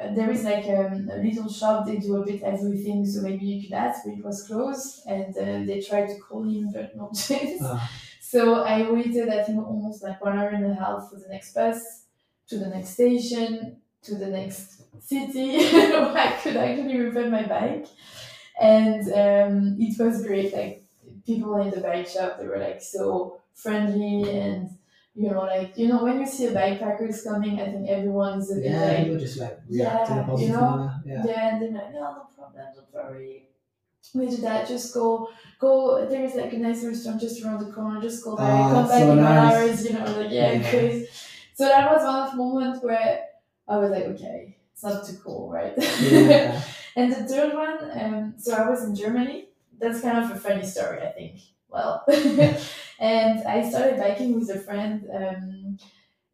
Uh, 0.00 0.14
there 0.14 0.30
is 0.30 0.42
like 0.44 0.64
um, 0.66 1.10
a 1.12 1.18
little 1.18 1.50
shop. 1.52 1.86
They 1.86 1.98
do 1.98 2.16
a 2.16 2.24
bit 2.24 2.42
everything, 2.42 3.04
so 3.06 3.20
maybe 3.22 3.44
you 3.44 3.62
could 3.62 3.74
ask. 3.74 4.04
But 4.04 4.14
it 4.14 4.24
was 4.24 4.46
closed, 4.46 5.02
and 5.06 5.36
uh, 5.36 5.66
they 5.66 5.80
tried 5.80 6.08
to 6.08 6.18
call 6.18 6.44
him, 6.44 6.70
but 6.72 6.96
no 6.96 7.10
chance. 7.14 7.60
Ah, 7.62 7.90
So 8.20 8.62
I 8.64 8.90
waited, 8.90 9.28
I 9.28 9.42
think, 9.42 9.58
almost 9.66 10.02
like 10.02 10.24
one 10.24 10.38
hour 10.38 10.48
and 10.48 10.64
a 10.64 10.74
half 10.74 11.10
for 11.10 11.16
the 11.16 11.28
next 11.28 11.52
bus 11.54 12.01
to 12.52 12.58
the 12.58 12.68
next 12.76 12.90
station 12.90 13.76
to 14.02 14.14
the 14.16 14.26
next 14.38 14.82
city 15.00 15.56
where 15.72 16.16
I 16.16 16.32
could 16.42 16.56
actually 16.56 16.98
repair 16.98 17.30
my 17.30 17.44
bike. 17.44 17.86
And 18.60 19.02
um, 19.12 19.76
it 19.78 19.98
was 19.98 20.24
great. 20.26 20.52
Like 20.54 20.84
people 21.26 21.56
in 21.62 21.70
the 21.70 21.80
bike 21.80 22.06
shop, 22.08 22.38
they 22.38 22.46
were 22.46 22.58
like 22.58 22.82
so 22.82 23.40
friendly 23.54 24.30
and 24.30 24.70
you 25.14 25.30
know, 25.30 25.42
like 25.42 25.76
you 25.76 25.88
know, 25.88 26.02
when 26.04 26.20
you 26.20 26.26
see 26.26 26.46
a 26.46 26.52
bikepackers 26.52 27.22
coming, 27.24 27.60
I 27.60 27.70
think 27.70 27.88
everyone 27.88 28.38
is 28.40 28.50
a 28.50 28.54
bit 28.56 28.64
yeah, 28.64 28.86
like 28.86 28.98
people 29.04 29.18
just 29.18 29.38
like 29.38 29.58
react 29.68 30.08
in 30.10 30.18
a 30.18 30.20
Yeah, 30.20 30.26
positive 30.26 30.48
you 30.48 30.60
know, 30.60 30.70
manner. 30.76 31.02
Yeah. 31.06 31.22
yeah, 31.26 31.48
and 31.54 31.62
they're 31.62 31.72
like, 31.82 31.92
no, 31.94 32.00
no 32.00 32.26
problem, 32.36 32.66
don't 32.74 32.94
worry. 32.94 33.48
We 34.14 34.26
do 34.28 34.36
that. 34.38 34.68
Just 34.68 34.92
go, 34.94 35.28
go. 35.58 36.06
There 36.08 36.24
is 36.24 36.34
like 36.34 36.52
a 36.52 36.58
nice 36.58 36.84
restaurant 36.84 37.20
just 37.20 37.42
around 37.44 37.64
the 37.64 37.72
corner. 37.72 38.00
Just 38.00 38.24
go 38.24 38.36
there. 38.36 38.46
Ah, 38.46 38.70
come 38.70 38.88
back 38.88 38.98
so 39.00 39.12
in 39.12 39.18
nice. 39.18 39.54
hours. 39.54 39.86
You 39.86 39.92
know, 39.94 40.04
like 40.18 40.30
yeah, 40.30 40.52
Yeah. 40.52 40.70
crazy. 40.70 41.08
So 41.54 41.66
that 41.66 41.90
was 41.92 42.04
one 42.04 42.22
of 42.22 42.30
the 42.30 42.36
moments 42.36 42.82
where 42.82 43.24
I 43.68 43.76
was 43.78 43.90
like, 43.90 44.04
okay, 44.04 44.56
it's 44.72 44.82
not 44.82 45.06
too 45.06 45.16
cool, 45.22 45.50
right? 45.50 45.74
Yeah. 46.00 46.60
and 46.96 47.12
the 47.12 47.24
third 47.24 47.54
one, 47.54 47.90
um, 48.00 48.34
so 48.38 48.54
I 48.54 48.68
was 48.68 48.84
in 48.84 48.94
Germany. 48.94 49.48
That's 49.78 50.00
kind 50.00 50.18
of 50.18 50.30
a 50.30 50.38
funny 50.38 50.64
story, 50.64 51.00
I 51.02 51.10
think. 51.10 51.40
Well, 51.68 52.04
and 53.00 53.42
I 53.46 53.68
started 53.68 53.98
biking 53.98 54.38
with 54.38 54.50
a 54.50 54.58
friend. 54.58 55.04
Um, 55.12 55.78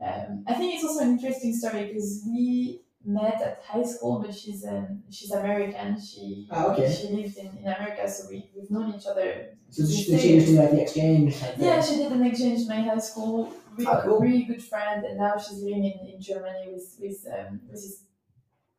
um, 0.04 0.44
I 0.46 0.54
think 0.54 0.74
it's 0.74 0.84
also 0.84 1.00
an 1.04 1.10
interesting 1.12 1.54
story 1.54 1.86
because 1.86 2.24
we 2.26 2.82
met 3.04 3.40
at 3.40 3.62
high 3.66 3.84
school, 3.84 4.20
but 4.20 4.34
she's 4.34 4.64
um, 4.66 5.02
she's 5.10 5.30
American. 5.30 6.00
She 6.00 6.46
Ah, 6.50 6.66
okay. 6.72 6.92
she 6.92 7.08
lived 7.14 7.36
in, 7.38 7.46
in 7.58 7.64
America, 7.64 8.08
so 8.08 8.28
we, 8.28 8.50
we've 8.54 8.70
known 8.70 8.94
each 8.94 9.06
other. 9.06 9.50
So 9.70 9.84
did 9.84 9.92
she, 9.94 10.10
did 10.10 10.20
she 10.20 10.46
do 10.46 10.60
like 10.60 10.72
the 10.72 10.82
exchange? 10.82 11.36
Yeah, 11.56 11.80
she 11.80 11.96
did 11.96 12.12
an 12.12 12.26
exchange 12.26 12.62
in 12.62 12.68
my 12.68 12.80
high 12.82 12.98
school. 12.98 13.52
We 13.78 13.86
Ah, 13.86 14.02
cool. 14.02 14.18
a 14.18 14.20
really 14.20 14.42
good 14.44 14.62
friend, 14.62 15.04
and 15.06 15.18
now 15.18 15.38
she's 15.38 15.62
living 15.62 15.84
in, 15.84 16.14
in 16.14 16.20
Germany 16.20 16.64
with 16.72 16.96
with 17.00 17.24
um, 17.36 17.60
with 17.70 17.80
his 17.80 18.02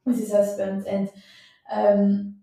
with 0.05 0.19
his 0.19 0.31
husband. 0.31 0.85
And 0.87 1.09
um, 1.71 2.35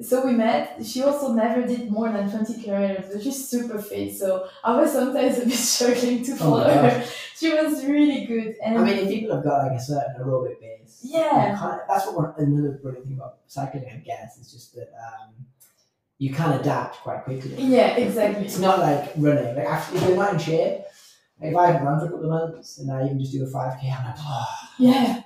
so 0.00 0.26
we 0.26 0.32
met. 0.32 0.84
She 0.84 1.02
also 1.02 1.32
never 1.32 1.62
did 1.66 1.90
more 1.90 2.10
than 2.10 2.30
twenty 2.30 2.60
kilometers, 2.62 3.06
but 3.12 3.22
she's 3.22 3.48
super 3.48 3.80
fit. 3.80 4.14
So 4.16 4.48
I 4.64 4.80
was 4.80 4.92
sometimes 4.92 5.38
a 5.42 5.44
bit 5.46 5.52
struggling 5.54 6.24
to 6.24 6.32
Oh 6.32 6.36
follow 6.36 6.64
my 6.64 6.88
her. 6.90 7.06
She 7.36 7.52
was 7.52 7.84
really 7.86 8.24
good, 8.26 8.54
and 8.64 8.78
I 8.78 8.84
mean, 8.84 8.98
if 8.98 9.08
people 9.08 9.34
have 9.34 9.44
got 9.44 9.64
like 9.66 9.78
a 9.78 9.80
certain 9.80 10.14
aerobic 10.20 10.60
base, 10.60 11.00
Yeah. 11.02 11.50
you 11.52 11.58
can't- 11.58 11.82
that's 11.88 12.06
what 12.06 12.14
one, 12.16 12.34
another 12.38 12.78
brilliant 12.80 13.04
thing 13.06 13.16
about 13.16 13.38
cycling, 13.48 13.84
I 13.92 13.96
guess, 13.96 14.38
is 14.38 14.52
just 14.52 14.74
that 14.76 14.90
um, 15.06 15.30
you 16.18 16.32
can 16.32 16.52
adapt 16.60 16.98
quite 16.98 17.24
quickly. 17.24 17.56
yeah, 17.58 17.96
exactly. 17.96 18.44
It's 18.46 18.60
not 18.60 18.78
like 18.78 19.10
running. 19.16 19.56
Like 19.56 19.66
actually, 19.66 19.98
if 19.98 20.04
you're 20.06 20.16
not 20.16 20.34
in 20.34 20.38
shape, 20.38 20.82
if 21.42 21.56
I 21.56 21.66
haven't 21.66 21.86
run 21.86 21.98
for 21.98 22.06
a 22.06 22.10
couple 22.10 22.32
of 22.32 22.50
months 22.52 22.78
and 22.78 22.90
I 22.90 23.04
even 23.04 23.18
just 23.18 23.32
do 23.32 23.44
a 23.44 23.46
five 23.46 23.80
k, 23.80 23.90
I'm 23.90 24.04
like, 24.04 24.16
oh, 24.18 24.44
Yeah, 24.78 25.22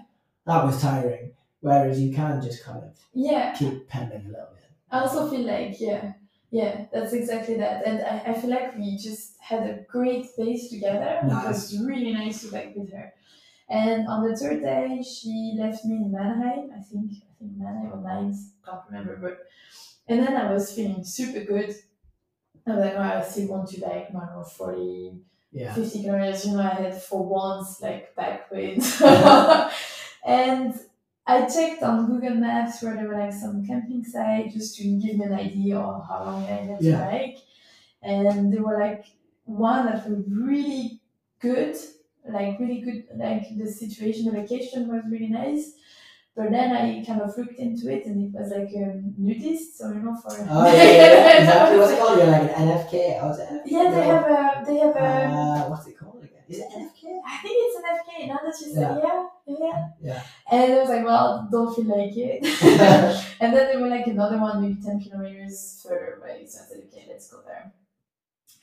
that 0.47 0.65
was 0.65 0.81
tiring. 0.81 1.33
Whereas 1.61 2.01
you 2.01 2.15
can 2.15 2.41
just 2.43 2.65
kind 2.65 2.85
of 2.85 2.99
yeah. 3.13 3.55
keep 3.55 3.89
pending 3.89 4.27
a 4.27 4.29
little 4.29 4.49
bit. 4.55 4.71
I 4.91 5.01
also 5.01 5.29
feel 5.29 5.47
like, 5.47 5.81
yeah, 5.81 6.13
yeah, 6.51 6.87
that's 6.93 7.13
exactly 7.13 7.57
that. 7.57 7.87
And 7.87 8.03
I, 8.03 8.31
I 8.31 8.35
feel 8.35 8.51
like 8.51 8.77
we 8.77 8.97
just 8.97 9.37
had 9.41 9.63
a 9.69 9.85
great 9.89 10.27
pace 10.37 10.71
together. 10.71 11.21
It 11.23 11.27
was 11.27 11.79
really 11.81 12.13
nice 12.13 12.43
to 12.43 12.53
bike 12.53 12.75
with 12.77 12.93
her. 12.93 13.13
And 13.69 14.07
on 14.07 14.29
the 14.29 14.37
third 14.37 14.63
day, 14.63 15.03
she 15.03 15.57
left 15.59 15.85
me 15.85 15.97
in 15.97 16.13
Mannheim, 16.13 16.71
I 16.73 16.81
think, 16.81 17.13
I 17.15 17.35
think 17.39 17.53
Mannheim 17.57 17.93
or 17.93 18.01
Mainz, 18.01 18.53
can't 18.65 18.81
remember. 18.89 19.17
But 19.17 19.39
and 20.09 20.25
then 20.25 20.37
I 20.37 20.53
was 20.53 20.73
feeling 20.73 21.03
super 21.03 21.41
good. 21.41 21.75
I 22.67 22.71
was 22.71 22.85
like, 22.85 22.95
oh, 22.95 23.01
I 23.01 23.23
still 23.23 23.49
want 23.49 23.69
to 23.71 23.81
like 23.81 24.13
know, 24.13 24.45
40, 24.45 25.19
Yeah. 25.53 25.75
50 25.75 26.03
kilometers, 26.03 26.45
you 26.45 26.53
know, 26.53 26.63
I 26.63 26.75
had 26.75 27.03
for 27.03 27.25
once 27.25 27.81
like 27.81 28.15
back 28.15 28.51
pain. 28.51 28.83
and 30.27 30.75
I 31.27 31.47
checked 31.47 31.83
on 31.83 32.07
Google 32.07 32.37
Maps 32.37 32.83
where 32.83 32.95
there 32.95 33.09
were 33.09 33.19
like 33.19 33.33
some 33.33 33.67
camping 33.67 34.05
sites 34.05 34.55
just 34.55 34.77
to 34.77 34.85
give 34.85 35.17
me 35.17 35.25
an 35.25 35.33
idea 35.33 35.79
of 35.79 36.07
how 36.07 36.25
long 36.25 36.45
I 36.45 36.47
had 36.47 36.81
to 36.81 36.97
hike. 36.97 37.39
And 38.03 38.53
there 38.53 38.63
were 38.63 38.79
like 38.79 39.07
one 39.45 39.87
that 39.87 40.09
were 40.09 40.23
really 40.29 41.01
good, 41.41 41.77
like 42.29 42.59
really 42.61 42.81
good, 42.81 43.05
like 43.17 43.45
the 43.57 43.67
situation, 43.67 44.27
the 44.27 44.39
location 44.39 44.89
was 44.89 45.03
really 45.11 45.29
nice. 45.29 45.73
But 46.37 46.51
then 46.51 46.71
I 46.77 47.03
kind 47.03 47.23
of 47.23 47.37
looked 47.39 47.59
into 47.59 47.91
it 47.91 48.05
and 48.05 48.23
it 48.27 48.39
was 48.39 48.51
like 48.51 48.69
um, 48.77 49.15
nudist, 49.19 49.79
so 49.79 49.89
you 49.89 50.01
know, 50.01 50.15
for 50.15 50.37
Oh 50.51 50.67
yeah, 50.73 50.83
yeah, 50.83 51.39
exactly. 51.41 51.79
What's 51.79 51.93
it 51.93 51.99
called? 51.99 52.19
You're 52.19 52.27
like 52.27 52.43
an 52.43 52.69
NFK. 52.69 53.19
Oh, 53.23 53.31
is 53.31 53.39
it 53.39 53.49
NFK? 53.49 53.63
Yeah, 53.67 53.91
they 53.91 54.07
have 54.07 54.25
a 54.25 54.65
they 54.67 54.77
have 54.77 54.97
a. 54.97 54.99
Uh, 55.01 55.69
what's 55.71 55.87
it 55.87 55.99
called 55.99 56.23
again? 56.23 56.43
Is 56.47 56.59
it 56.59 56.69
NFK? 56.69 57.21
I 57.27 57.39
think 57.43 57.55
it's 57.57 57.77
an 57.79 57.85
FK. 57.97 58.29
Now 58.29 58.39
that 58.45 58.61
you 58.61 58.75
say, 58.75 58.81
Yeah. 58.81 58.99
yeah, 59.47 59.57
yeah. 59.59 59.89
Yeah. 60.03 60.23
And 60.53 60.73
I 60.75 60.79
was 60.79 60.89
like, 60.91 61.05
well, 61.07 61.49
don't 61.51 61.75
feel 61.75 61.87
like 61.87 62.15
it. 62.15 62.45
and 63.41 63.57
then 63.57 63.67
there 63.69 63.81
were 63.81 63.89
like 63.89 64.07
another 64.07 64.39
one, 64.39 64.61
maybe 64.61 64.79
ten 64.83 65.01
kilometers 65.01 65.83
further 65.83 66.21
away. 66.21 66.45
So 66.47 66.61
I 66.63 66.67
said, 66.69 66.83
okay, 66.93 67.07
let's 67.09 67.31
go 67.31 67.39
there. 67.47 67.73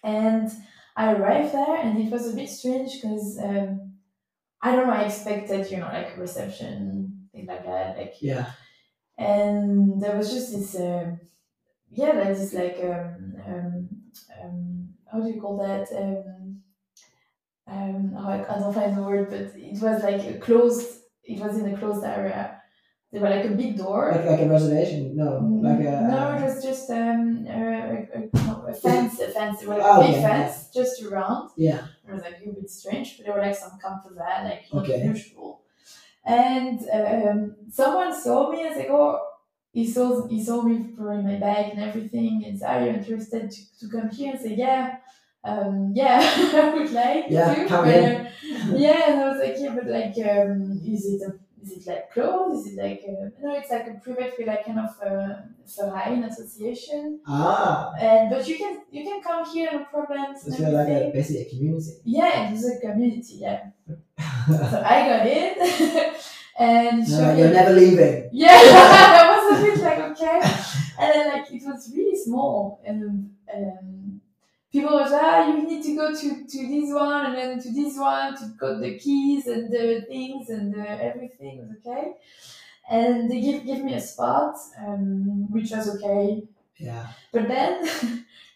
And 0.04 0.52
I 0.96 1.14
arrived 1.14 1.54
there, 1.54 1.76
and 1.78 1.98
it 1.98 2.12
was 2.12 2.32
a 2.32 2.36
bit 2.36 2.50
strange 2.50 3.02
because 3.02 3.40
um, 3.44 3.94
I 4.62 4.76
don't 4.76 4.86
know. 4.88 4.94
I 4.94 5.06
expected, 5.06 5.72
you 5.72 5.78
know, 5.78 5.88
like 5.88 6.16
a 6.16 6.20
reception, 6.22 7.13
like 7.36 7.66
that, 7.66 7.98
like 7.98 8.16
Yeah. 8.22 8.46
and 9.18 10.02
there 10.02 10.18
was 10.18 10.32
just 10.32 10.52
this 10.52 10.76
um 10.76 11.20
yeah 11.92 12.12
like 12.12 12.36
this 12.38 12.54
like 12.54 12.80
um, 12.84 13.34
um, 13.48 13.90
um 14.44 14.90
how 15.12 15.20
do 15.22 15.30
you 15.30 15.42
call 15.42 15.58
that 15.58 15.88
um 15.96 16.62
um 17.68 18.14
oh, 18.18 18.28
I, 18.28 18.56
I 18.56 18.60
don't 18.60 18.74
find 18.74 18.96
the 18.98 19.04
word 19.04 19.30
but 19.30 19.40
it 19.56 19.82
was 19.82 20.04
like 20.04 20.26
a 20.26 20.38
closed 20.40 21.00
it 21.24 21.40
was 21.40 21.58
in 21.58 21.74
a 21.74 21.78
closed 21.78 22.04
area 22.04 22.60
there 23.12 23.22
were 23.22 23.30
like 23.30 23.46
a 23.46 23.50
big 23.50 23.78
door 23.78 24.12
Like 24.12 24.26
like 24.26 24.40
a 24.42 24.50
reservation? 24.50 25.16
No, 25.16 25.38
like 25.62 25.80
a. 25.80 25.84
Mm, 25.84 26.10
no 26.10 26.38
it 26.38 26.42
was 26.44 26.64
just 26.64 26.90
um 26.90 27.46
a, 27.48 27.52
a, 27.54 28.20
a, 28.20 28.46
no, 28.48 28.66
a 28.68 28.74
fence 28.74 29.20
a 29.20 29.28
fence 29.30 29.62
it 29.62 29.68
was 29.68 29.78
like 29.78 29.86
Oh, 29.86 30.02
a 30.02 30.04
big 30.06 30.16
okay, 30.16 30.22
fence 30.22 30.70
just 30.74 31.02
around 31.04 31.52
Yeah. 31.56 31.86
it 32.08 32.12
was 32.12 32.22
like 32.24 32.42
a 32.46 32.50
bit 32.50 32.70
strange, 32.70 33.18
but 33.18 33.26
there 33.26 33.36
were 33.36 33.42
like 33.42 33.56
some 33.56 33.78
camper 33.82 34.14
there, 34.16 34.44
like 34.44 34.66
Okay. 34.74 35.02
unusual. 35.02 35.63
And 36.26 36.80
um, 36.94 37.56
someone 37.70 38.14
saw 38.14 38.52
me. 38.52 38.66
and 38.66 38.76
said, 38.76 38.88
oh, 38.90 39.20
he 39.74 39.86
saw 39.90 40.28
he 40.28 40.42
saw 40.44 40.62
me 40.62 40.94
throwing 40.96 41.26
my 41.26 41.36
bag 41.38 41.72
and 41.74 41.82
everything. 41.84 42.44
And 42.46 42.58
said, 42.58 42.70
are 42.70 42.86
you 42.86 42.94
interested 42.94 43.52
to, 43.52 43.80
to 43.80 43.90
come 43.90 44.10
here? 44.10 44.32
And 44.34 44.42
say, 44.42 44.56
yeah, 44.56 44.98
um, 45.44 45.92
yeah, 45.96 46.20
I 46.54 46.74
would 46.74 46.92
like 46.92 47.26
Yeah, 47.30 47.54
to. 47.56 47.68
come 47.68 47.90
in. 47.90 48.16
uh, 48.28 48.30
yeah, 48.76 49.12
and 49.12 49.22
I 49.22 49.30
was 49.30 49.40
like, 49.40 49.56
yeah, 49.60 49.76
but 49.76 49.88
like, 49.88 50.16
um, 50.30 50.80
is 50.86 51.06
it 51.06 51.22
a, 51.28 51.34
is 51.62 51.72
it 51.72 51.88
like 51.88 52.12
closed? 52.14 52.68
Is 52.68 52.74
it 52.78 52.82
like 52.82 53.02
a, 53.08 53.32
no? 53.42 53.56
It's 53.56 53.72
like 53.72 53.88
a 53.88 53.94
private, 54.04 54.36
like 54.48 54.66
kind 54.66 54.80
of 54.80 54.92
a 55.02 55.46
Verein 55.78 56.24
association. 56.24 57.20
Ah. 57.28 57.94
And 58.00 58.30
but 58.30 58.48
you 58.48 58.58
can 58.58 58.82
you 58.92 59.04
can 59.04 59.22
come 59.22 59.44
here, 59.50 59.70
no 59.72 59.86
problems. 59.86 60.42
So 60.44 60.50
it's 60.50 60.60
like 60.60 60.88
a 60.90 61.12
basically 61.14 61.42
a 61.48 61.50
community. 61.50 61.92
Yeah, 62.06 62.52
it's 62.54 62.66
a 62.70 62.80
community, 62.80 63.36
yeah. 63.40 63.72
So 64.20 64.84
I 64.86 65.08
got 65.08 65.28
in 65.28 66.14
and 66.60 67.10
no, 67.10 67.36
you're 67.36 67.48
me- 67.48 67.54
never 67.54 67.74
leaving. 67.74 68.30
Yeah, 68.32 68.50
I 68.52 69.50
was 69.50 69.60
a 69.60 69.64
bit 69.64 69.84
like 69.84 70.00
okay. 70.12 70.42
And 71.00 71.14
then 71.14 71.28
like 71.34 71.52
it 71.52 71.64
was 71.66 71.92
really 71.96 72.18
small 72.18 72.82
and 72.86 73.32
um 73.54 74.22
people 74.72 74.92
was 74.94 75.12
ah 75.14 75.48
you 75.48 75.64
need 75.68 75.84
to 75.84 75.96
go 75.96 76.14
to 76.14 76.46
to 76.46 76.68
this 76.68 76.94
one 76.94 77.26
and 77.28 77.36
then 77.36 77.60
to 77.62 77.72
this 77.74 77.98
one 77.98 78.36
to 78.38 78.46
got 78.60 78.80
the 78.82 78.98
keys 78.98 79.48
and 79.48 79.72
the 79.72 80.06
things 80.08 80.50
and 80.50 80.74
the 80.74 80.88
everything 81.04 81.60
was 81.60 81.72
okay 81.86 82.14
and 82.90 83.30
they 83.32 83.42
give 83.42 83.66
give 83.66 83.84
me 83.84 83.94
a 83.96 84.02
spot 84.02 84.56
um, 84.86 85.52
which 85.52 85.72
was 85.72 85.96
okay 85.96 86.44
Yeah. 86.78 87.08
but 87.32 87.48
then 87.48 87.86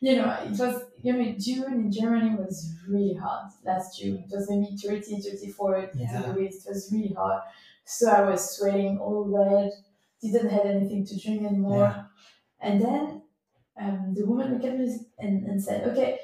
you 0.02 0.18
know 0.18 0.30
it 0.46 0.52
was 0.60 0.84
you 1.04 1.14
know 1.14 1.36
june 1.38 1.74
in 1.74 1.92
germany 1.92 2.36
was 2.36 2.74
really 2.88 3.14
hot 3.14 3.52
last 3.66 3.98
june 4.00 4.24
it 4.30 4.32
was 4.36 4.50
maybe 4.50 4.76
30 4.78 5.22
34 5.22 5.92
Yeah. 5.96 6.22
degrees 6.22 6.66
it 6.66 6.70
was 6.70 6.90
really 6.92 7.14
hot 7.14 7.44
so 7.86 8.10
i 8.10 8.22
was 8.22 8.42
sweating 8.58 8.98
all 9.00 9.26
red 9.26 9.72
didn't 10.22 10.50
have 10.50 10.66
anything 10.66 11.06
to 11.06 11.20
drink 11.20 11.44
anymore 11.44 12.10
and 12.60 12.82
then 12.82 13.22
um, 13.80 14.14
the 14.16 14.26
woman 14.26 14.52
looked 14.54 14.66
at 14.66 14.78
me 14.80 14.88
and, 15.20 15.46
and 15.46 15.64
said 15.64 15.88
okay 15.88 16.20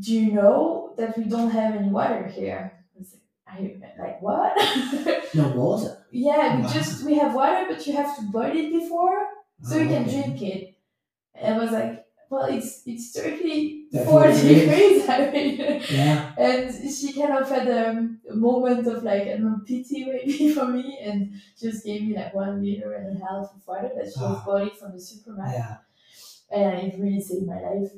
do 0.00 0.12
you 0.14 0.32
know 0.32 0.94
that 0.96 1.16
we 1.18 1.24
don't 1.24 1.50
have 1.50 1.74
any 1.76 1.88
water 1.88 2.26
here 2.26 2.72
I 2.96 2.98
was 2.98 3.12
like, 3.12 3.22
I, 3.46 4.02
like 4.02 4.22
what 4.22 4.52
No 5.34 5.48
water. 5.48 6.04
yeah 6.10 6.56
we 6.56 6.62
Wow. 6.62 6.72
just 6.72 7.04
we 7.04 7.14
have 7.14 7.34
water 7.34 7.66
but 7.68 7.86
you 7.86 7.92
have 7.94 8.16
to 8.16 8.22
boil 8.32 8.56
it 8.56 8.72
before 8.72 9.26
so 9.62 9.76
you 9.76 9.88
can 9.88 10.04
Oh, 10.04 10.06
okay. 10.08 10.22
drink 10.22 10.42
it. 10.42 10.74
And 11.34 11.54
I 11.54 11.58
was 11.58 11.70
like, 11.70 12.03
well, 12.30 12.46
it's 12.46 12.82
it's 12.86 13.12
Turkey, 13.12 13.86
Yeah, 13.90 14.04
40 14.04 14.32
40 14.40 14.54
degrees. 14.54 15.08
I 15.08 15.30
mean, 15.30 15.82
Yeah. 15.90 16.32
and 16.38 16.94
she 16.94 17.12
kind 17.12 17.32
of 17.32 17.48
had 17.48 17.68
a 17.68 18.34
moment 18.34 18.86
of 18.86 19.02
like, 19.04 19.22
I 19.28 19.36
pity 19.66 20.04
maybe 20.04 20.52
for 20.56 20.66
me 20.66 20.98
and 21.02 21.32
just 21.60 21.84
gave 21.84 22.02
me 22.02 22.16
like 22.16 22.34
one 22.34 22.62
liter 22.62 22.92
and 22.94 23.16
a 23.16 23.20
half 23.24 23.54
of 23.54 23.62
water 23.66 23.90
that 23.94 24.04
she 24.12 24.20
was 24.20 24.38
Ah. 24.40 24.42
bought 24.44 24.66
it 24.66 24.76
from 24.76 24.92
the 24.92 25.00
supermarket. 25.00 25.54
Yeah. 25.58 25.76
And 26.54 26.92
it 26.92 27.00
really 27.00 27.20
saved 27.20 27.46
my 27.46 27.60
life. 27.60 27.90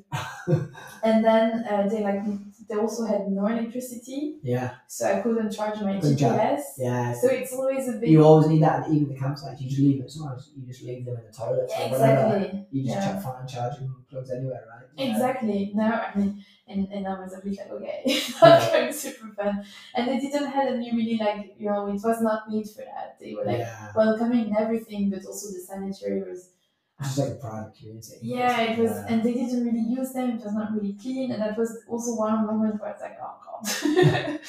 and 1.02 1.24
then 1.24 1.64
uh, 1.70 1.88
they 1.88 2.02
like, 2.02 2.20
they 2.68 2.74
also 2.76 3.04
had 3.04 3.28
no 3.28 3.46
electricity, 3.46 4.38
Yeah. 4.42 4.70
so 4.86 5.07
I 5.12 5.20
couldn't 5.20 5.50
charge 5.52 5.80
my 5.80 5.98
Good. 6.00 6.16
GPS. 6.18 6.62
Yeah. 6.78 7.12
So 7.12 7.28
it's 7.28 7.52
always 7.52 7.88
a 7.88 7.92
bit. 7.92 8.09
You 8.09 8.22
always 8.24 8.48
need 8.48 8.62
that, 8.62 8.88
even 8.90 9.09
the 9.09 9.14
campsites. 9.14 9.61
You 9.61 9.68
just 9.68 9.80
leave 9.80 10.00
it. 10.02 10.11
Sometimes 10.11 10.50
you 10.57 10.66
just 10.66 10.82
leave 10.82 11.04
them 11.04 11.16
in 11.16 11.24
the 11.26 11.32
toilets 11.32 11.72
or 11.78 11.88
whatever. 11.90 12.36
exactly. 12.36 12.66
You 12.72 12.82
just 12.84 12.96
Yeah. 12.96 13.20
find 13.20 13.48
charging 13.48 13.94
plugs 14.11 14.30
anywhere, 14.30 14.64
right? 14.72 14.88
Yeah. 14.96 15.12
Exactly. 15.12 15.72
No, 15.74 15.84
I 15.84 16.11
mean, 16.18 16.44
and, 16.68 16.88
and 16.92 17.07
I 17.07 17.20
was 17.20 17.34
a 17.34 17.40
bit 17.44 17.57
like, 17.59 17.70
okay, 17.70 18.02
Yeah. 18.42 18.70
going 18.72 18.92
super 18.92 19.28
fun. 19.36 19.64
And 19.94 20.09
they 20.09 20.18
didn't 20.18 20.46
have 20.50 20.68
any 20.68 20.90
really 20.92 21.18
like, 21.18 21.54
you 21.59 21.68
know, 21.70 21.86
it 21.88 22.00
was 22.02 22.20
not 22.22 22.50
made 22.50 22.68
for 22.68 22.82
that. 22.82 23.16
They 23.20 23.34
were 23.34 23.44
like 23.44 23.59
yeah. 23.59 23.92
welcoming 23.94 24.46
and 24.46 24.57
everything, 24.57 25.11
but 25.11 25.24
also 25.26 25.52
the 25.52 25.61
sanitary 25.61 26.22
was, 26.22 26.50
It's 26.99 27.18
like 27.18 27.28
a 27.32 27.34
private 27.34 27.74
community. 27.78 28.16
yeah, 28.22 28.61
it 28.62 28.78
was, 28.78 28.90
Yeah. 28.90 29.07
and 29.09 29.22
they 29.22 29.34
didn't 29.34 29.64
really 29.66 29.80
use 29.99 30.12
them. 30.12 30.30
It 30.30 30.44
was 30.44 30.55
not 30.55 30.72
really 30.72 30.94
clean, 30.94 31.30
and 31.32 31.42
that 31.42 31.57
was 31.59 31.70
also 31.88 32.14
one 32.16 32.47
moment 32.47 32.80
where 32.80 32.90
it's 32.92 33.03
like, 33.03 33.18
oh 33.20 33.36
god, 33.44 34.40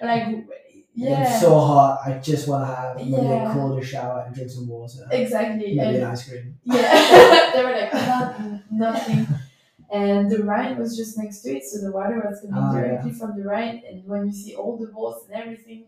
like, 0.00 0.46
yeah, 0.94 1.22
It's 1.34 1.40
so 1.40 1.58
hot. 1.58 2.00
I 2.06 2.18
just 2.18 2.46
want 2.48 2.62
to 2.68 2.74
have 2.74 2.96
maybe 2.96 3.10
Yeah. 3.10 3.50
a 3.50 3.52
colder 3.52 3.82
shower 3.84 4.22
and 4.26 4.34
drink 4.34 4.50
some 4.50 4.68
water. 4.68 5.06
exactly. 5.10 5.74
Maybe 5.74 5.78
And 5.80 5.96
an 5.96 6.04
ice 6.04 6.28
cream. 6.28 6.58
Yeah, 6.64 7.50
they 7.52 7.64
were 7.64 7.72
like 7.72 7.92
not, 7.92 8.40
nothing. 8.70 9.26
And 9.90 10.30
the 10.30 10.44
Rhine 10.44 10.76
was 10.78 10.96
just 10.96 11.16
next 11.18 11.40
to 11.42 11.56
it, 11.56 11.64
so 11.64 11.80
the 11.80 11.90
water 11.90 12.22
was 12.24 12.40
coming 12.40 12.54
Ah, 12.62 12.72
directly 12.72 13.12
from 13.12 13.36
the 13.38 13.44
Rhine. 13.44 13.82
And 13.88 14.04
when 14.06 14.26
you 14.26 14.32
see 14.32 14.54
all 14.54 14.76
the 14.76 14.86
boats 14.88 15.24
and 15.26 15.34
everything, 15.42 15.86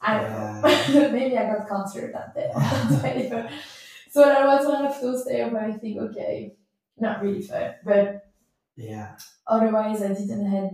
I 0.00 0.18
don't 0.18 0.30
Yeah. 0.30 0.60
know. 0.94 1.10
Maybe 1.12 1.36
I 1.38 1.44
got 1.54 1.68
cancer 1.68 2.12
that 2.12 2.34
day. 2.36 2.50
So 4.14 4.20
that 4.24 4.46
was 4.46 4.64
one 4.64 4.86
of 4.86 5.00
those 5.00 5.24
days 5.24 5.52
where 5.52 5.64
I 5.64 5.72
think, 5.72 5.98
okay, 5.98 6.54
not 6.96 7.20
really 7.20 7.42
fun. 7.42 7.74
But 7.84 8.04
Yeah. 8.76 9.16
otherwise, 9.54 10.02
I 10.02 10.14
didn't 10.14 10.46
had. 10.46 10.70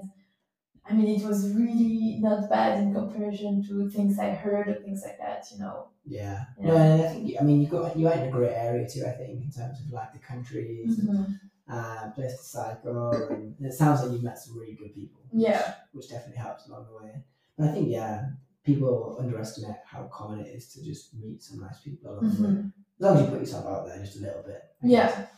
I 0.85 0.93
mean, 0.93 1.09
it 1.19 1.27
was 1.27 1.41
really 1.55 2.19
not 2.21 2.51
bad 2.51 2.73
in 2.83 2.93
comparison 2.93 3.63
to 3.69 3.89
things 3.89 4.19
I 4.19 4.31
heard 4.45 4.69
or 4.69 4.75
things 4.75 5.03
like 5.07 5.19
that. 5.25 5.47
You 5.51 5.59
know. 5.61 5.77
Yeah. 6.05 6.45
Yeah. 6.59 6.67
No, 6.69 6.77
and 6.77 7.03
I 7.03 7.09
think 7.09 7.37
I 7.41 7.43
mean 7.45 7.59
you 7.63 7.69
got 7.69 7.97
you 7.97 8.05
went 8.07 8.21
in 8.23 8.29
a 8.29 8.31
great 8.39 8.53
area 8.67 8.87
too. 8.87 9.05
I 9.07 9.13
think 9.19 9.31
in 9.47 9.51
terms 9.51 9.77
of 9.81 9.91
like 9.99 10.13
the 10.13 10.19
countries, 10.33 10.99
and, 10.99 11.09
Mhm. 11.09 11.41
uh, 11.75 12.11
place 12.17 12.37
to 12.37 12.45
cycle, 12.59 13.13
and 13.31 13.55
it 13.69 13.73
sounds 13.73 14.03
like 14.03 14.13
you 14.13 14.23
met 14.29 14.39
some 14.39 14.59
really 14.59 14.75
good 14.83 14.95
people. 14.95 15.21
Yeah. 15.33 15.77
which 15.95 16.09
definitely 16.11 16.43
helps 16.47 16.67
along 16.69 16.85
the 16.91 16.97
way. 17.03 17.13
But 17.57 17.69
I 17.69 17.73
think 17.73 17.89
yeah, 17.89 18.17
people 18.65 19.17
underestimate 19.23 19.77
how 19.93 20.03
common 20.19 20.41
it 20.45 20.49
is 20.59 20.65
to 20.73 20.85
just 20.85 21.15
meet 21.23 21.39
some 21.43 21.59
nice 21.61 21.81
people 21.87 22.07
along 22.13 22.35
the 22.37 22.43
way. 22.49 22.65
As 23.01 23.05
long 23.07 23.17
as 23.17 23.23
you 23.23 23.29
put 23.31 23.41
yourself 23.41 23.67
out 23.67 23.87
there 23.87 23.99
just 23.99 24.19
a 24.19 24.21
little 24.21 24.43
bit. 24.43 24.63
I 24.83 24.87
Yeah. 24.87 25.07
guess. 25.09 25.29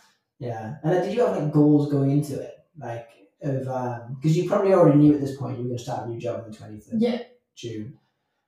Yeah. 0.40 0.74
And 0.82 0.92
then 0.92 1.02
did 1.04 1.14
you 1.14 1.24
have 1.24 1.36
like 1.40 1.52
goals 1.52 1.90
going 1.92 2.10
into 2.10 2.40
it? 2.40 2.54
Like 2.78 3.08
of 3.42 3.68
um 3.68 4.16
because 4.20 4.36
you 4.36 4.48
probably 4.48 4.72
already 4.72 4.98
knew 4.98 5.14
at 5.14 5.20
this 5.20 5.36
point 5.36 5.58
you 5.58 5.64
were 5.64 5.70
gonna 5.70 5.78
start 5.78 6.06
a 6.06 6.10
new 6.10 6.18
job 6.18 6.42
on 6.44 6.50
the 6.50 6.56
twenty 6.56 6.78
third 6.80 7.00
Yeah. 7.00 7.22
June. 7.54 7.98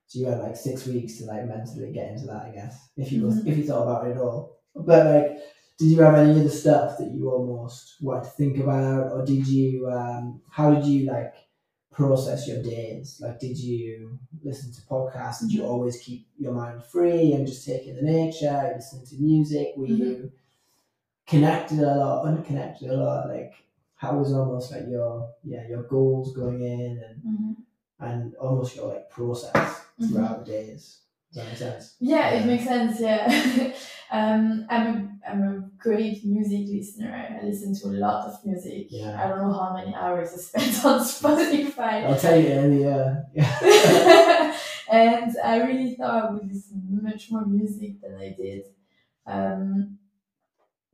So 0.07 0.19
you 0.19 0.27
had 0.27 0.41
like 0.41 0.57
six 0.57 0.87
weeks 0.87 1.19
to 1.19 1.27
like 1.27 1.47
mentally 1.47 1.93
get 1.93 2.11
into 2.13 2.27
that, 2.27 2.47
I 2.47 2.51
guess. 2.51 2.89
If 2.97 3.13
you 3.13 3.23
Mhm. 3.23 3.47
if 3.47 3.57
you 3.59 3.65
thought 3.65 3.83
about 3.83 4.07
it 4.09 4.13
at 4.13 4.19
all. 4.23 4.57
But 4.75 5.07
like 5.07 5.39
did 5.79 5.87
you 5.91 6.01
have 6.03 6.15
any 6.17 6.39
other 6.41 6.49
stuff 6.49 6.99
that 6.99 7.11
you 7.13 7.31
almost 7.31 7.97
wanted 8.01 8.25
to 8.25 8.31
think 8.31 8.59
about 8.59 9.13
or 9.13 9.25
did 9.25 9.47
you 9.47 9.89
um 9.91 10.41
how 10.51 10.73
did 10.75 10.85
you 10.85 11.07
like 11.11 11.35
process 11.95 12.47
your 12.49 12.63
days? 12.63 13.19
Like 13.23 13.39
did 13.41 13.57
you 13.59 14.19
listen 14.43 14.73
to 14.73 14.81
podcasts? 14.83 15.41
Did 15.41 15.53
you 15.53 15.65
always 15.65 15.99
keep 15.99 16.27
your 16.39 16.53
mind 16.53 16.85
free 16.85 17.33
and 17.33 17.47
just 17.47 17.65
take 17.67 17.87
in 17.87 17.97
the 17.97 18.03
nature, 18.03 18.73
listen 18.75 19.05
to 19.07 19.17
music? 19.23 19.69
Were 19.77 19.87
Mhm. 19.87 19.99
you 19.99 20.33
connected 21.27 21.79
a 21.81 21.95
lot, 21.97 22.27
unconnected 22.27 22.91
a 22.91 22.97
lot? 22.97 23.29
Like 23.29 23.53
how 23.97 24.19
was 24.19 24.33
almost 24.33 24.73
like 24.73 24.87
your 24.89 25.31
yeah, 25.45 25.67
your 25.69 25.85
goals 25.85 26.35
going 26.35 26.63
in 26.63 26.99
and 26.99 27.23
Mhm. 27.25 27.57
and 28.01 28.35
almost 28.37 28.77
your 28.77 28.89
like 28.89 29.09
process 29.11 29.81
throughout 30.01 30.45
the 30.45 30.53
days. 30.53 31.01
Does 31.35 31.43
that 31.43 31.49
make 31.49 31.59
sense? 31.59 31.97
Yeah, 31.99 32.31
it 32.31 32.47
makes 32.47 32.65
sense. 32.65 33.01
Yeah, 33.01 33.73
um, 34.13 34.67
I'm 34.71 34.87
a 34.87 35.29
I'm 35.29 35.43
a 35.43 35.71
great 35.83 36.25
music 36.25 36.69
listener. 36.69 37.41
I 37.43 37.45
listen 37.45 37.75
to 37.75 37.87
a 37.89 37.99
lot 37.99 38.27
of 38.29 38.45
music. 38.45 38.87
Yeah. 38.91 39.21
I 39.21 39.29
don't 39.29 39.49
know 39.49 39.53
how 39.53 39.75
many 39.75 39.95
hours 39.95 40.33
I 40.33 40.37
spent 40.61 40.85
on 40.85 41.01
Spotify. 41.01 42.05
I'll 42.07 42.19
tell 42.19 42.39
you 42.39 42.47
in 42.47 42.87
uh, 42.87 43.25
yeah. 43.35 44.57
and 44.93 45.37
I 45.45 45.63
really 45.63 45.97
thought 45.97 46.25
I 46.25 46.31
would 46.31 46.47
listen 46.47 47.01
much 47.03 47.31
more 47.33 47.45
music 47.45 48.01
than 48.01 48.15
I 48.15 48.29
did. 48.31 48.67
Um, 49.27 49.99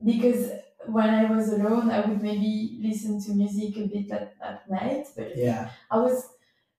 because 0.02 0.52
when 0.86 1.10
I 1.10 1.30
was 1.30 1.52
alone, 1.52 1.90
I 1.90 2.00
would 2.00 2.22
maybe 2.22 2.78
listen 2.80 3.20
to 3.24 3.32
music 3.32 3.76
a 3.76 3.86
bit 3.86 4.10
at, 4.10 4.34
at 4.40 4.70
night, 4.70 5.08
but 5.14 5.36
yeah. 5.36 5.68
I 5.90 5.98
was 5.98 6.26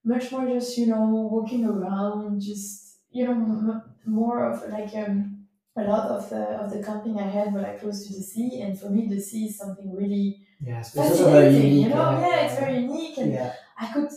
much 0.03 0.31
more 0.31 0.47
just 0.47 0.75
you 0.79 0.87
know 0.87 1.05
walking 1.05 1.65
around, 1.65 2.41
just 2.41 2.90
you 3.11 3.25
know 3.25 3.33
m- 3.33 3.83
more 4.05 4.51
of 4.51 4.69
like 4.69 4.93
um 4.95 5.47
a 5.77 5.83
lot 5.83 6.09
of 6.11 6.29
the 6.29 6.41
of 6.61 6.71
the 6.71 6.83
camping 6.83 7.17
I 7.19 7.29
had 7.29 7.53
were 7.53 7.61
like 7.61 7.79
close 7.79 8.05
to 8.07 8.13
the 8.13 8.23
sea, 8.23 8.61
and 8.61 8.79
for 8.79 8.89
me 8.89 9.07
the 9.07 9.19
sea 9.21 9.45
is 9.45 9.57
something 9.57 9.95
really 9.95 10.45
Yeah, 10.59 10.79
it's 10.79 10.95
it's 10.95 11.19
very 11.19 11.45
fascinating. 11.45 11.61
unique. 11.71 11.83
You 11.85 11.89
know, 11.89 12.11
yeah, 12.11 12.27
yeah, 12.27 12.45
it's 12.45 12.59
very 12.59 12.79
unique, 12.81 13.17
and 13.17 13.31
yeah, 13.33 13.53
I 13.79 13.93
could 13.93 14.09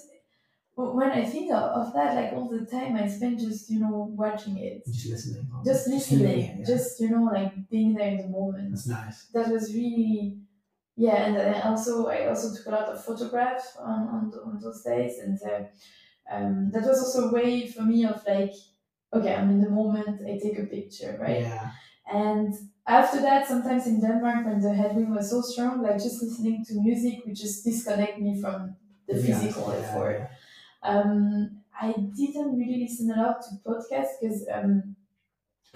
when 0.76 1.10
I 1.12 1.24
think 1.24 1.52
of, 1.52 1.62
of 1.62 1.92
that, 1.94 2.16
like 2.16 2.32
all 2.32 2.48
the 2.48 2.66
time 2.66 2.96
I 2.96 3.06
spent 3.06 3.38
just 3.38 3.70
you 3.70 3.78
know 3.80 4.08
watching 4.16 4.56
it, 4.58 4.84
just 4.86 5.06
listening. 5.08 5.46
just 5.64 5.86
listening, 5.88 6.58
yeah. 6.58 6.64
just 6.64 7.00
you 7.00 7.10
know 7.10 7.24
like 7.24 7.52
being 7.70 7.94
there 7.94 8.08
in 8.08 8.16
the 8.22 8.28
moment 8.28 8.70
that's 8.72 8.88
nice. 8.88 9.26
that 9.34 9.48
was 9.52 9.72
really 9.72 10.38
yeah 10.96 11.24
and 11.26 11.36
then 11.36 11.60
also 11.62 12.06
i 12.08 12.26
also 12.26 12.54
took 12.56 12.66
a 12.66 12.70
lot 12.70 12.88
of 12.88 13.04
photographs 13.04 13.76
on 13.80 14.00
on, 14.14 14.32
on 14.46 14.60
those 14.60 14.82
days 14.82 15.18
and 15.18 15.38
uh, 15.42 15.62
um, 16.30 16.70
that 16.72 16.82
was 16.82 16.98
also 17.00 17.28
a 17.28 17.32
way 17.32 17.66
for 17.66 17.82
me 17.82 18.04
of 18.04 18.22
like 18.26 18.52
okay 19.14 19.34
i'm 19.34 19.50
in 19.50 19.60
the 19.60 19.70
moment 19.70 20.20
i 20.26 20.38
take 20.38 20.58
a 20.58 20.66
picture 20.66 21.16
right 21.20 21.42
Yeah, 21.42 21.70
and 22.12 22.54
after 22.86 23.20
that 23.22 23.46
sometimes 23.46 23.86
in 23.86 24.00
denmark 24.00 24.44
when 24.46 24.60
the 24.60 24.74
headwind 24.74 25.14
was 25.14 25.30
so 25.30 25.40
strong 25.40 25.82
like 25.82 25.98
just 26.02 26.22
listening 26.22 26.64
to 26.66 26.74
music 26.74 27.24
would 27.24 27.36
just 27.36 27.64
disconnect 27.64 28.18
me 28.20 28.40
from 28.40 28.76
the 29.08 29.14
physical 29.14 29.70
yeah, 29.70 29.78
effort 29.78 30.16
yeah. 30.20 30.90
um, 30.90 31.60
I 31.80 31.92
didn't 31.92 32.56
really 32.58 32.78
listen 32.84 33.10
a 33.10 33.16
lot 33.22 33.42
to 33.42 33.50
podcasts 33.68 34.14
because 34.20 34.46
um, 34.52 34.96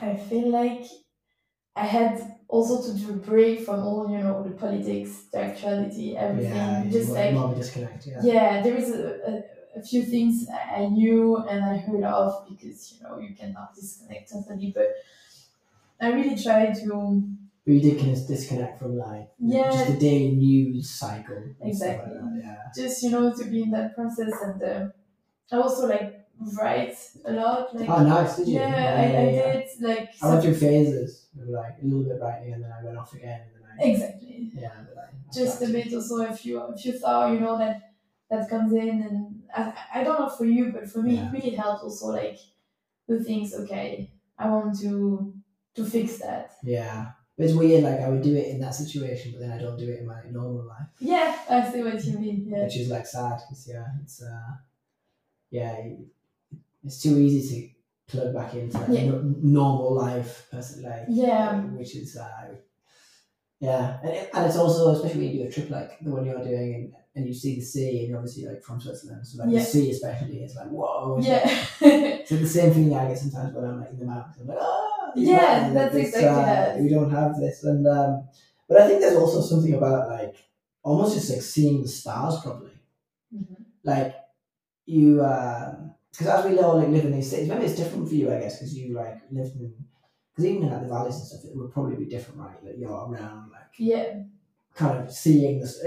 I 0.00 0.14
feel 0.16 0.50
like 0.50 0.84
I 1.76 1.86
had 1.86 2.36
also 2.48 2.82
to 2.82 2.98
do 2.98 3.10
a 3.10 3.16
break 3.16 3.60
from 3.64 3.80
all 3.84 4.10
you 4.10 4.18
know 4.18 4.42
the 4.42 4.50
politics, 4.50 5.26
the 5.32 5.38
actuality, 5.44 6.16
everything. 6.16 6.52
Yeah, 6.54 6.84
Just 6.90 7.10
like 7.10 7.34
disconnect. 7.56 8.06
Yeah. 8.06 8.20
yeah, 8.22 8.62
there 8.62 8.76
is 8.76 8.90
a, 8.90 9.02
a, 9.30 9.42
a 9.78 9.82
few 9.82 10.02
things 10.02 10.46
I 10.50 10.86
knew 10.86 11.36
and 11.36 11.64
I 11.64 11.76
heard 11.78 12.04
of 12.04 12.48
because 12.48 12.78
you 12.92 13.02
know 13.02 13.18
you 13.18 13.34
cannot 13.34 13.74
disconnect 13.74 14.32
totally, 14.32 14.72
but 14.74 14.88
I 16.00 16.12
really 16.12 16.40
tried 16.40 16.74
to 16.76 17.22
But 17.66 17.72
you 17.72 17.80
did 17.80 18.26
disconnect 18.26 18.78
from 18.78 18.96
like 18.96 19.28
Yeah. 19.38 19.70
just 19.70 19.86
the 19.92 19.98
daily 19.98 20.32
news 20.36 20.90
cycle. 20.90 21.36
stuff 21.36 21.60
like 21.60 21.68
Exactly. 21.68 22.18
Yeah. 22.40 22.56
just 22.74 23.02
you 23.02 23.10
know 23.10 23.32
to 23.34 23.44
be 23.44 23.62
in 23.62 23.70
that 23.72 23.94
process 23.94 24.32
and 24.42 24.62
uh, 24.62 24.88
I 25.52 25.56
also 25.56 25.86
like 25.88 26.26
write 26.60 26.96
a 27.24 27.32
lot. 27.32 27.74
Like 27.74 27.88
Oh, 27.88 28.02
nice. 28.04 28.36
Did 28.36 28.48
you? 28.48 28.54
yeah, 28.54 29.02
I, 29.02 29.04
I 29.22 29.26
did 29.32 29.68
like 29.80 30.10
I 30.22 30.28
went 30.28 30.42
through 30.44 30.54
phases 30.54 31.26
of 31.40 31.48
like 31.48 31.76
a 31.82 31.84
little 31.86 32.04
bit 32.04 32.20
writing 32.20 32.52
and 32.54 32.64
then 32.64 32.72
I 32.72 32.84
went 32.84 32.96
off 32.98 33.12
again 33.14 33.40
and 33.54 33.64
then 33.64 33.86
I 33.86 33.90
exactly. 33.90 34.50
Yeah, 34.54 34.70
like, 34.96 35.32
Just 35.32 35.62
a 35.62 35.66
bit 35.68 35.92
also 35.92 36.20
if 36.22 36.46
you 36.46 36.62
if 36.74 36.84
you 36.86 36.92
thought 36.98 37.32
you 37.32 37.40
know 37.40 37.58
that 37.58 37.87
that 38.30 38.48
comes 38.50 38.72
in 38.72 39.02
and 39.02 39.42
I, 39.54 39.72
I 40.00 40.04
don't 40.04 40.20
know 40.20 40.28
for 40.28 40.44
you 40.44 40.72
but 40.72 40.88
for 40.88 41.02
me 41.02 41.14
Yeah. 41.16 41.28
it 41.28 41.32
really 41.32 41.54
helps 41.56 41.82
also 41.82 42.06
like 42.08 42.38
the 43.08 43.22
things 43.24 43.54
okay 43.54 44.10
I 44.38 44.48
want 44.50 44.78
to 44.80 45.34
to 45.76 45.84
fix 45.84 46.18
that 46.18 46.52
Yeah. 46.62 47.12
It's 47.40 47.54
weird, 47.54 47.84
like 47.84 48.00
I 48.00 48.08
would 48.08 48.22
do 48.22 48.34
it 48.34 48.48
in 48.48 48.58
that 48.62 48.74
situation, 48.74 49.30
but 49.30 49.38
then 49.40 49.52
I 49.52 49.58
don't 49.62 49.78
do 49.78 49.88
it 49.88 50.00
in 50.00 50.06
my 50.06 50.22
normal 50.28 50.66
life, 50.66 50.88
yeah 50.98 51.38
I 51.48 51.70
see 51.70 51.82
what 51.84 52.04
you 52.04 52.18
mean 52.18 52.38
yeah 52.50 52.64
which 52.64 52.76
is 52.76 52.88
like 52.90 53.06
sad 53.06 53.36
because 53.42 53.62
yeah, 53.72 53.86
it's 54.02 54.20
uh, 54.22 54.52
yeah, 55.50 55.76
it's 56.84 57.00
too 57.00 57.16
easy 57.18 57.76
to 58.08 58.16
plug 58.16 58.34
back 58.34 58.54
into 58.54 58.76
like, 58.78 58.88
Yeah. 58.88 59.04
no- 59.10 59.34
normal 59.60 59.94
life, 59.94 60.48
person 60.50 60.82
like 60.82 61.04
Yeah. 61.08 61.60
which 61.78 61.94
is 61.94 62.16
uh, 62.16 62.56
yeah, 63.60 63.98
and, 64.02 64.10
it, 64.10 64.30
and 64.34 64.46
it's 64.46 64.56
also 64.56 64.90
especially 64.94 65.20
when 65.26 65.30
you 65.36 65.42
do 65.42 65.48
a 65.48 65.52
trip 65.52 65.70
like 65.70 65.98
the 66.00 66.10
one 66.10 66.24
you're 66.24 66.42
doing 66.44 66.74
and, 66.74 66.94
and 67.18 67.26
you 67.28 67.34
see 67.34 67.56
the 67.56 67.62
sea 67.72 67.98
and 68.00 68.08
you're 68.08 68.18
obviously 68.18 68.46
like 68.46 68.62
from 68.62 68.80
Switzerland, 68.80 69.26
so 69.26 69.38
like 69.42 69.50
Yeah. 69.52 69.60
the 69.60 69.64
sea 69.66 69.90
especially 69.90 70.38
is 70.44 70.54
like 70.56 70.68
whoa, 70.68 71.18
yeah 71.20 71.44
like- 71.80 72.26
so 72.26 72.36
the 72.36 72.46
same 72.46 72.72
feeling 72.74 72.94
I 72.94 73.08
get 73.08 73.18
sometimes 73.18 73.54
when 73.54 73.64
I'm 73.64 73.80
like 73.80 73.90
in 73.90 73.98
the 73.98 74.04
mountains. 74.06 74.36
I'm 74.40 74.46
like, 74.48 74.58
oh. 74.60 74.84
Yeah, 75.16 75.70
that's 75.72 75.94
exactly 75.94 76.28
uh, 76.28 76.42
that. 76.44 76.78
We 76.80 76.88
don't 76.90 77.10
have 77.10 77.32
this, 77.40 77.64
and 77.64 77.86
um, 77.86 78.28
but 78.68 78.76
I 78.80 78.86
think 78.86 79.00
there's 79.00 79.16
also 79.16 79.40
something 79.40 79.74
about 79.74 80.08
like 80.10 80.36
almost 80.82 81.14
just 81.14 81.30
like 81.30 81.40
seeing 81.42 81.80
the 81.82 81.88
stars 81.88 82.40
properly. 82.42 82.76
Mhm. 83.34 83.56
Like 83.84 84.14
you, 84.84 85.14
because 85.16 86.26
as 86.26 86.44
we 86.44 86.58
all 86.58 86.76
like 86.78 86.88
live 86.88 87.06
in 87.06 87.12
these 87.12 87.30
cities, 87.30 87.48
maybe 87.48 87.64
it's 87.64 87.76
different 87.76 88.06
for 88.08 88.14
you, 88.14 88.32
I 88.32 88.40
guess, 88.40 88.56
because 88.58 88.76
you 88.76 88.94
like 88.94 89.16
lived 89.30 89.56
in. 89.56 89.72
Because 90.30 90.44
even 90.50 90.64
in 90.64 90.70
like 90.72 90.82
the 90.82 90.88
valleys 90.88 91.16
and 91.16 91.26
stuff, 91.26 91.44
it 91.50 91.56
would 91.56 91.72
probably 91.72 91.96
be 91.96 92.04
different, 92.14 92.38
right? 92.40 92.62
Like 92.64 92.74
you're 92.78 92.92
around 92.92 93.50
like 93.50 93.72
yeah 93.78 94.22
kind 94.78 94.98
of 94.98 95.12
seeing 95.12 95.60
this. 95.60 95.82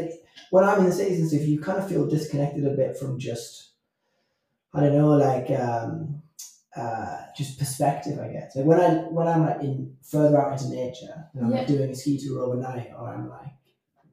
When 0.52 0.66
I'm 0.66 0.80
in 0.80 0.86
the 0.86 0.92
cities 0.92 1.20
and 1.20 1.30
stuff, 1.30 1.48
you 1.48 1.60
kind 1.62 1.80
of 1.80 1.90
feel 1.90 2.06
disconnected 2.08 2.66
a 2.68 2.72
bit 2.72 2.98
from 2.98 3.18
just, 3.18 3.72
I 4.74 4.82
don't 4.82 4.98
know, 4.98 5.14
like 5.16 5.50
um, 5.60 6.22
uh, 6.76 7.18
just 7.38 7.58
perspective. 7.58 8.20
I 8.20 8.28
guess. 8.28 8.56
Like 8.56 8.66
when 8.66 8.80
I 8.80 8.90
when 9.18 9.28
I'm 9.28 9.46
like 9.46 9.62
in 9.62 9.96
further 10.04 10.42
out 10.42 10.62
into 10.62 10.76
nature, 10.76 11.30
and 11.34 11.46
I'm 11.46 11.52
like, 11.52 11.68
doing 11.68 11.90
a 11.90 11.96
ski 11.96 12.20
tour 12.20 12.44
overnight, 12.44 12.92
or 12.98 13.08
I'm 13.08 13.30
like 13.30 13.54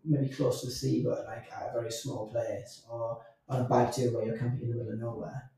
maybe 0.05 0.29
close 0.29 0.61
to 0.61 0.67
the 0.69 0.73
sea, 0.73 1.03
but 1.05 1.27
like 1.27 1.47
at 1.53 1.71
a 1.71 1.73
very 1.73 1.91
small 1.91 2.31
place, 2.31 2.85
or 2.89 3.21
on 3.49 3.63
a 3.63 3.65
bike 3.65 3.93
tour 3.93 4.13
where 4.13 4.25
you're 4.25 4.39
camping 4.39 4.63
in 4.63 4.71
the 4.71 4.77
middle 4.77 4.93
of 4.93 5.01
nowhere, 5.01 5.51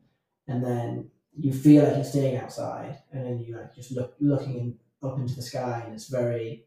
and 0.48 0.64
then 0.64 1.10
you 1.38 1.52
feel 1.52 1.84
like 1.84 1.96
you're 1.96 2.04
staying 2.04 2.36
outside, 2.38 2.98
and 3.12 3.24
then 3.24 3.38
you 3.38 3.56
like 3.56 3.74
just 3.74 3.92
look 3.92 4.14
looking 4.18 4.54
in, 4.58 4.78
up 5.02 5.18
into 5.18 5.34
the 5.34 5.42
sky, 5.42 5.82
and 5.84 5.94
it's 5.94 6.08
very, 6.08 6.64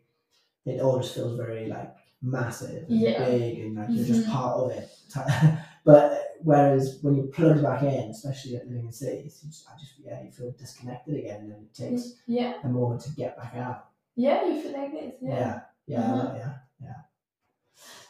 it 0.66 0.82
all 0.82 1.00
just 1.00 1.16
feels 1.16 1.36
very 1.38 1.68
like 1.68 1.94
massive 2.24 2.90
and 2.90 3.00
Yeah. 3.02 3.26
big, 3.26 3.60
and 3.60 3.76
like 3.78 3.90
you're 3.96 4.06
just 4.06 4.26
Mhm. 4.28 4.32
part 4.32 4.58
of 4.60 4.72
it. 4.72 4.90
but 5.86 6.36
whereas 6.42 7.00
when 7.04 7.16
you 7.16 7.24
plug 7.26 7.62
back 7.62 7.84
in, 7.84 8.10
especially 8.12 8.56
at 8.58 8.68
living 8.68 8.86
in 8.86 8.92
cities, 8.92 9.42
you 9.44 9.50
just, 9.50 9.70
I 9.70 9.78
just 9.80 10.00
yeah, 10.00 10.24
you 10.24 10.32
feel 10.32 10.52
disconnected 10.52 11.16
again, 11.18 11.42
and 11.52 11.64
it 11.66 11.74
takes 11.74 12.16
yeah 12.28 12.54
a 12.64 12.70
moment 12.70 13.02
to 13.02 13.12
get 13.12 13.38
back 13.38 13.56
out. 13.56 13.90
yeah 14.16 14.46
you 14.48 14.62
feel 14.62 14.74
like 14.74 14.92
this 14.92 15.16
yeah, 15.22 15.30
Yeah, 15.30 15.62
yeah, 15.88 16.02
Mhm. 16.02 16.36
yeah. 16.82 16.94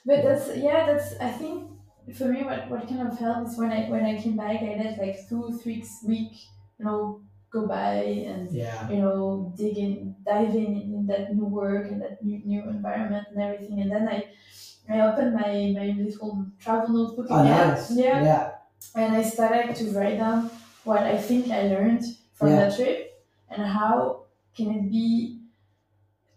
But 0.06 0.24
that's 0.24 0.56
yeah, 0.58 0.86
that's 0.86 1.16
I 1.20 1.32
think 1.32 1.70
for 2.16 2.26
me 2.26 2.44
what, 2.44 2.70
what 2.70 2.88
kind 2.88 3.08
of 3.08 3.18
helped 3.18 3.50
is 3.52 3.58
when 3.58 3.72
I 3.72 3.90
when 3.90 4.06
I 4.06 4.22
came 4.22 4.36
back 4.38 4.62
I 4.62 4.76
let 4.84 4.98
like 5.00 5.28
two, 5.30 5.58
three 5.62 5.84
week, 6.06 6.34
you 6.78 6.86
know, 6.86 7.22
go 7.54 7.68
by 7.68 7.94
and 8.32 8.52
Yeah, 8.52 8.90
you 8.90 8.98
know, 8.98 9.54
dig 9.56 9.78
in 9.78 10.16
dive 10.26 10.56
in 10.56 10.72
in 10.96 11.06
that 11.08 11.34
new 11.36 11.46
work 11.46 11.86
and 11.92 12.02
that 12.02 12.24
new 12.26 12.42
new 12.44 12.62
environment 12.68 13.28
and 13.32 13.40
everything 13.42 13.80
and 13.82 13.92
then 13.92 14.10
I 14.10 14.26
I 14.90 15.00
opened 15.00 15.34
my, 15.34 15.72
my 15.80 15.96
little 15.98 16.46
travel 16.60 16.90
notebook 16.90 17.28
ah, 17.30 17.40
oh, 17.40 17.42
again. 17.44 17.68
nice. 17.70 17.92
Yeah. 17.96 18.24
yeah, 18.24 18.52
And 18.96 19.16
I 19.16 19.24
started 19.24 19.76
to 19.80 19.86
write 19.98 20.18
down 20.18 20.50
what 20.84 21.04
I 21.04 21.16
think 21.18 21.48
I 21.50 21.62
learned 21.72 22.04
from 22.34 22.50
Yeah. 22.50 22.68
that 22.68 22.76
trip 22.76 23.24
and 23.50 23.64
how 23.64 24.26
can 24.56 24.68
it 24.76 24.92
be, 24.92 25.40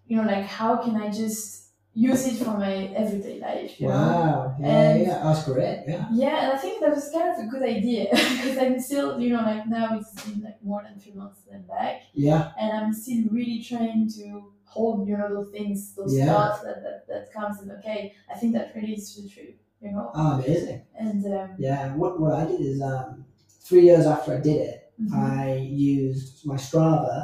you 0.07 0.17
know, 0.17 0.23
like 0.23 0.47
how 0.47 0.77
can 0.77 0.95
I 0.95 1.11
just 1.11 1.66
use 1.97 2.27
it 2.29 2.37
for 2.45 2.53
my 2.59 2.75
everyday 3.03 3.41
life, 3.41 3.81
you 3.81 3.89
know? 3.89 3.95
Wow. 3.95 4.57
Yeah, 4.61 4.67
And- 4.91 5.03
yeah, 5.07 5.19
that's 5.25 5.45
great. 5.45 5.85
Yeah. 5.89 6.07
Yeah, 6.13 6.37
and 6.45 6.53
I 6.53 6.57
think 6.59 6.81
that 6.81 6.95
was 6.95 7.11
kind 7.11 7.29
of 7.33 7.39
a 7.45 7.49
good 7.49 7.63
idea 7.63 8.05
because 8.11 8.59
I'm 8.59 8.79
still, 8.79 9.19
you 9.19 9.31
know, 9.35 9.43
like 9.53 9.67
now 9.67 9.99
it's 9.99 10.13
been 10.23 10.43
like 10.43 10.63
more 10.63 10.83
than 10.83 11.01
three 11.01 11.15
months 11.15 11.41
that 11.45 11.55
I'm 11.57 11.63
back, 11.63 12.03
Yeah. 12.13 12.53
and 12.61 12.71
I'm 12.79 12.93
still 12.93 13.25
really 13.31 13.63
trying 13.63 14.09
to 14.19 14.53
hold, 14.65 15.09
you 15.09 15.17
know, 15.17 15.29
those 15.37 15.51
things, 15.57 15.95
those 15.95 16.15
Yeah. 16.17 16.27
thoughts 16.27 16.59
that, 16.65 16.83
that 16.85 16.99
that 17.09 17.33
comes 17.33 17.61
and 17.63 17.71
okay, 17.79 18.13
I 18.31 18.35
think 18.39 18.53
that 18.57 18.75
relates 18.77 19.15
to 19.15 19.23
the 19.23 19.29
trip, 19.35 19.59
you 19.81 19.91
know, 19.93 20.11
Oh, 20.15 20.33
amazing. 20.39 20.83
and 20.99 21.25
um, 21.39 21.51
Yeah. 21.59 21.95
What 21.97 22.21
what 22.21 22.35
I 22.35 22.45
did 22.45 22.61
is 22.61 22.83
um 22.83 23.25
three 23.67 23.85
years 23.89 24.05
after 24.07 24.31
I 24.39 24.41
did 24.51 24.59
it, 24.71 24.93
mhm. 25.01 25.15
I 25.15 25.55
used 25.55 26.45
my 26.45 26.57
Strava, 26.57 27.17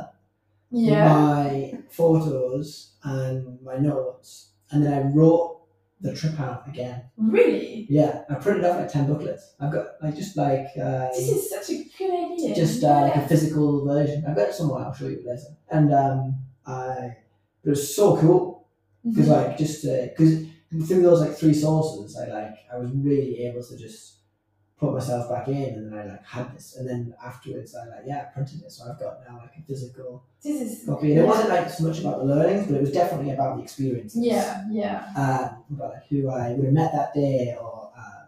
yeah, 0.70 1.04
my 1.14 1.78
photos, 1.90 2.94
and 3.04 3.60
my 3.62 3.76
notes, 3.76 4.51
and 4.72 4.84
then 4.84 4.92
I 4.94 5.00
wrote 5.02 5.60
the 6.00 6.14
trip 6.14 6.38
out 6.40 6.68
again. 6.68 7.04
really, 7.16 7.86
Yeah, 7.88 8.24
I 8.28 8.34
printed 8.34 8.64
off 8.64 8.78
like 8.80 8.90
ten 8.92 9.06
booklets. 9.06 9.54
I've 9.60 9.72
got 9.72 9.86
like 10.02 10.16
just 10.16 10.36
like 10.36 10.66
uh, 10.80 11.08
this 11.14 11.28
is 11.28 11.48
such 11.50 11.70
a 11.70 11.84
good 11.96 12.32
idea. 12.32 12.54
just 12.56 12.82
uh, 12.82 13.02
like 13.02 13.16
a 13.16 13.28
physical 13.28 13.84
version. 13.86 14.24
I've 14.26 14.34
got 14.36 14.48
it 14.48 14.54
somewhere. 14.54 14.84
I'll 14.84 14.94
show 14.94 15.06
you 15.08 15.22
later. 15.24 15.50
And 15.70 15.94
um, 15.94 16.36
I 16.66 17.16
it 17.64 17.70
was 17.70 17.94
so 17.94 18.16
cool 18.16 18.66
because 19.04 19.28
Mhm. 19.28 19.36
like 19.36 19.58
just 19.58 19.82
because 19.84 20.46
through 20.88 21.02
those 21.02 21.20
like 21.20 21.36
three 21.36 21.54
sources, 21.54 22.16
I 22.16 22.26
like 22.26 22.54
I 22.72 22.78
was 22.78 22.90
really 22.92 23.38
able 23.46 23.62
to 23.62 23.76
just 23.76 24.14
put 24.82 24.92
myself 24.94 25.30
back 25.30 25.46
in, 25.48 25.68
and 25.76 25.92
then 25.92 25.98
I 26.00 26.04
like 26.12 26.24
had 26.26 26.46
this, 26.54 26.66
and 26.76 26.84
then 26.88 27.14
afterwards 27.24 27.70
I 27.80 27.82
like 27.92 28.04
yeah 28.10 28.18
I 28.22 28.24
printed 28.34 28.62
it, 28.66 28.72
so 28.72 28.80
I've 28.90 28.98
got 28.98 29.14
now 29.28 29.36
like 29.44 29.54
a 29.58 29.62
physical 29.70 30.24
this 30.42 30.60
is 30.60 30.86
copy. 30.86 31.12
And 31.12 31.20
it 31.20 31.26
wasn't 31.32 31.50
like 31.50 31.70
so 31.70 31.84
much 31.88 32.00
about 32.00 32.18
the 32.18 32.24
learnings, 32.34 32.66
but 32.66 32.74
it 32.78 32.80
was 32.86 32.92
definitely 32.92 33.30
about 33.32 33.56
the 33.56 33.62
experiences. 33.62 34.20
yeah, 34.32 34.64
yeah, 34.70 34.98
Um, 35.16 35.76
about 35.76 35.90
like 35.94 36.06
who 36.10 36.28
I 36.28 36.50
would 36.54 36.64
have 36.70 36.74
met 36.82 36.90
that 36.98 37.14
day, 37.14 37.56
or 37.60 37.92
um, 37.96 38.26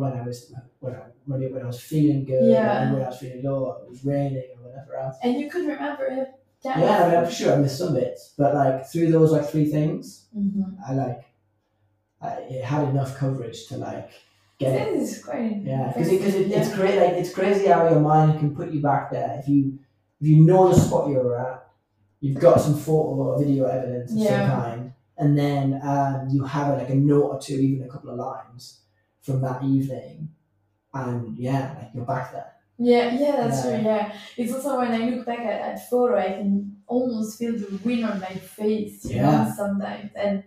when 0.00 0.12
I 0.12 0.22
was 0.28 0.36
when 0.78 0.94
I 0.94 1.02
when, 1.26 1.42
it, 1.42 1.52
when 1.52 1.62
I 1.62 1.66
was 1.66 1.80
feeling 1.80 2.24
good, 2.24 2.48
Yeah. 2.52 2.92
when 2.92 3.02
I 3.02 3.08
was 3.08 3.18
feeling 3.18 3.42
low, 3.42 3.60
or 3.68 3.82
it 3.82 3.90
was 3.90 4.04
raining, 4.04 4.48
or 4.56 4.70
whatever 4.70 4.92
else. 4.96 5.16
and 5.24 5.32
you 5.40 5.50
could 5.50 5.66
remember 5.66 6.06
it. 6.06 6.28
Yeah, 6.64 6.72
I 6.74 7.08
mean, 7.08 7.18
I'm 7.24 7.30
sure 7.30 7.52
I 7.54 7.56
missed 7.56 7.78
some 7.78 7.94
bits, 7.94 8.34
but 8.38 8.54
like 8.54 8.86
through 8.90 9.10
those 9.16 9.30
like 9.32 9.46
three 9.52 9.68
things, 9.76 10.26
Mhm. 10.36 10.76
I 10.88 10.92
like 10.94 11.22
I, 12.20 12.30
it 12.56 12.64
had 12.64 12.88
enough 12.88 13.16
coverage 13.16 13.66
to 13.68 13.76
like 13.78 14.10
get 14.58 14.74
it. 14.74 14.98
This 14.98 15.18
is 15.18 15.24
quite 15.24 15.62
Yeah, 15.62 15.92
because 15.92 16.08
it, 16.08 16.22
cause 16.22 16.34
it, 16.34 16.50
it's 16.50 16.74
great. 16.74 16.98
Like 17.00 17.14
it's 17.14 17.32
crazy 17.32 17.66
how 17.66 17.88
your 17.88 18.00
mind 18.00 18.38
can 18.38 18.54
put 18.54 18.70
you 18.70 18.80
back 18.80 19.10
there 19.10 19.38
if 19.40 19.48
you 19.48 19.78
if 20.20 20.26
you 20.26 20.44
know 20.44 20.68
the 20.68 20.80
spot 20.80 21.08
you're 21.08 21.38
at, 21.38 21.68
you've 22.20 22.40
got 22.40 22.60
some 22.60 22.76
photo 22.76 23.14
or 23.22 23.38
video 23.38 23.66
evidence 23.66 24.12
of 24.12 24.18
Yeah. 24.18 24.48
some 24.48 24.60
kind, 24.62 24.92
and 25.16 25.38
then 25.38 25.80
um, 25.82 26.28
you 26.30 26.44
have 26.44 26.76
like 26.76 26.90
a 26.90 26.94
note 26.94 27.22
or 27.34 27.40
two, 27.40 27.54
even 27.54 27.86
a 27.86 27.90
couple 27.90 28.10
of 28.10 28.16
lines 28.18 28.80
from 29.22 29.40
that 29.42 29.62
evening, 29.62 30.28
and 30.94 31.38
yeah, 31.38 31.74
like 31.78 31.90
you're 31.94 32.04
back 32.04 32.32
there. 32.32 32.52
Yeah, 32.78 33.12
yeah, 33.18 33.36
that's 33.36 33.64
Yeah. 33.64 33.76
true. 33.76 33.84
Yeah, 33.86 34.12
it's 34.36 34.52
also 34.54 34.78
when 34.78 34.92
I 34.92 35.08
look 35.10 35.26
back 35.26 35.40
at 35.40 35.60
that 35.62 35.88
photo, 35.90 36.16
I 36.18 36.30
can 36.38 36.76
almost 36.86 37.38
feel 37.38 37.52
the 37.58 37.78
wind 37.84 38.04
on 38.04 38.20
my 38.20 38.34
face. 38.34 39.04
You 39.04 39.16
Yeah. 39.16 39.44
know, 39.44 39.52
sometimes, 39.56 40.10
and 40.16 40.44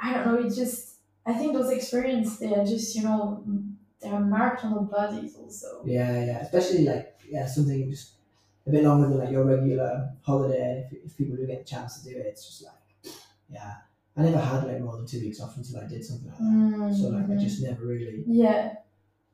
I 0.00 0.14
don't 0.14 0.26
know. 0.26 0.46
It 0.46 0.54
just, 0.54 0.87
I 1.30 1.32
think 1.38 1.52
those 1.52 1.70
experiences 1.70 2.38
they 2.38 2.52
are 2.54 2.64
just, 2.64 2.94
you 2.96 3.02
know, 3.02 3.44
they 4.00 4.08
are 4.16 4.20
marked 4.20 4.64
on 4.64 4.74
the 4.74 4.80
bodies 4.96 5.36
also. 5.42 5.68
Yeah, 5.84 6.12
yeah, 6.28 6.38
especially 6.46 6.84
like 6.92 7.06
yeah, 7.30 7.46
something 7.46 7.90
just 7.90 8.12
a 8.66 8.70
bit 8.70 8.84
longer 8.84 9.08
than 9.08 9.18
like 9.18 9.30
your 9.30 9.44
regular 9.44 9.90
holiday. 10.22 10.88
If, 10.90 11.06
if 11.06 11.16
people 11.18 11.36
do 11.36 11.46
get 11.46 11.58
the 11.64 11.70
chance 11.74 11.90
to 11.98 12.08
do 12.08 12.16
it, 12.18 12.26
it's 12.26 12.44
just 12.46 12.64
like 12.64 13.12
yeah. 13.50 13.74
I 14.16 14.22
never 14.22 14.38
had 14.38 14.64
like 14.66 14.80
more 14.80 14.96
than 14.96 15.06
two 15.06 15.20
weeks 15.20 15.40
off 15.40 15.56
until 15.56 15.78
I 15.80 15.86
did 15.86 16.04
something 16.04 16.28
like 16.30 16.38
that. 16.38 16.94
So 16.96 17.08
like 17.10 17.24
I 17.24 17.34
Mhm. 17.34 17.40
just 17.40 17.62
never 17.62 17.84
really. 17.86 18.24
yeah, 18.26 18.74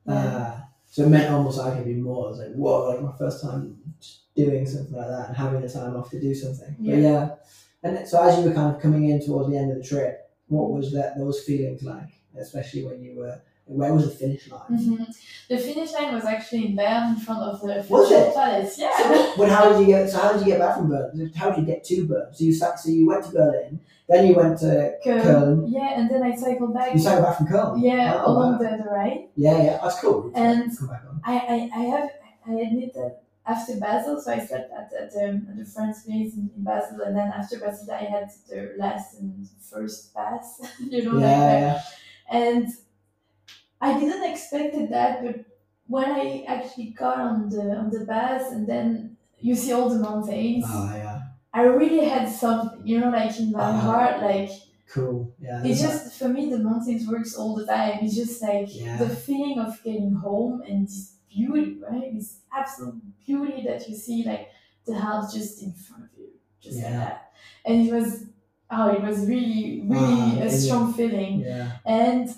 yeah, 0.05 0.13
Uh, 0.13 0.61
so 0.91 1.03
it 1.03 1.09
meant 1.09 1.31
almost 1.33 1.59
arguably 1.59 1.99
more. 1.99 2.25
I 2.27 2.29
was 2.29 2.39
like, 2.39 2.53
whoa, 2.53 2.89
like 2.89 3.01
my 3.01 3.11
first 3.17 3.41
time 3.41 3.77
doing 4.35 4.65
something 4.67 4.95
like 4.95 5.07
that 5.07 5.27
and 5.29 5.37
having 5.37 5.61
the 5.61 5.69
time 5.69 5.95
off 5.95 6.09
to 6.11 6.19
do 6.21 6.35
something. 6.35 6.75
But 6.77 6.85
Yeah. 6.85 6.97
yeah. 7.09 7.35
And 7.83 8.07
so 8.07 8.21
as 8.23 8.37
you 8.37 8.45
were 8.49 8.53
kind 8.53 8.75
of 8.75 8.81
coming 8.81 9.09
in 9.09 9.25
towards 9.25 9.49
the 9.49 9.57
end 9.57 9.71
of 9.71 9.77
the 9.77 9.83
trip, 9.83 10.24
what 10.47 10.71
was 10.71 10.91
that 10.93 11.17
those 11.17 11.41
feelings 11.43 11.83
like? 11.83 12.09
Especially 12.39 12.85
when 12.85 13.01
you 13.01 13.15
were 13.17 13.41
where 13.67 13.91
was 13.93 14.05
the 14.07 14.15
finish 14.15 14.47
line? 14.51 14.61
Mhm. 14.71 15.07
The 15.49 15.57
finish 15.57 15.91
line 15.93 16.13
was 16.13 16.23
actually 16.25 16.67
in 16.67 16.75
Bern 16.75 17.13
in 17.13 17.15
front 17.15 17.41
of 17.41 17.61
the 17.61 17.83
Was 17.89 18.11
it? 18.11 18.33
Palace. 18.35 18.77
Yeah. 18.77 18.95
So, 18.97 19.33
but 19.37 19.49
how 19.49 19.69
did 19.71 19.79
you 19.81 19.87
get? 19.87 20.07
So 20.09 20.19
how 20.19 20.33
did 20.33 20.41
you 20.41 20.47
get 20.53 20.59
back 20.59 20.75
from 20.77 20.89
Bern? 20.89 21.31
How 21.35 21.49
did 21.49 21.59
you 21.61 21.65
get 21.65 21.83
to 21.85 22.05
Bern? 22.05 22.27
So 22.33 22.43
you 22.43 22.53
sat, 22.53 22.79
so 22.79 22.89
you 22.91 23.07
went 23.07 23.23
to 23.25 23.31
Berlin, 23.31 23.79
then 24.07 24.27
you 24.27 24.35
went 24.35 24.59
to 24.59 24.93
Köln. 25.03 25.23
Köln. 25.23 25.65
Yeah, 25.67 25.99
and 25.99 26.07
then 26.11 26.21
I 26.21 26.35
cycled 26.35 26.75
back. 26.75 26.93
You 26.93 26.99
cycled 26.99 27.25
back 27.25 27.37
from 27.37 27.47
Köln. 27.47 27.81
Yeah, 27.81 28.21
Oh, 28.23 28.33
along 28.33 28.51
wow. 28.53 28.57
the, 28.59 28.83
the 28.83 28.89
Rhine. 28.91 29.29
Yeah, 29.35 29.57
yeah, 29.63 29.79
that's 29.81 29.99
cool. 29.99 30.31
And-. 30.35 30.71
I, 31.23 31.33
I, 31.33 31.69
I 31.75 31.83
have 31.93 32.09
I 32.47 32.51
admit 32.65 32.93
that 32.93 33.23
after 33.47 33.75
Basel, 33.79 34.19
so 34.21 34.31
I 34.33 34.39
slept 34.45 34.71
at, 34.73 34.91
at, 34.93 35.13
um, 35.23 35.47
at 35.49 35.57
the 35.57 35.65
friend's 35.65 36.03
place 36.03 36.33
in, 36.35 36.49
in 36.55 36.63
Basel, 36.63 37.01
and 37.01 37.15
then 37.15 37.29
after 37.31 37.59
Basel, 37.59 37.91
I 37.93 38.03
had 38.03 38.29
the 38.49 38.73
last 38.77 39.19
and 39.19 39.47
first 39.61 40.13
pass, 40.13 40.61
you 40.79 41.03
know, 41.05 41.17
yeah, 41.19 41.27
like 41.27 41.45
that. 41.45 41.61
yeah. 41.61 41.81
And 42.29 42.67
I 43.81 43.99
didn't 43.99 44.29
expect 44.31 44.75
that, 44.89 45.23
but 45.23 45.45
when 45.87 46.05
I 46.11 46.43
actually 46.47 46.87
got 46.91 47.19
on 47.19 47.49
the 47.49 47.75
on 47.75 47.89
the 47.91 48.05
bus, 48.05 48.51
and 48.51 48.67
then 48.67 49.17
you 49.39 49.55
see 49.55 49.71
all 49.71 49.89
the 49.89 49.99
mountains, 49.99 50.65
Oh 50.67 50.91
yeah, 50.95 51.21
I 51.53 51.61
really 51.63 52.05
had 52.05 52.27
something, 52.29 52.81
you 52.87 52.99
know, 52.99 53.09
like 53.09 53.37
in 53.39 53.51
my 53.51 53.59
Uh-huh. 53.69 53.81
heart, 53.81 54.21
like 54.21 54.49
cool. 54.89 55.33
Yeah, 55.39 55.61
it's 55.63 55.81
just 55.81 56.17
for 56.19 56.29
me 56.29 56.49
the 56.49 56.59
mountains 56.59 57.07
works 57.07 57.35
all 57.35 57.55
the 57.55 57.65
time. 57.65 57.99
It's 58.01 58.15
just 58.15 58.41
like 58.41 58.69
Yeah. 58.73 58.97
the 58.97 59.09
feeling 59.09 59.59
of 59.59 59.81
getting 59.83 60.13
home 60.13 60.61
and 60.63 60.87
this 60.87 61.14
beauty, 61.35 61.77
right? 61.89 62.13
This 62.15 62.39
absolute 62.53 63.01
beauty 63.25 63.63
that 63.67 63.87
you 63.89 63.95
see 63.95 64.23
like 64.23 64.49
the 64.85 64.95
house 64.95 65.33
just 65.33 65.61
in 65.63 65.73
front 65.73 66.03
of 66.05 66.09
you. 66.17 66.29
Just 66.61 66.77
like 66.83 66.93
that. 66.93 67.31
And 67.65 67.87
it 67.87 67.93
was 67.93 68.25
oh 68.71 68.89
it 68.89 69.01
was 69.01 69.19
really, 69.27 69.81
really 69.85 70.39
a 70.39 70.45
it? 70.45 70.51
strong 70.51 70.93
feeling. 70.93 71.41
yeah, 71.41 71.71
And 71.85 72.29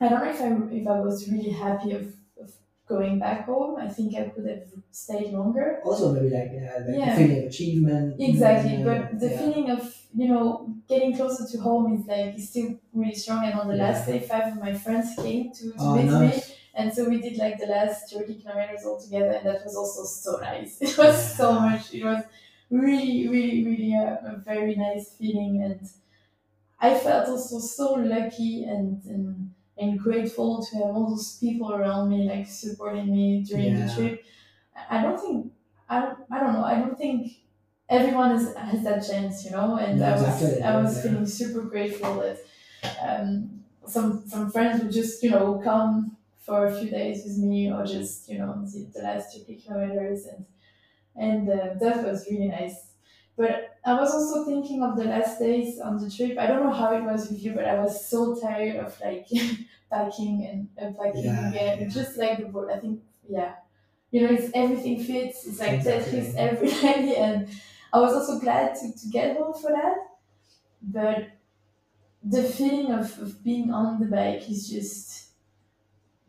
I 0.00 0.08
don't 0.08 0.24
know 0.24 0.30
if 0.30 0.40
I 0.40 0.74
if 0.76 0.86
I 0.88 1.00
was 1.00 1.28
really 1.30 1.50
happy 1.50 1.92
of, 1.92 2.14
of 2.40 2.52
going 2.86 3.18
back 3.18 3.44
home. 3.46 3.76
I 3.78 3.88
think 3.88 4.14
I 4.16 4.24
could 4.30 4.46
have 4.46 4.64
stayed 4.90 5.32
longer. 5.32 5.80
also 5.84 6.12
maybe 6.12 6.30
like 6.30 6.50
yeah, 6.54 6.78
the 6.86 6.98
Yeah. 6.98 7.16
feeling 7.16 7.38
of 7.38 7.44
achievement. 7.52 8.14
Exactly, 8.20 8.76
yeah, 8.78 8.84
but 8.88 9.20
the 9.20 9.30
yeah. 9.30 9.38
feeling 9.38 9.70
of 9.70 9.82
you 10.14 10.28
know 10.28 10.74
getting 10.88 11.14
closer 11.16 11.44
to 11.52 11.58
home 11.62 11.86
is 11.96 12.06
like 12.06 12.34
is 12.36 12.48
still 12.50 12.70
really 12.94 13.14
strong. 13.14 13.44
And 13.44 13.54
on 13.60 13.68
the 13.68 13.74
last 13.84 14.06
day, 14.06 14.20
five 14.20 14.52
of 14.54 14.58
my 14.60 14.72
friends 14.72 15.14
came 15.16 15.52
to, 15.52 15.64
to 15.72 15.78
Oh, 15.78 15.94
meet 15.96 16.04
me, 16.04 16.10
nice. 16.10 16.52
And 16.80 16.92
so 16.94 17.08
we 17.08 17.20
did 17.20 17.36
like 17.38 17.58
the 17.58 17.66
last 17.66 18.12
thirty 18.12 18.34
kilometers 18.40 18.84
all 18.86 19.00
together, 19.00 19.32
and 19.32 19.46
that 19.46 19.64
was 19.64 19.76
also 19.76 20.04
so 20.04 20.38
nice. 20.40 20.78
It 20.88 20.96
was 20.98 21.16
so 21.36 21.52
much. 21.60 21.94
It 21.94 22.04
was 22.04 22.22
really, 22.70 23.28
really, 23.28 23.64
really 23.70 23.94
a, 23.94 24.06
a 24.32 24.36
very 24.52 24.74
nice 24.76 25.06
feeling, 25.18 25.62
and 25.62 25.80
I 26.80 26.94
felt 26.98 27.28
also 27.28 27.58
so 27.58 27.94
lucky 27.94 28.64
and 28.64 29.04
and 29.04 29.52
and 29.78 29.98
grateful 29.98 30.62
to 30.66 30.76
have 30.76 30.94
all 30.96 31.10
those 31.10 31.38
people 31.38 31.72
around 31.72 32.10
me 32.10 32.28
like 32.28 32.46
supporting 32.46 33.10
me 33.12 33.42
during 33.42 33.76
Yeah. 33.76 33.86
the 33.86 33.94
trip. 33.94 34.24
I 34.90 35.02
don't 35.02 35.20
think 35.20 35.52
I 35.88 36.00
don't, 36.02 36.18
I 36.30 36.40
don't 36.40 36.52
know. 36.54 36.64
I 36.64 36.76
don't 36.80 36.96
think 36.98 37.32
everyone 37.88 38.30
has, 38.30 38.54
has 38.56 38.82
that 38.84 39.00
chance, 39.06 39.44
you 39.44 39.50
know. 39.50 39.76
And 39.76 39.98
No, 40.00 40.06
I 40.06 40.12
was 40.12 40.22
exactly, 40.22 40.62
I 40.62 40.80
was 40.82 40.96
yeah. 40.96 41.02
feeling 41.02 41.26
super 41.26 41.62
grateful 41.62 42.14
that 42.24 42.38
um, 43.06 43.62
some 43.86 44.24
some 44.28 44.50
friends 44.50 44.82
would 44.82 44.92
just 44.92 45.22
you 45.22 45.30
know 45.30 45.60
come 45.62 46.16
for 46.40 46.66
a 46.66 46.74
few 46.74 46.90
days 46.90 47.24
with 47.24 47.38
me 47.38 47.70
or 47.72 47.84
just 47.86 48.28
you 48.28 48.38
know 48.38 48.64
the, 48.64 48.90
the 48.94 49.02
last 49.02 49.34
two 49.34 49.56
kilometers 49.56 50.26
and 50.26 50.46
and 51.16 51.48
uh, 51.48 51.74
that 51.80 52.04
was 52.04 52.26
really 52.30 52.48
nice. 52.48 52.92
But 53.36 53.78
I 53.84 53.94
was 53.94 54.12
also 54.14 54.44
thinking 54.44 54.82
of 54.82 54.96
the 54.96 55.04
last 55.04 55.38
days 55.38 55.80
on 55.80 55.96
the 55.98 56.10
trip. 56.10 56.38
I 56.38 56.46
don't 56.46 56.64
know 56.64 56.72
how 56.72 56.94
it 56.94 57.02
was 57.04 57.30
with 57.30 57.42
you, 57.42 57.52
but 57.54 57.64
I 57.64 57.80
was 57.80 58.06
so 58.06 58.38
tired 58.38 58.76
of 58.76 59.00
like 59.00 59.28
packing 59.90 60.46
and 60.46 60.68
unpacking 60.76 61.22
Yeah, 61.24 61.48
again. 61.48 61.78
yeah. 61.80 61.88
Just 61.88 62.16
like 62.18 62.38
the 62.38 62.46
boat. 62.46 62.70
I 62.70 62.78
think 62.78 63.02
yeah, 63.28 63.56
you 64.10 64.22
know, 64.22 64.34
it's 64.34 64.50
everything 64.54 65.02
fits. 65.04 65.46
It's 65.46 65.60
like 65.60 65.76
Exactly. 65.76 66.20
Tetris 66.20 66.34
every 66.36 66.68
day, 66.82 67.16
and 67.16 67.48
I 67.92 68.00
was 68.00 68.14
also 68.14 68.40
glad 68.40 68.76
to, 68.76 68.92
to 68.92 69.08
get 69.10 69.36
home 69.36 69.54
for 69.54 69.70
that. 69.72 69.96
But 70.82 71.32
the 72.22 72.42
feeling 72.44 72.92
of, 72.92 73.18
of 73.20 73.42
being 73.42 73.70
on 73.70 74.00
the 74.00 74.06
bike 74.06 74.48
is 74.50 74.68
just 74.68 75.19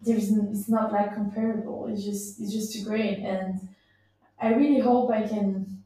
there's 0.02 0.32
it's 0.32 0.70
not 0.70 0.92
like 0.92 1.14
comparable. 1.14 1.88
It's 1.88 2.04
just 2.04 2.40
it's 2.42 2.52
just 2.52 2.74
too 2.74 2.84
great, 2.84 3.20
and 3.20 3.60
I 4.42 4.50
really 4.54 4.80
hope 4.80 5.12
I 5.12 5.24
can. 5.28 5.84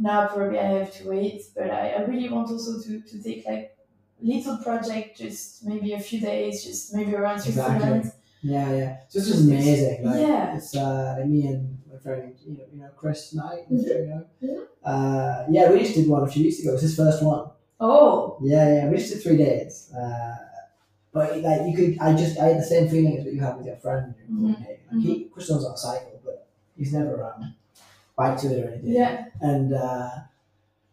Now 0.00 0.28
probably 0.28 0.58
I 0.60 0.66
have 0.78 0.92
to 0.98 1.08
wait, 1.08 1.42
but 1.56 1.70
I, 1.70 1.90
I 1.90 2.00
really 2.02 2.28
want 2.28 2.50
also 2.50 2.80
to, 2.80 3.00
to 3.00 3.22
take 3.22 3.44
like 3.46 3.76
little 4.20 4.56
project, 4.58 5.18
just 5.18 5.64
maybe 5.66 5.92
a 5.92 5.98
few 6.00 6.20
days, 6.20 6.62
just 6.64 6.94
maybe 6.94 7.14
around 7.14 7.36
Exactly. 7.38 7.74
Switzerland. 7.78 8.12
Yeah, 8.42 8.70
yeah. 8.72 8.96
So 9.08 9.18
this 9.18 9.28
is 9.30 9.48
amazing. 9.48 10.04
Like, 10.04 10.20
Yeah. 10.20 10.56
It's 10.56 10.76
uh, 10.76 11.16
like 11.18 11.26
me 11.26 11.46
and 11.48 11.78
my 11.92 11.98
friend, 11.98 12.32
you 12.46 12.58
know, 12.58 12.64
you 12.72 12.78
know 12.80 12.88
Chris 12.96 13.34
Knight. 13.34 13.68
Mhm. 13.68 13.82
You 13.82 14.06
know. 14.06 14.24
Mhm. 14.40 14.64
Uh, 14.84 15.46
yeah, 15.50 15.72
we 15.72 15.80
just 15.80 15.94
did 15.96 16.08
one 16.08 16.22
a 16.22 16.28
few 16.28 16.44
weeks 16.44 16.60
ago. 16.60 16.70
It 16.70 16.74
was 16.74 16.82
his 16.82 16.94
first 16.96 17.20
one. 17.24 17.50
Oh, 17.80 18.38
Yeah, 18.40 18.72
yeah. 18.74 18.88
We 18.90 18.96
just 18.98 19.12
did 19.12 19.22
three 19.24 19.36
days. 19.36 19.92
Uh, 19.92 20.36
but 21.12 21.40
like 21.42 21.62
you 21.66 21.74
could, 21.76 21.98
I 22.00 22.14
just 22.16 22.38
I 22.38 22.46
had 22.48 22.58
the 22.58 22.62
same 22.64 22.88
feeling 22.88 23.16
as 23.18 23.24
what 23.24 23.34
you 23.34 23.40
had 23.40 23.56
with 23.56 23.66
your 23.66 23.76
friend. 23.76 24.14
Mhm. 24.30 24.40
Copenhagen. 24.54 24.76
Like, 24.92 25.02
he, 25.02 25.24
Chris 25.32 25.50
knows 25.50 25.64
on 25.64 25.74
a 25.74 25.76
cycle, 25.76 26.20
but 26.24 26.46
he's 26.76 26.92
never 26.92 27.24
um, 27.24 27.54
biked 28.16 28.40
to 28.42 28.48
it 28.48 28.64
or 28.64 28.68
anything. 28.72 28.92
yeah, 28.92 29.26
And 29.40 29.72
uh, 29.74 30.10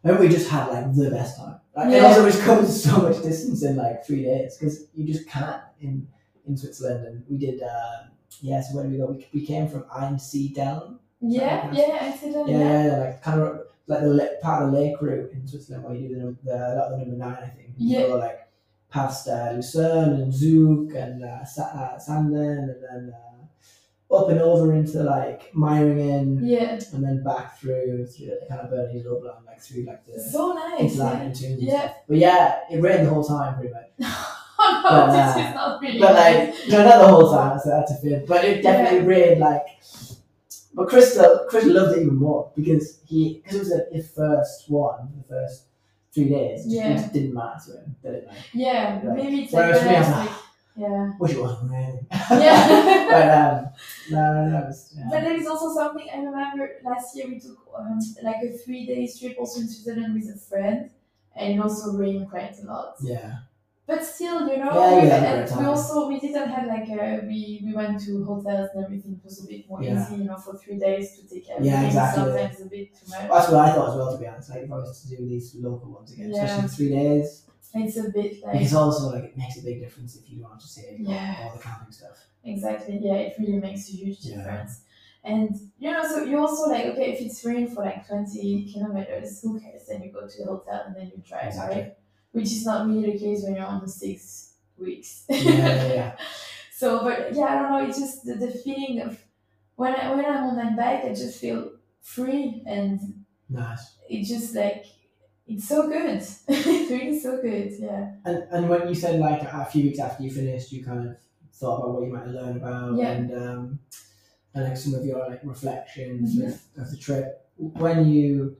remember 0.02 0.26
we 0.26 0.32
just 0.32 0.48
had 0.50 0.68
like 0.68 0.94
the 0.94 1.10
best 1.10 1.36
time. 1.38 1.60
Like, 1.76 1.90
Yeah. 1.90 1.96
And 1.98 2.06
also, 2.06 2.26
it's 2.26 2.42
covered 2.44 2.66
so 2.88 2.98
much 3.02 3.22
distance 3.22 3.62
in 3.62 3.76
like 3.76 4.04
three 4.06 4.22
days 4.22 4.56
because 4.56 4.86
you 4.94 5.06
just 5.06 5.28
can't 5.28 5.62
in 5.80 6.06
in 6.46 6.56
Switzerland. 6.56 7.06
And 7.06 7.24
we 7.28 7.36
did. 7.38 7.62
Uh, 7.62 8.04
yeah, 8.42 8.60
so 8.60 8.74
where 8.74 8.84
did 8.84 8.92
we 8.92 8.98
go? 8.98 9.06
We, 9.06 9.26
we 9.32 9.46
came 9.46 9.66
from 9.68 9.84
Einsiedeln. 9.84 10.98
yeah, 11.20 11.72
yeah. 11.72 11.72
Yeah, 11.72 12.16
Yeah, 12.22 12.46
yeah, 12.46 12.86
yeah, 12.86 12.96
like 12.98 13.22
kind 13.22 13.40
of 13.40 13.60
like 13.86 14.00
the 14.00 14.38
part 14.42 14.62
of 14.62 14.72
the 14.72 14.78
lake 14.78 15.00
route 15.00 15.30
in 15.32 15.46
Switzerland 15.46 15.84
where 15.84 15.94
you 15.94 16.08
do 16.08 16.36
the, 16.44 16.50
the, 16.50 16.56
lot 16.76 16.92
of 16.92 16.98
the 16.98 17.06
number 17.06 17.16
nine, 17.16 17.38
I 17.42 17.48
think. 17.48 17.70
You 17.78 17.98
Yeah. 17.98 18.06
go 18.08 18.16
like 18.18 18.45
past 18.96 19.28
uh, 19.28 19.52
Lucerne 19.54 20.12
and 20.22 20.32
Zug 20.32 20.94
and 20.94 21.22
uh, 21.22 21.44
Sa- 21.44 21.74
uh, 21.82 21.98
Sarnen 21.98 22.58
and 22.72 22.82
then 22.82 23.12
uh, 23.14 24.14
up 24.16 24.30
and 24.30 24.40
over 24.40 24.74
into 24.74 25.02
like 25.02 25.52
Meiringen 25.52 26.38
yeah. 26.42 26.80
and 26.94 27.04
then 27.04 27.22
back 27.22 27.58
through 27.58 28.06
through 28.06 28.26
the 28.26 28.46
kind 28.48 28.62
of 28.62 28.70
Bernese 28.70 29.06
Oberland, 29.06 29.44
like 29.44 29.60
through 29.60 29.84
like 29.84 30.06
the 30.06 30.18
So 30.18 30.54
nice. 30.54 30.98
into 30.98 31.62
Yeah. 31.62 31.72
yeah. 31.72 31.92
But 32.08 32.16
yeah, 32.16 32.60
it 32.70 32.80
rained 32.80 33.06
the 33.06 33.10
whole 33.10 33.24
time 33.24 33.56
pretty 33.56 33.74
much. 33.74 33.90
Oh 34.58 34.82
no, 34.82 34.90
But, 34.90 35.06
this 35.12 35.36
uh, 35.36 35.48
is 35.48 35.54
not 35.54 35.80
really. 35.82 35.98
But 36.00 36.14
like, 36.14 36.68
no, 36.68 36.82
not 36.82 36.98
the 36.98 37.08
whole 37.08 37.30
time, 37.30 37.58
so 37.58 37.68
that's 37.68 37.92
a 37.92 37.96
fib. 37.98 38.26
But 38.26 38.44
it 38.44 38.62
definitely 38.62 39.06
rained 39.06 39.38
like. 39.38 39.66
But 40.74 40.88
Chris, 40.88 41.16
loved 41.16 41.96
it 41.96 42.02
even 42.02 42.16
more 42.16 42.50
because 42.56 43.00
he, 43.04 43.42
because 43.42 43.56
it 43.56 43.58
was 43.58 43.70
like 43.70 43.92
his 43.92 44.10
first 44.10 44.70
one, 44.70 45.12
the 45.18 45.28
first 45.28 45.64
three 46.16 46.28
days. 46.30 46.66
It 46.66 46.92
just 46.96 47.12
didn't 47.12 47.34
matter 47.34 47.60
to 47.66 47.72
him, 47.78 47.96
did 48.02 48.14
it? 48.14 48.26
Like, 48.26 48.36
yeah, 48.54 49.06
Right. 49.06 49.16
maybe 49.16 49.36
it's 49.42 49.52
like, 49.52 49.66
Whereas 49.66 49.84
me, 49.84 49.94
I 49.94 50.00
was 50.00 50.08
like, 50.10 50.30
like 50.30 50.38
yeah. 50.76 51.12
wish 51.20 51.32
it 51.32 51.40
wasn't 51.40 51.70
raining. 51.70 52.06
Yeah. 52.46 53.06
but 53.14 53.26
um, 53.40 53.58
no, 54.10 54.22
no, 54.34 54.42
no. 54.58 54.66
Was, 54.66 54.92
yeah. 54.96 55.08
But 55.10 55.20
there 55.24 55.36
is 55.40 55.46
also 55.46 55.68
something 55.74 56.06
I 56.12 56.18
remember 56.18 56.64
last 56.84 57.16
year 57.16 57.26
we 57.28 57.38
took 57.38 57.58
um, 57.78 57.98
like 58.22 58.40
a 58.42 58.50
three 58.62 58.84
day 58.86 59.06
trip 59.18 59.36
also 59.38 59.60
in 59.60 59.68
Switzerland 59.68 60.14
with 60.14 60.28
a 60.34 60.38
friend, 60.38 60.90
and 61.36 61.54
it 61.54 61.60
also 61.60 61.92
rained 61.92 62.28
quite 62.30 62.56
a 62.62 62.66
lot. 62.66 62.96
yeah, 63.02 63.30
But 63.86 64.04
still, 64.04 64.48
you 64.48 64.56
know, 64.58 65.00
Yeah, 65.04 65.14
had 65.20 65.48
and 65.48 65.60
we 65.60 65.64
also 65.64 66.08
we 66.08 66.18
didn't 66.18 66.48
have 66.48 66.66
like 66.66 66.88
a, 66.88 67.20
we 67.24 67.62
we 67.64 67.72
went 67.72 68.00
to 68.04 68.24
hotels 68.24 68.70
and 68.74 68.84
everything 68.84 69.12
it 69.12 69.24
was 69.24 69.44
a 69.44 69.46
bit 69.46 69.68
more 69.68 69.80
Yeah. 69.82 70.02
easy, 70.02 70.16
you 70.22 70.24
know, 70.24 70.36
for 70.38 70.56
three 70.58 70.78
days 70.78 71.16
to 71.16 71.22
take 71.32 71.48
everything. 71.50 71.64
Yeah, 71.66 71.86
exactly. 71.86 72.22
Sometimes 72.24 72.60
a 72.62 72.64
bit 72.66 72.88
too 72.98 73.06
much. 73.10 73.28
that's 73.30 73.48
what 73.50 73.60
I 73.68 73.72
thought 73.72 73.90
as 73.90 73.96
well. 73.96 74.12
To 74.12 74.18
be 74.18 74.26
honest, 74.26 74.50
like 74.50 74.62
if 74.64 74.72
I 74.72 74.76
was 74.78 75.02
to 75.02 75.08
do 75.16 75.26
these 75.28 75.54
local 75.60 75.90
ones 75.92 76.12
again, 76.12 76.30
Yeah. 76.30 76.44
especially 76.44 76.68
three 76.76 76.90
days, 76.90 77.42
It's 77.74 77.96
a 77.98 78.10
bit 78.10 78.42
like 78.42 78.52
because 78.58 78.74
also 78.74 79.04
like 79.14 79.24
it 79.24 79.36
makes 79.36 79.58
a 79.58 79.62
big 79.62 79.80
difference 79.80 80.16
if 80.16 80.30
you 80.30 80.42
want 80.42 80.58
to 80.60 80.66
say 80.66 80.96
Yeah. 80.98 81.36
all 81.42 81.52
the 81.56 81.62
camping 81.62 81.92
stuff. 81.92 82.18
Exactly. 82.42 82.98
Yeah, 83.02 83.14
it 83.26 83.36
really 83.38 83.60
makes 83.66 83.88
a 83.90 83.92
huge 83.92 84.18
Yeah. 84.24 84.36
difference. 84.38 84.80
And 85.22 85.50
you 85.78 85.90
know, 85.92 86.02
so 86.10 86.24
you 86.24 86.38
also 86.40 86.70
like 86.70 86.86
okay, 86.86 87.12
if 87.14 87.20
it's 87.20 87.44
rain 87.44 87.68
for 87.68 87.82
like 87.84 88.06
twenty 88.08 88.70
kilometers, 88.72 89.40
who 89.42 89.60
cares? 89.60 89.86
Then 89.86 90.02
you 90.02 90.10
go 90.12 90.26
to 90.26 90.36
the 90.38 90.46
hotel 90.52 90.82
and 90.86 90.96
then 90.96 91.06
you 91.14 91.22
drive, 91.28 91.48
Exactly. 91.48 91.82
right? 91.82 91.96
Which 92.36 92.52
is 92.56 92.64
not 92.66 92.86
really 92.86 93.12
the 93.12 93.18
case 93.18 93.42
when 93.44 93.54
you're 93.56 93.64
on 93.74 93.80
the 93.80 93.88
six 93.88 94.54
weeks. 94.78 95.24
Yeah, 95.28 95.38
yeah, 95.38 95.92
yeah. 96.00 96.16
so, 96.80 97.02
but 97.02 97.34
yeah, 97.34 97.44
I 97.46 97.54
don't 97.62 97.70
know. 97.72 97.86
It's 97.88 97.98
just 97.98 98.24
the, 98.26 98.34
the 98.34 98.50
feeling 98.64 99.00
of 99.00 99.18
when 99.76 99.94
I 99.94 100.14
when 100.14 100.24
I'm 100.26 100.44
on 100.44 100.56
my 100.56 100.70
bike, 100.76 101.04
I 101.04 101.14
just 101.24 101.40
feel 101.40 101.72
free, 102.02 102.62
and 102.66 103.24
nice. 103.48 103.96
it's 104.10 104.28
just 104.28 104.54
like 104.54 104.84
it's 105.46 105.66
so 105.66 105.88
good. 105.88 106.08
it's 106.48 106.90
really 106.90 107.18
so 107.18 107.40
good. 107.40 107.72
Yeah. 107.78 108.12
And 108.26 108.38
and 108.50 108.68
when 108.68 108.86
you 108.88 108.94
said 108.94 109.18
like 109.18 109.42
a 109.42 109.64
few 109.72 109.84
weeks 109.84 109.98
after 109.98 110.22
you 110.22 110.30
finished, 110.30 110.72
you 110.72 110.84
kind 110.84 111.08
of 111.08 111.16
thought 111.54 111.78
about 111.78 111.94
what 111.94 112.04
you 112.06 112.12
might 112.12 112.26
learn 112.28 112.56
about 112.58 112.96
Yeah. 112.98 113.12
and 113.12 113.32
um, 113.32 113.78
and 114.54 114.64
like 114.64 114.76
some 114.76 114.94
of 114.94 115.04
your 115.06 115.26
like 115.28 115.40
reflections 115.44 116.36
Mhm. 116.36 116.48
of, 116.48 116.82
of 116.82 116.90
the 116.90 116.98
trip. 116.98 117.48
When 117.56 118.06
you 118.10 118.56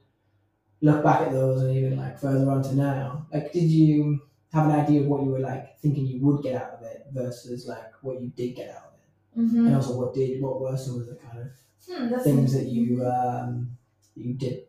look 0.83 1.03
back 1.03 1.23
at 1.23 1.33
those 1.33 1.63
and 1.63 1.77
even 1.77 1.97
like 1.97 2.19
further 2.19 2.51
on 2.51 2.63
to 2.63 2.75
now, 2.75 3.27
like 3.33 3.53
did 3.53 3.65
you 3.71 4.23
have 4.53 4.67
an 4.67 4.73
idea 4.81 5.01
of 5.03 5.07
what 5.07 5.23
you 5.23 5.31
were 5.31 5.41
like 5.41 5.79
thinking 5.81 6.07
you 6.07 6.21
would 6.25 6.43
get 6.43 6.61
out 6.61 6.71
of 6.73 6.83
it 6.83 7.07
versus 7.13 7.67
like 7.67 7.93
what 8.03 8.21
you 8.21 8.29
did 8.29 8.55
get 8.57 8.71
out 8.71 8.77
of 8.77 8.93
it, 8.95 9.41
Mm-hmm. 9.41 9.67
and 9.67 9.75
also 9.77 9.99
what 9.99 10.15
did 10.15 10.41
what 10.41 10.61
were 10.61 10.77
some 10.77 11.01
of 11.01 11.07
the 11.07 11.17
kind 11.17 11.39
of 11.41 11.49
Hmm, 11.89 12.19
things 12.25 12.53
that 12.55 12.65
you 12.67 13.05
um, 13.07 13.77
that 14.15 14.23
you 14.25 14.35
did 14.35 14.67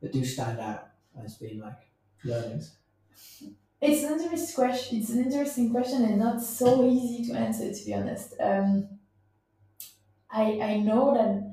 that 0.00 0.12
do 0.12 0.24
stand 0.24 0.58
out 0.60 0.88
as 1.22 1.36
being 1.36 1.60
like 1.60 1.88
learnings. 2.24 2.76
It's 3.80 4.02
an 4.04 4.20
interesting 4.20 4.54
question. 4.54 4.98
It's 5.00 5.10
an 5.10 5.24
interesting 5.24 5.70
question 5.70 6.04
and 6.04 6.18
not 6.18 6.42
so 6.42 6.84
easy 6.88 7.24
to 7.30 7.38
answer, 7.38 7.72
to 7.72 7.84
be 7.84 7.94
honest. 7.94 8.34
Um, 8.40 8.88
I 10.30 10.60
I 10.60 10.76
know 10.80 11.14
that 11.14 11.49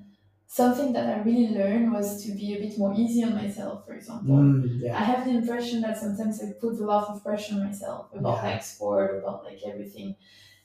something 0.47 0.93
that 0.93 1.05
I 1.13 1.21
really 1.23 1.49
learned 1.53 1.91
was 1.91 2.23
to 2.23 2.31
be 2.31 2.55
a 2.55 2.59
bit 2.59 2.77
more 2.77 2.93
easy 2.95 3.23
on 3.23 3.35
myself, 3.35 3.85
for 3.85 3.93
example. 3.93 4.35
Mm, 4.35 4.81
yeah. 4.81 4.95
I 4.97 5.03
have 5.03 5.25
the 5.25 5.31
impression 5.31 5.81
that 5.81 5.97
sometimes 5.97 6.41
I 6.41 6.53
put 6.59 6.79
a 6.79 6.85
lot 6.85 7.09
of 7.09 7.21
pressure 7.23 7.55
on 7.55 7.65
myself 7.65 8.07
about 8.13 8.37
Yeah. 8.43 8.51
like 8.51 8.63
sport, 8.63 9.19
about 9.21 9.43
like 9.43 9.59
everything. 9.65 10.15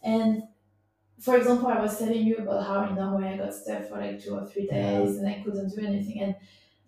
And 0.03 0.45
for 1.21 1.37
example, 1.37 1.69
I 1.69 1.81
was 1.81 1.99
telling 1.99 2.25
you 2.27 2.37
about 2.37 2.67
how 2.67 2.85
in 2.89 2.95
Norway 2.95 3.35
I 3.35 3.37
got 3.37 3.55
stuck 3.55 3.89
for 3.89 3.99
like 3.99 4.23
two 4.23 4.35
or 4.37 4.47
three 4.47 4.67
Yeah. 4.71 5.01
days 5.01 5.19
and 5.19 5.27
I 5.29 5.43
couldn't 5.45 5.75
do 5.75 5.85
anything. 5.85 6.21
And 6.21 6.37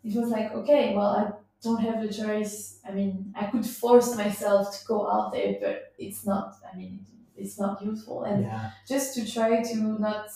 it 0.05 0.15
was 0.15 0.29
like, 0.31 0.53
okay, 0.55 0.95
well, 0.95 1.11
I 1.21 1.33
don't 1.63 1.81
have 1.81 2.01
the 2.07 2.13
choice. 2.13 2.79
I 2.89 2.93
mean, 2.93 3.33
I 3.37 3.47
could 3.47 3.67
force 3.67 4.17
myself 4.17 4.79
to 4.79 4.87
go 4.87 5.11
out 5.11 5.33
there, 5.33 5.57
but 5.61 5.93
it's 5.99 6.25
not, 6.25 6.55
I 6.73 6.77
mean, 6.77 7.05
it's 7.37 7.59
not 7.59 7.83
useful. 7.85 8.23
And 8.23 8.45
yeah. 8.45 8.71
just 8.87 9.15
to 9.17 9.31
try 9.31 9.63
to 9.63 9.77
not 10.01 10.27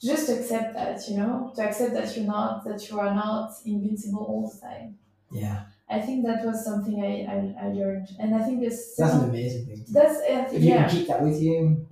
just 0.00 0.28
accept 0.28 0.74
that 0.74 1.00
you 1.08 1.16
know 1.16 1.52
to 1.54 1.62
accept 1.62 1.92
that 1.94 2.16
you're 2.16 2.26
not 2.26 2.64
that 2.64 2.88
you 2.88 2.98
are 3.00 3.14
not 3.14 3.50
invincible 3.64 4.24
all 4.24 4.42
the 4.50 4.60
time 4.60 4.96
Yeah. 5.30 5.62
i 5.90 6.00
think 6.00 6.24
that 6.26 6.44
was 6.44 6.64
something 6.64 6.96
i 7.02 7.12
i, 7.34 7.66
I 7.66 7.68
learned 7.72 8.08
and 8.20 8.34
i 8.34 8.42
think 8.44 8.60
this 8.60 8.94
That's 8.96 9.14
an 9.14 9.30
amazing 9.30 9.66
thing. 9.66 9.84
that's 9.92 10.18
think, 10.20 10.52
If 10.54 10.62
you 10.62 10.68
yeah 10.70 10.86
can 10.88 10.96
keep 10.96 11.08
that 11.08 11.22
with 11.22 11.40
you, 11.42 11.86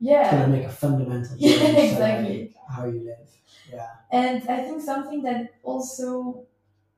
yeah. 0.00 0.22
it's 0.22 0.32
yeah 0.32 0.40
gonna 0.40 0.48
make 0.56 0.64
a 0.66 0.76
fundamental 0.84 1.36
change 1.40 1.60
to, 1.60 1.84
exactly. 1.90 2.38
like, 2.40 2.54
how 2.74 2.84
you 2.86 3.00
live. 3.10 3.28
Yeah. 3.72 3.88
and 4.10 4.36
i 4.48 4.58
think 4.64 4.80
something 4.82 5.22
that 5.22 5.54
also 5.62 6.44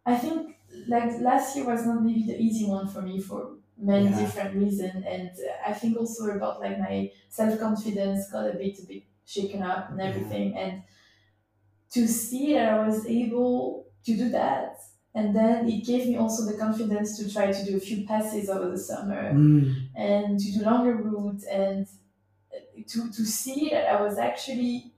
i 0.06 0.14
think 0.16 0.56
like 0.88 1.10
last 1.20 1.56
year 1.56 1.66
was 1.66 1.86
not 1.86 2.02
maybe 2.04 2.24
the 2.30 2.36
easy 2.46 2.66
one 2.66 2.86
for 2.88 3.02
me 3.02 3.20
for 3.20 3.40
many 3.78 4.08
Yeah. 4.08 4.18
different 4.20 4.54
reasons 4.56 5.04
and 5.14 5.30
i 5.66 5.72
think 5.72 5.96
also 5.96 6.22
about 6.36 6.60
like 6.60 6.78
my 6.78 7.10
self-confidence 7.28 8.30
got 8.30 8.48
a 8.50 8.54
bit 8.62 8.78
a 8.78 8.86
bit 8.86 9.02
shaken 9.26 9.62
up 9.62 9.90
and 9.90 9.98
Yeah. 9.98 10.06
everything. 10.06 10.56
And 10.56 10.82
to 11.92 12.08
see 12.08 12.54
that 12.54 12.74
i 12.74 12.86
was 12.86 13.06
able 13.06 13.86
to 14.04 14.16
do 14.16 14.28
that. 14.30 14.78
And 15.14 15.34
then 15.34 15.68
it 15.68 15.84
gave 15.84 16.08
me 16.08 16.16
also 16.16 16.44
the 16.50 16.58
confidence 16.58 17.16
to 17.18 17.32
try 17.32 17.52
to 17.52 17.64
do 17.64 17.76
a 17.76 17.80
few 17.80 18.04
passes 18.06 18.48
over 18.50 18.68
the 18.70 18.78
summer 18.78 19.32
Mm, 19.32 19.88
and 19.94 20.38
to 20.40 20.52
do 20.52 20.64
longer 20.64 20.94
routes. 20.96 21.44
And 21.44 21.86
to, 22.88 23.10
to 23.12 23.24
see 23.24 23.70
that 23.70 23.86
I 23.94 24.02
was 24.02 24.18
actually 24.18 24.92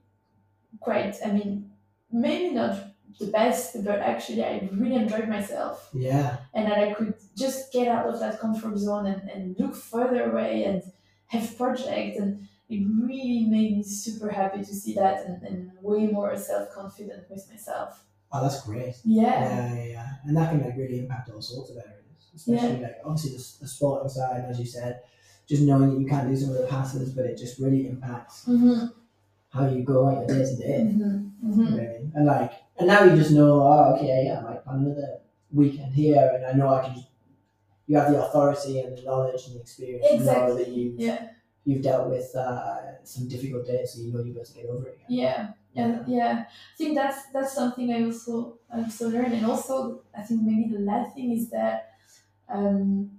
quite, 0.79 1.15
I 1.25 1.31
mean, 1.31 1.71
maybe 2.11 2.53
not 2.55 2.73
the 3.19 3.27
best, 3.27 3.83
but 3.85 3.99
actually 3.99 4.43
I 4.43 4.67
really 4.73 4.95
enjoyed 4.95 5.27
myself. 5.29 5.89
Yeah. 5.93 6.37
and 6.53 6.65
that 6.69 6.79
I 6.79 6.93
could 6.93 7.13
just 7.35 7.71
get 7.71 7.87
out 7.87 8.07
of 8.07 8.19
that 8.19 8.39
comfort 8.39 8.77
zone 8.77 9.05
and, 9.05 9.29
and 9.29 9.55
look 9.59 9.75
further 9.75 10.31
away 10.31 10.63
and 10.65 10.81
have 11.27 11.55
projects. 11.57 12.17
And 12.19 12.47
it 12.69 12.85
really 13.01 13.45
made 13.45 13.77
me 13.77 13.83
super 13.83 14.29
happy 14.29 14.59
to 14.59 14.65
see 14.75 14.93
that 14.95 15.25
and, 15.25 15.41
and 15.43 15.71
way 15.81 16.07
more 16.07 16.35
self-confident 16.35 17.29
with 17.29 17.49
myself. 17.49 18.03
Oh, 18.31 18.41
that's 18.43 18.61
great. 18.63 18.95
Yeah. 19.05 19.23
Yeah, 19.23 19.73
yeah, 19.75 19.83
yeah. 19.85 20.07
And 20.25 20.35
that 20.35 20.51
can 20.51 20.61
like 20.61 20.75
really 20.77 20.99
impact 20.99 21.29
all 21.29 21.41
sorts 21.41 21.69
of 21.71 21.77
areas, 21.77 22.27
especially 22.35 22.81
like 22.81 22.97
obviously 23.05 23.31
the, 23.31 23.43
the 23.61 23.67
sporting 23.67 24.09
side, 24.09 24.45
as 24.49 24.59
you 24.59 24.65
said, 24.65 24.99
just 25.47 25.63
knowing 25.63 25.93
that 25.93 25.99
you 26.01 26.07
can't 26.07 26.27
do 26.27 26.35
some 26.35 26.49
of 26.49 26.57
the 26.57 26.67
passes, 26.67 27.11
but 27.13 27.25
it 27.25 27.37
just 27.37 27.57
really 27.59 27.87
impacts 27.87 28.43
Mm-hmm. 28.45 28.87
how 29.49 29.67
you 29.69 29.83
go 29.83 30.07
out 30.09 30.27
your 30.27 30.27
day 30.27 30.43
to 30.49 30.55
day. 30.57 30.79
Mm-hmm. 30.93 31.51
Mm-hmm. 31.61 32.17
And 32.17 32.25
like, 32.25 32.51
and 32.77 32.87
now 32.87 33.03
you 33.05 33.15
just 33.15 33.31
know, 33.31 33.61
oh, 33.61 33.95
okay, 33.95 34.23
yeah, 34.25 34.41
plan 34.41 34.59
another 34.85 35.19
weekend 35.53 35.93
here, 35.93 36.31
and 36.35 36.45
I 36.45 36.51
know 36.51 36.67
I 36.73 36.83
can 36.85 36.95
just. 36.95 37.07
You 37.89 37.95
have 37.95 38.11
the 38.11 38.21
authority 38.21 38.81
and 38.81 38.97
the 38.97 39.03
knowledge 39.03 39.45
and 39.45 39.55
the 39.55 39.61
experience 39.61 40.05
to 40.09 40.17
know 40.17 40.25
that 40.55 40.61
Exactly. 40.63 40.73
you 40.73 40.95
Yeah. 40.97 41.29
You've 41.67 41.83
dealt 41.83 42.07
with 42.09 42.33
uh, 42.35 43.03
some 43.03 43.27
difficult 43.27 43.67
days, 43.67 43.87
so 43.93 44.01
you 44.01 44.11
know 44.13 44.23
you're 44.23 44.33
going 44.33 44.45
to 44.45 44.53
get 44.53 44.65
over 44.73 44.87
it. 44.87 44.99
Yeah, 45.09 45.51
yeah, 45.73 45.99
yeah. 46.07 46.33
I 46.47 46.75
think 46.77 46.95
that's 46.95 47.19
that's 47.33 47.53
something 47.53 47.93
I 47.93 48.03
also 48.05 48.57
I 48.73 48.77
also 48.83 49.09
learned, 49.09 49.33
and 49.33 49.45
also 49.45 50.01
I 50.17 50.21
think 50.23 50.41
maybe 50.43 50.69
the 50.75 50.79
last 50.91 51.13
thing 51.15 51.31
is 51.37 51.49
that 51.51 51.91
um, 52.49 53.11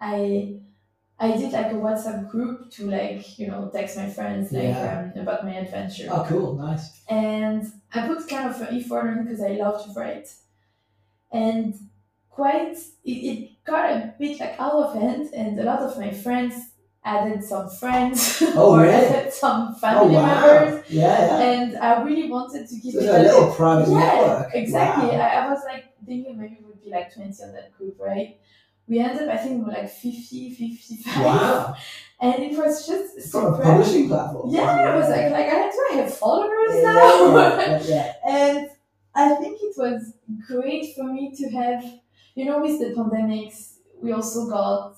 I 0.00 0.56
I 1.18 1.36
did 1.36 1.52
like 1.52 1.66
a 1.72 1.74
WhatsApp 1.74 2.30
group 2.30 2.70
to 2.72 2.90
like 2.90 3.38
you 3.38 3.46
know 3.48 3.70
text 3.72 3.96
my 3.96 4.08
friends 4.08 4.52
like 4.52 4.64
Yeah. 4.64 5.10
um, 5.14 5.20
about 5.22 5.44
my 5.44 5.54
adventure, 5.54 6.08
Oh, 6.10 6.24
cool, 6.28 6.54
nice. 6.56 7.02
and 7.08 7.64
I 7.94 8.06
put 8.06 8.28
kind 8.28 8.48
of 8.50 8.60
an 8.60 8.76
effort 8.78 9.08
on 9.08 9.24
because 9.24 9.40
I 9.42 9.52
love 9.52 9.84
to 9.84 9.92
write, 9.98 10.28
and 11.32 11.74
quite 12.30 12.76
it, 13.04 13.10
it 13.12 13.64
got 13.64 13.90
a 13.90 14.14
bit 14.18 14.40
like 14.40 14.58
out 14.58 14.72
of 14.72 14.94
hand, 14.94 15.28
and 15.34 15.58
a 15.58 15.64
lot 15.64 15.80
of 15.80 15.98
my 15.98 16.10
friends 16.10 16.69
added 17.04 17.42
some 17.42 17.68
friends 17.68 18.42
Oh, 18.54 18.74
or 18.74 18.82
really? 18.82 18.92
added 18.92 19.32
some 19.32 19.70
Oh, 19.70 19.78
family 19.80 20.14
wow. 20.16 20.26
members 20.26 20.90
Yeah, 20.90 21.02
yeah. 21.38 21.50
and 21.50 21.78
I 21.78 22.02
really 22.02 22.28
wanted 22.30 22.68
to 22.68 22.78
keep 22.80 22.94
So 22.94 23.00
it 23.00 23.08
a 23.08 23.18
little 23.22 23.52
private 23.54 23.88
yeah, 23.90 23.98
network. 23.98 24.54
exactly. 24.54 25.08
Wow. 25.08 25.14
I, 25.24 25.28
I 25.46 25.50
was 25.50 25.60
like 25.64 25.84
thinking 26.06 26.38
maybe 26.38 26.54
it 26.60 26.66
would 26.66 26.82
be 26.82 26.90
like 26.90 27.12
20 27.14 27.30
on 27.42 27.52
that 27.54 27.72
group, 27.76 27.96
right? 27.98 28.38
We 28.86 28.98
ended 28.98 29.28
up, 29.28 29.34
I 29.34 29.38
think, 29.38 29.58
we 29.58 29.64
were 29.64 29.72
like 29.72 29.88
50, 29.88 30.54
55. 30.54 31.24
Wow. 31.24 31.74
And 32.22 32.42
it 32.42 32.54
was 32.58 32.86
just 32.86 33.30
From 33.32 33.54
a 33.54 33.58
publishing 33.62 34.06
platform. 34.08 34.50
Yeah, 34.50 34.60
I 34.92 34.94
was 34.94 35.08
like, 35.08 35.32
like 35.32 35.46
I, 35.46 35.70
do 35.70 35.86
I 35.90 35.94
have 36.02 36.14
followers 36.14 36.74
yeah, 36.74 36.82
now? 36.82 37.34
yeah, 37.38 37.82
yeah. 37.84 38.12
and 38.28 38.68
I 39.14 39.34
think 39.36 39.58
it 39.62 39.74
was 39.78 40.12
great 40.46 40.94
for 40.94 41.04
me 41.04 41.34
to 41.34 41.48
have, 41.48 41.82
you 42.34 42.44
know, 42.44 42.60
with 42.60 42.78
the 42.78 42.92
pandemics, 42.94 43.76
we 44.02 44.12
also 44.12 44.50
got 44.50 44.96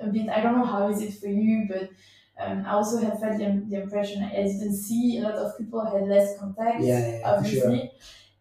a 0.00 0.06
bit, 0.08 0.28
I 0.28 0.40
don't 0.40 0.56
know 0.58 0.64
how 0.64 0.88
is 0.88 1.02
it 1.02 1.14
for 1.14 1.28
you, 1.28 1.66
but 1.68 1.90
um, 2.38 2.64
I 2.66 2.72
also 2.72 2.98
have 3.00 3.18
felt 3.20 3.38
the, 3.38 3.64
the 3.68 3.82
impression 3.82 4.22
as 4.22 4.54
you 4.54 4.60
can 4.60 4.74
see 4.76 5.18
a 5.18 5.22
lot 5.22 5.34
of 5.34 5.56
people 5.58 5.84
had 5.84 6.06
less 6.08 6.38
contact, 6.38 6.82
Yeah, 6.84 6.98
yeah, 7.20 7.42
for 7.42 7.48
sure. 7.48 7.64
obviously. 7.66 7.92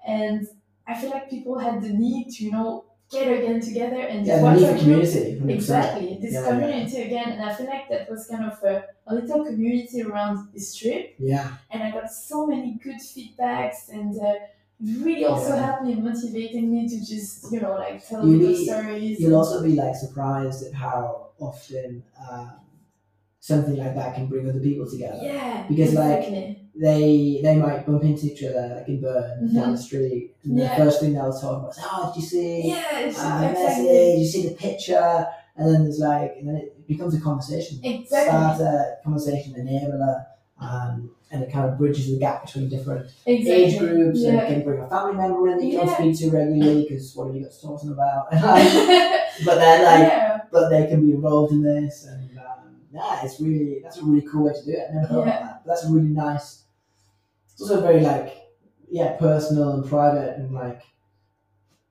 And 0.07 0.48
I 0.88 0.94
feel 0.99 1.10
like 1.11 1.30
people 1.30 1.57
had 1.57 1.82
the 1.82 1.90
need 1.90 2.30
to, 2.34 2.44
you 2.45 2.52
know, 2.52 2.86
get 3.11 3.27
again 3.27 3.61
together 3.61 4.02
and 4.02 4.26
Yeah, 4.26 4.41
this 4.41 4.41
the 4.41 4.53
need 4.53 4.60
for 4.60 4.65
WhatsApp 4.65 4.84
group- 4.86 5.11
community. 5.40 5.53
Exactly, 5.53 6.18
this 6.22 6.34
Yeah, 6.34 6.48
community 6.49 7.02
again, 7.03 7.30
and 7.34 7.41
I 7.44 7.53
feel 7.56 7.68
like 7.68 7.88
that 7.90 8.10
was 8.10 8.27
kind 8.27 8.45
of 8.52 8.61
a, 8.64 8.84
a 9.07 9.15
little 9.15 9.45
community 9.45 10.02
around 10.03 10.49
this 10.53 10.76
trip 10.76 11.15
Yeah, 11.19 11.48
and 11.72 11.82
I 11.84 11.91
got 11.91 12.11
so 12.11 12.45
many 12.48 12.80
good 12.84 12.98
feedbacks 12.98 13.90
and 13.91 14.19
uh, 14.19 14.34
really 14.81 15.26
also 15.26 15.56
helped 15.56 15.84
me 15.84 15.93
and 15.93 16.03
motivated 16.03 16.64
me 16.64 16.88
to 16.88 16.97
just 16.99 17.52
you 17.52 17.61
know 17.61 17.73
like 17.76 18.06
tell 18.07 18.27
You 18.27 18.38
need- 18.38 18.65
stories. 18.65 19.19
you'll 19.19 19.35
also 19.35 19.64
be 19.64 19.76
like 19.76 19.95
surprised 19.95 20.65
at 20.68 20.73
how 20.73 21.30
often 21.39 22.03
um, 22.30 22.52
something 23.39 23.77
like 23.77 23.95
that 23.95 24.15
can 24.15 24.27
bring 24.27 24.49
other 24.49 24.60
people 24.60 24.89
together. 24.89 25.19
yeah, 25.22 25.65
Because, 25.69 25.93
like. 25.93 26.60
They 26.77 27.39
they 27.41 27.56
might 27.56 27.85
bump 27.85 28.03
into 28.03 28.26
each 28.26 28.43
other 28.43 28.76
like 28.76 28.89
in 28.89 28.99
Bern 28.99 29.53
down 29.56 29.72
the 29.72 29.77
street, 29.77 30.35
and 30.43 30.57
Yeah. 30.60 30.77
the 30.77 30.84
first 30.84 30.99
thing 30.99 31.14
they'll 31.14 31.31
talk 31.31 31.60
about 31.61 31.69
is, 31.72 31.80
"Oh, 31.81 32.11
did 32.14 32.22
you 32.22 32.27
see 32.27 32.68
yeah, 32.68 32.99
it's 32.99 33.18
uh, 33.18 33.39
the 33.39 33.49
exactly, 33.52 33.84
message? 33.85 34.19
You 34.19 34.26
see 34.27 34.49
the 34.49 34.56
picture?" 34.56 35.27
And 35.56 35.73
then 35.73 35.84
there's 35.84 35.99
like, 35.99 36.35
and 36.38 36.49
then 36.49 36.56
it 36.57 36.85
becomes 36.85 37.15
a 37.15 37.22
conversation. 37.22 37.80
Exactly. 37.81 38.27
Start 38.30 38.60
a 38.60 38.97
conversation 39.06 39.53
enabler, 39.53 40.26
um, 40.60 41.11
and 41.32 41.44
it 41.44 41.52
kind 41.52 41.69
of 41.69 41.77
bridges 41.77 42.11
the 42.11 42.19
gap 42.19 42.45
between 42.45 42.69
different 42.69 43.10
exactly. 43.26 43.64
age 43.65 43.80
groups, 43.80 44.23
and 44.23 44.36
Yeah. 44.36 44.41
it 44.44 44.48
can 44.48 44.64
bring 44.64 44.80
a 44.82 44.90
family 44.90 45.14
member 45.15 45.48
in 45.49 45.57
that 45.57 45.65
you 45.65 45.77
don't 45.77 45.90
speak 45.90 46.18
to 46.19 46.30
regularly 46.38 46.84
because 46.88 47.15
what 47.15 47.27
have 47.27 47.36
you 47.36 47.44
got 47.44 47.52
to 47.52 47.61
talk 47.61 47.82
to 47.82 47.91
about? 47.91 48.32
but 49.45 49.56
then 49.56 49.84
like, 49.84 50.07
yeah, 50.07 50.41
but 50.52 50.69
they 50.69 50.88
can 50.88 51.06
be 51.06 51.14
involved 51.14 51.52
in 51.52 51.61
this, 51.61 52.06
and 52.06 52.38
um, 52.40 52.77
yeah, 52.91 53.26
it's 53.26 53.40
really 53.41 53.80
that's 53.84 53.98
a 53.98 54.03
really 54.06 54.26
cool 54.27 54.45
way 54.45 54.53
to 54.53 54.65
do 54.65 54.72
it. 54.72 54.88
I 54.90 54.94
never 54.94 55.07
thought 55.07 55.26
Yeah. 55.27 55.38
about 55.38 55.41
that. 55.41 55.61
But 55.65 55.72
that's 55.72 55.86
a 55.86 55.91
really 55.91 56.10
nice. 56.10 56.64
It's 57.52 57.61
also 57.61 57.82
very 57.82 58.02
like 58.02 58.38
yeah, 58.90 59.18
personal 59.18 59.72
and 59.73 59.86
private 59.90 60.38
and 60.38 60.53
like, 60.53 60.84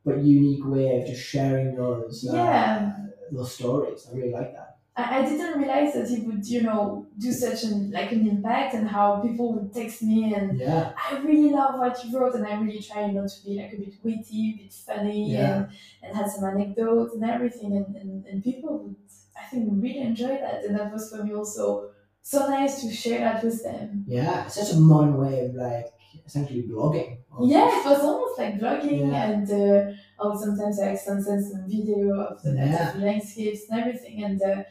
but 0.05 0.19
unique 0.19 0.65
way 0.65 1.01
of 1.01 1.07
just 1.07 1.23
sharing 1.23 1.75
those 1.77 2.27
uh, 2.29 2.35
Yeah. 2.35 2.93
those 3.33 3.55
stories. 3.55 4.07
I 4.11 4.17
really 4.17 4.31
like 4.33 4.53
that. 4.55 4.64
I, 4.97 5.19
I 5.19 5.23
didn't 5.29 5.59
realize 5.59 5.95
that 5.95 6.09
it 6.11 6.25
would 6.25 6.47
you 6.47 6.63
know 6.63 7.07
do 7.19 7.33
such 7.33 7.65
an 7.65 7.91
like 7.91 8.13
an 8.13 8.29
impact 8.29 8.75
and 8.75 8.89
how 8.89 9.17
people 9.21 9.53
would 9.55 9.73
text 9.75 10.03
me 10.03 10.35
and 10.35 10.59
Yeah, 10.59 10.93
I 10.97 11.19
really 11.19 11.51
love 11.51 11.79
what 11.79 12.03
you 12.05 12.17
wrote, 12.19 12.35
and 12.37 12.47
I 12.47 12.55
really 12.61 12.81
try 12.81 13.07
you 13.07 13.13
know 13.13 13.27
to 13.27 13.45
be 13.45 13.61
like 13.61 13.73
a 13.73 13.77
bit 13.77 13.95
witty, 14.03 14.55
a 14.55 14.63
bit 14.63 14.73
funny, 14.73 15.33
Yeah. 15.33 15.57
and, 15.57 15.69
and 16.03 16.17
had 16.17 16.31
some 16.31 16.45
anecdotes 16.45 17.15
and 17.15 17.25
everything, 17.25 17.77
and, 17.77 17.97
and, 17.97 18.27
and 18.27 18.43
people 18.45 18.79
would 18.79 18.97
I 19.41 19.45
think 19.51 19.69
really 19.83 19.99
enjoy 20.01 20.35
that, 20.45 20.65
and 20.65 20.77
that 20.79 20.93
was 20.93 21.11
for 21.11 21.25
me 21.25 21.35
also 21.35 21.91
so 22.23 22.49
nice 22.49 22.81
to 22.83 22.91
share 22.93 23.21
that 23.21 23.43
with 23.45 23.63
them. 23.65 24.05
yeah, 24.07 24.47
such 24.47 24.73
a 24.73 24.77
modern 24.77 25.17
way 25.19 25.45
of 25.47 25.55
like 25.55 25.87
essentially 26.25 26.63
blogging. 26.63 27.19
Yeah, 27.43 27.81
it 27.81 27.85
was 27.85 28.01
almost 28.01 28.39
like 28.39 28.61
blogging, 28.61 29.11
Yeah. 29.11 29.29
and 29.31 29.51
uh, 29.51 29.93
oh, 30.21 30.39
sometimes 30.41 30.79
I 30.81 30.95
send 30.95 31.25
some 31.25 31.65
video 31.69 32.21
of 32.21 32.41
the 32.43 32.53
Yeah. 32.55 32.91
of 32.91 33.01
the 33.01 33.07
landscapes 33.07 33.63
and 33.69 33.81
everything, 33.81 34.23
and 34.23 34.41
uh, 34.41 34.63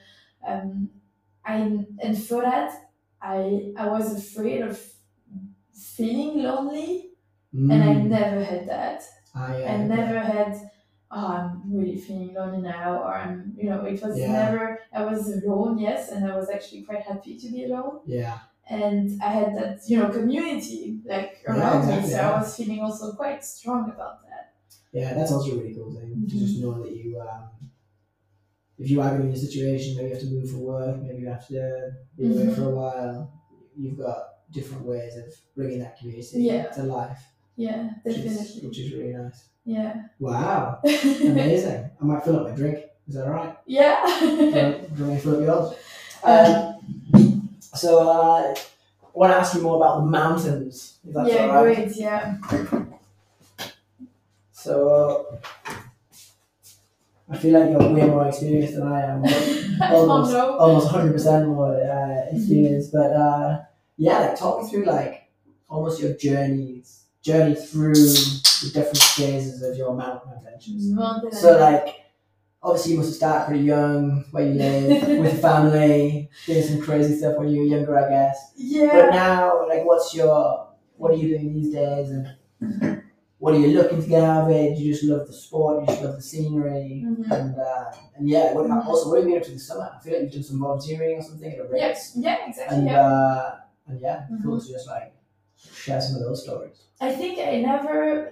um, 0.48 0.90
I 1.46 1.58
and 2.06 2.18
for 2.28 2.42
that 2.42 2.72
I 3.22 3.74
I 3.78 3.88
was 3.88 4.16
afraid 4.18 4.62
of 4.62 4.80
feeling 5.74 6.44
lonely. 6.44 7.10
Mm. 7.56 7.72
and 7.72 7.84
I 7.84 7.94
never 7.94 8.44
had 8.44 8.68
that. 8.68 9.04
I, 9.36 9.62
uh, 9.64 9.72
I 9.74 9.78
never 9.78 10.20
had, 10.20 10.56
oh, 11.12 11.28
I'm 11.28 11.62
really 11.72 11.96
feeling 12.00 12.34
lonely 12.34 12.64
now, 12.64 12.98
or 13.04 13.14
I'm, 13.14 13.54
you 13.56 13.70
know, 13.70 13.86
it 13.86 14.02
was 14.02 14.18
Yeah. 14.18 14.32
never, 14.32 14.80
I 14.92 15.06
was 15.06 15.22
alone, 15.44 15.78
yes, 15.78 16.10
and 16.10 16.26
I 16.26 16.36
was 16.36 16.50
actually 16.50 16.82
quite 16.82 17.04
happy 17.04 17.38
to 17.38 17.48
be 17.52 17.66
alone. 17.66 18.00
Yeah, 18.08 18.40
And 18.68 19.22
I 19.22 19.30
had 19.40 19.56
that, 19.56 19.82
you 19.88 19.98
know, 20.00 20.10
community, 20.10 21.00
like 21.06 21.44
Yeah, 21.46 21.54
around 21.54 21.82
exactly, 21.82 22.08
me. 22.10 22.14
So. 22.16 22.22
I 22.22 22.38
was 22.40 22.58
feeling 22.58 22.80
also 22.82 23.14
quite 23.14 23.46
strong 23.46 23.84
about 23.92 24.28
that. 24.28 24.54
Yeah, 24.92 25.14
that's 25.14 25.32
also 25.32 25.52
a 25.54 25.58
really 25.60 25.76
cool 25.76 25.92
thing 25.94 26.26
to 26.28 26.36
just 26.40 26.60
know 26.60 26.82
that 26.82 26.92
you, 26.96 27.22
um, 27.22 27.44
if 28.84 28.90
you 28.92 29.02
are 29.02 29.10
going 29.10 29.22
to 29.22 29.28
be 29.28 29.30
in 29.30 29.36
a 29.36 29.40
situation, 29.40 29.96
where 29.96 30.06
you 30.08 30.14
have 30.14 30.22
to 30.22 30.28
move 30.28 30.50
for 30.52 30.58
work, 30.58 31.02
maybe 31.02 31.22
you 31.22 31.28
have 31.30 31.48
to 31.48 31.92
be 32.18 32.26
away 32.26 32.46
Mhm. 32.48 32.56
for 32.56 32.64
a 32.64 32.76
while. 32.82 33.32
You've 33.78 33.98
got 33.98 34.18
different 34.52 34.86
ways 34.86 35.16
of 35.16 35.26
bringing 35.56 35.80
that 35.80 35.98
community 35.98 36.44
Yeah. 36.44 36.66
to 36.76 36.84
life, 36.84 37.22
Yeah, 37.56 37.90
which 38.04 38.18
is, 38.18 38.60
which 38.62 38.78
is 38.80 38.94
really 38.94 39.14
nice. 39.14 39.46
Yeah. 39.66 39.94
Wow, 40.20 40.80
amazing! 40.84 41.90
I 42.02 42.04
might 42.04 42.24
fill 42.26 42.38
up 42.40 42.50
my 42.50 42.56
drink. 42.56 42.80
Is 43.08 43.16
that 43.16 43.26
all 43.26 43.32
right? 43.32 43.56
yeah. 43.66 44.04
Do 44.22 45.04
you 45.04 45.06
want 45.10 45.22
fill 45.22 45.38
up 45.38 45.42
yours? 45.50 45.68
Um, 46.26 47.50
so 47.62 47.90
uh, 48.10 48.54
I 48.54 48.56
want 49.14 49.34
to 49.34 49.38
ask 49.38 49.56
you 49.56 49.62
more 49.62 49.76
about 49.78 50.00
the 50.02 50.06
mountains. 50.10 51.00
If 51.06 51.14
that's 51.14 51.30
yeah, 51.30 51.46
right. 51.48 51.76
great. 51.76 51.96
Yeah. 51.98 52.38
So 54.52 55.40
I 57.30 57.38
feel 57.38 57.60
like 57.60 57.70
you're 57.72 57.94
way 57.94 58.08
more 58.08 58.28
experienced 58.28 58.76
than 58.76 58.88
I 58.88 59.02
am. 59.02 59.24
Almost, 59.94 60.34
almost 60.36 60.90
100% 60.90 61.48
more 61.48 61.74
uh, 61.76 62.36
experience. 62.36 62.88
But 62.88 63.12
uh, 63.14 63.62
yeah, 63.98 64.20
like 64.20 64.38
talk 64.38 64.64
me 64.64 64.70
through 64.70 64.86
like 64.86 65.30
almost 65.68 66.02
your 66.02 66.14
journeys, 66.14 67.06
journey 67.22 67.56
through 67.56 67.94
the 67.96 68.72
different 68.74 68.98
phases 68.98 69.62
of 69.64 69.76
your 69.76 69.96
mountain 69.96 70.32
adventures. 70.38 70.92
Mountain 70.92 71.32
So 71.32 71.58
like, 71.58 72.06
obviously 72.62 72.94
you 72.94 72.98
must 73.00 73.10
have 73.10 73.16
started 73.16 73.48
pretty 73.48 73.64
young, 73.64 74.26
where 74.32 74.46
you 74.46 74.54
live, 74.54 75.08
with 75.20 75.42
family, 75.42 76.30
doing 76.46 76.64
some 76.64 76.82
crazy 76.82 77.18
stuff 77.18 77.38
when 77.38 77.50
you 77.50 77.62
were 77.62 77.66
younger, 77.66 77.98
I 77.98 78.10
guess. 78.10 78.54
Yeah. 78.56 78.92
But 78.94 79.10
now, 79.12 79.68
like, 79.68 79.86
what's 79.86 80.14
your, 80.14 80.70
what 80.98 81.12
are 81.12 81.16
you 81.16 81.30
doing 81.30 81.54
these 81.54 81.74
days, 81.74 82.10
and 82.10 82.36
what 83.44 83.54
are 83.56 83.60
you 83.60 83.70
looking 83.78 84.02
to 84.02 84.08
get 84.08 84.24
out 84.24 84.46
of 84.46 84.52
it? 84.56 84.76
Do 84.78 84.82
you 84.84 84.94
just 84.94 85.04
love 85.06 85.28
the 85.28 85.34
sport? 85.34 85.74
Do 85.80 85.82
you 85.84 85.88
just 85.98 86.04
love 86.08 86.16
the 86.16 86.22
scenery? 86.32 87.04
Mhm. 87.06 87.32
And 87.32 87.60
uh, 87.60 87.92
and 88.18 88.30
yeah, 88.30 88.54
what, 88.54 88.66
Mhm. 88.68 88.86
also 88.88 89.10
what 89.10 89.18
have 89.20 89.26
you 89.28 89.34
been 89.34 89.42
up 89.42 89.48
to 89.48 89.52
this 89.52 89.68
summer? 89.68 89.90
I 89.96 90.00
feel 90.04 90.14
like 90.14 90.24
you've 90.24 90.34
done 90.34 90.44
some 90.44 90.60
volunteering 90.62 91.20
or 91.20 91.24
something 91.24 91.52
at 91.54 91.60
a 91.60 91.64
race. 91.64 91.82
Yes. 91.86 92.14
Yeah. 92.16 92.38
Exactly. 92.48 92.78
And 92.78 92.88
yeah. 92.88 93.00
uh, 93.08 93.60
and 93.88 94.00
yeah, 94.02 94.20
Mhm. 94.32 94.44
cool 94.44 94.60
to 94.62 94.68
just 94.68 94.88
like 94.88 95.14
share 95.84 96.02
some 96.02 96.16
of 96.18 96.22
those 96.24 96.44
stories. 96.44 96.78
I 97.02 97.12
think 97.14 97.40
I 97.40 97.58
never, 97.62 98.32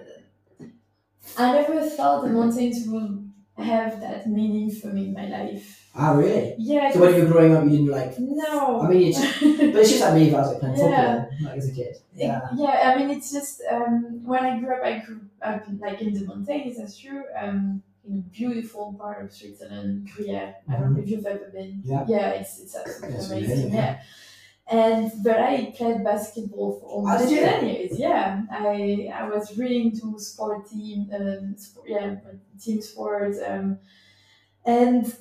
I 1.36 1.52
never 1.52 1.82
thought 1.88 2.22
the 2.24 2.30
mountains 2.30 2.86
would 2.88 3.30
have 3.58 4.00
that 4.00 4.26
meaning 4.28 4.70
for 4.70 4.88
me 4.88 5.08
in 5.08 5.12
my 5.12 5.26
life. 5.26 5.81
Ah, 5.94 6.12
really? 6.12 6.54
Yeah. 6.58 6.90
So 6.90 7.00
when 7.00 7.14
you 7.14 7.22
were 7.24 7.32
growing 7.32 7.54
up, 7.54 7.64
you 7.64 7.70
didn't 7.70 7.88
like. 7.88 8.18
no. 8.18 8.80
I 8.80 8.88
mean, 8.88 9.08
it's, 9.08 9.18
but 9.40 9.76
it's 9.80 9.90
just 9.90 10.00
like 10.02 10.14
me 10.14 10.28
if 10.28 10.34
I 10.34 10.38
was 10.38 10.48
like 10.52 10.60
playing 10.60 10.76
Yeah. 10.76 11.24
football, 11.24 11.46
like 11.48 11.58
as 11.58 11.68
a 11.68 11.74
kid. 11.74 11.96
Yeah. 12.14 12.40
Yeah. 12.56 12.92
I 12.94 12.98
mean, 12.98 13.10
it's 13.10 13.30
just 13.32 13.62
um, 13.70 14.24
when 14.24 14.42
I 14.44 14.58
grew 14.58 14.74
up, 14.74 14.82
I 14.84 14.98
grew 15.00 15.20
up 15.42 15.64
like 15.80 16.00
in 16.00 16.14
the 16.14 16.24
mountains. 16.24 16.78
That's 16.78 16.96
true. 16.98 17.24
Um, 17.38 17.82
in 18.08 18.18
a 18.18 18.22
beautiful 18.36 18.94
part 18.98 19.22
of 19.22 19.32
Switzerland, 19.32 20.10
Gruyere. 20.16 20.56
I 20.68 20.72
don't 20.76 20.94
know 20.96 21.02
if 21.02 21.08
you've 21.08 21.26
ever 21.26 21.50
been. 21.52 21.82
Yeah. 21.84 22.04
Yeah, 22.08 22.28
it's 22.30 22.58
it's 22.60 22.74
absolutely 22.74 23.16
It's 23.18 23.30
amazing. 23.30 23.52
amazing, 23.52 23.74
yeah. 23.74 24.00
And 24.68 25.12
but 25.22 25.38
I 25.38 25.74
played 25.76 26.02
basketball 26.02 26.80
for 26.80 26.86
Ah, 26.86 26.92
almost 26.94 27.28
did 27.28 27.34
you? 27.36 27.40
ten 27.44 27.66
years. 27.68 27.98
Yeah, 27.98 28.42
I 28.50 29.10
I 29.14 29.28
was 29.28 29.56
really 29.58 29.82
into 29.82 30.18
sport 30.18 30.70
team, 30.70 31.10
um, 31.14 31.54
sport, 31.58 31.86
yeah, 31.88 32.16
team 32.60 32.80
sports, 32.80 33.38
um, 33.46 33.78
and 34.64 35.14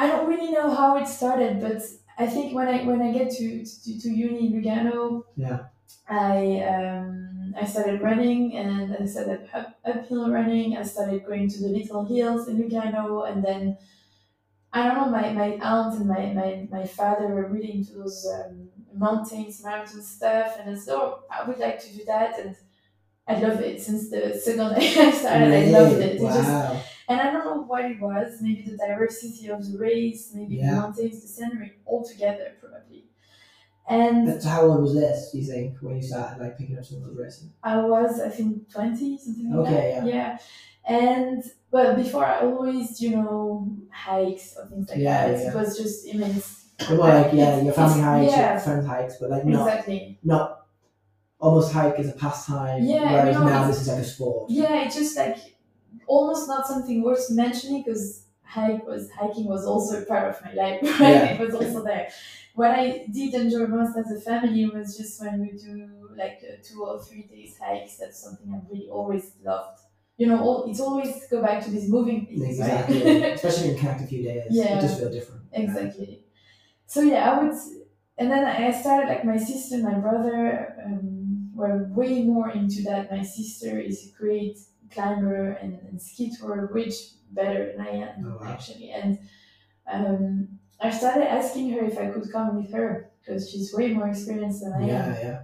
I 0.00 0.06
don't 0.06 0.26
really 0.32 0.50
know 0.50 0.68
how 0.74 0.96
it 0.96 1.06
started, 1.06 1.60
but 1.60 1.82
I 2.16 2.26
think 2.26 2.54
when 2.54 2.68
I 2.74 2.76
when 2.84 3.02
I 3.02 3.12
get 3.18 3.28
to 3.38 3.46
to, 3.82 3.90
to 4.02 4.08
uni 4.08 4.46
in 4.46 4.52
Lugano, 4.54 5.24
Yeah. 5.36 5.58
I 6.08 6.36
um, 6.74 7.54
I 7.62 7.64
started 7.66 8.00
running 8.08 8.56
and 8.56 8.96
I 9.00 9.04
started 9.14 9.40
up, 9.52 9.68
uphill 9.84 10.30
running. 10.38 10.68
I 10.82 10.84
started 10.94 11.26
going 11.26 11.46
to 11.50 11.58
the 11.64 11.70
little 11.78 12.04
hills 12.12 12.48
in 12.48 12.54
Lugano, 12.60 13.30
and 13.30 13.44
then 13.44 13.76
I 14.72 14.78
don't 14.84 14.96
know. 14.98 15.10
My, 15.18 15.26
my 15.42 15.50
aunt 15.70 15.92
and 15.98 16.08
my, 16.14 16.22
my, 16.40 16.68
my 16.70 16.86
father 16.86 17.26
were 17.34 17.48
really 17.54 17.72
into 17.74 17.92
those 17.98 18.18
um, 18.36 18.70
mountains, 18.94 19.62
mountain 19.62 20.02
stuff, 20.02 20.50
and 20.60 20.80
so 20.80 20.92
"Oh, 20.98 21.24
I 21.30 21.46
would 21.46 21.58
like 21.58 21.78
to 21.84 21.90
do 21.96 22.02
that." 22.06 22.38
And 22.40 22.56
I 23.28 23.34
love 23.44 23.60
it 23.60 23.80
since 23.80 24.10
the 24.10 24.22
second 24.42 24.70
day 24.76 24.94
I 25.06 25.10
started. 25.10 25.52
I 25.52 25.64
loved 25.78 25.98
it. 26.00 26.14
It 26.16 26.20
just 26.20 26.48
Wow. 26.48 26.80
And 27.10 27.20
I 27.20 27.32
don't 27.32 27.44
know 27.44 27.62
what 27.62 27.84
it 27.84 28.00
was, 28.00 28.38
maybe 28.40 28.62
the 28.70 28.76
diversity 28.76 29.48
of 29.48 29.60
the 29.70 29.76
race, 29.78 30.30
maybe 30.34 30.56
Yeah. 30.56 30.70
the 30.70 30.76
mountains, 30.80 31.20
the 31.22 31.28
scenery, 31.28 31.72
all 31.84 32.02
together 32.04 32.52
probably. 32.60 33.04
And 33.88 34.40
So 34.40 34.48
how 34.48 34.62
old 34.66 34.82
was 34.82 34.94
this? 34.94 35.30
Do 35.32 35.38
you 35.38 35.44
think 35.52 35.78
when 35.82 35.96
you 35.96 36.02
started 36.02 36.40
like 36.40 36.56
picking 36.56 36.78
up 36.78 36.84
some 36.84 36.98
of 36.98 37.04
those 37.08 37.16
racing? 37.16 37.50
I 37.64 37.76
was, 37.78 38.20
I 38.20 38.28
think, 38.28 38.70
20, 38.70 39.18
something 39.18 39.50
like 39.52 39.68
that. 39.68 39.76
Okay, 39.76 39.94
that. 40.00 40.06
Yeah. 40.06 40.38
And, 40.86 41.42
but 41.72 41.96
before 41.96 42.24
I 42.24 42.40
always, 42.40 43.00
you 43.00 43.10
know, 43.16 43.68
hikes 43.90 44.56
or 44.56 44.66
things 44.66 44.88
like 44.88 44.98
Yeah, 44.98 45.26
that. 45.28 45.42
yeah. 45.42 45.50
It 45.50 45.54
was 45.56 45.76
just 45.76 46.06
immense. 46.06 46.68
But 46.78 46.96
more 46.96 47.08
like 47.08 47.32
yeah, 47.32 47.60
your 47.60 47.72
family 47.74 48.00
hikes, 48.00 48.32
yeah. 48.32 48.52
your 48.52 48.60
friends 48.60 48.86
hikes, 48.86 49.16
but 49.20 49.28
like 49.30 49.44
not 49.44 49.66
Exactly. 49.68 50.18
not 50.24 50.66
almost 51.40 51.72
hike 51.72 51.98
as 51.98 52.08
a 52.08 52.12
pastime. 52.12 52.84
Yeah, 52.84 53.12
whereas 53.12 53.36
no, 53.36 53.44
now 53.44 53.66
this 53.66 53.80
is 53.82 53.88
like 53.88 53.98
a 53.98 54.04
sport. 54.04 54.50
Yeah, 54.50 54.84
it's 54.84 54.94
just 54.94 55.16
like 55.16 55.36
almost 56.06 56.48
not 56.48 56.66
something 56.66 57.02
worth 57.02 57.30
mentioning 57.30 57.82
because 57.82 58.24
hike 58.44 58.86
was 58.86 59.10
hiking 59.10 59.46
was 59.46 59.64
also 59.64 60.02
a 60.02 60.04
part 60.06 60.28
of 60.30 60.44
my 60.44 60.52
life, 60.54 60.82
right? 61.00 61.00
Yeah. 61.00 61.24
It 61.32 61.40
was 61.40 61.54
also 61.54 61.84
there. 61.84 62.08
What 62.54 62.70
I 62.72 63.06
did 63.12 63.34
enjoy 63.34 63.66
most 63.66 63.96
as 63.96 64.10
a 64.10 64.20
family 64.20 64.66
was 64.66 64.96
just 64.96 65.20
when 65.22 65.40
we 65.40 65.52
do 65.52 66.10
like 66.16 66.42
uh, 66.48 66.56
two 66.62 66.84
or 66.84 67.00
three 67.02 67.22
days 67.22 67.56
hikes. 67.62 67.96
That's 67.96 68.18
something 68.22 68.52
I 68.52 68.60
really 68.70 68.88
always 68.88 69.32
loved. 69.44 69.80
You 70.16 70.26
know, 70.26 70.40
all, 70.40 70.70
it's 70.70 70.80
always 70.80 71.26
go 71.30 71.40
back 71.42 71.64
to 71.64 71.70
these 71.70 71.88
moving 71.88 72.26
things, 72.26 72.42
Exactly. 72.58 73.02
right? 73.02 73.32
Especially 73.34 73.70
in 73.70 73.78
connect 73.78 74.02
a 74.02 74.06
few 74.06 74.22
days. 74.22 74.44
Yeah. 74.50 74.76
It 74.78 74.80
just 74.82 74.98
feel 75.00 75.10
different. 75.10 75.42
Exactly. 75.52 76.20
So 76.86 77.02
yeah, 77.02 77.30
I 77.30 77.42
would, 77.42 77.54
and 78.18 78.30
then 78.30 78.44
I 78.44 78.70
started 78.70 79.08
like 79.08 79.24
my 79.24 79.36
sister, 79.36 79.76
and 79.76 79.84
my 79.84 79.94
brother 79.94 80.74
um, 80.84 81.50
were 81.54 81.88
way 81.94 82.22
more 82.24 82.50
into 82.50 82.82
that. 82.82 83.10
My 83.10 83.22
sister 83.22 83.78
is 83.78 84.08
a 84.08 84.18
great 84.18 84.58
climber 84.90 85.52
and, 85.52 85.78
and 85.88 86.00
tour, 86.38 86.68
which 86.72 86.94
better 87.30 87.72
than 87.72 87.86
I 87.86 87.90
am 87.90 88.24
Oh, 88.26 88.38
wow. 88.40 88.52
actually. 88.52 88.90
And 88.90 89.18
um, 89.90 90.48
I 90.80 90.90
started 90.90 91.30
asking 91.30 91.70
her 91.72 91.84
if 91.84 91.98
I 91.98 92.08
could 92.08 92.30
come 92.32 92.56
with 92.56 92.72
her 92.72 93.10
because 93.20 93.50
she's 93.50 93.72
way 93.74 93.92
more 93.92 94.08
experienced 94.08 94.62
than 94.62 94.72
I 94.72 94.82
am. 94.82 94.88
Yeah, 94.88 95.20
yeah. 95.22 95.42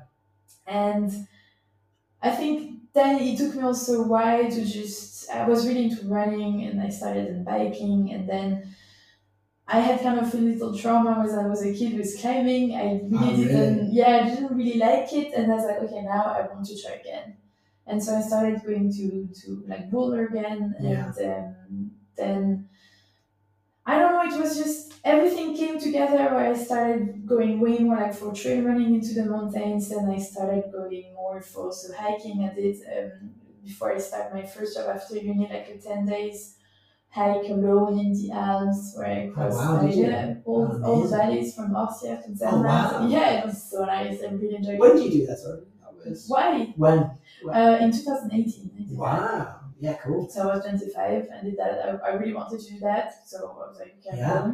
And 0.66 1.28
I 2.22 2.30
think 2.30 2.80
then 2.94 3.20
it 3.20 3.38
took 3.38 3.54
me 3.54 3.62
also 3.62 4.02
a 4.04 4.08
while 4.08 4.50
to 4.50 4.64
just, 4.64 5.30
I 5.30 5.46
was 5.48 5.66
really 5.66 5.84
into 5.84 6.06
running 6.06 6.64
and 6.64 6.80
I 6.80 6.88
started 6.88 7.28
in 7.28 7.44
biking 7.44 8.12
and 8.12 8.28
then 8.28 8.74
I 9.68 9.80
had 9.80 10.00
kind 10.00 10.18
of 10.20 10.32
a 10.32 10.36
little 10.36 10.76
trauma 10.76 11.20
when 11.24 11.38
I 11.38 11.46
was 11.48 11.64
a 11.64 11.74
kid 11.74 11.98
with 11.98 12.18
climbing. 12.20 12.74
I 12.74 13.00
really 13.04 13.16
Oh, 13.16 13.30
really? 13.32 13.44
didn't, 13.48 13.92
yeah, 13.92 14.20
I 14.22 14.28
didn't 14.30 14.56
really 14.56 14.78
like 14.78 15.12
it. 15.12 15.34
And 15.34 15.50
I 15.50 15.56
was 15.56 15.64
like, 15.64 15.78
okay, 15.82 16.02
now 16.02 16.22
I 16.24 16.46
want 16.46 16.64
to 16.66 16.80
try 16.80 16.92
again. 16.92 17.36
And 17.86 18.02
so 18.02 18.16
I 18.16 18.20
started 18.20 18.62
going 18.64 18.92
to, 18.92 19.28
to 19.42 19.64
like 19.68 19.90
Boulder 19.90 20.26
again. 20.26 20.74
Yeah. 20.80 21.12
And 21.18 21.56
um, 21.70 21.90
then 22.16 22.68
I 23.88 23.98
don't 24.00 24.12
know, 24.12 24.34
it 24.36 24.40
was 24.40 24.56
just 24.58 24.94
everything 25.04 25.56
came 25.56 25.78
together 25.78 26.16
where 26.34 26.50
I 26.52 26.56
started 26.56 27.24
going 27.24 27.60
way 27.60 27.78
more 27.78 27.96
like 27.96 28.14
for 28.14 28.32
trail 28.34 28.62
running 28.64 28.94
into 28.96 29.14
the 29.14 29.26
mountains. 29.26 29.88
Then 29.88 30.10
I 30.10 30.18
started 30.18 30.64
going 30.72 31.14
more 31.14 31.40
for 31.40 31.72
so 31.72 31.94
hiking. 31.94 32.48
I 32.50 32.52
did 32.54 32.76
um, 32.96 33.30
before 33.64 33.92
I 33.94 33.98
started 33.98 34.34
my 34.34 34.44
first 34.44 34.76
job 34.76 34.88
after 34.94 35.16
uni, 35.16 35.48
like 35.48 35.68
a 35.68 35.78
10 35.78 36.06
days 36.06 36.56
hike 37.10 37.48
alone 37.48 37.98
in 38.00 38.12
the 38.12 38.30
Alps 38.32 38.94
where 38.96 39.06
I 39.06 39.30
crossed 39.32 39.56
wow, 39.56 39.82
like, 39.82 39.94
yeah, 39.96 40.34
all, 40.44 40.80
Oh, 40.82 40.82
all 40.84 41.00
the 41.02 41.16
valleys 41.16 41.54
from 41.54 41.74
Austria 41.76 42.16
to 42.26 42.32
Oh, 42.32 42.34
Zermatt. 42.34 42.64
wow. 43.02 43.06
Yeah, 43.08 43.40
it 43.40 43.46
was 43.46 43.70
so 43.70 43.84
nice. 43.84 44.20
I 44.22 44.26
really 44.32 44.56
enjoyed 44.56 44.78
When 44.80 44.90
it. 44.90 44.94
did 45.02 45.12
you 45.14 45.20
do 45.20 45.26
that? 45.28 45.38
Sorry. 45.38 45.60
That 45.80 46.10
was 46.10 46.24
Why? 46.28 46.74
when? 46.76 47.10
Uh, 47.54 47.78
in 47.80 47.92
2018. 47.92 48.70
I 48.74 48.78
did 48.78 48.90
that. 48.90 48.94
Wow. 48.96 49.60
Yeah, 49.78 49.94
cool. 50.02 50.28
So 50.28 50.48
I 50.48 50.56
was 50.56 50.64
25 50.64 51.28
and 51.32 51.44
did 51.50 51.58
that. 51.58 52.00
I, 52.04 52.08
I 52.10 52.14
really 52.14 52.32
wanted 52.34 52.60
to 52.60 52.72
do 52.72 52.78
that. 52.80 53.28
So 53.28 53.36
I 53.38 53.68
was 53.68 53.78
like, 53.78 53.96
okay, 54.06 54.18
Yeah. 54.18 54.52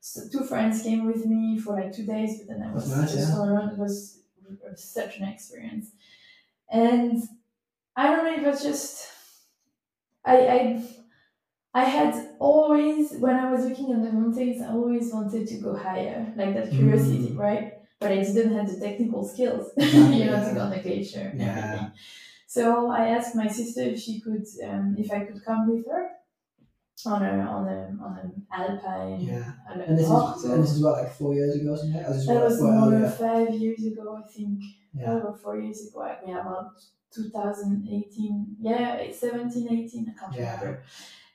So 0.00 0.22
two 0.30 0.44
friends 0.44 0.82
came 0.82 1.06
with 1.06 1.26
me 1.26 1.58
for 1.58 1.74
like 1.74 1.92
two 1.92 2.06
days, 2.06 2.38
but 2.38 2.48
then 2.48 2.62
I 2.68 2.72
was 2.72 2.88
nice, 2.94 3.12
just 3.12 3.30
yeah. 3.30 3.36
all 3.38 3.48
around. 3.48 3.70
It 3.70 3.78
was, 3.78 4.14
such 4.76 5.18
an 5.18 5.24
experience. 5.28 5.90
And 6.70 7.22
I 7.96 8.08
don't 8.14 8.24
know, 8.24 8.34
it 8.34 8.42
was 8.50 8.62
just, 8.62 9.06
I, 10.24 10.36
I, 10.48 10.82
I 11.74 11.84
had 11.84 12.30
always, 12.38 13.12
when 13.12 13.36
I 13.36 13.50
was 13.52 13.64
looking 13.66 13.92
at 13.92 14.02
the 14.02 14.12
mountains, 14.12 14.62
I 14.62 14.68
always 14.68 15.12
wanted 15.12 15.46
to 15.48 15.54
go 15.56 15.76
higher, 15.76 16.32
like 16.36 16.54
that 16.54 16.70
curiosity, 16.70 17.30
Mm. 17.30 17.38
right? 17.38 17.74
But 18.00 18.12
I 18.12 18.16
didn't 18.22 18.54
have 18.54 18.68
the 18.72 18.78
technical 18.80 19.26
skills, 19.26 19.72
you 19.76 20.24
know, 20.26 20.44
to 20.48 20.52
go 20.54 20.60
on 20.60 20.70
the 20.70 20.78
glacier 20.78 21.28
and 21.32 21.40
Yeah. 21.40 21.58
everything. 21.58 21.92
So 22.54 22.90
I 22.90 23.02
asked 23.16 23.34
my 23.42 23.46
sister 23.46 23.82
if 23.92 23.98
she 24.04 24.14
could, 24.24 24.44
um, 24.68 24.96
if 24.98 25.08
I 25.12 25.20
could 25.26 25.40
come 25.44 25.62
with 25.70 25.84
her 25.90 26.04
on 27.06 27.22
a 27.22 27.32
on 27.56 27.64
a 27.76 27.80
on 28.06 28.12
an 28.22 28.30
alpine. 28.60 29.20
Yeah. 29.20 29.52
on 29.70 29.80
And 29.82 29.98
this 29.98 30.06
is 30.08 30.44
and 30.44 30.62
this 30.64 30.72
is 30.76 30.82
what 30.82 30.94
like 31.02 31.12
four 31.20 31.32
years 31.34 31.54
ago, 31.56 31.72
or 31.74 31.76
something. 31.76 32.02
Or 32.08 32.12
this 32.14 32.22
is 32.22 32.26
that 32.26 32.34
what, 32.36 32.44
was 32.44 32.60
what 32.62 32.72
more 32.72 32.92
earlier? 32.94 33.10
five 33.10 33.50
years 33.54 33.82
ago, 33.90 34.04
I 34.22 34.26
think. 34.34 34.60
Yeah. 34.94 35.12
over 35.12 35.32
four 35.42 35.60
years 35.60 35.80
ago. 35.86 36.00
I 36.02 36.16
mean, 36.26 36.36
about 36.36 36.72
2018, 37.14 38.56
yeah, 38.60 38.94
it's 38.94 39.20
17, 39.20 39.68
18, 39.70 40.14
I 40.16 40.18
can't 40.18 40.34
Yeah. 40.34 40.54
remember. 40.60 40.82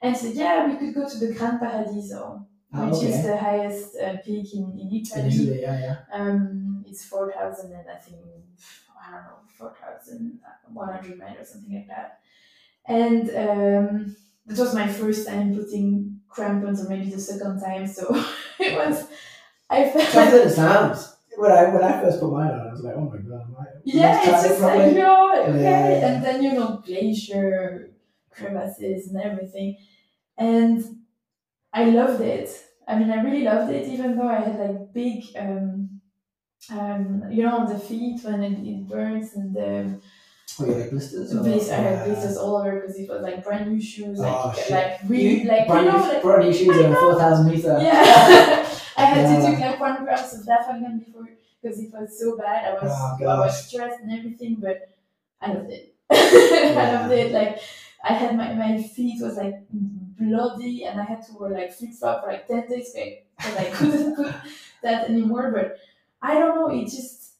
And 0.01 0.17
said, 0.17 0.33
yeah, 0.35 0.67
we 0.67 0.75
could 0.77 0.93
go 0.93 1.07
to 1.07 1.17
the 1.17 1.33
Gran 1.33 1.59
Paradiso, 1.59 2.47
Ah, 2.73 2.89
which 2.89 3.03
is 3.03 3.23
the 3.23 3.37
highest 3.37 3.95
uh, 3.97 4.17
peak 4.25 4.53
in, 4.55 4.65
in 4.81 4.87
In 4.89 4.95
Italy. 5.01 5.27
Italy, 5.27 5.61
yeah, 5.61 5.79
yeah. 5.79 5.97
Um, 6.19 6.83
it's 6.87 7.05
4,000 7.05 7.71
and 7.71 7.87
I 7.89 7.95
think, 8.05 8.17
I 9.05 9.11
don't 9.11 9.23
know, 9.23 9.37
4,100 9.57 11.17
meters 11.17 11.35
or 11.39 11.45
something 11.45 11.75
like 11.75 11.87
that. 11.87 12.19
And 12.85 13.29
um, 13.29 14.15
that 14.45 14.57
was 14.59 14.73
my 14.73 14.87
first 14.87 15.27
time 15.27 15.55
putting 15.55 16.19
crampons, 16.29 16.85
or 16.85 16.89
maybe 16.89 17.09
the 17.09 17.19
second 17.19 17.59
time. 17.61 17.87
So 17.87 18.03
it 18.59 18.75
was, 18.75 19.07
I 19.69 19.89
felt 19.89 20.09
Something 20.09 20.39
that 20.39 20.51
sounds. 20.51 21.15
When 21.35 21.51
I 21.51 21.73
when 21.73 21.83
I 21.83 21.99
first 21.99 22.19
put 22.19 22.31
mine 22.31 22.51
on, 22.51 22.67
I 22.67 22.71
was 22.71 22.81
like, 22.81 22.93
oh 22.95 23.09
my 23.09 23.17
god, 23.17 23.41
am 23.41 23.55
I? 23.59 23.65
Yeah, 23.83 24.19
it's 24.21 24.45
it 24.45 24.49
just 24.49 24.61
like, 24.61 24.95
yo, 24.95 25.31
okay. 25.41 25.63
Yeah. 25.63 26.07
And 26.07 26.23
then, 26.23 26.43
you 26.43 26.53
know, 26.53 26.83
glacier, 26.85 27.89
crevasses, 28.29 29.07
and 29.07 29.19
everything. 29.19 29.77
And 30.37 30.83
I 31.73 31.85
loved 31.85 32.21
it. 32.21 32.49
I 32.87 32.99
mean, 32.99 33.09
I 33.09 33.23
really 33.23 33.43
loved 33.43 33.71
it, 33.71 33.87
even 33.87 34.15
though 34.15 34.27
I 34.27 34.41
had 34.41 34.59
like 34.59 34.93
big, 34.93 35.23
um, 35.35 35.82
um, 36.71 37.23
you 37.31 37.43
know, 37.43 37.57
on 37.59 37.71
the 37.71 37.79
feet 37.79 38.21
when 38.23 38.43
it, 38.43 38.59
it 38.67 38.87
burns 38.87 39.33
and 39.35 39.53
the 39.55 39.99
Oh, 40.59 40.65
yeah, 40.67 40.75
like 40.75 40.91
blisters. 40.91 41.33
blisters, 41.33 41.69
I 41.71 41.75
had 41.77 41.93
Yeah. 41.99 42.05
blisters 42.05 42.37
all 42.37 42.57
over 42.57 42.79
because 42.81 42.95
it 42.99 43.09
was 43.09 43.21
like 43.23 43.43
brand 43.43 43.71
new 43.71 43.81
shoes, 43.81 44.19
like, 44.19 44.35
Oh, 44.45 44.53
shit. 44.55 44.69
like 44.71 44.99
really, 45.07 45.41
You- 45.43 45.49
like, 45.49 45.67
brand 45.67 45.85
you 45.87 45.91
know, 45.91 45.97
new, 46.05 46.13
like, 46.13 46.21
brand 46.21 46.43
new 46.45 46.53
shoes 46.53 46.77
I 46.77 46.93
four 46.93 47.15
thousand 47.19 47.47
meter. 47.47 47.77
yeah. 47.81 48.69
I 48.95 49.05
had 49.05 49.41
to 49.41 49.47
take 49.47 49.59
like 49.59 49.79
one 49.79 50.03
grams 50.03 50.33
of 50.35 50.45
Dafalgan 50.45 50.99
before 51.03 51.27
because 51.61 51.79
it 51.79 51.91
was 51.91 52.19
so 52.19 52.37
bad. 52.37 52.65
I 52.69 52.73
was 52.83 52.91
Oh, 52.93 53.25
I 53.27 53.39
was 53.39 53.67
stressed 53.67 54.01
and 54.01 54.11
everything, 54.11 54.57
but 54.61 54.89
I 55.41 55.53
loved 55.53 55.71
it. 55.71 55.95
I 56.11 56.93
loved 57.01 57.13
it. 57.13 57.31
Like 57.31 57.59
I 58.03 58.13
had 58.13 58.37
my, 58.37 58.53
my 58.53 58.83
feet 58.83 59.19
was 59.23 59.35
like 59.37 59.55
bloody 59.71 60.83
and 60.85 60.99
I 61.01 61.03
had 61.03 61.25
to 61.25 61.33
wear 61.39 61.49
like 61.49 61.73
flip 61.73 61.91
flop 61.99 62.23
for 62.23 62.31
like 62.31 62.47
ten 62.47 62.67
days 62.67 62.93
because 62.93 63.57
I 63.57 63.65
couldn't 63.71 64.15
put 64.15 64.35
that 64.83 65.09
anymore. 65.09 65.51
But 65.51 65.77
I 66.23 66.39
don't 66.39 66.55
know, 66.55 66.69
it 66.69 66.85
just 66.85 67.35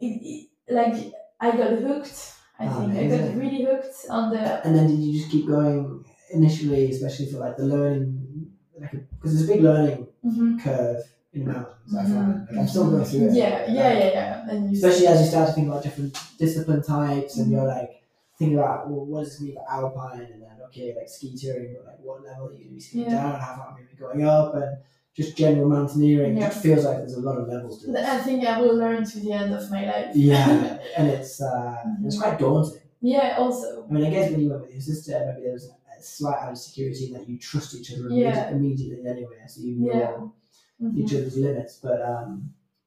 it, 0.00 0.20
it 0.32 0.48
like 0.78 0.94
I 1.40 1.56
got 1.56 1.72
hooked. 1.86 2.34
I 2.60 2.66
Oh, 2.66 2.80
think 2.80 3.12
I 3.12 3.16
got 3.16 3.36
really 3.36 3.62
hooked 3.64 3.96
on 4.10 4.30
the 4.32 4.66
And 4.66 4.74
then 4.76 4.86
did 4.88 4.98
you 5.00 5.18
just 5.18 5.30
keep 5.30 5.46
going 5.46 6.04
initially, 6.32 6.90
especially 6.90 7.26
for 7.32 7.38
like 7.38 7.56
the 7.56 7.64
learning, 7.64 8.50
like 8.80 8.92
because 8.92 9.30
there's 9.36 9.48
a 9.48 9.52
big 9.52 9.62
learning 9.62 10.06
Mhm. 10.24 10.60
curve 10.62 11.02
in 11.34 11.44
the 11.44 11.52
mountains. 11.52 11.94
I 11.94 12.02
Mhm. 12.04 12.14
find 12.14 12.48
like 12.50 12.58
I'm 12.58 12.68
still 12.68 12.90
going 12.90 13.04
through 13.04 13.26
it. 13.28 13.32
Yeah, 13.34 13.70
yeah, 13.78 13.92
yeah, 14.02 14.10
yeah. 14.18 14.50
And 14.50 14.70
you 14.70 14.76
Especially 14.78 15.06
as 15.08 15.20
you 15.22 15.26
start 15.28 15.48
to 15.48 15.54
think 15.54 15.68
about 15.68 15.82
different 15.82 16.12
discipline 16.38 16.82
types, 16.82 17.38
and 17.38 17.46
Mhm. 17.48 17.52
you're 17.52 17.66
like 17.66 18.02
thinking 18.38 18.58
about 18.58 18.88
well, 18.90 19.04
what 19.04 19.20
does 19.24 19.32
this 19.32 19.40
mean 19.42 19.54
for 19.56 19.66
alpine, 19.70 20.20
and 20.32 20.42
then 20.42 20.56
okay, 20.66 20.94
like 20.96 21.08
ski 21.08 21.36
touring, 21.36 21.74
but 21.74 21.86
like 21.86 22.00
what 22.06 22.22
level 22.24 22.48
are 22.48 22.52
you 22.52 22.58
going 22.58 22.68
to 22.68 22.74
be 22.74 22.80
skiing 22.80 23.04
Yeah. 23.10 23.22
down, 23.22 23.40
how 23.40 23.54
far 23.56 23.76
maybe 23.76 23.94
going 23.98 24.22
up, 24.24 24.54
and 24.54 24.78
just 25.18 25.36
general 25.36 25.68
mountaineering. 25.68 26.32
It 26.36 26.40
Yeah. 26.40 26.48
just 26.48 26.62
feels 26.66 26.84
like 26.88 26.98
there's 27.02 27.18
a 27.22 27.26
lot 27.28 27.36
of 27.40 27.44
levels 27.54 27.74
to 27.82 27.90
it. 27.90 27.96
I 28.16 28.18
think 28.26 28.38
I 28.52 28.54
will 28.62 28.76
learn 28.84 29.00
to 29.12 29.16
the 29.24 29.32
end 29.40 29.50
of 29.58 29.64
my 29.74 29.82
life. 29.92 30.10
Yeah, 30.14 30.78
and 30.98 31.06
it's 31.16 31.34
uh, 31.42 31.76
it's 32.06 32.16
Mhm. 32.16 32.20
quite 32.22 32.38
daunting. 32.44 32.82
Yeah, 33.14 33.28
also. 33.42 33.66
I 33.88 33.92
mean, 33.92 34.04
I 34.08 34.10
guess 34.14 34.26
when 34.30 34.40
you 34.42 34.48
went 34.50 34.62
with 34.64 34.72
your 34.78 34.86
sister, 34.92 35.12
maybe 35.26 35.40
there 35.44 35.56
was 35.58 35.66
a 35.68 36.02
slight 36.16 36.38
added 36.42 36.58
security 36.68 37.02
in 37.06 37.12
that 37.14 37.24
you 37.30 37.36
trust 37.50 37.68
each 37.78 37.88
other 37.92 38.08
Yeah. 38.10 38.50
immediately 38.56 39.00
anyway, 39.14 39.40
so 39.52 39.58
you 39.66 39.74
know 39.80 39.92
Yeah. 40.00 40.86
Mhm. 40.86 40.96
each 41.00 41.12
other's 41.16 41.36
limits. 41.46 41.72
But 41.86 41.98
um, 42.12 42.28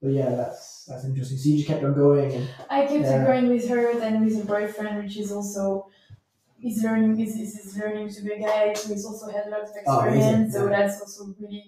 but 0.02 0.12
yeah, 0.20 0.30
that's 0.41 0.86
that's 0.88 1.03
interesting. 1.10 1.38
So 1.41 1.45
you 1.49 1.56
just 1.60 1.68
kept 1.72 1.84
on 1.84 1.94
going, 2.03 2.30
and 2.38 2.45
I 2.70 2.80
kept 2.91 3.03
Yeah. 3.08 3.18
on 3.20 3.26
going 3.30 3.48
with 3.56 3.66
her, 3.74 3.84
then 4.03 4.14
with 4.24 4.41
a 4.44 4.45
boyfriend, 4.53 4.95
which 5.03 5.18
is 5.24 5.30
also 5.38 5.64
he's 6.64 6.80
learning 6.86 7.14
He's, 7.22 7.34
is 7.66 7.76
learning 7.82 8.08
to 8.16 8.20
be 8.26 8.32
a 8.38 8.40
guide, 8.48 8.78
he's 8.90 9.06
also 9.10 9.26
had 9.36 9.44
a 9.48 9.52
lot 9.53 9.62
of 9.68 9.70
Oh, 9.88 9.99
experience, 9.99 10.53
so 10.53 10.62
that's 10.76 10.95
also 11.02 11.22
really 11.41 11.66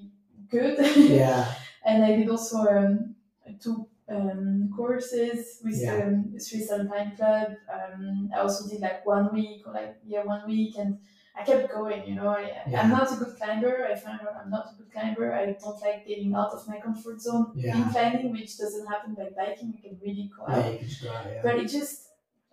good. 0.58 0.76
yeah, 1.20 1.42
and 1.90 1.98
I 2.10 2.12
did 2.18 2.30
also 2.30 2.58
um, 2.78 3.16
two 3.64 3.88
um, 4.16 4.70
courses 4.78 5.60
with 5.64 5.78
Yeah. 5.82 6.10
the 6.34 6.40
Swiss 6.40 6.72
Alpine 6.72 7.12
Club. 7.18 7.50
Um, 7.78 8.30
I 8.36 8.40
also 8.46 8.62
did 8.70 8.82
like 8.88 9.00
one 9.16 9.28
week 9.34 9.60
or 9.66 9.74
like 9.74 9.94
yeah 10.14 10.24
one 10.34 10.44
week, 10.54 10.74
and 10.82 10.92
I 11.38 11.42
kept 11.50 11.66
going. 11.78 12.02
You 12.10 12.16
know, 12.20 12.30
I, 12.30 12.44
Yeah. 12.70 12.82
I'm 12.82 12.92
not 12.98 13.12
a 13.14 13.16
good 13.22 13.34
climber. 13.40 13.76
I 13.92 13.96
found 14.06 14.20
out 14.22 14.36
I'm 14.42 14.52
not 14.58 14.66
a 14.72 14.74
good 14.78 14.92
climber. 14.96 15.28
I 15.42 15.46
don't 15.62 15.80
like 15.88 16.06
getting 16.10 16.32
out 16.40 16.52
of 16.58 16.62
my 16.72 16.78
comfort 16.86 17.20
zone 17.26 17.48
in 17.58 17.84
climbing, 17.94 18.32
which 18.38 18.52
doesn't 18.62 18.86
happen 18.94 19.12
by 19.20 19.28
biking. 19.40 19.74
You 19.76 19.82
can 19.86 19.94
really 20.06 20.30
go 20.36 20.42
out 20.48 20.64
yeah, 20.66 20.80
you 20.82 20.96
can 21.00 21.08
out. 21.16 21.26
Yeah, 21.32 21.42
but 21.46 21.56
it 21.62 21.68
just 21.80 21.96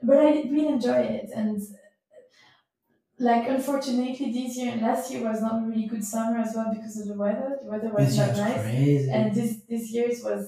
but 0.03 0.17
i 0.17 0.31
really 0.53 0.69
enjoy 0.77 1.01
it 1.19 1.29
and 1.41 1.61
like 3.21 3.45
unfortunately 3.49 4.33
this 4.33 4.57
year 4.57 4.73
and 4.73 4.81
last 4.83 5.11
year 5.13 5.23
was 5.31 5.41
not 5.43 5.63
a 5.63 5.67
really 5.67 5.87
good 5.87 6.05
summer 6.05 6.39
as 6.39 6.55
well 6.57 6.73
because 6.75 6.99
of 7.01 7.07
the 7.09 7.15
weather. 7.25 7.59
The 7.63 7.69
weather 7.71 7.91
was 7.91 8.07
This 8.09 8.17
not 8.19 8.37
nice. 8.37 8.63
crazy. 8.63 9.11
and 9.11 9.35
this 9.35 9.51
this 9.69 9.85
year 9.93 10.07
it 10.15 10.21
was 10.25 10.43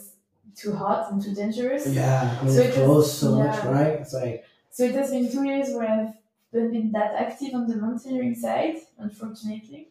too 0.60 0.72
hot 0.82 1.00
and 1.12 1.22
too 1.22 1.34
dangerous. 1.42 1.86
Yeah, 1.86 2.38
I 2.40 2.44
mean, 2.44 2.54
So 2.54 2.60
it 2.62 2.88
was- 2.88 3.12
so 3.22 3.28
much, 3.42 3.64
right? 3.64 3.94
It's 4.02 4.14
like 4.22 4.44
so 4.70 4.80
it 4.84 4.94
has 5.00 5.10
been 5.14 5.26
two 5.34 5.44
years 5.50 5.68
where 5.76 5.88
i've 5.96 6.14
not 6.54 6.70
been 6.76 6.88
that 6.98 7.12
active 7.26 7.52
on 7.58 7.64
the 7.70 7.76
mountaineering 7.84 8.34
side 8.44 8.76
unfortunately. 8.98 9.82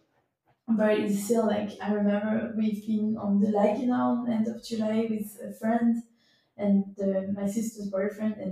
But 0.80 0.92
it's 1.04 1.24
still 1.26 1.46
like 1.56 1.70
i 1.86 1.90
remember 2.00 2.32
we've 2.60 2.82
been 2.92 3.10
on 3.26 3.32
the 3.44 3.50
Leichenau 3.58 4.10
end 4.36 4.46
of 4.54 4.58
july 4.70 4.98
with 5.14 5.28
a 5.50 5.52
friend 5.62 5.92
and 6.62 6.74
the, 6.98 7.10
my 7.38 7.48
sister's 7.58 7.88
boyfriend 7.98 8.36
and 8.44 8.52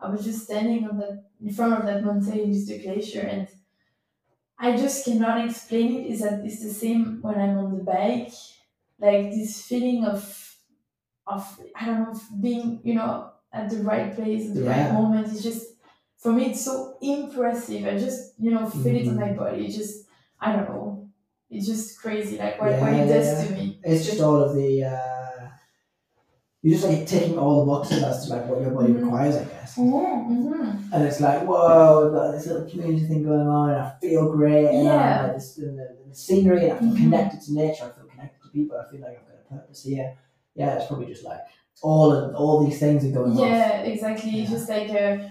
I 0.00 0.10
was 0.10 0.24
just 0.24 0.44
standing 0.44 0.88
on 0.88 0.98
the 0.98 1.24
in 1.42 1.52
front 1.52 1.74
of 1.80 1.86
that 1.86 2.04
mountain 2.04 2.50
with 2.50 2.68
the 2.68 2.78
glacier 2.78 3.20
and 3.20 3.48
I 4.58 4.76
just 4.76 5.04
cannot 5.04 5.44
explain 5.44 5.96
it. 6.00 6.06
Is 6.12 6.20
that 6.20 6.44
it's 6.44 6.62
the 6.62 6.70
same 6.72 7.20
when 7.22 7.38
I'm 7.38 7.58
on 7.58 7.76
the 7.76 7.84
bike. 7.84 8.32
Like 8.98 9.30
this 9.30 9.66
feeling 9.66 10.04
of 10.04 10.56
of 11.26 11.60
I 11.74 11.86
don't 11.86 12.00
know 12.02 12.10
of 12.12 12.22
being 12.40 12.80
you 12.84 12.94
know 12.94 13.30
at 13.52 13.70
the 13.70 13.78
right 13.78 14.14
place 14.14 14.48
at 14.48 14.54
the 14.54 14.64
right 14.64 14.92
moment. 14.92 15.28
It's 15.32 15.42
just 15.42 15.74
for 16.16 16.32
me 16.32 16.50
it's 16.50 16.64
so 16.64 16.96
impressive. 17.02 17.86
I 17.86 17.98
just 17.98 18.34
you 18.38 18.50
know 18.50 18.68
feel 18.68 18.96
it 18.96 19.08
on 19.08 19.16
my 19.16 19.32
body. 19.32 19.66
It 19.66 19.72
just 19.72 20.06
I 20.40 20.52
don't 20.52 20.68
know. 20.70 21.10
It's 21.50 21.66
just 21.66 22.00
crazy 22.00 22.38
like 22.38 22.60
what, 22.60 22.72
what 22.80 22.92
Yeah, 22.92 23.02
it 23.02 23.08
yeah, 23.08 23.14
does 23.14 23.42
yeah. 23.42 23.48
to 23.48 23.54
me. 23.62 23.80
It's 23.84 24.06
just 24.06 24.20
all 24.20 24.42
of 24.42 24.54
the. 24.56 24.84
Uh, 24.84 25.15
you're 26.66 26.76
just 26.78 26.88
like 26.88 27.06
ticking 27.06 27.38
all 27.38 27.64
the 27.64 27.70
boxes 27.70 28.02
as 28.02 28.26
to 28.26 28.34
like 28.34 28.46
what 28.48 28.60
your 28.60 28.70
body 28.70 28.92
Mhm. 28.92 29.02
requires, 29.04 29.36
I 29.36 29.44
guess. 29.44 29.76
mm-hmm. 29.76 30.92
And 30.92 31.04
it's 31.04 31.20
like, 31.20 31.42
whoa, 31.46 32.04
we've 32.04 32.12
got 32.14 32.32
this 32.32 32.46
little 32.48 32.68
community 32.68 33.06
thing 33.06 33.22
going 33.22 33.46
on, 33.46 33.70
and 33.70 33.80
I 33.80 33.92
feel 34.00 34.32
great, 34.32 34.66
and 34.74 34.84
Yeah. 34.84 34.92
I'm 35.20 35.26
like 35.28 35.34
this, 35.36 35.58
and 35.58 35.78
the, 35.78 35.96
the 36.08 36.14
scenery, 36.14 36.64
and 36.64 36.72
I 36.72 36.78
feel 36.80 36.88
Mhm. 36.88 36.96
connected 36.96 37.40
to 37.42 37.54
nature, 37.54 37.84
I 37.84 37.90
feel 37.96 38.08
connected 38.10 38.42
to 38.42 38.48
people, 38.50 38.76
I 38.78 38.90
feel 38.90 39.00
like 39.00 39.18
I've 39.20 39.26
got 39.28 39.38
a 39.44 39.60
purpose 39.60 39.84
here. 39.84 40.08
Yeah, 40.56 40.76
it's 40.76 40.86
probably 40.86 41.06
just 41.06 41.24
like 41.24 41.40
all 41.82 42.10
of 42.12 42.34
all 42.34 42.64
these 42.64 42.78
things 42.80 43.04
are 43.04 43.10
going 43.10 43.32
on. 43.32 43.38
Yeah, 43.38 43.82
exactly. 43.82 44.30
Yeah. 44.30 44.42
It's 44.42 44.50
just 44.50 44.68
like 44.68 44.88
a, 44.88 45.30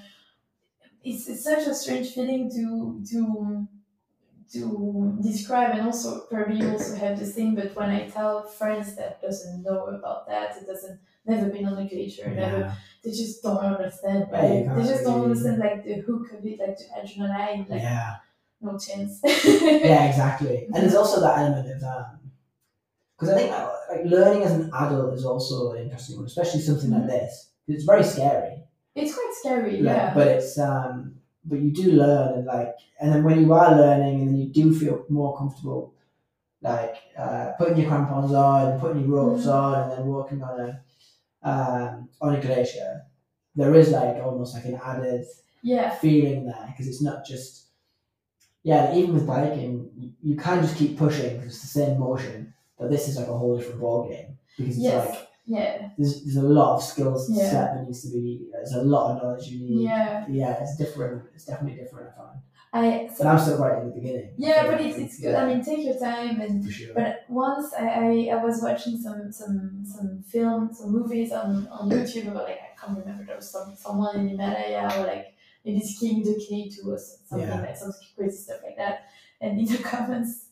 it's, 1.03 1.27
it's 1.27 1.43
such 1.43 1.67
a 1.67 1.73
strange 1.73 2.11
feeling 2.15 2.49
to 2.51 2.65
to 3.11 3.67
to 4.53 5.17
describe, 5.21 5.71
and 5.75 5.81
also 5.87 6.21
probably 6.29 6.59
you 6.59 6.69
also 6.71 6.95
have 6.95 7.19
the 7.19 7.25
same. 7.25 7.55
But 7.55 7.75
when 7.75 7.89
I 7.89 8.07
tell 8.09 8.43
friends 8.43 8.95
that 8.95 9.21
doesn't 9.21 9.63
know 9.63 9.85
about 9.87 10.27
that, 10.27 10.57
it 10.57 10.67
doesn't 10.67 10.99
never 11.25 11.49
been 11.49 11.65
on 11.65 11.77
a 11.77 11.87
glacier, 11.89 12.29
never 12.35 12.71
they 13.03 13.11
just 13.11 13.41
don't 13.43 13.57
understand, 13.57 14.27
right? 14.31 14.65
they 14.75 14.83
just 14.83 15.03
don't 15.03 15.23
understand 15.23 15.57
like 15.59 15.83
the 15.83 15.95
hook 16.01 16.31
of 16.33 16.45
it, 16.45 16.59
like 16.59 16.77
the 16.77 16.85
adrenaline, 16.97 17.69
like 17.69 17.81
yeah. 17.81 18.15
no 18.61 18.77
chance. 18.77 19.19
yeah, 19.23 20.05
exactly. 20.09 20.65
And 20.73 20.75
there's 20.83 20.95
also 20.95 21.21
that 21.21 21.37
element 21.39 21.67
of 21.69 21.83
um, 21.83 22.19
because 23.17 23.33
I 23.33 23.37
think 23.37 23.51
uh, 23.51 23.71
like 23.89 24.05
learning 24.05 24.43
as 24.43 24.51
an 24.51 24.69
adult 24.73 25.13
is 25.13 25.25
also 25.25 25.71
an 25.73 25.83
interesting 25.83 26.17
one, 26.17 26.25
especially 26.25 26.61
something 26.61 26.91
like 26.91 27.03
Mhm. 27.03 27.07
this. 27.07 27.51
It's 27.67 27.83
very 27.85 28.03
scary. 28.03 28.63
It's 28.93 29.13
quite 29.13 29.33
scary, 29.33 29.81
like, 29.81 29.95
yeah. 29.95 30.13
But 30.13 30.27
it's 30.27 30.57
um, 30.59 31.15
but 31.45 31.59
you 31.61 31.71
do 31.71 31.91
learn 31.91 32.33
and 32.39 32.45
like, 32.45 32.75
and 32.99 33.11
then 33.13 33.23
when 33.23 33.39
you 33.41 33.53
are 33.53 33.75
learning, 33.75 34.21
and 34.21 34.27
then 34.29 34.37
you 34.37 34.47
do 34.47 34.73
feel 34.77 35.05
more 35.09 35.37
comfortable, 35.37 35.93
like 36.61 36.95
uh, 37.17 37.51
putting 37.57 37.77
your 37.77 37.87
crampons 37.89 38.33
on, 38.33 38.71
and 38.71 38.81
putting 38.81 39.01
your 39.01 39.09
ropes 39.17 39.45
Mhm. 39.45 39.53
on, 39.53 39.81
and 39.83 39.91
then 39.91 40.05
walking 40.07 40.41
on 40.43 40.59
a 40.67 40.81
um 41.49 42.09
on 42.21 42.35
a 42.35 42.41
glacier. 42.41 43.03
There 43.55 43.75
is 43.75 43.91
like 43.91 44.17
almost 44.23 44.55
like 44.55 44.65
an 44.65 44.79
added 44.83 45.25
yeah, 45.61 45.89
feeling 45.95 46.45
there 46.45 46.65
because 46.71 46.87
it's 46.87 47.01
not 47.01 47.25
just 47.25 47.67
yeah 48.63 48.95
even 48.95 49.13
with 49.13 49.27
biking 49.27 49.89
you, 49.97 50.11
you 50.23 50.35
can 50.35 50.61
just 50.61 50.75
keep 50.77 50.97
pushing 50.97 51.37
'cause 51.37 51.47
it's 51.47 51.61
the 51.61 51.67
same 51.67 51.99
motion 51.99 52.53
but 52.77 52.89
this 52.91 53.07
is 53.07 53.17
like 53.17 53.27
a 53.27 53.37
whole 53.37 53.57
different 53.57 53.79
ball 53.79 54.07
game 54.09 54.37
because 54.57 54.75
it's 54.75 54.83
Yes. 54.83 55.09
like 55.09 55.24
yeah, 55.47 55.89
there's, 55.97 56.23
there's 56.23 56.37
a 56.37 56.41
lot 56.59 56.75
of 56.75 56.83
skills 56.83 57.29
Yeah. 57.29 57.49
set 57.51 57.73
that 57.75 57.83
needs 57.85 58.01
to 58.03 58.09
be 58.09 58.47
there's 58.51 58.73
a 58.73 58.81
lot 58.81 59.11
of 59.11 59.23
knowledge 59.23 59.47
you 59.47 59.59
need 59.59 59.83
yeah. 59.83 60.25
yeah 60.27 60.61
it's 60.63 60.75
different 60.75 61.23
it's 61.35 61.45
definitely 61.45 61.77
different 61.81 62.09
I 62.09 62.17
find 62.17 62.39
I 62.73 63.09
But 63.17 63.27
I'm 63.27 63.39
still 63.39 63.57
right 63.59 63.77
in 63.81 63.87
the 63.89 63.95
beginning. 63.95 64.33
yeah, 64.37 64.65
but 64.69 64.81
it's, 64.81 64.97
it's 64.97 65.19
good. 65.21 65.33
I 65.33 65.45
mean, 65.47 65.63
take 65.63 65.85
your 65.85 65.97
time 65.97 66.41
and 66.41 66.65
for 66.65 66.69
sure. 66.71 66.93
But 66.93 67.23
once 67.29 67.73
I, 67.73 67.85
I, 67.87 68.29
I 68.35 68.43
was 68.43 68.61
watching 68.61 68.97
some 69.05 69.31
some 69.31 69.85
some 69.93 70.23
films, 70.27 70.79
some 70.79 70.91
movies 70.91 71.31
on, 71.31 71.67
on 71.69 71.89
YouTube 71.89 72.27
about 72.31 72.43
like 72.49 72.59
I 72.67 72.71
can't 72.77 72.97
remember 72.99 73.23
there 73.23 73.37
was 73.37 73.49
some 73.49 73.73
someone 73.77 74.13
in 74.19 74.27
Himalaya 74.27 74.91
or 74.97 75.07
like 75.07 75.27
maybe 75.63 75.79
skiing 75.79 76.21
the 76.23 76.35
K2 76.45 76.85
or 76.87 76.97
something 76.97 77.47
Yeah. 77.47 77.61
like 77.61 77.77
some 77.77 77.93
crazy 78.17 78.39
stuff 78.45 78.59
like 78.67 78.75
that. 78.75 79.05
And 79.39 79.57
in 79.57 79.65
the 79.73 79.77
comments 79.93 80.47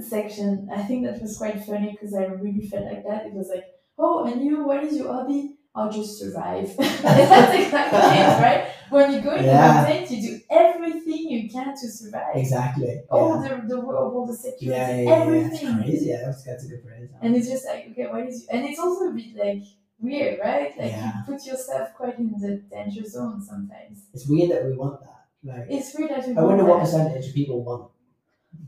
section, 0.00 0.68
I 0.70 0.82
think 0.82 1.06
that 1.06 1.20
was 1.22 1.38
quite 1.38 1.64
funny 1.64 1.92
because 1.92 2.12
I 2.14 2.24
really 2.26 2.66
felt 2.68 2.84
like 2.84 3.04
that. 3.08 3.26
It 3.26 3.32
was 3.32 3.48
like, 3.48 3.64
oh, 3.98 4.24
and 4.24 4.42
you, 4.44 4.64
what 4.64 4.82
is 4.84 4.96
your 4.96 5.12
hobby? 5.12 5.56
I'll 5.74 5.90
just 5.92 6.18
survive. 6.18 6.74
That's 6.78 7.54
exactly 7.54 7.98
it, 8.18 8.40
right? 8.40 8.72
When 8.88 9.12
you 9.12 9.20
go 9.20 9.34
in 9.34 9.44
Yeah. 9.44 9.82
the 9.84 9.88
mountains, 9.90 10.10
you 10.10 10.22
do 10.38 10.40
everything 10.48 11.28
you 11.28 11.50
can 11.50 11.74
to 11.74 11.88
survive. 11.90 12.34
exactly. 12.34 13.02
All 13.10 13.42
yeah. 13.42 13.60
the 13.60 13.68
the 13.74 13.80
world, 13.80 14.14
all 14.14 14.26
the 14.26 14.34
security, 14.34 14.66
Yeah, 14.66 15.00
yeah, 15.00 15.24
yeah, 15.30 15.50
yeah. 15.52 15.82
Crazy. 15.82 16.06
Yeah, 16.06 16.22
that's, 16.24 16.44
that's 16.44 16.64
a 16.64 16.68
good 16.68 16.82
phrase. 16.82 17.10
And 17.20 17.36
it's 17.36 17.48
just 17.48 17.66
like, 17.66 17.88
okay, 17.90 18.06
what 18.06 18.26
is, 18.26 18.42
you? 18.42 18.48
and 18.52 18.64
it's 18.64 18.78
also 18.78 19.10
a 19.10 19.12
bit 19.12 19.36
like 19.36 19.62
weird, 20.00 20.38
right? 20.42 20.72
Like 20.78 20.92
you 20.92 21.12
put 21.26 21.44
yourself 21.44 21.92
quite 21.94 22.18
in 22.18 22.32
the 22.40 22.56
danger 22.74 23.04
zone 23.04 23.42
sometimes. 23.42 24.06
It's 24.14 24.26
weird 24.26 24.50
that 24.52 24.64
we 24.64 24.72
want 24.76 25.00
that. 25.00 25.24
Like, 25.44 25.66
It's 25.68 25.94
weird 25.96 26.10
that 26.12 26.26
we 26.26 26.34
I 26.36 26.40
wonder 26.42 26.64
what 26.64 26.78
that. 26.78 26.84
percentage 26.86 27.28
of 27.28 27.34
people 27.34 27.62
want 27.62 27.90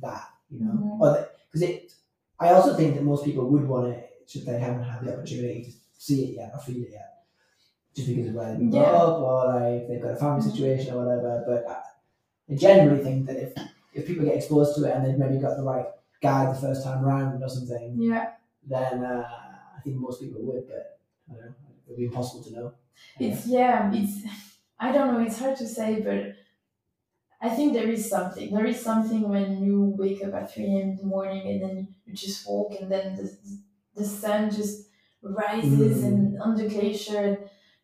that, 0.03 0.29
you 0.51 0.61
know? 0.65 0.73
Mm-hmm. 0.73 1.03
Or 1.03 1.29
because 1.47 1.63
it, 1.63 1.93
I 2.39 2.51
also 2.51 2.77
think 2.77 2.95
that 2.97 3.03
most 3.05 3.25
people 3.25 3.49
would 3.49 3.67
want 3.67 3.89
it 3.95 4.08
should 4.29 4.45
they 4.47 4.59
haven't 4.59 4.85
had 4.85 5.05
the 5.05 5.15
opportunity 5.17 5.65
to 5.65 5.71
see 5.97 6.25
it 6.27 6.35
yet 6.37 6.51
or 6.55 6.61
feel 6.61 6.83
it 6.83 6.91
yet, 6.93 7.25
just 7.97 8.09
because 8.09 8.29
of 8.29 8.35
where 8.35 8.53
they 8.55 8.65
grew 8.65 8.81
up 8.81 9.19
or 9.21 9.47
like 9.55 9.89
they've 9.89 10.03
got 10.03 10.13
a 10.13 10.17
family 10.17 10.43
situation 10.43 10.95
or 10.95 11.05
whatever. 11.05 11.45
But 11.49 11.67
I, 11.69 12.53
I 12.53 12.57
generally 12.57 13.03
think 13.03 13.27
that 13.27 13.37
if 13.37 13.53
if 13.95 14.07
people 14.07 14.25
get 14.27 14.37
exposed 14.37 14.77
to 14.77 14.85
it 14.85 14.95
and 14.95 15.05
they've 15.05 15.19
maybe 15.19 15.39
got 15.39 15.57
the 15.57 15.63
right 15.63 15.87
guide 16.23 16.55
the 16.55 16.61
first 16.61 16.85
time 16.85 17.03
round 17.05 17.43
or 17.43 17.49
something, 17.49 17.97
Yeah, 17.99 18.33
then 18.67 19.05
uh, 19.05 19.29
I 19.77 19.81
think 19.81 19.97
most 19.97 20.21
people 20.21 20.43
would. 20.43 20.67
But 20.69 21.01
I 21.31 21.35
don't 21.35 21.45
know, 21.47 21.55
it 21.87 21.89
would 21.89 21.97
be 21.97 22.05
impossible 22.05 22.45
to 22.45 22.53
know. 22.53 22.75
it's 23.19 23.47
yeah, 23.47 23.91
it's 23.95 24.27
I 24.79 24.93
don't 24.93 25.15
know. 25.15 25.21
It's 25.21 25.39
hard 25.39 25.57
to 25.57 25.67
say, 25.67 26.01
but 26.03 26.35
I 27.41 27.49
think 27.55 27.73
there 27.73 27.89
is 27.89 28.09
something. 28.09 28.53
There 28.53 28.67
is 28.67 28.81
something 28.83 29.29
when 29.29 29.65
you 29.65 29.95
wake 29.97 30.23
up 30.25 30.35
at 30.35 30.53
three 30.53 30.67
a.m. 30.67 30.91
in 30.91 30.97
the 30.97 31.05
morning 31.05 31.47
and 31.51 31.63
then 31.63 31.95
you 32.07 32.15
just 32.15 32.47
walk, 32.49 32.75
and 32.81 32.91
then 32.91 33.17
the 33.17 33.27
the 33.99 34.05
sun 34.05 34.51
just 34.51 34.89
rises 35.23 35.97
Mm. 36.03 36.07
and 36.09 36.43
on 36.43 36.55
the 36.57 36.69
glacier. 36.69 37.27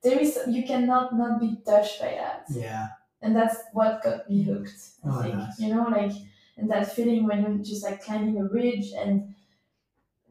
There 0.02 0.18
is 0.24 0.38
you 0.56 0.62
cannot 0.64 1.16
not 1.20 1.40
be 1.40 1.50
touched 1.66 2.00
by 2.00 2.12
that. 2.22 2.44
Yeah, 2.50 2.88
and 3.22 3.34
that's 3.36 3.56
what 3.72 4.02
got 4.02 4.28
me 4.30 4.42
hooked. 4.48 4.80
I 5.04 5.08
Oh, 5.08 5.22
think 5.22 5.34
nice. 5.34 5.58
you 5.60 5.68
know, 5.74 5.84
like 5.98 6.12
and 6.58 6.70
that 6.70 6.92
feeling 6.94 7.26
when 7.28 7.38
you're 7.42 7.64
just 7.72 7.82
like 7.88 7.98
climbing 8.06 8.36
a 8.40 8.44
ridge 8.58 8.88
and 9.02 9.34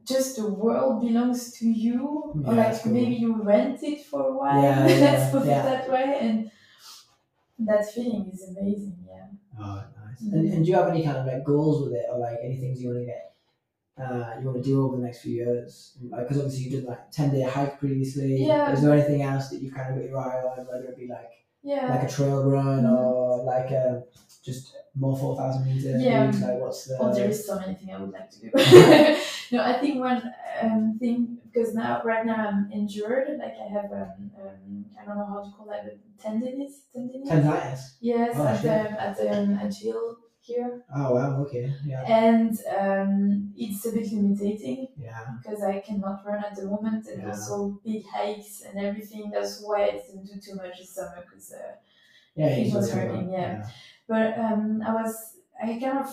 just 0.05 0.35
the 0.35 0.47
world 0.63 1.01
belongs 1.01 1.51
to 1.59 1.65
you, 1.67 2.33
Yeah, 2.41 2.49
or 2.49 2.53
like 2.55 2.81
cool. 2.81 2.91
maybe 2.93 3.15
you 3.15 3.41
rent 3.41 3.81
it 3.83 4.05
for 4.05 4.21
a 4.31 4.33
while. 4.37 4.61
Yeah, 4.61 4.87
yeah, 4.87 4.99
Let's 5.05 5.31
put 5.31 5.43
it 5.43 5.63
that 5.71 5.89
way, 5.89 6.17
and 6.21 6.51
that 7.59 7.89
feeling 7.93 8.29
is 8.33 8.43
amazing. 8.49 8.97
Yeah. 9.07 9.27
Oh, 9.59 9.83
nice. 10.03 10.21
Mhm. 10.23 10.33
And, 10.33 10.53
and 10.53 10.65
do 10.65 10.71
you 10.71 10.75
have 10.77 10.89
any 10.89 11.03
kind 11.03 11.17
of 11.17 11.25
like 11.25 11.43
goals 11.43 11.83
with 11.83 11.93
it, 11.93 12.05
or 12.11 12.19
like 12.19 12.39
any 12.43 12.57
things 12.57 12.81
you 12.81 12.89
want 12.89 12.99
to 13.01 13.05
get, 13.05 13.32
uh, 14.01 14.33
you 14.39 14.45
want 14.47 14.57
to 14.57 14.63
do 14.63 14.83
over 14.85 14.97
the 14.97 15.03
next 15.03 15.21
few 15.21 15.33
years? 15.33 15.97
Like, 16.09 16.21
because 16.27 16.37
obviously 16.37 16.63
you 16.65 16.71
did 16.71 16.85
like 16.85 17.11
ten 17.11 17.31
day 17.31 17.43
hike 17.43 17.79
previously. 17.79 18.45
Yeah. 18.45 18.71
Is 18.71 18.81
there 18.81 18.93
anything 18.93 19.21
else 19.21 19.49
that 19.49 19.61
you've 19.61 19.73
kind 19.73 19.93
of 19.93 19.99
got 19.99 20.09
your 20.09 20.19
eye 20.19 20.41
on, 20.43 20.65
whether 20.65 20.85
it 20.85 20.97
be 20.97 21.07
like 21.07 21.29
Yeah. 21.61 21.89
like 21.93 22.03
a 22.09 22.11
trail 22.11 22.43
run 22.43 22.83
Mhm. 22.83 22.97
or 22.99 23.43
like 23.43 23.69
a 23.71 24.03
just 24.43 24.75
more 24.95 25.17
four 25.17 25.37
thousand 25.37 25.65
meters. 25.65 26.01
Yeah. 26.01 26.25
Like, 26.25 26.59
what's 26.59 26.85
the? 26.85 26.97
Oh, 26.99 27.13
there 27.13 27.29
is 27.29 27.45
so 27.45 27.59
many 27.59 27.75
things 27.75 27.91
I 27.95 27.99
would 28.01 28.11
like 28.11 28.29
to 28.31 28.39
do. 28.41 28.49
no, 29.55 29.63
I 29.63 29.79
think 29.79 29.99
one 29.99 30.21
um, 30.61 30.97
thing 30.99 31.37
because 31.51 31.73
now 31.75 32.01
right 32.03 32.25
now 32.25 32.47
I'm 32.49 32.71
injured. 32.71 33.27
Like 33.39 33.53
I 33.63 33.71
have 33.71 33.91
um, 33.91 34.31
um 34.41 34.85
I 34.99 35.05
don't 35.05 35.17
know 35.17 35.25
how 35.25 35.43
to 35.43 35.51
call 35.55 35.67
that 35.69 35.85
but 35.85 35.97
tendinitis. 36.23 36.73
Tendinitis. 36.95 37.27
Tendinitis. 37.29 37.81
Yes, 38.01 38.35
Oh, 38.37 38.47
at 38.47 38.65
um, 38.65 38.95
at 39.05 39.37
um, 39.37 39.53
at 39.59 39.71
Jill 39.71 40.17
here, 40.43 40.83
Oh 40.95 41.13
wow. 41.15 41.41
Okay. 41.43 41.73
Yeah. 41.85 42.03
and 42.27 42.51
um, 42.79 43.53
it's 43.57 43.85
a 43.85 43.91
bit 43.91 44.11
limiting 44.11 44.87
Yeah. 44.97 45.25
because 45.41 45.63
I 45.63 45.79
cannot 45.79 46.25
run 46.25 46.43
at 46.43 46.55
the 46.55 46.65
moment, 46.65 47.07
and 47.07 47.21
Yeah. 47.21 47.29
also 47.29 47.79
big 47.85 48.03
hikes 48.15 48.61
and 48.67 48.75
everything. 48.87 49.31
That's 49.33 49.61
why 49.65 49.79
I 49.85 49.91
didn't 50.05 50.25
do 50.25 50.39
too 50.45 50.55
much 50.55 50.77
this 50.79 50.91
summer 50.95 51.23
because. 51.25 51.53
Uh, 51.53 51.75
Yeah. 52.35 52.47
It 52.63 52.73
was 52.73 52.91
hurting, 52.91 53.29
that. 53.31 53.39
yeah. 53.39 53.67
but 54.13 54.29
um, 54.45 54.81
I 54.89 54.91
was 54.99 55.13
I 55.63 55.67
kind 55.83 55.99
of 56.03 56.09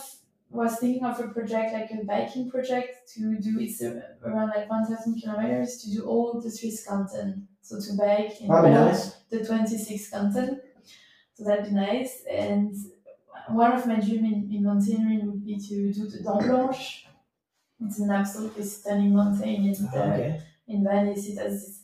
was 0.50 0.72
thinking 0.80 1.04
of 1.10 1.18
a 1.18 1.28
project 1.28 1.72
like 1.72 1.90
a 1.92 2.04
biking 2.04 2.50
project 2.50 2.90
to 3.14 3.20
do 3.46 3.52
it's 3.64 3.80
around 3.82 4.48
like 4.54 4.68
one 4.68 4.84
thousand 4.88 5.14
kilometers 5.20 5.70
to 5.82 5.86
do 5.94 6.00
all 6.10 6.38
the 6.44 6.50
Swiss 6.50 6.84
canton. 6.86 7.48
So 7.62 7.72
to 7.84 7.90
bike 7.96 8.34
in 8.40 8.48
That'd 8.48 8.70
be 8.70 8.76
all 8.76 8.84
nice. 8.86 9.04
the 9.30 9.40
twenty 9.48 9.78
six 9.78 10.10
canton. 10.10 10.60
So 11.34 11.44
that'd 11.44 11.64
be 11.70 11.76
nice. 11.88 12.12
And 12.30 12.74
one 13.48 13.72
of 13.72 13.86
my 13.86 13.96
dreams 14.00 14.32
in, 14.32 14.50
in 14.54 14.64
mountaineering 14.64 15.26
would 15.26 15.44
be 15.44 15.56
to 15.58 15.92
do 15.92 16.06
the 16.08 16.18
Dent 16.22 16.40
Blanche. 16.46 17.06
It's 17.84 17.98
an 17.98 18.10
absolutely 18.10 18.62
stunning 18.64 19.14
mountain 19.14 19.48
in 19.48 19.72
the, 19.72 19.88
okay. 19.94 20.40
in 20.68 20.84
Venice. 20.84 21.28
It 21.28 21.38
has 21.38 21.52
this 21.66 21.82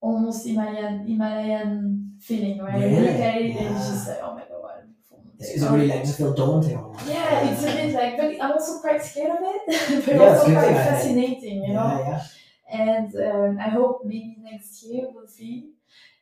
almost 0.00 0.46
Himalayan 0.46 1.06
Himalayan 1.06 2.16
feeling, 2.20 2.58
right? 2.62 2.78
You 2.80 2.86
Really? 2.86 3.00
look 3.02 3.20
at 3.20 3.36
it 3.42 3.56
and 3.56 3.76
it's 3.76 3.86
Yeah. 3.86 3.92
just 3.94 4.08
like, 4.08 4.18
oh 4.22 4.34
my 4.34 4.40
god, 4.48 4.62
what 4.62 4.78
a 4.78 4.86
beautiful 4.86 5.18
mountain. 5.24 5.46
is 5.54 5.62
it 5.62 5.70
really 5.70 5.86
like 5.88 6.04
it 6.04 6.14
feel 6.14 6.34
daunting? 6.34 6.76
Or? 6.78 6.96
Yeah, 7.06 7.48
it's 7.50 7.62
a 7.62 7.66
bit 7.66 7.94
like, 7.94 8.16
but 8.16 8.40
I'm 8.40 8.52
also 8.52 8.78
quite 8.80 9.02
scared 9.02 9.30
of 9.30 9.38
it, 9.42 9.62
but 10.06 10.14
Yeah, 10.14 10.28
also 10.28 10.44
quite 10.52 10.74
fascinating, 10.88 11.64
you 11.64 11.72
know. 11.74 11.88
Yeah. 11.98 12.08
Yeah. 12.08 12.22
And 12.70 13.14
um, 13.16 13.58
I 13.58 13.68
hope 13.68 14.02
maybe 14.04 14.36
next 14.40 14.82
year 14.84 15.06
we'll 15.12 15.26
see. 15.26 15.72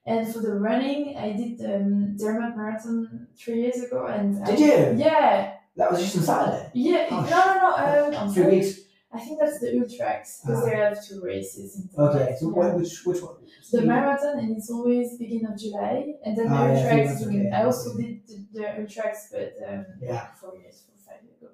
And 0.04 0.32
for 0.32 0.40
the 0.40 0.54
running, 0.54 1.16
I 1.16 1.32
did 1.32 1.60
um, 1.64 2.16
Zermatt 2.18 2.56
Marathon 2.56 3.28
three 3.38 3.60
years 3.62 3.76
ago, 3.84 4.06
and 4.06 4.44
Did 4.44 4.56
I, 4.58 4.58
you? 4.58 4.96
Yeah, 4.98 5.54
That 5.76 5.92
was 5.92 6.00
just 6.02 6.16
on 6.18 6.22
Saturday. 6.24 6.70
yeah. 6.74 7.06
Oh, 7.10 7.20
no, 7.30 8.10
no, 8.10 8.10
no. 8.10 8.18
Um, 8.18 8.32
Three 8.34 8.42
sorry. 8.42 8.56
weeks. 8.56 8.80
I 9.14 9.20
think 9.20 9.38
that's 9.40 9.60
the 9.60 9.66
Ultraks 9.66 10.40
because 10.42 10.62
Ah. 10.62 10.64
they 10.64 10.76
have 10.76 11.06
two 11.06 11.20
races. 11.22 11.86
Okay. 11.96 12.34
So 12.40 12.50
yeah. 12.56 12.74
which 12.74 13.04
which 13.06 13.22
one? 13.22 13.34
The 13.70 13.82
marathon 13.82 14.38
and 14.38 14.56
it's 14.56 14.70
always 14.70 15.18
beginning 15.18 15.46
of 15.46 15.56
July, 15.58 16.14
and 16.24 16.36
then 16.36 16.48
the 16.48 16.54
Ah, 16.56 16.66
yeah, 16.66 16.72
I 16.72 16.94
Ultraks. 16.96 17.22
in- 17.22 17.28
okay, 17.28 17.50
I 17.50 17.62
also 17.64 17.96
did 17.98 18.26
the, 18.26 18.46
the 18.54 18.62
Ultraks, 18.80 19.20
but 19.30 19.52
um, 19.68 19.84
Yeah. 20.00 20.26
four 20.40 20.56
years, 20.56 20.82
four 20.86 20.96
five 21.06 21.22
years 21.22 21.36
ago, 21.42 21.50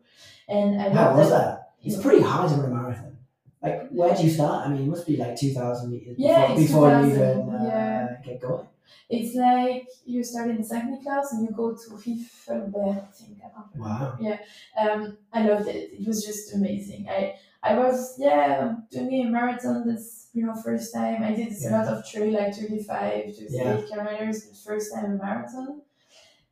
and 0.49 0.81
I 0.81 0.89
How 0.91 1.17
was 1.17 1.31
that. 1.31 1.37
that? 1.37 1.71
It's 1.83 2.01
pretty 2.01 2.23
hard 2.23 2.49
to 2.51 2.57
run 2.57 2.71
a 2.71 2.75
marathon. 2.75 3.18
Like, 3.63 3.89
where 3.91 4.15
do 4.15 4.23
you 4.23 4.31
start? 4.31 4.67
I 4.67 4.71
mean, 4.71 4.83
it 4.83 4.87
must 4.87 5.07
be 5.07 5.17
like 5.17 5.37
2,000 5.37 5.91
meters 5.91 6.15
Yeah, 6.19 6.55
before, 6.55 6.91
before 6.91 6.91
you 7.03 7.11
even 7.11 7.51
uh, 7.51 7.65
yeah. 7.65 8.17
get 8.25 8.41
going. 8.41 8.69
It's 9.11 9.35
like 9.35 9.89
you 10.05 10.23
start 10.23 10.51
in 10.51 10.59
the 10.59 10.65
St. 10.65 10.85
Niklaus 10.85 11.33
and 11.33 11.43
you 11.49 11.55
go 11.55 11.73
to 11.75 11.91
Riffelberg, 11.91 12.99
I 13.09 13.11
think. 13.13 13.39
I. 13.45 13.49
Wow. 13.75 14.17
Yeah, 14.21 14.39
um, 14.79 15.19
I 15.33 15.43
loved 15.47 15.69
it. 15.69 15.91
It 15.99 16.07
was 16.07 16.25
just 16.25 16.55
amazing. 16.55 17.09
I 17.09 17.35
I 17.63 17.77
was 17.77 18.17
yeah 18.19 18.77
doing 18.91 19.27
a 19.27 19.31
marathon. 19.31 19.87
That's 19.87 20.31
you 20.33 20.45
know 20.47 20.55
first 20.55 20.93
time 20.95 21.23
I 21.23 21.33
did 21.35 21.53
a 21.53 21.57
Yeah. 21.61 21.71
lot 21.79 21.89
of 21.89 22.09
trail 22.09 22.33
like 22.33 22.55
35 22.55 23.35
to 23.37 23.47
Yeah. 23.51 23.81
kilometers. 23.89 24.45
But 24.47 24.57
first 24.59 24.93
time 24.95 25.13
a 25.13 25.17
marathon, 25.17 25.83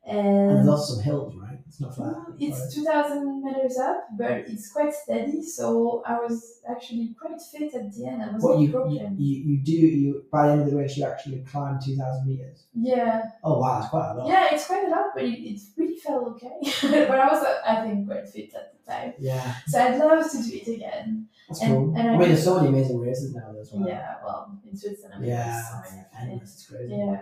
And 0.05 0.59
and 0.59 0.69
also 0.69 0.95
some 0.95 1.03
hills, 1.03 1.35
right? 1.35 1.46
It's 1.67 1.81
not 1.81 1.93
flat. 1.95 2.15
It's 2.39 2.73
2,000 2.73 3.43
meters 3.43 3.77
up, 3.77 4.07
but 4.17 4.31
it's 4.31 4.71
quite 4.71 4.93
steady. 4.93 5.43
So 5.43 6.01
I 6.07 6.17
was 6.19 6.61
actually 6.69 7.13
quite 7.19 7.39
fit 7.41 7.73
at 7.75 7.93
the 7.93 8.05
end. 8.07 8.23
I 8.23 8.31
was 8.33 8.41
What 8.43 8.59
you, 8.59 8.69
broken. 8.69 9.15
you 9.19 9.37
you 9.47 9.57
do 9.63 9.71
you 9.71 10.25
by 10.31 10.47
the 10.47 10.53
end 10.53 10.61
of 10.61 10.71
the 10.71 10.77
race 10.77 10.95
you 10.97 11.05
actually 11.05 11.39
climb 11.51 11.77
2,000 11.83 12.25
meters. 12.27 12.65
yeah, 12.73 13.21
Oh 13.43 13.59
wow, 13.59 13.79
it's 13.81 13.89
quite 13.89 14.11
a 14.11 14.13
lot. 14.15 14.27
yeah, 14.29 14.47
it's 14.53 14.65
quite 14.65 14.85
a 14.87 14.89
lot, 14.89 15.07
but 15.13 15.23
it, 15.23 15.39
it 15.51 15.59
really 15.75 15.97
felt 15.97 16.23
okay. 16.29 16.57
but 17.09 17.19
I 17.19 17.27
was, 17.31 17.45
I 17.65 17.81
think, 17.83 18.07
quite 18.07 18.27
fit 18.29 18.53
at 18.55 18.73
the 18.73 18.91
time. 18.91 19.13
Yeah, 19.19 19.55
So 19.67 19.79
I'd 19.79 19.97
love 19.99 20.31
to 20.31 20.37
do 20.43 20.55
it 20.55 20.67
again. 20.77 21.27
that's 21.49 21.61
And- 21.61 21.73
cool. 21.73 21.93
and 21.97 22.07
I- 22.09 22.13
I 22.13 22.17
mean, 22.17 22.29
there's 22.29 22.43
so 22.45 22.55
many 22.55 22.69
amazing 22.69 22.99
races 22.99 23.35
now 23.35 23.53
as 23.59 23.71
well. 23.73 23.87
Yeah, 23.87 24.15
well, 24.23 24.57
in 24.69 24.75
Switzerland, 24.77 25.25
Yeah, 25.25 25.61
so. 25.61 25.97
It's 26.41 26.65
crazy. 26.67 26.95
Yeah, 26.95 27.19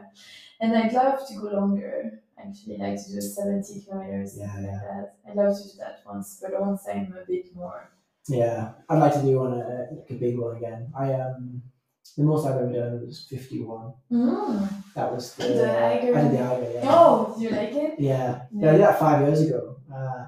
and 0.62 0.78
I'd 0.78 0.94
love 0.94 1.28
to 1.28 1.34
go 1.42 1.48
longer. 1.48 2.22
Actually, 2.38 2.78
like 2.78 3.02
to 3.04 3.12
do 3.14 3.22
70 3.22 3.86
kilometers, 3.86 4.38
Yeah, 4.38 4.48
something 4.48 4.72
like 4.72 4.82
that. 4.82 5.16
I'd 5.30 5.36
love 5.36 5.56
to 5.58 5.64
do 5.64 5.70
that 5.80 6.02
once, 6.06 6.40
but 6.42 6.60
once 6.62 6.82
I'm 6.88 7.16
a 7.22 7.26
bit 7.26 7.56
more. 7.56 7.90
Yeah, 8.28 8.72
I'd 8.90 9.00
like 9.00 9.14
to 9.14 9.22
do 9.22 9.40
one 9.40 9.54
uh, 9.62 9.86
like 9.92 10.10
a 10.10 10.14
big 10.16 10.38
one 10.38 10.58
again. 10.58 10.92
I 10.98 11.14
um, 11.14 11.62
the 12.18 12.24
most 12.24 12.46
I've 12.46 12.56
ever 12.56 12.72
done 12.72 13.06
was 13.06 13.26
51. 13.30 13.94
Mm. 14.12 14.70
That 14.96 15.12
was 15.14 15.34
the, 15.36 15.44
The 15.48 15.86
Eiger. 15.86 16.18
I 16.18 16.22
did 16.24 16.32
the 16.32 16.42
Eiger. 16.44 16.72
Yeah. 16.74 16.82
Oh, 16.86 17.36
you 17.40 17.50
like 17.50 17.72
it? 17.74 18.00
Yeah, 18.00 18.42
yeah, 18.54 18.70
I 18.70 18.72
did 18.74 18.82
that 18.82 19.00
five 19.00 19.26
years 19.28 19.42
ago, 19.42 19.78
uh, 19.94 20.26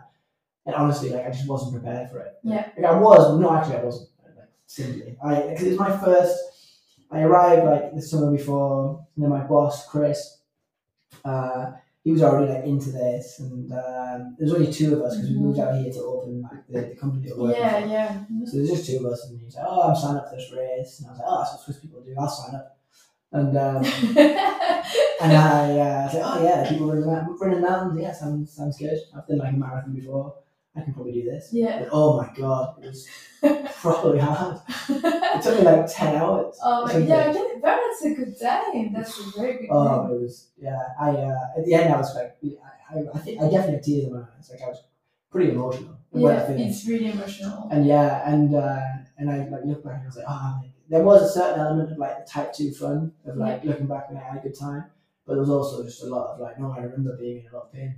and 0.65 0.75
honestly, 0.75 1.09
like 1.09 1.25
I 1.25 1.29
just 1.29 1.47
wasn't 1.47 1.73
prepared 1.73 2.09
for 2.09 2.19
it. 2.19 2.33
Yeah. 2.43 2.69
like 2.77 2.85
I 2.85 2.97
was, 2.99 3.39
no, 3.39 3.55
actually, 3.55 3.77
I 3.77 3.83
wasn't. 3.83 4.09
Like 4.23 4.49
simply, 4.65 5.17
I 5.23 5.41
because 5.41 5.63
it 5.63 5.69
was 5.71 5.79
my 5.79 5.97
first. 5.97 6.37
I 7.09 7.21
arrived 7.21 7.65
like 7.65 7.95
the 7.95 8.01
summer 8.01 8.31
before, 8.31 9.05
and 9.15 9.23
then 9.23 9.29
my 9.31 9.43
boss 9.43 9.87
Chris, 9.89 10.39
uh, 11.23 11.71
he 12.07 12.13
was 12.13 12.23
already 12.23 12.53
like 12.53 12.63
into 12.63 12.89
this, 12.91 13.39
and 13.39 13.69
um, 13.73 14.35
there 14.39 14.45
was 14.47 14.53
only 14.53 14.71
two 14.71 14.95
of 14.95 15.01
us 15.01 15.15
because 15.17 15.29
we 15.29 15.35
Mhm. 15.35 15.41
moved 15.41 15.59
out 15.59 15.75
here 15.75 15.91
to 15.91 15.99
open 15.99 16.41
like 16.41 16.65
the, 16.69 16.79
the 16.91 16.95
company 16.95 17.27
that 17.27 17.37
we're 17.37 17.49
working 17.49 17.61
Yeah, 17.63 17.81
for. 17.81 17.87
yeah. 17.87 18.45
So 18.45 18.51
there's 18.57 18.69
just 18.69 18.85
two 18.89 18.97
of 19.05 19.11
us, 19.11 19.25
and 19.29 19.41
he's 19.41 19.55
like, 19.57 19.65
"Oh, 19.67 19.81
I'm 19.89 19.95
signing 19.95 20.19
up 20.21 20.29
for 20.29 20.37
this 20.37 20.49
race," 20.55 20.99
and 20.99 21.07
I 21.07 21.11
was 21.11 21.19
like, 21.19 21.27
"Oh, 21.29 21.37
that's 21.39 21.51
what 21.53 21.61
Swiss 21.65 21.79
people 21.81 21.99
do. 22.01 22.15
I'll 22.17 22.29
sign 22.29 22.55
up." 22.55 22.67
And 23.33 23.57
um, 23.57 23.83
and 25.21 25.33
I 25.33 25.79
uh, 25.79 26.09
said, 26.09 26.21
"Oh 26.23 26.43
yeah, 26.43 26.69
people 26.69 26.87
running 26.87 27.35
running 27.41 27.61
mountains. 27.61 27.99
Yeah, 28.01 28.13
sounds 28.13 28.53
sounds 28.53 28.77
good. 28.77 28.97
I've 29.13 29.27
done 29.27 29.39
like 29.39 29.53
a 29.53 29.57
marathon 29.57 29.93
before. 29.93 30.33
I 30.77 30.83
can 30.83 30.93
probably 30.93 31.13
do 31.13 31.23
this." 31.23 31.49
yeah. 31.51 31.79
But, 31.79 31.89
oh 31.91 32.17
my 32.17 32.29
god, 32.35 32.75
it 32.83 32.87
was 32.87 33.07
probably 33.81 34.19
hard. 34.19 34.59
It 34.89 35.41
took 35.41 35.57
me 35.59 35.65
like 35.65 35.85
ten 35.89 36.15
hours. 36.15 36.57
Oh, 36.63 36.87
something. 36.87 37.07
yeah, 37.07 37.29
I 37.29 37.33
get 37.33 37.45
it. 37.51 37.61
But 37.61 37.77
that's 37.81 38.05
a 38.05 38.13
good 38.15 38.39
time. 38.39 38.93
That's 38.93 39.19
a 39.19 39.39
very 39.39 39.57
good 39.59 39.67
Oh, 39.71 39.87
time. 39.87 40.11
it 40.11 40.21
was 40.21 40.49
yeah. 40.57 40.79
I 40.99 41.09
uh, 41.11 41.57
at 41.57 41.65
the 41.65 41.73
end 41.73 41.93
I 41.93 41.97
was 41.97 42.15
like, 42.15 42.37
I, 42.43 42.97
I, 42.99 42.99
I 43.13 43.17
think 43.19 43.41
I 43.41 43.45
definitely 43.49 43.73
had 43.73 43.83
tears 43.83 44.03
in 44.05 44.13
my 44.13 44.19
eyes. 44.21 44.49
Like 44.51 44.61
I 44.61 44.67
was 44.69 44.83
pretty 45.31 45.51
emotional 45.51 45.97
Yeah, 46.13 46.49
it's 46.51 46.87
really 46.87 47.11
emotional. 47.11 47.67
And 47.71 47.85
yeah, 47.85 48.29
and 48.31 48.55
uh, 48.55 48.79
and 49.17 49.29
I 49.29 49.37
like 49.49 49.65
look 49.65 49.83
back 49.83 49.95
and 49.95 50.03
I 50.03 50.05
was 50.05 50.17
like, 50.17 50.25
oh, 50.29 50.61
there 50.89 51.03
was 51.03 51.21
a 51.23 51.29
certain 51.39 51.59
element 51.59 51.91
of 51.91 51.97
like 51.97 52.25
the 52.25 52.31
type 52.31 52.53
two 52.53 52.71
fun 52.71 53.11
of 53.25 53.35
like 53.37 53.63
looking 53.63 53.87
back 53.87 54.05
and 54.09 54.17
I 54.17 54.21
had 54.23 54.37
a 54.37 54.41
good 54.41 54.57
time, 54.57 54.85
but 55.25 55.33
there 55.33 55.41
was 55.41 55.49
also 55.49 55.83
just 55.83 56.01
a 56.03 56.07
lot 56.07 56.33
of 56.33 56.39
like, 56.39 56.59
no, 56.59 56.71
I 56.71 56.79
remember 56.79 57.17
being 57.17 57.41
in 57.43 57.51
a 57.51 57.53
lot 57.55 57.65
of 57.65 57.73
pain. 57.73 57.95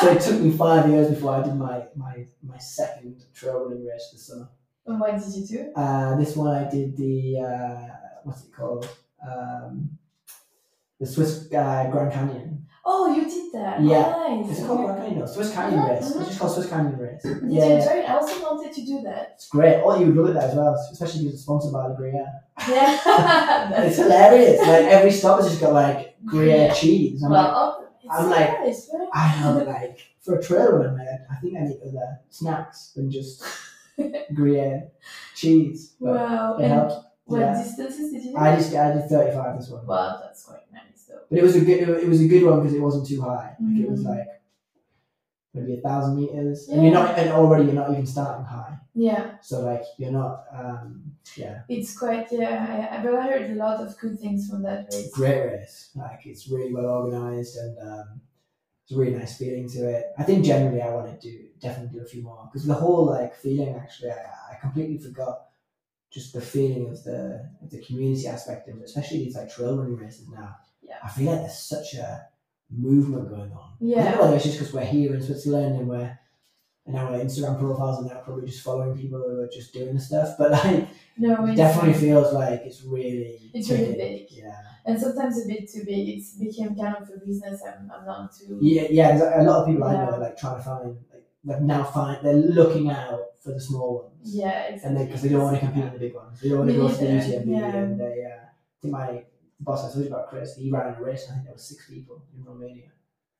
So 0.00 0.12
it 0.12 0.20
took 0.20 0.40
me 0.40 0.50
five 0.50 0.88
years 0.90 1.08
before 1.10 1.34
I 1.36 1.42
did 1.42 1.54
my 1.56 1.82
my 1.96 2.26
my 2.42 2.58
second 2.58 3.22
trail 3.34 3.60
running 3.64 3.84
race 3.84 4.10
this 4.12 4.26
summer. 4.26 4.48
And 4.86 5.00
what 5.00 5.18
did 5.18 5.34
you 5.34 5.46
do? 5.46 5.72
Uh, 5.74 6.16
this 6.16 6.36
one 6.36 6.54
I 6.54 6.68
did 6.70 6.96
the 6.96 7.40
uh, 7.40 7.88
what's 8.24 8.44
it 8.44 8.52
called? 8.52 8.88
Um, 9.26 9.98
the 11.00 11.06
Swiss 11.06 11.46
uh, 11.52 11.88
Grand 11.90 12.12
Canyon. 12.12 12.66
Oh, 12.88 13.12
you 13.14 13.24
did 13.28 13.52
that. 13.54 13.82
Yeah. 13.82 14.10
Nice. 14.28 14.50
Is 14.52 14.62
it 14.62 14.66
called 14.66 14.84
Grand 14.86 14.98
Canyon? 15.02 15.18
No, 15.20 15.26
Swiss 15.26 15.52
Canyon 15.52 15.80
Mhm, 15.80 15.88
race. 15.88 16.10
It's 16.10 16.26
just 16.28 16.38
called 16.38 16.52
Swiss 16.54 16.68
Canyon 16.68 16.98
race. 16.98 17.22
Did 17.22 17.50
yeah, 17.50 17.66
you 17.66 17.72
enjoy 17.74 17.90
it? 18.02 18.08
I 18.08 18.14
also 18.16 18.40
wanted 18.42 18.72
to 18.74 18.82
do 18.86 19.00
that. 19.02 19.32
it's 19.34 19.48
great. 19.48 19.82
Oh, 19.84 19.98
you 19.98 20.06
would 20.06 20.16
love 20.16 20.28
it 20.30 20.34
there 20.34 20.48
as 20.48 20.54
well, 20.54 20.74
especially 20.92 21.20
because 21.22 21.34
it's 21.34 21.42
sponsored 21.42 21.72
by 21.72 21.88
the 21.88 21.94
Gruyere. 21.94 22.32
Yeah. 22.68 23.82
It's 23.86 23.96
hilarious. 23.96 24.60
Like 24.60 24.84
every 24.96 25.10
stop 25.10 25.40
has 25.40 25.48
just 25.48 25.60
got 25.60 25.72
like 25.72 26.16
Gruyere 26.24 26.66
Yeah. 26.68 26.74
cheese. 26.74 27.22
I'm 27.24 27.30
well, 27.32 27.78
it's 27.82 27.85
I'm 28.10 28.30
like, 28.30 28.60
nice, 28.60 28.90
right? 28.92 29.08
I 29.12 29.26
have 29.26 29.66
like 29.66 29.98
for 30.20 30.38
a 30.38 30.42
trail 30.42 30.72
runner, 30.72 30.92
man, 30.96 31.26
I 31.30 31.34
think 31.36 31.56
I 31.56 31.62
need 31.62 31.80
other 31.86 32.20
snacks 32.30 32.92
than 32.94 33.10
just 33.10 33.44
Gruyere 34.34 34.90
cheese. 35.34 35.94
But 36.00 36.14
Wow. 36.14 36.56
it 36.58 36.62
And 36.64 36.72
helped. 36.72 37.06
what 37.24 37.40
Yeah. 37.40 37.62
distances 37.62 38.12
did 38.12 38.24
you 38.24 38.30
do? 38.32 38.36
I 38.36 38.56
just 38.56 38.74
I 38.74 38.92
did 38.92 39.08
35 39.08 39.58
this 39.58 39.70
one. 39.70 39.86
Wow, 39.86 40.20
that's 40.22 40.44
quite 40.44 40.70
nice 40.72 41.04
though. 41.08 41.20
But 41.30 41.38
it 41.38 41.42
was 41.42 41.56
a 41.56 41.60
good 41.64 41.88
it 41.88 42.08
was 42.08 42.20
a 42.20 42.28
good 42.28 42.44
one 42.44 42.60
because 42.60 42.74
it 42.74 42.80
wasn't 42.80 43.06
too 43.06 43.20
high. 43.22 43.56
Like 43.60 43.78
it 43.84 43.90
was 43.90 44.02
Mhm. 44.04 44.08
like 44.10 44.28
maybe 45.54 45.78
a 45.78 45.80
thousand 45.80 46.16
meters, 46.16 46.68
and 46.68 46.82
you're 46.82 46.92
not 46.92 47.18
and 47.18 47.30
already 47.30 47.64
you're 47.64 47.74
not 47.74 47.90
even 47.90 48.06
starting 48.06 48.44
high. 48.44 48.78
Yeah, 48.94 49.36
So 49.42 49.60
like 49.60 49.82
you're 49.98 50.12
not 50.12 50.44
um 50.52 51.05
yeah 51.36 51.62
it's 51.68 51.96
quite 51.98 52.26
yeah. 52.30 52.88
I, 52.92 52.96
I've 52.96 53.02
heard 53.02 53.50
a 53.50 53.54
lot 53.54 53.80
of 53.80 53.98
good 53.98 54.18
things 54.18 54.48
from 54.48 54.62
that 54.62 54.88
race. 54.92 55.10
great 55.12 55.44
race. 55.44 55.90
Like 55.94 56.20
it's 56.24 56.48
really 56.48 56.72
well 56.72 56.86
organized 56.86 57.56
and 57.56 57.78
um, 57.78 58.20
it's 58.82 58.92
a 58.92 58.96
really 58.96 59.16
nice 59.16 59.36
feeling 59.36 59.68
to 59.70 59.88
it. 59.88 60.06
I 60.18 60.22
think 60.22 60.44
generally 60.44 60.80
I 60.80 60.94
want 60.94 61.08
to 61.08 61.28
do 61.28 61.46
definitely 61.60 61.98
do 61.98 62.04
a 62.04 62.08
few 62.08 62.22
more 62.22 62.48
because 62.50 62.66
the 62.66 62.74
whole 62.74 63.06
like 63.06 63.34
feeling 63.34 63.74
actually 63.74 64.10
I, 64.10 64.52
I 64.52 64.54
completely 64.60 64.98
forgot 64.98 65.46
just 66.10 66.32
the 66.32 66.40
feeling 66.40 66.88
of 66.88 67.02
the 67.04 67.50
of 67.62 67.70
the 67.70 67.82
community 67.82 68.26
aspect 68.26 68.68
of 68.68 68.76
it, 68.78 68.84
especially 68.84 69.18
these 69.18 69.36
like 69.36 69.52
trail 69.52 69.76
running 69.76 69.96
races 69.96 70.28
now. 70.28 70.56
Yeah. 70.82 70.96
I 71.02 71.08
feel 71.08 71.32
like 71.32 71.40
there's 71.40 71.58
such 71.58 71.94
a 71.94 72.26
movement 72.70 73.28
going 73.28 73.52
on. 73.52 73.72
Yeah. 73.80 74.00
I 74.00 74.04
don't 74.04 74.14
know 74.14 74.20
whether 74.22 74.36
it's 74.36 74.44
just 74.44 74.58
because 74.58 74.72
we're 74.72 74.84
here 74.84 75.14
in 75.14 75.22
Switzerland 75.22 75.76
and 75.76 75.88
we're 75.88 76.18
and 76.86 76.96
our 76.96 77.10
Instagram 77.12 77.58
profiles 77.58 78.04
are 78.04 78.14
now 78.14 78.20
probably 78.20 78.46
just 78.46 78.62
following 78.62 78.96
people 78.96 79.18
who 79.18 79.40
are 79.40 79.48
just 79.48 79.72
doing 79.72 79.94
the 79.94 80.00
stuff, 80.00 80.36
but 80.38 80.52
like 80.52 80.88
No, 81.18 81.46
it 81.46 81.56
definitely 81.56 81.94
feels 81.94 82.32
like 82.32 82.60
it's 82.64 82.82
really 82.82 83.50
It's 83.52 83.70
really 83.70 83.94
big. 83.94 84.26
Yeah. 84.30 84.52
and 84.84 85.00
sometimes 85.00 85.44
a 85.44 85.48
bit 85.48 85.70
too 85.70 85.84
big. 85.84 86.08
It's 86.08 86.34
became 86.38 86.76
kind 86.76 86.96
of 86.96 87.08
a 87.08 87.18
business. 87.26 87.60
I'm, 87.66 87.90
I'm 87.90 88.06
not 88.06 88.32
too. 88.36 88.58
Yeah, 88.60 88.86
yeah. 88.90 89.16
there's 89.18 89.46
A 89.46 89.50
lot 89.50 89.62
of 89.62 89.66
people 89.68 89.84
I 89.84 89.92
know 89.94 90.12
are 90.12 90.18
like 90.20 90.36
trying 90.36 90.56
to 90.58 90.62
find, 90.62 90.96
like, 91.12 91.24
they're 91.44 91.60
now 91.60 91.84
find, 91.84 92.24
they're 92.24 92.34
looking 92.34 92.90
out 92.90 93.20
for 93.42 93.52
the 93.52 93.60
small 93.60 94.02
ones, 94.02 94.34
Yeah, 94.34 94.64
exactly. 94.64 94.96
and 94.96 95.06
because 95.06 95.22
they, 95.22 95.28
don't 95.28 95.42
want 95.42 95.54
to 95.60 95.60
compete 95.60 95.84
with 95.84 95.92
the 95.92 95.98
big 96.00 96.14
ones, 96.14 96.40
they 96.40 96.48
don't 96.48 96.58
want 96.58 96.70
to 96.70 96.76
go 96.76 96.88
to 96.88 96.94
the 96.96 97.04
UTMB, 97.04 97.46
yeah. 97.46 97.76
and 97.76 98.00
they, 98.00 98.24
uh, 98.24 98.42
I 98.42 98.76
think 98.82 98.92
my 98.92 99.22
boss 99.60 99.88
I 99.88 99.92
told 99.92 100.04
you 100.04 100.10
about, 100.10 100.28
Chris, 100.28 100.56
he 100.56 100.70
ran 100.70 100.94
a 100.94 101.00
race, 101.00 101.26
I 101.30 101.34
think 101.34 101.44
there 101.44 101.52
was 101.52 101.62
six 101.68 101.88
people 101.88 102.24
in 102.36 102.44
Romania. 102.44 102.90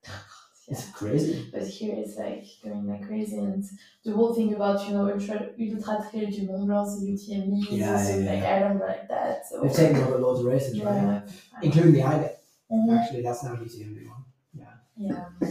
It's 0.68 0.90
crazy. 0.90 1.48
But 1.52 1.62
here 1.68 1.94
it's 1.96 2.16
like 2.16 2.44
going 2.64 2.88
like 2.88 3.06
crazy, 3.06 3.38
and 3.38 3.62
the 4.04 4.12
whole 4.12 4.34
thing 4.34 4.52
about 4.54 4.84
you 4.88 4.94
know 4.94 5.08
ultra 5.08 5.50
ultra 5.60 6.10
trail 6.10 6.30
du 6.30 6.46
Mont 6.46 6.66
Blanc, 6.66 6.88
the 7.00 7.06
UTMB, 7.12 7.66
Yeah, 7.70 7.96
so 8.02 8.16
yeah, 8.16 8.30
like 8.32 8.42
yeah. 8.42 8.48
I 8.48 8.60
remember 8.62 8.86
like 8.86 9.08
that. 9.08 9.46
So 9.48 9.60
They've 9.62 9.72
taken 9.72 9.96
over 10.02 10.18
loads 10.18 10.40
of 10.40 10.46
races, 10.46 10.80
right? 10.80 10.94
yeah, 10.96 11.20
Including 11.62 11.92
the 11.92 12.02
Eiger. 12.02 12.30
Mhm. 12.72 12.98
Actually, 12.98 13.22
that's 13.22 13.44
now 13.44 13.54
UTMB 13.54 14.08
one. 14.08 14.24
yeah. 14.54 14.64
Yeah. 14.96 15.50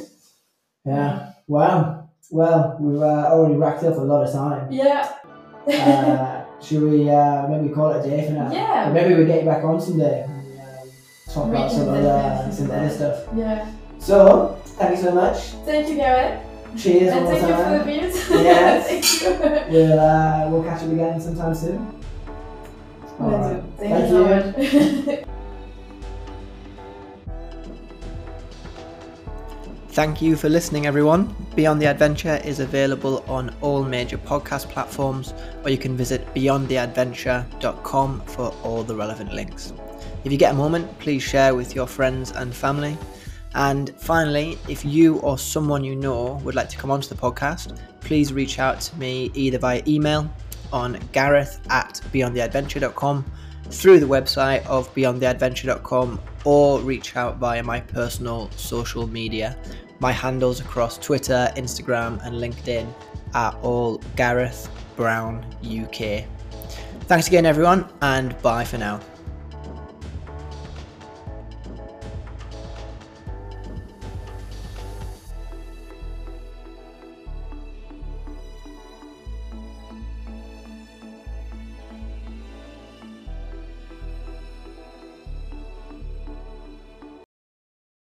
Yeah. 0.85 1.31
Wow. 1.47 2.09
Well, 2.31 2.77
we've 2.81 3.01
uh, 3.01 3.29
already 3.31 3.55
racked 3.55 3.83
up 3.83 3.95
a 3.97 4.01
lot 4.01 4.25
of 4.27 4.33
time. 4.33 4.69
Yeah. 4.71 5.13
Uh, 5.67 6.45
should 6.61 6.83
we 6.83 7.09
uh, 7.09 7.47
maybe 7.47 7.73
call 7.73 7.91
it 7.91 8.05
a 8.05 8.09
day 8.09 8.25
for 8.27 8.33
now? 8.33 8.51
Yeah. 8.51 8.89
Or 8.89 8.93
maybe 8.93 9.15
we 9.15 9.25
get 9.25 9.43
you 9.43 9.49
back 9.49 9.63
on 9.63 9.79
someday. 9.79 10.23
And, 10.23 10.59
um, 10.59 10.89
talk 11.33 11.45
We 11.45 11.51
about 11.55 11.71
some 11.71 11.89
other, 11.89 12.49
some 12.51 12.71
other 12.71 12.89
stuff. 12.89 13.23
yeah. 13.35 13.71
So, 13.99 14.59
thank 14.77 14.97
you 14.97 15.03
so 15.03 15.11
much. 15.13 15.37
Thank 15.65 15.89
you, 15.89 15.95
Gareth. 15.95 16.41
Cheers 16.77 17.13
and 17.13 17.27
thank 17.27 17.41
you 17.41 17.47
for 17.47 17.69
the 17.69 17.77
time. 17.77 17.85
beers. 17.85 18.29
Yes. 18.29 18.87
thank 19.21 19.21
you. 19.21 19.71
We'll, 19.71 19.99
uh, 19.99 20.49
we'll 20.49 20.63
catch 20.63 20.83
up 20.83 20.91
again 20.91 21.21
sometime 21.21 21.55
soon. 21.55 22.01
Will 23.17 23.29
do. 23.29 23.35
Alright. 23.35 23.63
Thank, 23.77 23.91
Thank 23.93 24.09
you 24.09 24.17
you. 24.17 25.05
so 25.05 25.15
much. 25.15 25.25
Thank 29.95 30.21
you 30.21 30.35
for 30.35 30.49
listening, 30.49 30.85
everyone. 30.85 31.33
Beyond 31.55 31.81
the 31.81 31.85
Adventure 31.85 32.41
is 32.43 32.59
available 32.59 33.23
on 33.29 33.55
all 33.61 33.81
major 33.81 34.17
podcast 34.17 34.67
platforms, 34.69 35.33
or 35.63 35.69
you 35.69 35.77
can 35.77 35.95
visit 35.95 36.27
beyondtheadventure.com 36.33 38.21
for 38.25 38.53
all 38.63 38.83
the 38.83 38.93
relevant 38.93 39.33
links. 39.33 39.71
If 40.25 40.33
you 40.33 40.37
get 40.37 40.51
a 40.51 40.57
moment, 40.57 40.99
please 40.99 41.23
share 41.23 41.55
with 41.55 41.73
your 41.73 41.87
friends 41.87 42.33
and 42.33 42.53
family. 42.53 42.97
And 43.55 43.95
finally, 43.97 44.59
if 44.67 44.83
you 44.83 45.17
or 45.19 45.37
someone 45.37 45.83
you 45.83 45.95
know 45.95 46.41
would 46.43 46.55
like 46.55 46.69
to 46.69 46.77
come 46.77 46.91
onto 46.91 47.07
the 47.07 47.15
podcast, 47.15 47.79
please 48.01 48.33
reach 48.33 48.59
out 48.59 48.81
to 48.81 48.95
me 48.97 49.31
either 49.33 49.57
via 49.57 49.81
email 49.87 50.29
on 50.73 50.99
gareth 51.13 51.61
at 51.69 52.01
beyondtheadventure.com, 52.11 53.25
through 53.69 53.99
the 53.99 54.05
website 54.05 54.65
of 54.65 54.93
beyondtheadventure.com, 54.93 56.19
or 56.43 56.79
reach 56.81 57.15
out 57.15 57.37
via 57.37 57.63
my 57.63 57.79
personal 57.79 58.51
social 58.51 59.07
media. 59.07 59.57
My 59.99 60.11
handles 60.11 60.59
across 60.59 60.97
Twitter, 60.97 61.49
Instagram, 61.55 62.23
and 62.25 62.35
LinkedIn 62.35 62.93
are 63.33 63.55
all 63.61 63.97
Gareth 64.17 64.69
Brown 64.97 65.45
UK. 65.63 66.25
Thanks 67.03 67.27
again, 67.27 67.45
everyone, 67.45 67.87
and 68.01 68.39
bye 68.41 68.65
for 68.65 68.77
now. 68.77 68.99